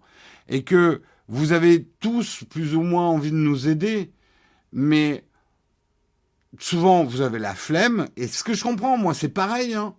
Et 0.49 0.65
que 0.65 1.03
vous 1.29 1.53
avez 1.53 1.85
tous 2.01 2.45
plus 2.51 2.75
ou 2.75 2.83
moins 2.83 3.09
envie 3.09 3.31
de 3.31 3.37
nous 3.37 3.69
aider, 3.69 4.11
mais 4.73 5.25
souvent 6.59 7.05
vous 7.05 7.21
avez 7.21 7.39
la 7.39 7.55
flemme. 7.55 8.09
Et 8.17 8.27
ce 8.27 8.43
que 8.43 8.55
je 8.55 8.63
comprends, 8.63 8.97
moi, 8.97 9.15
c'est 9.15 9.29
pareil. 9.29 9.75
Hein. 9.75 9.95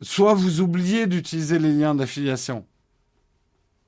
Soit 0.00 0.34
vous 0.34 0.60
oubliez 0.60 1.06
d'utiliser 1.06 1.58
les 1.58 1.72
liens 1.72 1.94
d'affiliation. 1.94 2.66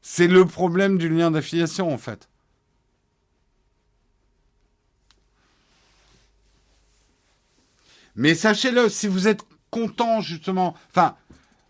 C'est 0.02 0.28
le 0.28 0.44
problème 0.44 0.98
du 0.98 1.08
lien 1.08 1.30
d'affiliation, 1.30 1.92
en 1.92 1.98
fait. 1.98 2.28
Mais 8.14 8.34
sachez-le, 8.34 8.88
si 8.88 9.08
vous 9.08 9.26
êtes 9.26 9.42
content 9.70 10.20
justement, 10.20 10.76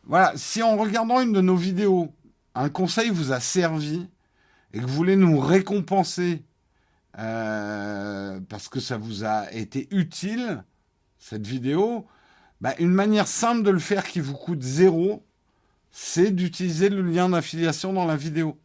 voilà, 0.05 0.33
si 0.37 0.63
en 0.63 0.77
regardant 0.77 1.21
une 1.21 1.33
de 1.33 1.41
nos 1.41 1.57
vidéos, 1.57 2.13
un 2.55 2.69
conseil 2.69 3.11
vous 3.11 3.33
a 3.33 3.41
servi 3.41 4.09
et 4.73 4.79
que 4.79 4.85
vous 4.85 4.95
voulez 4.95 5.17
nous 5.17 5.39
récompenser 5.39 6.43
euh, 7.19 8.41
parce 8.49 8.69
que 8.69 8.81
ça 8.81 8.97
vous 8.97 9.25
a 9.25 9.53
été 9.53 9.89
utile, 9.91 10.65
cette 11.19 11.47
vidéo, 11.47 12.07
bah, 12.61 12.75
une 12.79 12.93
manière 12.93 13.29
simple 13.29 13.63
de 13.63 13.71
le 13.71 13.79
faire 13.79 14.07
qui 14.07 14.21
vous 14.21 14.35
coûte 14.35 14.63
zéro, 14.63 15.25
c'est 15.91 16.31
d'utiliser 16.31 16.89
le 16.89 17.03
lien 17.03 17.29
d'affiliation 17.29 17.93
dans 17.93 18.07
la 18.07 18.17
vidéo. 18.17 18.59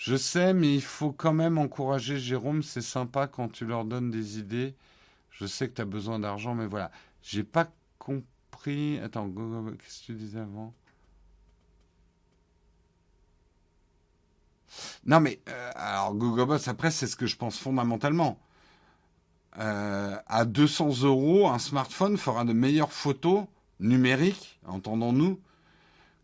Je 0.00 0.16
sais, 0.16 0.54
mais 0.54 0.74
il 0.74 0.80
faut 0.80 1.12
quand 1.12 1.34
même 1.34 1.58
encourager 1.58 2.18
Jérôme. 2.18 2.62
C'est 2.62 2.80
sympa 2.80 3.26
quand 3.26 3.50
tu 3.50 3.66
leur 3.66 3.84
donnes 3.84 4.10
des 4.10 4.38
idées. 4.38 4.74
Je 5.30 5.44
sais 5.44 5.68
que 5.68 5.74
tu 5.74 5.82
as 5.82 5.84
besoin 5.84 6.18
d'argent, 6.18 6.54
mais 6.54 6.66
voilà. 6.66 6.90
J'ai 7.22 7.44
pas 7.44 7.68
compris. 7.98 8.98
Attends, 9.00 9.28
qu'est-ce 9.28 10.00
que 10.00 10.06
tu 10.06 10.14
disais 10.14 10.40
avant? 10.40 10.72
Non, 15.04 15.20
mais 15.20 15.38
euh, 15.50 15.70
alors 15.74 16.14
Google 16.14 16.46
Boss, 16.46 16.66
après, 16.68 16.90
c'est 16.90 17.06
ce 17.06 17.16
que 17.16 17.26
je 17.26 17.36
pense 17.36 17.58
fondamentalement. 17.58 18.38
Euh, 19.58 20.16
à 20.26 20.46
200 20.46 21.02
euros, 21.02 21.50
un 21.50 21.58
smartphone 21.58 22.16
fera 22.16 22.46
de 22.46 22.54
meilleures 22.54 22.92
photos 22.92 23.44
numériques, 23.80 24.58
entendons-nous, 24.66 25.38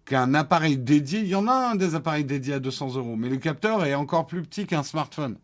qu'un 0.06 0.34
appareil 0.34 0.78
dédié. 0.78 1.20
Il 1.20 1.28
y 1.28 1.34
en 1.34 1.48
a 1.48 1.52
un 1.52 1.74
des 1.74 1.94
appareils 1.94 2.24
dédiés 2.24 2.54
à 2.54 2.60
200 2.60 2.94
euros, 2.96 3.16
mais 3.16 3.28
le 3.28 3.36
capteur 3.36 3.84
est 3.84 3.94
encore 3.94 4.26
plus 4.26 4.42
petit 4.42 4.66
qu'un 4.66 4.82
smartphone. 4.82 5.36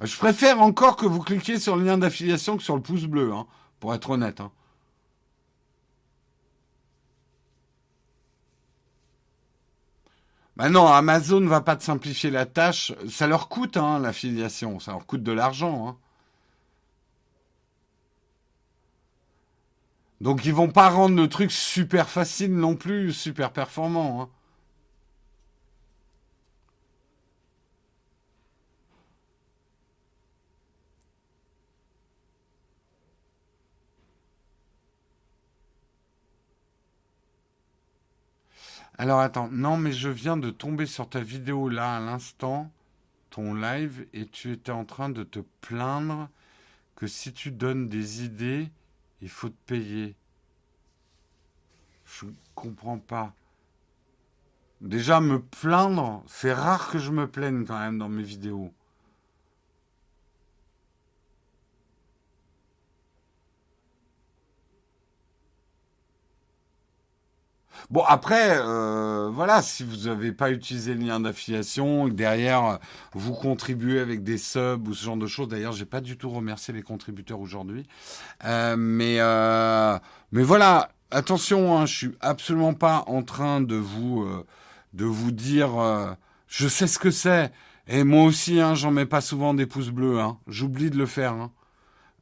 Je 0.00 0.16
préfère 0.16 0.60
encore 0.60 0.96
que 0.96 1.06
vous 1.06 1.20
cliquiez 1.20 1.60
sur 1.60 1.76
le 1.76 1.84
lien 1.84 1.96
d'affiliation 1.96 2.56
que 2.56 2.62
sur 2.62 2.74
le 2.74 2.82
pouce 2.82 3.04
bleu, 3.04 3.32
hein, 3.32 3.46
pour 3.78 3.94
être 3.94 4.10
honnête. 4.10 4.40
Hein. 4.40 4.50
Ben 10.56 10.68
non, 10.68 10.86
Amazon 10.86 11.40
ne 11.40 11.48
va 11.48 11.60
pas 11.62 11.76
te 11.76 11.82
simplifier 11.84 12.30
la 12.30 12.46
tâche. 12.46 12.92
Ça 13.08 13.26
leur 13.26 13.48
coûte, 13.48 13.76
hein, 13.76 13.98
l'affiliation. 13.98 14.80
Ça 14.80 14.92
leur 14.92 15.06
coûte 15.06 15.22
de 15.22 15.32
l'argent. 15.32 15.88
Hein. 15.88 15.96
Donc 20.20 20.44
ils 20.44 20.54
vont 20.54 20.70
pas 20.70 20.88
rendre 20.88 21.16
le 21.16 21.28
truc 21.28 21.50
super 21.50 22.08
facile 22.08 22.54
non 22.54 22.76
plus, 22.76 23.12
super 23.12 23.50
performant. 23.50 24.22
Hein. 24.22 24.28
Alors 39.02 39.18
attends, 39.18 39.48
non 39.50 39.76
mais 39.76 39.90
je 39.90 40.08
viens 40.08 40.36
de 40.36 40.50
tomber 40.50 40.86
sur 40.86 41.08
ta 41.08 41.18
vidéo 41.18 41.68
là 41.68 41.96
à 41.96 41.98
l'instant, 41.98 42.70
ton 43.30 43.52
live, 43.52 44.06
et 44.12 44.26
tu 44.26 44.52
étais 44.52 44.70
en 44.70 44.84
train 44.84 45.08
de 45.08 45.24
te 45.24 45.40
plaindre 45.60 46.28
que 46.94 47.08
si 47.08 47.32
tu 47.32 47.50
donnes 47.50 47.88
des 47.88 48.22
idées, 48.22 48.70
il 49.20 49.28
faut 49.28 49.48
te 49.48 49.58
payer. 49.66 50.14
Je 52.04 52.26
comprends 52.54 53.00
pas. 53.00 53.34
Déjà, 54.80 55.20
me 55.20 55.40
plaindre, 55.40 56.22
c'est 56.28 56.52
rare 56.52 56.88
que 56.88 57.00
je 57.00 57.10
me 57.10 57.26
plaigne 57.26 57.64
quand 57.64 57.80
même 57.80 57.98
dans 57.98 58.08
mes 58.08 58.22
vidéos. 58.22 58.72
Bon, 67.90 68.02
après, 68.06 68.56
euh, 68.58 69.30
voilà, 69.32 69.62
si 69.62 69.84
vous 69.84 70.08
n'avez 70.08 70.32
pas 70.32 70.50
utilisé 70.50 70.94
le 70.94 71.00
lien 71.04 71.20
d'affiliation, 71.20 72.08
derrière, 72.08 72.78
vous 73.12 73.34
contribuez 73.34 74.00
avec 74.00 74.22
des 74.22 74.38
subs 74.38 74.88
ou 74.88 74.94
ce 74.94 75.04
genre 75.04 75.16
de 75.16 75.26
choses. 75.26 75.48
D'ailleurs, 75.48 75.72
j'ai 75.72 75.84
pas 75.84 76.00
du 76.00 76.16
tout 76.16 76.30
remercié 76.30 76.72
les 76.72 76.82
contributeurs 76.82 77.40
aujourd'hui. 77.40 77.86
Euh, 78.44 78.76
mais, 78.76 79.16
euh, 79.18 79.98
mais 80.32 80.42
voilà, 80.42 80.90
attention, 81.10 81.76
hein, 81.76 81.86
je 81.86 81.96
suis 81.96 82.10
absolument 82.20 82.74
pas 82.74 83.04
en 83.06 83.22
train 83.22 83.60
de 83.60 83.76
vous, 83.76 84.26
de 84.92 85.04
vous 85.04 85.32
dire, 85.32 86.16
je 86.48 86.68
sais 86.68 86.86
ce 86.86 86.98
que 86.98 87.10
c'est. 87.10 87.52
Et 87.88 88.04
moi 88.04 88.24
aussi, 88.24 88.60
hein, 88.60 88.74
j'en 88.74 88.90
mets 88.90 89.06
pas 89.06 89.20
souvent 89.20 89.54
des 89.54 89.66
pouces 89.66 89.90
bleus. 89.90 90.20
Hein. 90.20 90.38
J'oublie 90.46 90.90
de 90.90 90.96
le 90.96 91.06
faire. 91.06 91.32
Hein. 91.32 91.50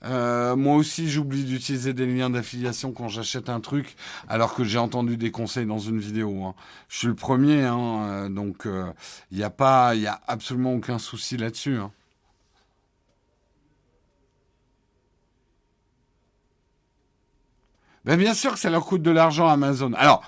Euh, 0.05 0.57
moi 0.57 0.77
aussi, 0.77 1.11
j'oublie 1.11 1.45
d'utiliser 1.45 1.93
des 1.93 2.07
liens 2.07 2.31
d'affiliation 2.31 2.93
quand 2.93 3.09
j'achète 3.09 3.49
un 3.51 3.61
truc, 3.61 3.97
alors 4.29 4.55
que 4.55 4.65
j'ai 4.65 4.79
entendu 4.79 5.17
des 5.17 5.31
conseils 5.31 5.67
dans 5.67 5.79
une 5.79 5.99
vidéo. 5.99 6.45
Hein. 6.45 6.55
Je 6.89 6.99
suis 6.99 7.07
le 7.09 7.15
premier, 7.15 7.65
hein, 7.65 8.03
euh, 8.03 8.29
donc 8.29 8.63
il 8.65 8.71
euh, 8.71 8.93
n'y 9.33 9.43
a 9.43 9.53
a 9.59 10.21
absolument 10.27 10.73
aucun 10.75 10.99
souci 10.99 11.37
là-dessus. 11.37 11.77
Hein. 11.77 11.93
Ben 18.07 18.17
bien 18.19 18.33
sûr 18.33 18.55
que 18.55 18.59
ça 18.59 18.71
leur 18.71 18.87
coûte 18.87 19.03
de 19.03 19.11
l'argent 19.11 19.47
Amazon. 19.49 19.93
Alors, 19.93 20.25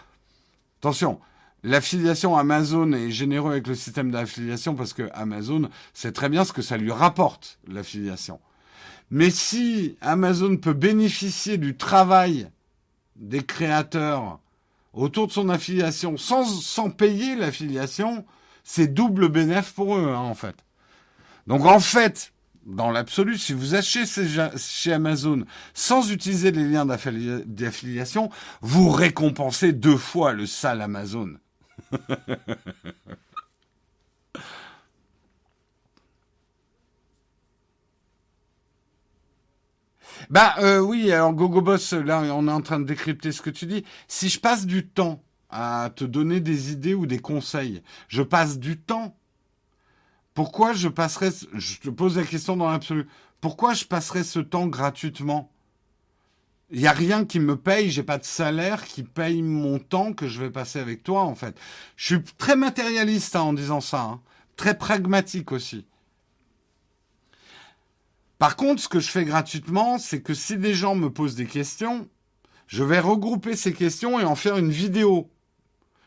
attention, 0.81 1.19
l'affiliation 1.63 2.37
Amazon 2.37 2.93
est 2.93 3.11
généreux 3.11 3.53
avec 3.53 3.67
le 3.67 3.75
système 3.75 4.11
d'affiliation 4.11 4.75
parce 4.75 4.93
que 4.93 5.09
Amazon 5.15 5.71
sait 5.95 6.13
très 6.13 6.29
bien 6.29 6.45
ce 6.45 6.53
que 6.53 6.61
ça 6.61 6.77
lui 6.77 6.93
rapporte, 6.93 7.59
l'affiliation. 7.67 8.39
Mais 9.13 9.29
si 9.29 9.99
Amazon 10.01 10.57
peut 10.57 10.73
bénéficier 10.73 11.59
du 11.59 11.77
travail 11.77 12.49
des 13.17 13.45
créateurs 13.45 14.41
autour 14.95 15.27
de 15.27 15.33
son 15.33 15.51
affiliation 15.51 16.17
sans, 16.17 16.47
sans 16.47 16.89
payer 16.89 17.37
l'affiliation, 17.37 18.25
c'est 18.65 18.87
double 18.87 19.29
bénéfice 19.29 19.73
pour 19.73 19.99
eux, 19.99 20.09
hein, 20.09 20.17
en 20.17 20.35
fait. 20.35 20.57
Donc 21.47 21.67
en 21.67 21.79
fait, 21.79 22.33
dans 22.65 22.91
l'absolu, 22.91 23.37
si 23.37 23.53
vous 23.53 23.75
achetez 23.75 24.05
chez 24.57 24.95
Amazon 24.95 25.45
sans 25.75 26.11
utiliser 26.11 26.51
les 26.51 26.67
liens 26.67 26.87
d'affiliation, 26.87 28.31
vous 28.63 28.89
récompensez 28.89 29.75
deux 29.75 29.99
fois 29.99 30.33
le 30.33 30.47
sale 30.47 30.81
Amazon. 30.81 31.35
Bah 40.31 40.55
euh, 40.59 40.79
oui, 40.79 41.13
alors 41.13 41.33
GoGoBoss, 41.33 41.93
là 41.93 42.23
on 42.23 42.49
est 42.49 42.53
en 42.53 42.61
train 42.61 42.81
de 42.81 42.85
décrypter 42.85 43.33
ce 43.33 43.43
que 43.43 43.51
tu 43.51 43.67
dis. 43.67 43.85
Si 44.09 44.29
je 44.29 44.41
passe 44.41 44.67
du 44.67 44.87
temps 44.87 45.23
à 45.51 45.91
te 45.95 46.05
donner 46.05 46.41
des 46.41 46.73
idées 46.73 46.95
ou 46.95 47.07
des 47.07 47.19
conseils, 47.19 47.83
je 48.09 48.23
passe 48.23 48.59
du 48.59 48.79
temps. 48.79 49.17
Pourquoi 50.35 50.73
je 50.73 50.89
passerais, 50.89 51.31
je 51.53 51.79
te 51.79 51.91
pose 51.91 52.17
la 52.17 52.25
question 52.25 52.57
dans 52.57 52.71
l'absolu, 52.71 53.07
pourquoi 53.41 53.75
je 53.75 53.85
passerais 53.85 54.25
ce 54.25 54.39
temps 54.41 54.67
gratuitement? 54.67 55.51
Il 56.71 56.81
n'y 56.81 56.87
a 56.87 56.93
rien 56.93 57.27
qui 57.27 57.39
me 57.39 57.57
paye, 57.57 57.91
j'ai 57.91 58.03
pas 58.03 58.17
de 58.17 58.25
salaire 58.25 58.85
qui 58.85 59.03
paye 59.03 59.43
mon 59.43 59.79
temps 59.79 60.15
que 60.15 60.27
je 60.27 60.41
vais 60.41 60.51
passer 60.51 60.79
avec 60.79 61.03
toi 61.03 61.23
en 61.23 61.35
fait. 61.35 61.55
Je 61.97 62.15
suis 62.15 62.25
très 62.39 62.57
matérialiste 62.57 63.37
hein, 63.37 63.43
en 63.43 63.53
disant 63.53 63.83
ça, 63.83 64.01
hein. 64.01 64.21
très 64.57 64.79
pragmatique 64.79 65.53
aussi. 65.53 65.85
Par 68.43 68.57
contre, 68.57 68.83
ce 68.83 68.89
que 68.89 68.99
je 68.99 69.09
fais 69.09 69.25
gratuitement, 69.25 69.99
c'est 69.99 70.21
que 70.21 70.35
si 70.35 70.57
des 70.57 70.75
gens 70.75 70.97
me 70.97 71.11
posent 71.11 71.37
des 71.37 71.47
questions, 71.47 72.09
je 72.67 72.83
vais 72.83 72.99
regrouper 72.99 73.55
ces 73.55 73.73
questions 73.73 74.19
et 74.19 74.25
en 74.25 74.35
faire 74.35 74.59
une 74.59 74.73
vidéo 74.73 75.31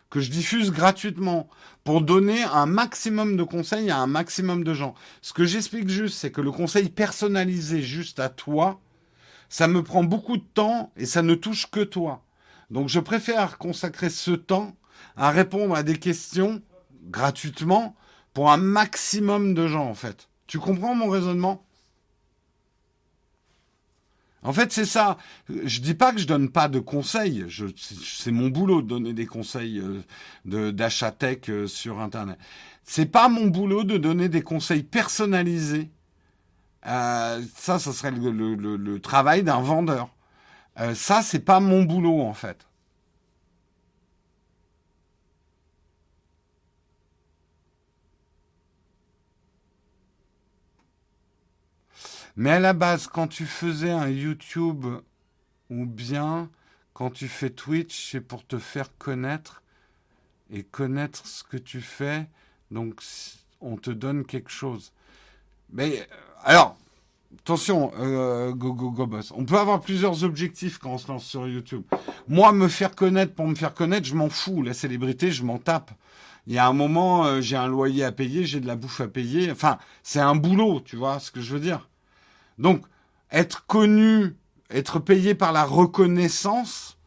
que 0.10 0.20
je 0.20 0.30
diffuse 0.30 0.70
gratuitement 0.70 1.48
pour 1.86 2.02
donner 2.02 2.44
un 2.44 2.66
maximum 2.66 3.38
de 3.38 3.44
conseils 3.44 3.90
à 3.90 3.99
un 3.99 4.07
maximum 4.07 4.66
de 4.66 4.74
gens. 4.74 4.95
Ce 5.22 5.32
que 5.32 5.45
j'explique 5.45 5.88
juste, 5.88 6.18
c'est 6.18 6.32
que 6.34 6.41
le 6.41 6.52
conseil 6.52 6.90
personnalisé 6.90 7.82
juste 7.82 8.20
à 8.20 8.28
toi, 8.28 8.82
ça 9.48 9.70
me 9.70 9.82
prend 9.82 10.03
beaucoup 10.03 10.36
de 10.36 10.44
temps 10.44 10.91
et 10.98 11.06
ça 11.06 11.22
ne 11.22 11.36
touche 11.36 11.72
que 11.72 11.86
toi. 11.86 12.22
Donc 12.70 12.90
je 12.90 12.99
préfère 12.99 13.57
consacrer 13.57 14.10
ce 14.10 14.32
temps 14.32 14.76
à 15.16 15.32
répondre 15.32 15.74
à 15.74 15.84
des 15.84 15.99
questions 15.99 16.62
gratuitement 17.06 17.95
pour 18.34 18.52
un 18.52 18.57
maximum 18.57 19.53
de 19.53 19.70
gens 19.70 19.88
en 19.88 19.95
fait. 19.95 20.28
Tu 20.48 20.60
comprends 20.60 20.95
mon 20.95 21.07
raisonnement? 21.10 21.66
En 24.46 24.54
fait, 24.54 24.72
c'est 24.72 24.86
ça. 24.86 25.18
Je 25.50 25.82
dis 25.82 25.96
pas 25.96 26.14
que 26.14 26.20
je 26.20 26.28
donne 26.28 26.50
pas 26.50 26.68
de 26.68 26.80
conseils. 26.80 27.46
c'est 27.76 28.32
mon 28.32 28.50
boulot 28.50 28.84
de 28.84 28.88
donner 28.88 29.14
des 29.14 29.26
conseils 29.26 29.82
euh, 29.82 30.72
d'achat 30.72 31.12
tech 31.12 31.50
euh, 31.50 31.66
sur 31.66 32.00
Internet. 32.00 32.38
C'est 32.84 33.08
pas 33.08 33.28
mon 33.28 33.48
boulot 33.48 33.84
de 33.84 33.98
donner 33.98 34.30
des 34.30 34.44
conseils 34.44 34.84
personnalisés. 34.84 35.90
Euh, 36.86 37.42
ça, 37.56 37.80
ce 37.80 37.92
serait 37.92 38.12
le, 38.12 38.98
travail 39.00 39.42
d'un 39.42 39.62
vendeur. 39.62 40.10
ça, 40.94 41.24
c'est 41.24 41.40
pas 41.40 41.60
mon 41.60 41.82
boulot 41.82 42.22
en 42.22 42.36
fait. 42.36 42.68
Mais 52.36 52.52
à 52.52 52.60
la 52.60 52.74
base, 52.74 53.07
quand 53.07 53.28
tu 53.28 53.45
faisais 53.45 53.91
un 53.91 54.10
YouTube 54.10 54.86
ou 55.70 55.86
bien 55.86 56.49
quand 56.94 57.10
tu 57.10 57.28
fais 57.28 57.49
Twitch, 57.49 58.12
c'est 58.12 58.22
pour 58.22 58.45
te 58.45 58.57
faire 58.57 58.95
connaître 58.98 59.64
et 60.49 60.64
connaître 60.64 61.26
ce 61.28 61.44
que 61.44 61.57
tu 61.57 61.82
fais. 61.82 62.28
Donc, 62.72 63.02
on 63.62 63.78
te 63.78 63.91
donne 63.91 64.26
quelque 64.26 64.52
chose. 64.52 64.91
Mais 65.72 65.99
euh, 65.99 66.16
alors, 66.44 66.78
attention, 67.40 67.91
euh, 67.99 68.52
go, 68.52 68.74
go, 68.74 68.91
go, 68.91 69.07
boss. 69.07 69.32
On 69.36 69.45
peut 69.45 69.57
avoir 69.57 69.82
plusieurs 69.82 70.24
objectifs 70.24 70.78
quand 70.78 70.91
on 70.91 70.98
se 70.98 71.07
lance 71.07 71.26
sur 71.26 71.48
YouTube. 71.48 71.84
Moi, 72.28 72.52
me 72.52 72.68
faire 72.68 72.95
connaître 72.95 73.34
pour 73.34 73.48
me 73.48 73.56
faire 73.56 73.74
connaître, 73.74 74.07
je 74.07 74.16
m'en 74.16 74.30
fous. 74.30 74.62
La 74.62 74.74
célébrité, 74.74 75.32
je 75.32 75.44
m'en 75.44 75.57
tape. 75.57 75.91
Il 76.48 76.53
y 76.53 76.60
a 76.60 76.68
un 76.68 76.74
moment, 76.74 77.26
euh, 77.26 77.41
j'ai 77.41 77.56
un 77.56 77.68
loyer 77.68 78.03
à 78.03 78.12
payer, 78.12 78.45
j'ai 78.45 78.60
de 78.60 78.68
la 78.68 78.76
bouffe 78.76 79.02
à 79.02 79.07
payer. 79.07 79.52
Enfin, 79.52 79.80
c'est 80.03 80.20
un 80.20 80.36
boulot, 80.36 80.80
tu 80.82 80.95
vois 80.95 81.20
ce 81.20 81.32
que 81.32 81.41
je 81.41 81.53
veux 81.53 81.60
dire. 81.60 81.90
Donc, 82.57 82.86
être 83.32 83.65
connu, 83.65 84.36
être 84.69 84.99
payé 84.99 85.36
par 85.36 85.52
la 85.52 85.64
reconnaissance, 85.64 86.98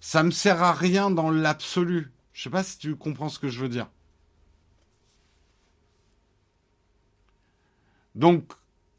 ça 0.00 0.22
me 0.22 0.30
sert 0.30 0.62
à 0.62 0.72
rien 0.72 1.10
dans 1.10 1.30
l'absolu. 1.30 2.12
Je 2.32 2.42
sais 2.42 2.50
pas 2.50 2.62
si 2.62 2.78
tu 2.78 2.96
comprends 2.96 3.28
ce 3.28 3.38
que 3.38 3.48
je 3.48 3.60
veux 3.60 3.68
dire. 3.68 3.88
Donc, 8.14 8.52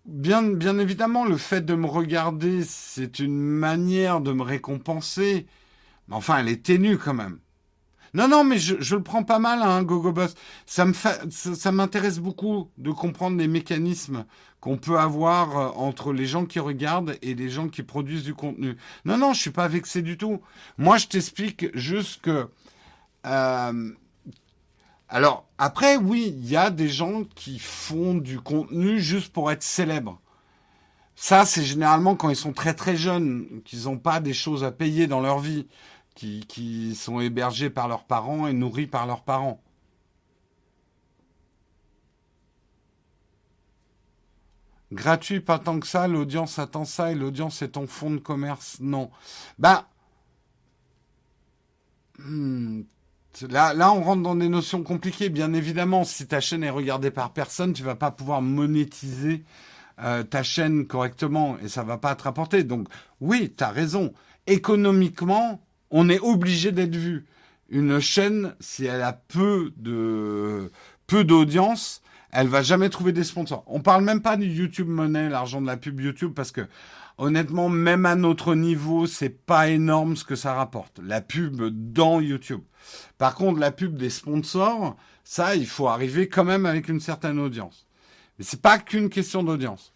bien, 0.06 0.44
bien 0.44 0.78
évidemment, 0.80 1.26
le 1.26 1.38
fait 1.38 1.62
de 1.66 1.76
me 1.76 1.88
regarder, 1.88 2.64
c'est 2.64 3.20
une 3.20 3.40
manière 3.40 4.22
de 4.22 4.32
me 4.32 4.44
récompenser. 4.44 5.48
Mais 6.08 6.16
enfin, 6.16 6.38
elle 6.38 6.50
est 6.50 6.64
ténue 6.64 6.98
quand 6.98 7.14
même. 7.14 7.40
Non, 8.14 8.28
non, 8.28 8.44
mais 8.44 8.58
je, 8.58 8.96
le 8.96 9.04
prends 9.04 9.24
pas 9.24 9.40
mal, 9.40 9.62
hein, 9.62 9.84
Gogo 9.84 10.12
Boss. 10.12 10.34
Ça 10.66 10.86
me 10.86 10.94
ça, 10.94 11.72
m'intéresse 11.72 12.20
beaucoup 12.20 12.70
de 12.78 12.92
comprendre 12.92 13.38
les 13.38 13.48
mécanismes 13.48 14.26
qu'on 14.60 14.78
peut 14.78 15.00
avoir 15.00 15.58
euh, 15.58 15.68
entre 15.76 16.14
les 16.14 16.26
gens 16.26 16.46
qui 16.46 16.60
regardent 16.60 17.18
et 17.22 17.36
les 17.36 17.50
gens 17.50 17.68
qui 17.70 17.84
produisent 17.84 18.24
du 18.24 18.34
contenu. 18.34 18.78
Non, 19.06 19.18
non, 19.18 19.34
je 19.34 19.42
suis 19.42 19.52
pas 19.52 19.68
vexé 19.68 20.02
du 20.02 20.18
tout. 20.18 20.42
Moi, 20.78 20.98
je 20.98 21.08
t'explique 21.08 21.68
juste 21.78 22.22
que. 22.22 22.50
Euh, 23.26 23.92
alors, 25.10 25.48
après, 25.58 25.96
oui, 25.96 26.34
il 26.38 26.50
y 26.50 26.58
a 26.58 26.70
des 26.70 26.90
gens 26.90 27.24
qui 27.36 27.60
font 27.60 28.16
du 28.16 28.40
contenu 28.40 29.00
juste 29.00 29.32
pour 29.32 29.52
être 29.52 29.64
célèbres. 29.64 30.20
Ça, 31.16 31.46
c'est 31.46 31.64
généralement 31.64 32.16
quand 32.16 32.30
ils 32.30 32.36
sont 32.36 32.54
très 32.54 32.76
très 32.76 32.96
jeunes, 32.96 33.48
qu'ils 33.66 33.86
n'ont 33.86 33.98
pas 33.98 34.20
des 34.20 34.34
choses 34.34 34.64
à 34.64 34.72
payer 34.72 35.08
dans 35.08 35.20
leur 35.20 35.40
vie 35.40 35.66
qui, 36.18 36.96
sont 36.96 37.20
hébergés 37.20 37.70
par 37.70 37.88
leurs 37.88 38.04
parents 38.04 38.48
et 38.48 38.54
nourris 38.54 38.88
par 38.88 39.06
leurs 39.06 39.24
parents. 39.24 39.62
Gratuit, 44.92 45.42
pas 45.42 45.60
tant 45.60 45.80
que 45.80 45.88
ça, 45.88 46.08
l'audience 46.08 46.60
attend 46.60 46.86
ça 46.86 47.12
et 47.12 47.16
l'audience 47.16 47.62
est 47.62 47.70
ton 47.70 47.88
fonds 47.88 48.12
de 48.12 48.20
commerce. 48.20 48.78
Non. 48.80 49.12
Bah. 49.60 49.90
Hmm, 52.20 52.84
là, 53.50 53.74
là, 53.74 53.92
on 53.92 54.02
rentre 54.02 54.24
dans 54.24 54.36
des 54.36 54.50
notions 54.50 54.84
compliquées. 54.84 55.30
Bien 55.30 55.54
évidemment, 55.54 56.04
si 56.06 56.26
ta 56.26 56.40
chaîne 56.40 56.64
est 56.64 56.70
regardée 56.70 57.12
par 57.12 57.34
personne, 57.34 57.74
tu 57.74 57.84
vas 57.84 57.96
pas 57.96 58.12
pouvoir 58.12 58.42
monétiser 58.42 59.44
euh, 60.00 60.24
ta 60.24 60.42
chaîne 60.42 60.88
correctement 60.88 61.58
et 61.60 61.68
ça 61.68 61.84
va 61.84 61.98
pas 61.98 62.16
te 62.16 62.24
rapporter. 62.24 62.64
Donc, 62.64 62.88
oui, 63.20 63.54
tu 63.56 63.64
as 63.64 63.70
raison. 63.70 64.14
Économiquement, 64.48 65.62
on 65.92 66.10
est 66.10 66.20
obligé 66.20 66.72
d'être 66.72 66.96
vu. 66.96 67.26
Une 67.70 68.00
chaîne, 68.00 68.56
si 68.60 68.86
elle 68.86 69.02
a 69.02 69.14
peu 69.14 69.74
de 69.78 70.72
peu 71.06 71.24
d'audience, 71.24 72.02
elle 72.32 72.48
va 72.48 72.62
jamais 72.62 72.90
trouver 72.90 73.14
des 73.14 73.24
sponsors. 73.24 73.64
On 73.68 73.82
parle 73.82 74.04
même 74.04 74.22
pas 74.22 74.38
du 74.38 74.48
YouTube 74.48 74.88
Money, 74.88 75.30
l'argent 75.30 75.62
de 75.62 75.68
la 75.68 75.78
pub 75.78 76.00
YouTube, 76.00 76.34
parce 76.34 76.52
que 76.52 76.68
honnêtement, 77.18 77.70
même 77.70 78.06
à 78.06 78.16
notre 78.16 78.56
niveau, 78.56 79.08
c'est 79.08 79.30
pas 79.30 79.70
énorme 79.70 80.16
ce 80.16 80.24
que 80.24 80.36
ça 80.36 80.54
rapporte. 80.54 81.00
La 81.04 81.22
pub 81.22 81.62
dans 81.94 82.20
YouTube. 82.20 82.62
Par 83.18 83.36
contre, 83.36 83.60
la 83.60 83.72
pub 83.72 83.98
des 83.98 84.10
sponsors, 84.10 84.96
ça, 85.24 85.56
il 85.56 85.68
faut 85.68 85.88
arriver 85.88 86.30
quand 86.30 86.44
même 86.44 86.66
avec 86.66 86.90
une 86.90 87.00
certaine 87.00 87.40
audience. 87.40 87.88
Mais 88.38 88.46
c'est 88.46 88.62
pas 88.62 88.78
qu'une 88.78 89.10
question 89.10 89.44
d'audience. 89.44 89.94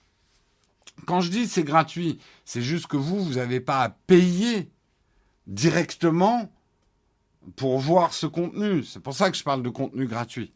Quand 1.05 1.21
je 1.21 1.29
dis 1.29 1.47
c'est 1.47 1.63
gratuit, 1.63 2.19
c'est 2.45 2.61
juste 2.61 2.87
que 2.87 2.97
vous, 2.97 3.23
vous 3.23 3.35
n'avez 3.35 3.59
pas 3.59 3.81
à 3.81 3.89
payer 3.89 4.69
directement 5.51 6.49
pour 7.55 7.79
voir 7.79 8.13
ce 8.13 8.25
contenu. 8.25 8.83
C'est 8.83 9.01
pour 9.01 9.13
ça 9.13 9.29
que 9.29 9.37
je 9.37 9.43
parle 9.43 9.61
de 9.61 9.69
contenu 9.69 10.07
gratuit. 10.07 10.53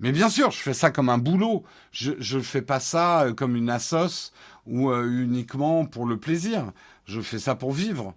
Mais 0.00 0.12
bien 0.12 0.28
sûr, 0.28 0.50
je 0.50 0.58
fais 0.58 0.74
ça 0.74 0.90
comme 0.90 1.08
un 1.08 1.18
boulot. 1.18 1.64
Je 1.90 2.36
ne 2.36 2.42
fais 2.42 2.62
pas 2.62 2.80
ça 2.80 3.22
euh, 3.22 3.32
comme 3.32 3.56
une 3.56 3.70
assos 3.70 4.32
ou 4.66 4.90
euh, 4.90 5.08
uniquement 5.22 5.86
pour 5.86 6.04
le 6.04 6.18
plaisir. 6.18 6.72
Je 7.04 7.20
fais 7.20 7.38
ça 7.38 7.54
pour 7.54 7.72
vivre. 7.72 8.14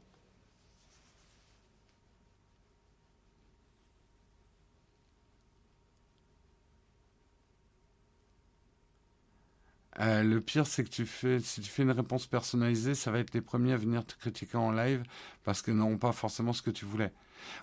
Euh, 10.00 10.24
le 10.24 10.42
pire, 10.42 10.68
c'est 10.68 10.84
que 10.84 10.90
tu 10.90 11.06
fais, 11.06 11.40
si 11.40 11.62
tu 11.62 11.70
fais 11.70 11.84
une 11.84 11.92
réponse 11.92 12.28
personnalisée, 12.28 12.94
ça 12.94 13.12
va 13.12 13.20
être 13.20 13.34
les 13.34 13.42
premiers 13.42 13.74
à 13.74 13.78
venir 13.78 14.06
te 14.06 14.14
critiquer 14.16 14.58
en 14.58 14.72
live 14.72 15.04
parce 15.44 15.62
qu'ils 15.62 15.76
n'auront 15.76 15.98
pas 15.98 16.12
forcément 16.12 16.54
ce 16.54 16.62
que 16.62 16.70
tu 16.70 16.86
voulais. 16.86 17.12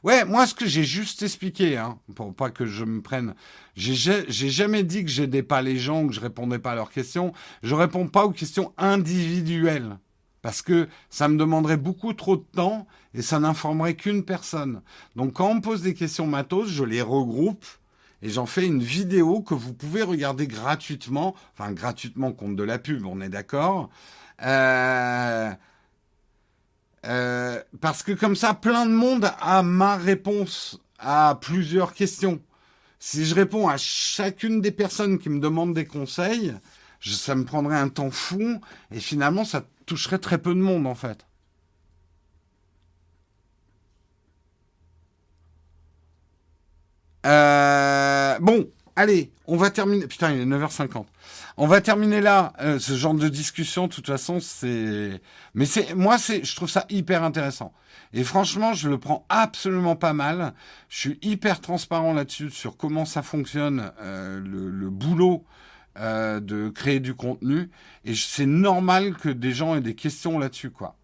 Ouais, 0.02 0.24
moi, 0.24 0.46
ce 0.46 0.54
que 0.54 0.66
j'ai 0.66 0.84
juste 0.84 1.22
expliqué, 1.22 1.76
hein, 1.76 1.98
pour 2.14 2.34
pas 2.34 2.50
que 2.50 2.66
je 2.66 2.84
me 2.84 3.02
prenne, 3.02 3.34
j'ai 3.76 3.94
jamais 4.30 4.82
dit 4.82 5.04
que 5.04 5.10
j'aidais 5.10 5.42
pas 5.42 5.62
les 5.62 5.78
gens, 5.78 6.06
que 6.06 6.12
je 6.12 6.20
répondais 6.20 6.58
pas 6.58 6.72
à 6.72 6.74
leurs 6.74 6.90
questions. 6.90 7.32
Je 7.62 7.74
réponds 7.74 8.08
pas 8.08 8.24
aux 8.24 8.30
questions 8.30 8.72
individuelles 8.78 9.98
parce 10.42 10.62
que 10.62 10.88
ça 11.10 11.28
me 11.28 11.38
demanderait 11.38 11.76
beaucoup 11.76 12.12
trop 12.12 12.36
de 12.36 12.44
temps 12.54 12.86
et 13.14 13.22
ça 13.22 13.38
n'informerait 13.38 13.94
qu'une 13.94 14.24
personne. 14.24 14.82
Donc, 15.16 15.34
quand 15.34 15.48
on 15.48 15.54
me 15.56 15.60
pose 15.60 15.82
des 15.82 15.94
questions 15.94 16.26
matos, 16.26 16.68
je 16.68 16.84
les 16.84 17.02
regroupe 17.02 17.64
et 18.24 18.30
j'en 18.30 18.46
fais 18.46 18.66
une 18.66 18.82
vidéo 18.82 19.42
que 19.42 19.52
vous 19.52 19.74
pouvez 19.74 20.02
regarder 20.02 20.46
gratuitement, 20.46 21.34
enfin 21.52 21.72
gratuitement 21.72 22.32
compte 22.32 22.56
de 22.56 22.62
la 22.62 22.78
pub, 22.78 23.04
on 23.04 23.20
est 23.20 23.28
d'accord. 23.28 23.90
Euh, 24.42 25.52
euh, 27.04 27.62
parce 27.82 28.02
que 28.02 28.12
comme 28.12 28.34
ça, 28.34 28.54
plein 28.54 28.86
de 28.86 28.92
monde 28.92 29.30
a 29.40 29.62
ma 29.62 29.96
réponse 29.98 30.80
à 30.98 31.38
plusieurs 31.38 31.92
questions. 31.92 32.40
Si 32.98 33.26
je 33.26 33.34
réponds 33.34 33.68
à 33.68 33.76
chacune 33.76 34.62
des 34.62 34.72
personnes 34.72 35.18
qui 35.18 35.28
me 35.28 35.38
demandent 35.38 35.74
des 35.74 35.84
conseils, 35.84 36.54
ça 37.02 37.34
me 37.34 37.44
prendrait 37.44 37.76
un 37.76 37.90
temps 37.90 38.10
fou 38.10 38.58
et 38.90 39.00
finalement 39.00 39.44
ça 39.44 39.66
toucherait 39.84 40.18
très 40.18 40.38
peu 40.38 40.54
de 40.54 40.60
monde 40.60 40.86
en 40.86 40.94
fait. 40.94 41.26
Euh, 47.26 48.03
bon, 48.40 48.68
allez, 48.96 49.32
on 49.46 49.56
va 49.56 49.70
terminer. 49.70 50.06
Putain, 50.06 50.32
il 50.32 50.40
est 50.40 50.46
9h50. 50.46 51.04
On 51.56 51.66
va 51.66 51.80
terminer 51.80 52.20
là. 52.20 52.52
Euh, 52.60 52.78
ce 52.78 52.94
genre 52.94 53.14
de 53.14 53.28
discussion, 53.28 53.86
de 53.86 53.92
toute 53.92 54.06
façon, 54.06 54.40
c'est. 54.40 55.20
Mais 55.54 55.66
c'est, 55.66 55.94
moi, 55.94 56.18
c'est, 56.18 56.44
je 56.44 56.56
trouve 56.56 56.70
ça 56.70 56.86
hyper 56.90 57.22
intéressant. 57.22 57.72
Et 58.12 58.24
franchement, 58.24 58.74
je 58.74 58.88
le 58.88 58.98
prends 58.98 59.26
absolument 59.28 59.96
pas 59.96 60.12
mal. 60.12 60.54
Je 60.88 60.98
suis 60.98 61.18
hyper 61.22 61.60
transparent 61.60 62.12
là-dessus 62.12 62.50
sur 62.50 62.76
comment 62.76 63.04
ça 63.04 63.22
fonctionne, 63.22 63.92
euh, 64.00 64.40
le, 64.40 64.70
le, 64.70 64.90
boulot 64.90 65.44
euh, 65.98 66.40
de 66.40 66.68
créer 66.68 67.00
du 67.00 67.14
contenu. 67.14 67.70
Et 68.04 68.14
c'est 68.14 68.46
normal 68.46 69.14
que 69.16 69.28
des 69.28 69.52
gens 69.52 69.74
aient 69.76 69.80
des 69.80 69.94
questions 69.94 70.38
là-dessus, 70.38 70.70
quoi. 70.70 70.96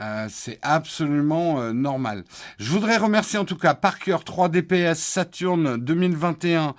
Euh, 0.00 0.26
c'est 0.30 0.58
absolument 0.62 1.60
euh, 1.60 1.72
normal. 1.72 2.24
Je 2.58 2.70
voudrais 2.70 2.96
remercier 2.96 3.38
en 3.38 3.44
tout 3.44 3.58
cas 3.58 3.74
Parker 3.74 4.16
3DPS 4.24 4.94
Saturn 4.94 5.76
2021, 5.76 6.74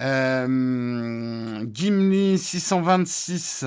euh, 0.00 1.66
Gimli 1.72 2.38
626, 2.38 3.64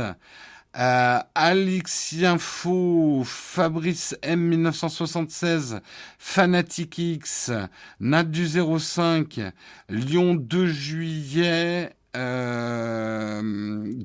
euh, 0.78 1.20
Alexiinfo, 1.36 3.24
Fabrice 3.26 4.18
M 4.22 4.40
1976, 4.40 5.82
Fanatic 6.18 6.98
X, 6.98 7.52
Nat 8.00 8.24
du 8.24 8.48
05, 8.48 9.42
Lyon 9.90 10.36
2 10.36 10.68
juillet, 10.68 11.96
euh, 12.16 13.42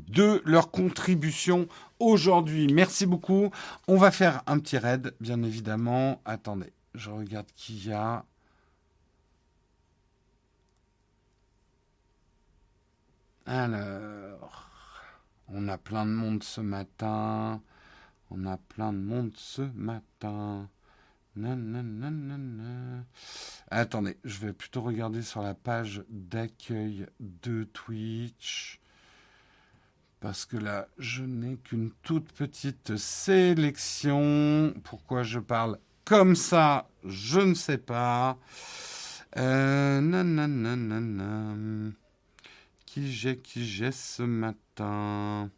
de 0.08 0.42
leur 0.44 0.72
contribution 0.72 1.68
aujourd'hui. 2.00 2.66
Merci 2.72 3.06
beaucoup. 3.06 3.50
On 3.86 3.96
va 3.96 4.10
faire 4.10 4.42
un 4.46 4.58
petit 4.58 4.78
raid, 4.78 5.14
bien 5.20 5.42
évidemment. 5.42 6.20
Attendez, 6.24 6.72
je 6.94 7.10
regarde 7.10 7.46
qui 7.54 7.74
y 7.88 7.92
a. 7.92 8.24
Alors, 13.46 14.70
on 15.48 15.68
a 15.68 15.78
plein 15.78 16.06
de 16.06 16.10
monde 16.10 16.42
ce 16.42 16.60
matin. 16.60 17.60
On 18.30 18.46
a 18.46 18.56
plein 18.56 18.92
de 18.92 18.98
monde 18.98 19.32
ce 19.36 19.62
matin. 19.62 20.68
Attendez, 23.70 24.16
je 24.24 24.38
vais 24.38 24.52
plutôt 24.52 24.82
regarder 24.82 25.22
sur 25.22 25.42
la 25.42 25.54
page 25.54 26.02
d'accueil 26.08 27.06
de 27.20 27.64
Twitch. 27.64 28.79
Parce 30.20 30.44
que 30.44 30.58
là, 30.58 30.86
je 30.98 31.22
n'ai 31.22 31.56
qu'une 31.56 31.90
toute 32.02 32.30
petite 32.32 32.96
sélection. 32.96 34.74
Pourquoi 34.84 35.22
je 35.22 35.38
parle 35.38 35.78
comme 36.04 36.34
ça, 36.34 36.88
je 37.04 37.40
ne 37.40 37.54
sais 37.54 37.78
pas. 37.78 38.36
Euh, 39.36 40.00
Qui 42.84 43.12
j'ai, 43.12 43.38
qui 43.38 43.64
j'ai 43.64 43.92
ce 43.92 44.24
matin 44.24 45.50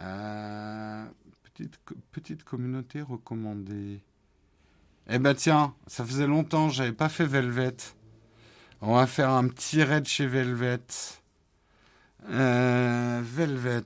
euh, 0.00 1.04
petite, 1.42 1.78
petite 2.10 2.44
communauté 2.44 3.00
recommandée. 3.02 4.02
Eh 5.08 5.18
ben 5.18 5.34
tiens, 5.34 5.74
ça 5.86 6.04
faisait 6.04 6.26
longtemps, 6.26 6.68
j'avais 6.68 6.92
pas 6.92 7.08
fait 7.08 7.26
Velvet. 7.26 7.76
On 8.80 8.94
va 8.96 9.06
faire 9.06 9.30
un 9.30 9.46
petit 9.48 9.82
raid 9.84 10.06
chez 10.06 10.26
Velvet. 10.26 10.80
Euh, 12.30 13.20
Velvet. 13.24 13.82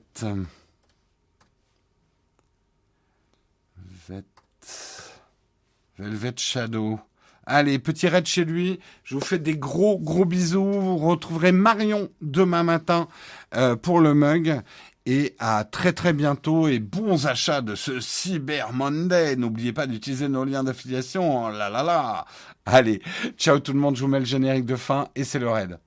Velvet. 4.07 4.25
Velvet 5.97 6.33
Shadow. 6.37 6.99
Allez, 7.45 7.79
petit 7.79 8.07
raid 8.07 8.25
chez 8.25 8.45
lui. 8.45 8.79
Je 9.03 9.15
vous 9.15 9.21
fais 9.21 9.39
des 9.39 9.57
gros, 9.57 9.97
gros 9.97 10.25
bisous. 10.25 10.63
Vous 10.63 10.97
retrouverez 10.97 11.51
Marion 11.51 12.09
demain 12.21 12.63
matin 12.63 13.07
euh, 13.55 13.75
pour 13.75 14.01
le 14.01 14.13
mug. 14.13 14.61
Et 15.05 15.35
à 15.39 15.63
très 15.63 15.93
très 15.93 16.11
bientôt 16.11 16.67
et 16.67 16.79
bons 16.79 17.27
achats 17.27 17.61
de 17.61 17.75
ce 17.75 18.01
Cyber 18.01 18.73
Monday. 18.73 19.37
N'oubliez 19.37 19.71
pas 19.71 19.87
d'utiliser 19.87 20.27
nos 20.27 20.43
liens 20.43 20.65
d'affiliation. 20.65 21.47
Là 21.47 21.69
là 21.69 21.83
là. 21.83 22.25
Allez, 22.65 23.01
ciao 23.37 23.59
tout 23.59 23.71
le 23.71 23.79
monde. 23.79 23.95
Je 23.95 24.01
vous 24.01 24.09
mets 24.09 24.19
le 24.19 24.25
générique 24.25 24.65
de 24.65 24.75
fin 24.75 25.07
et 25.15 25.23
c'est 25.23 25.39
le 25.39 25.49
raid. 25.49 25.79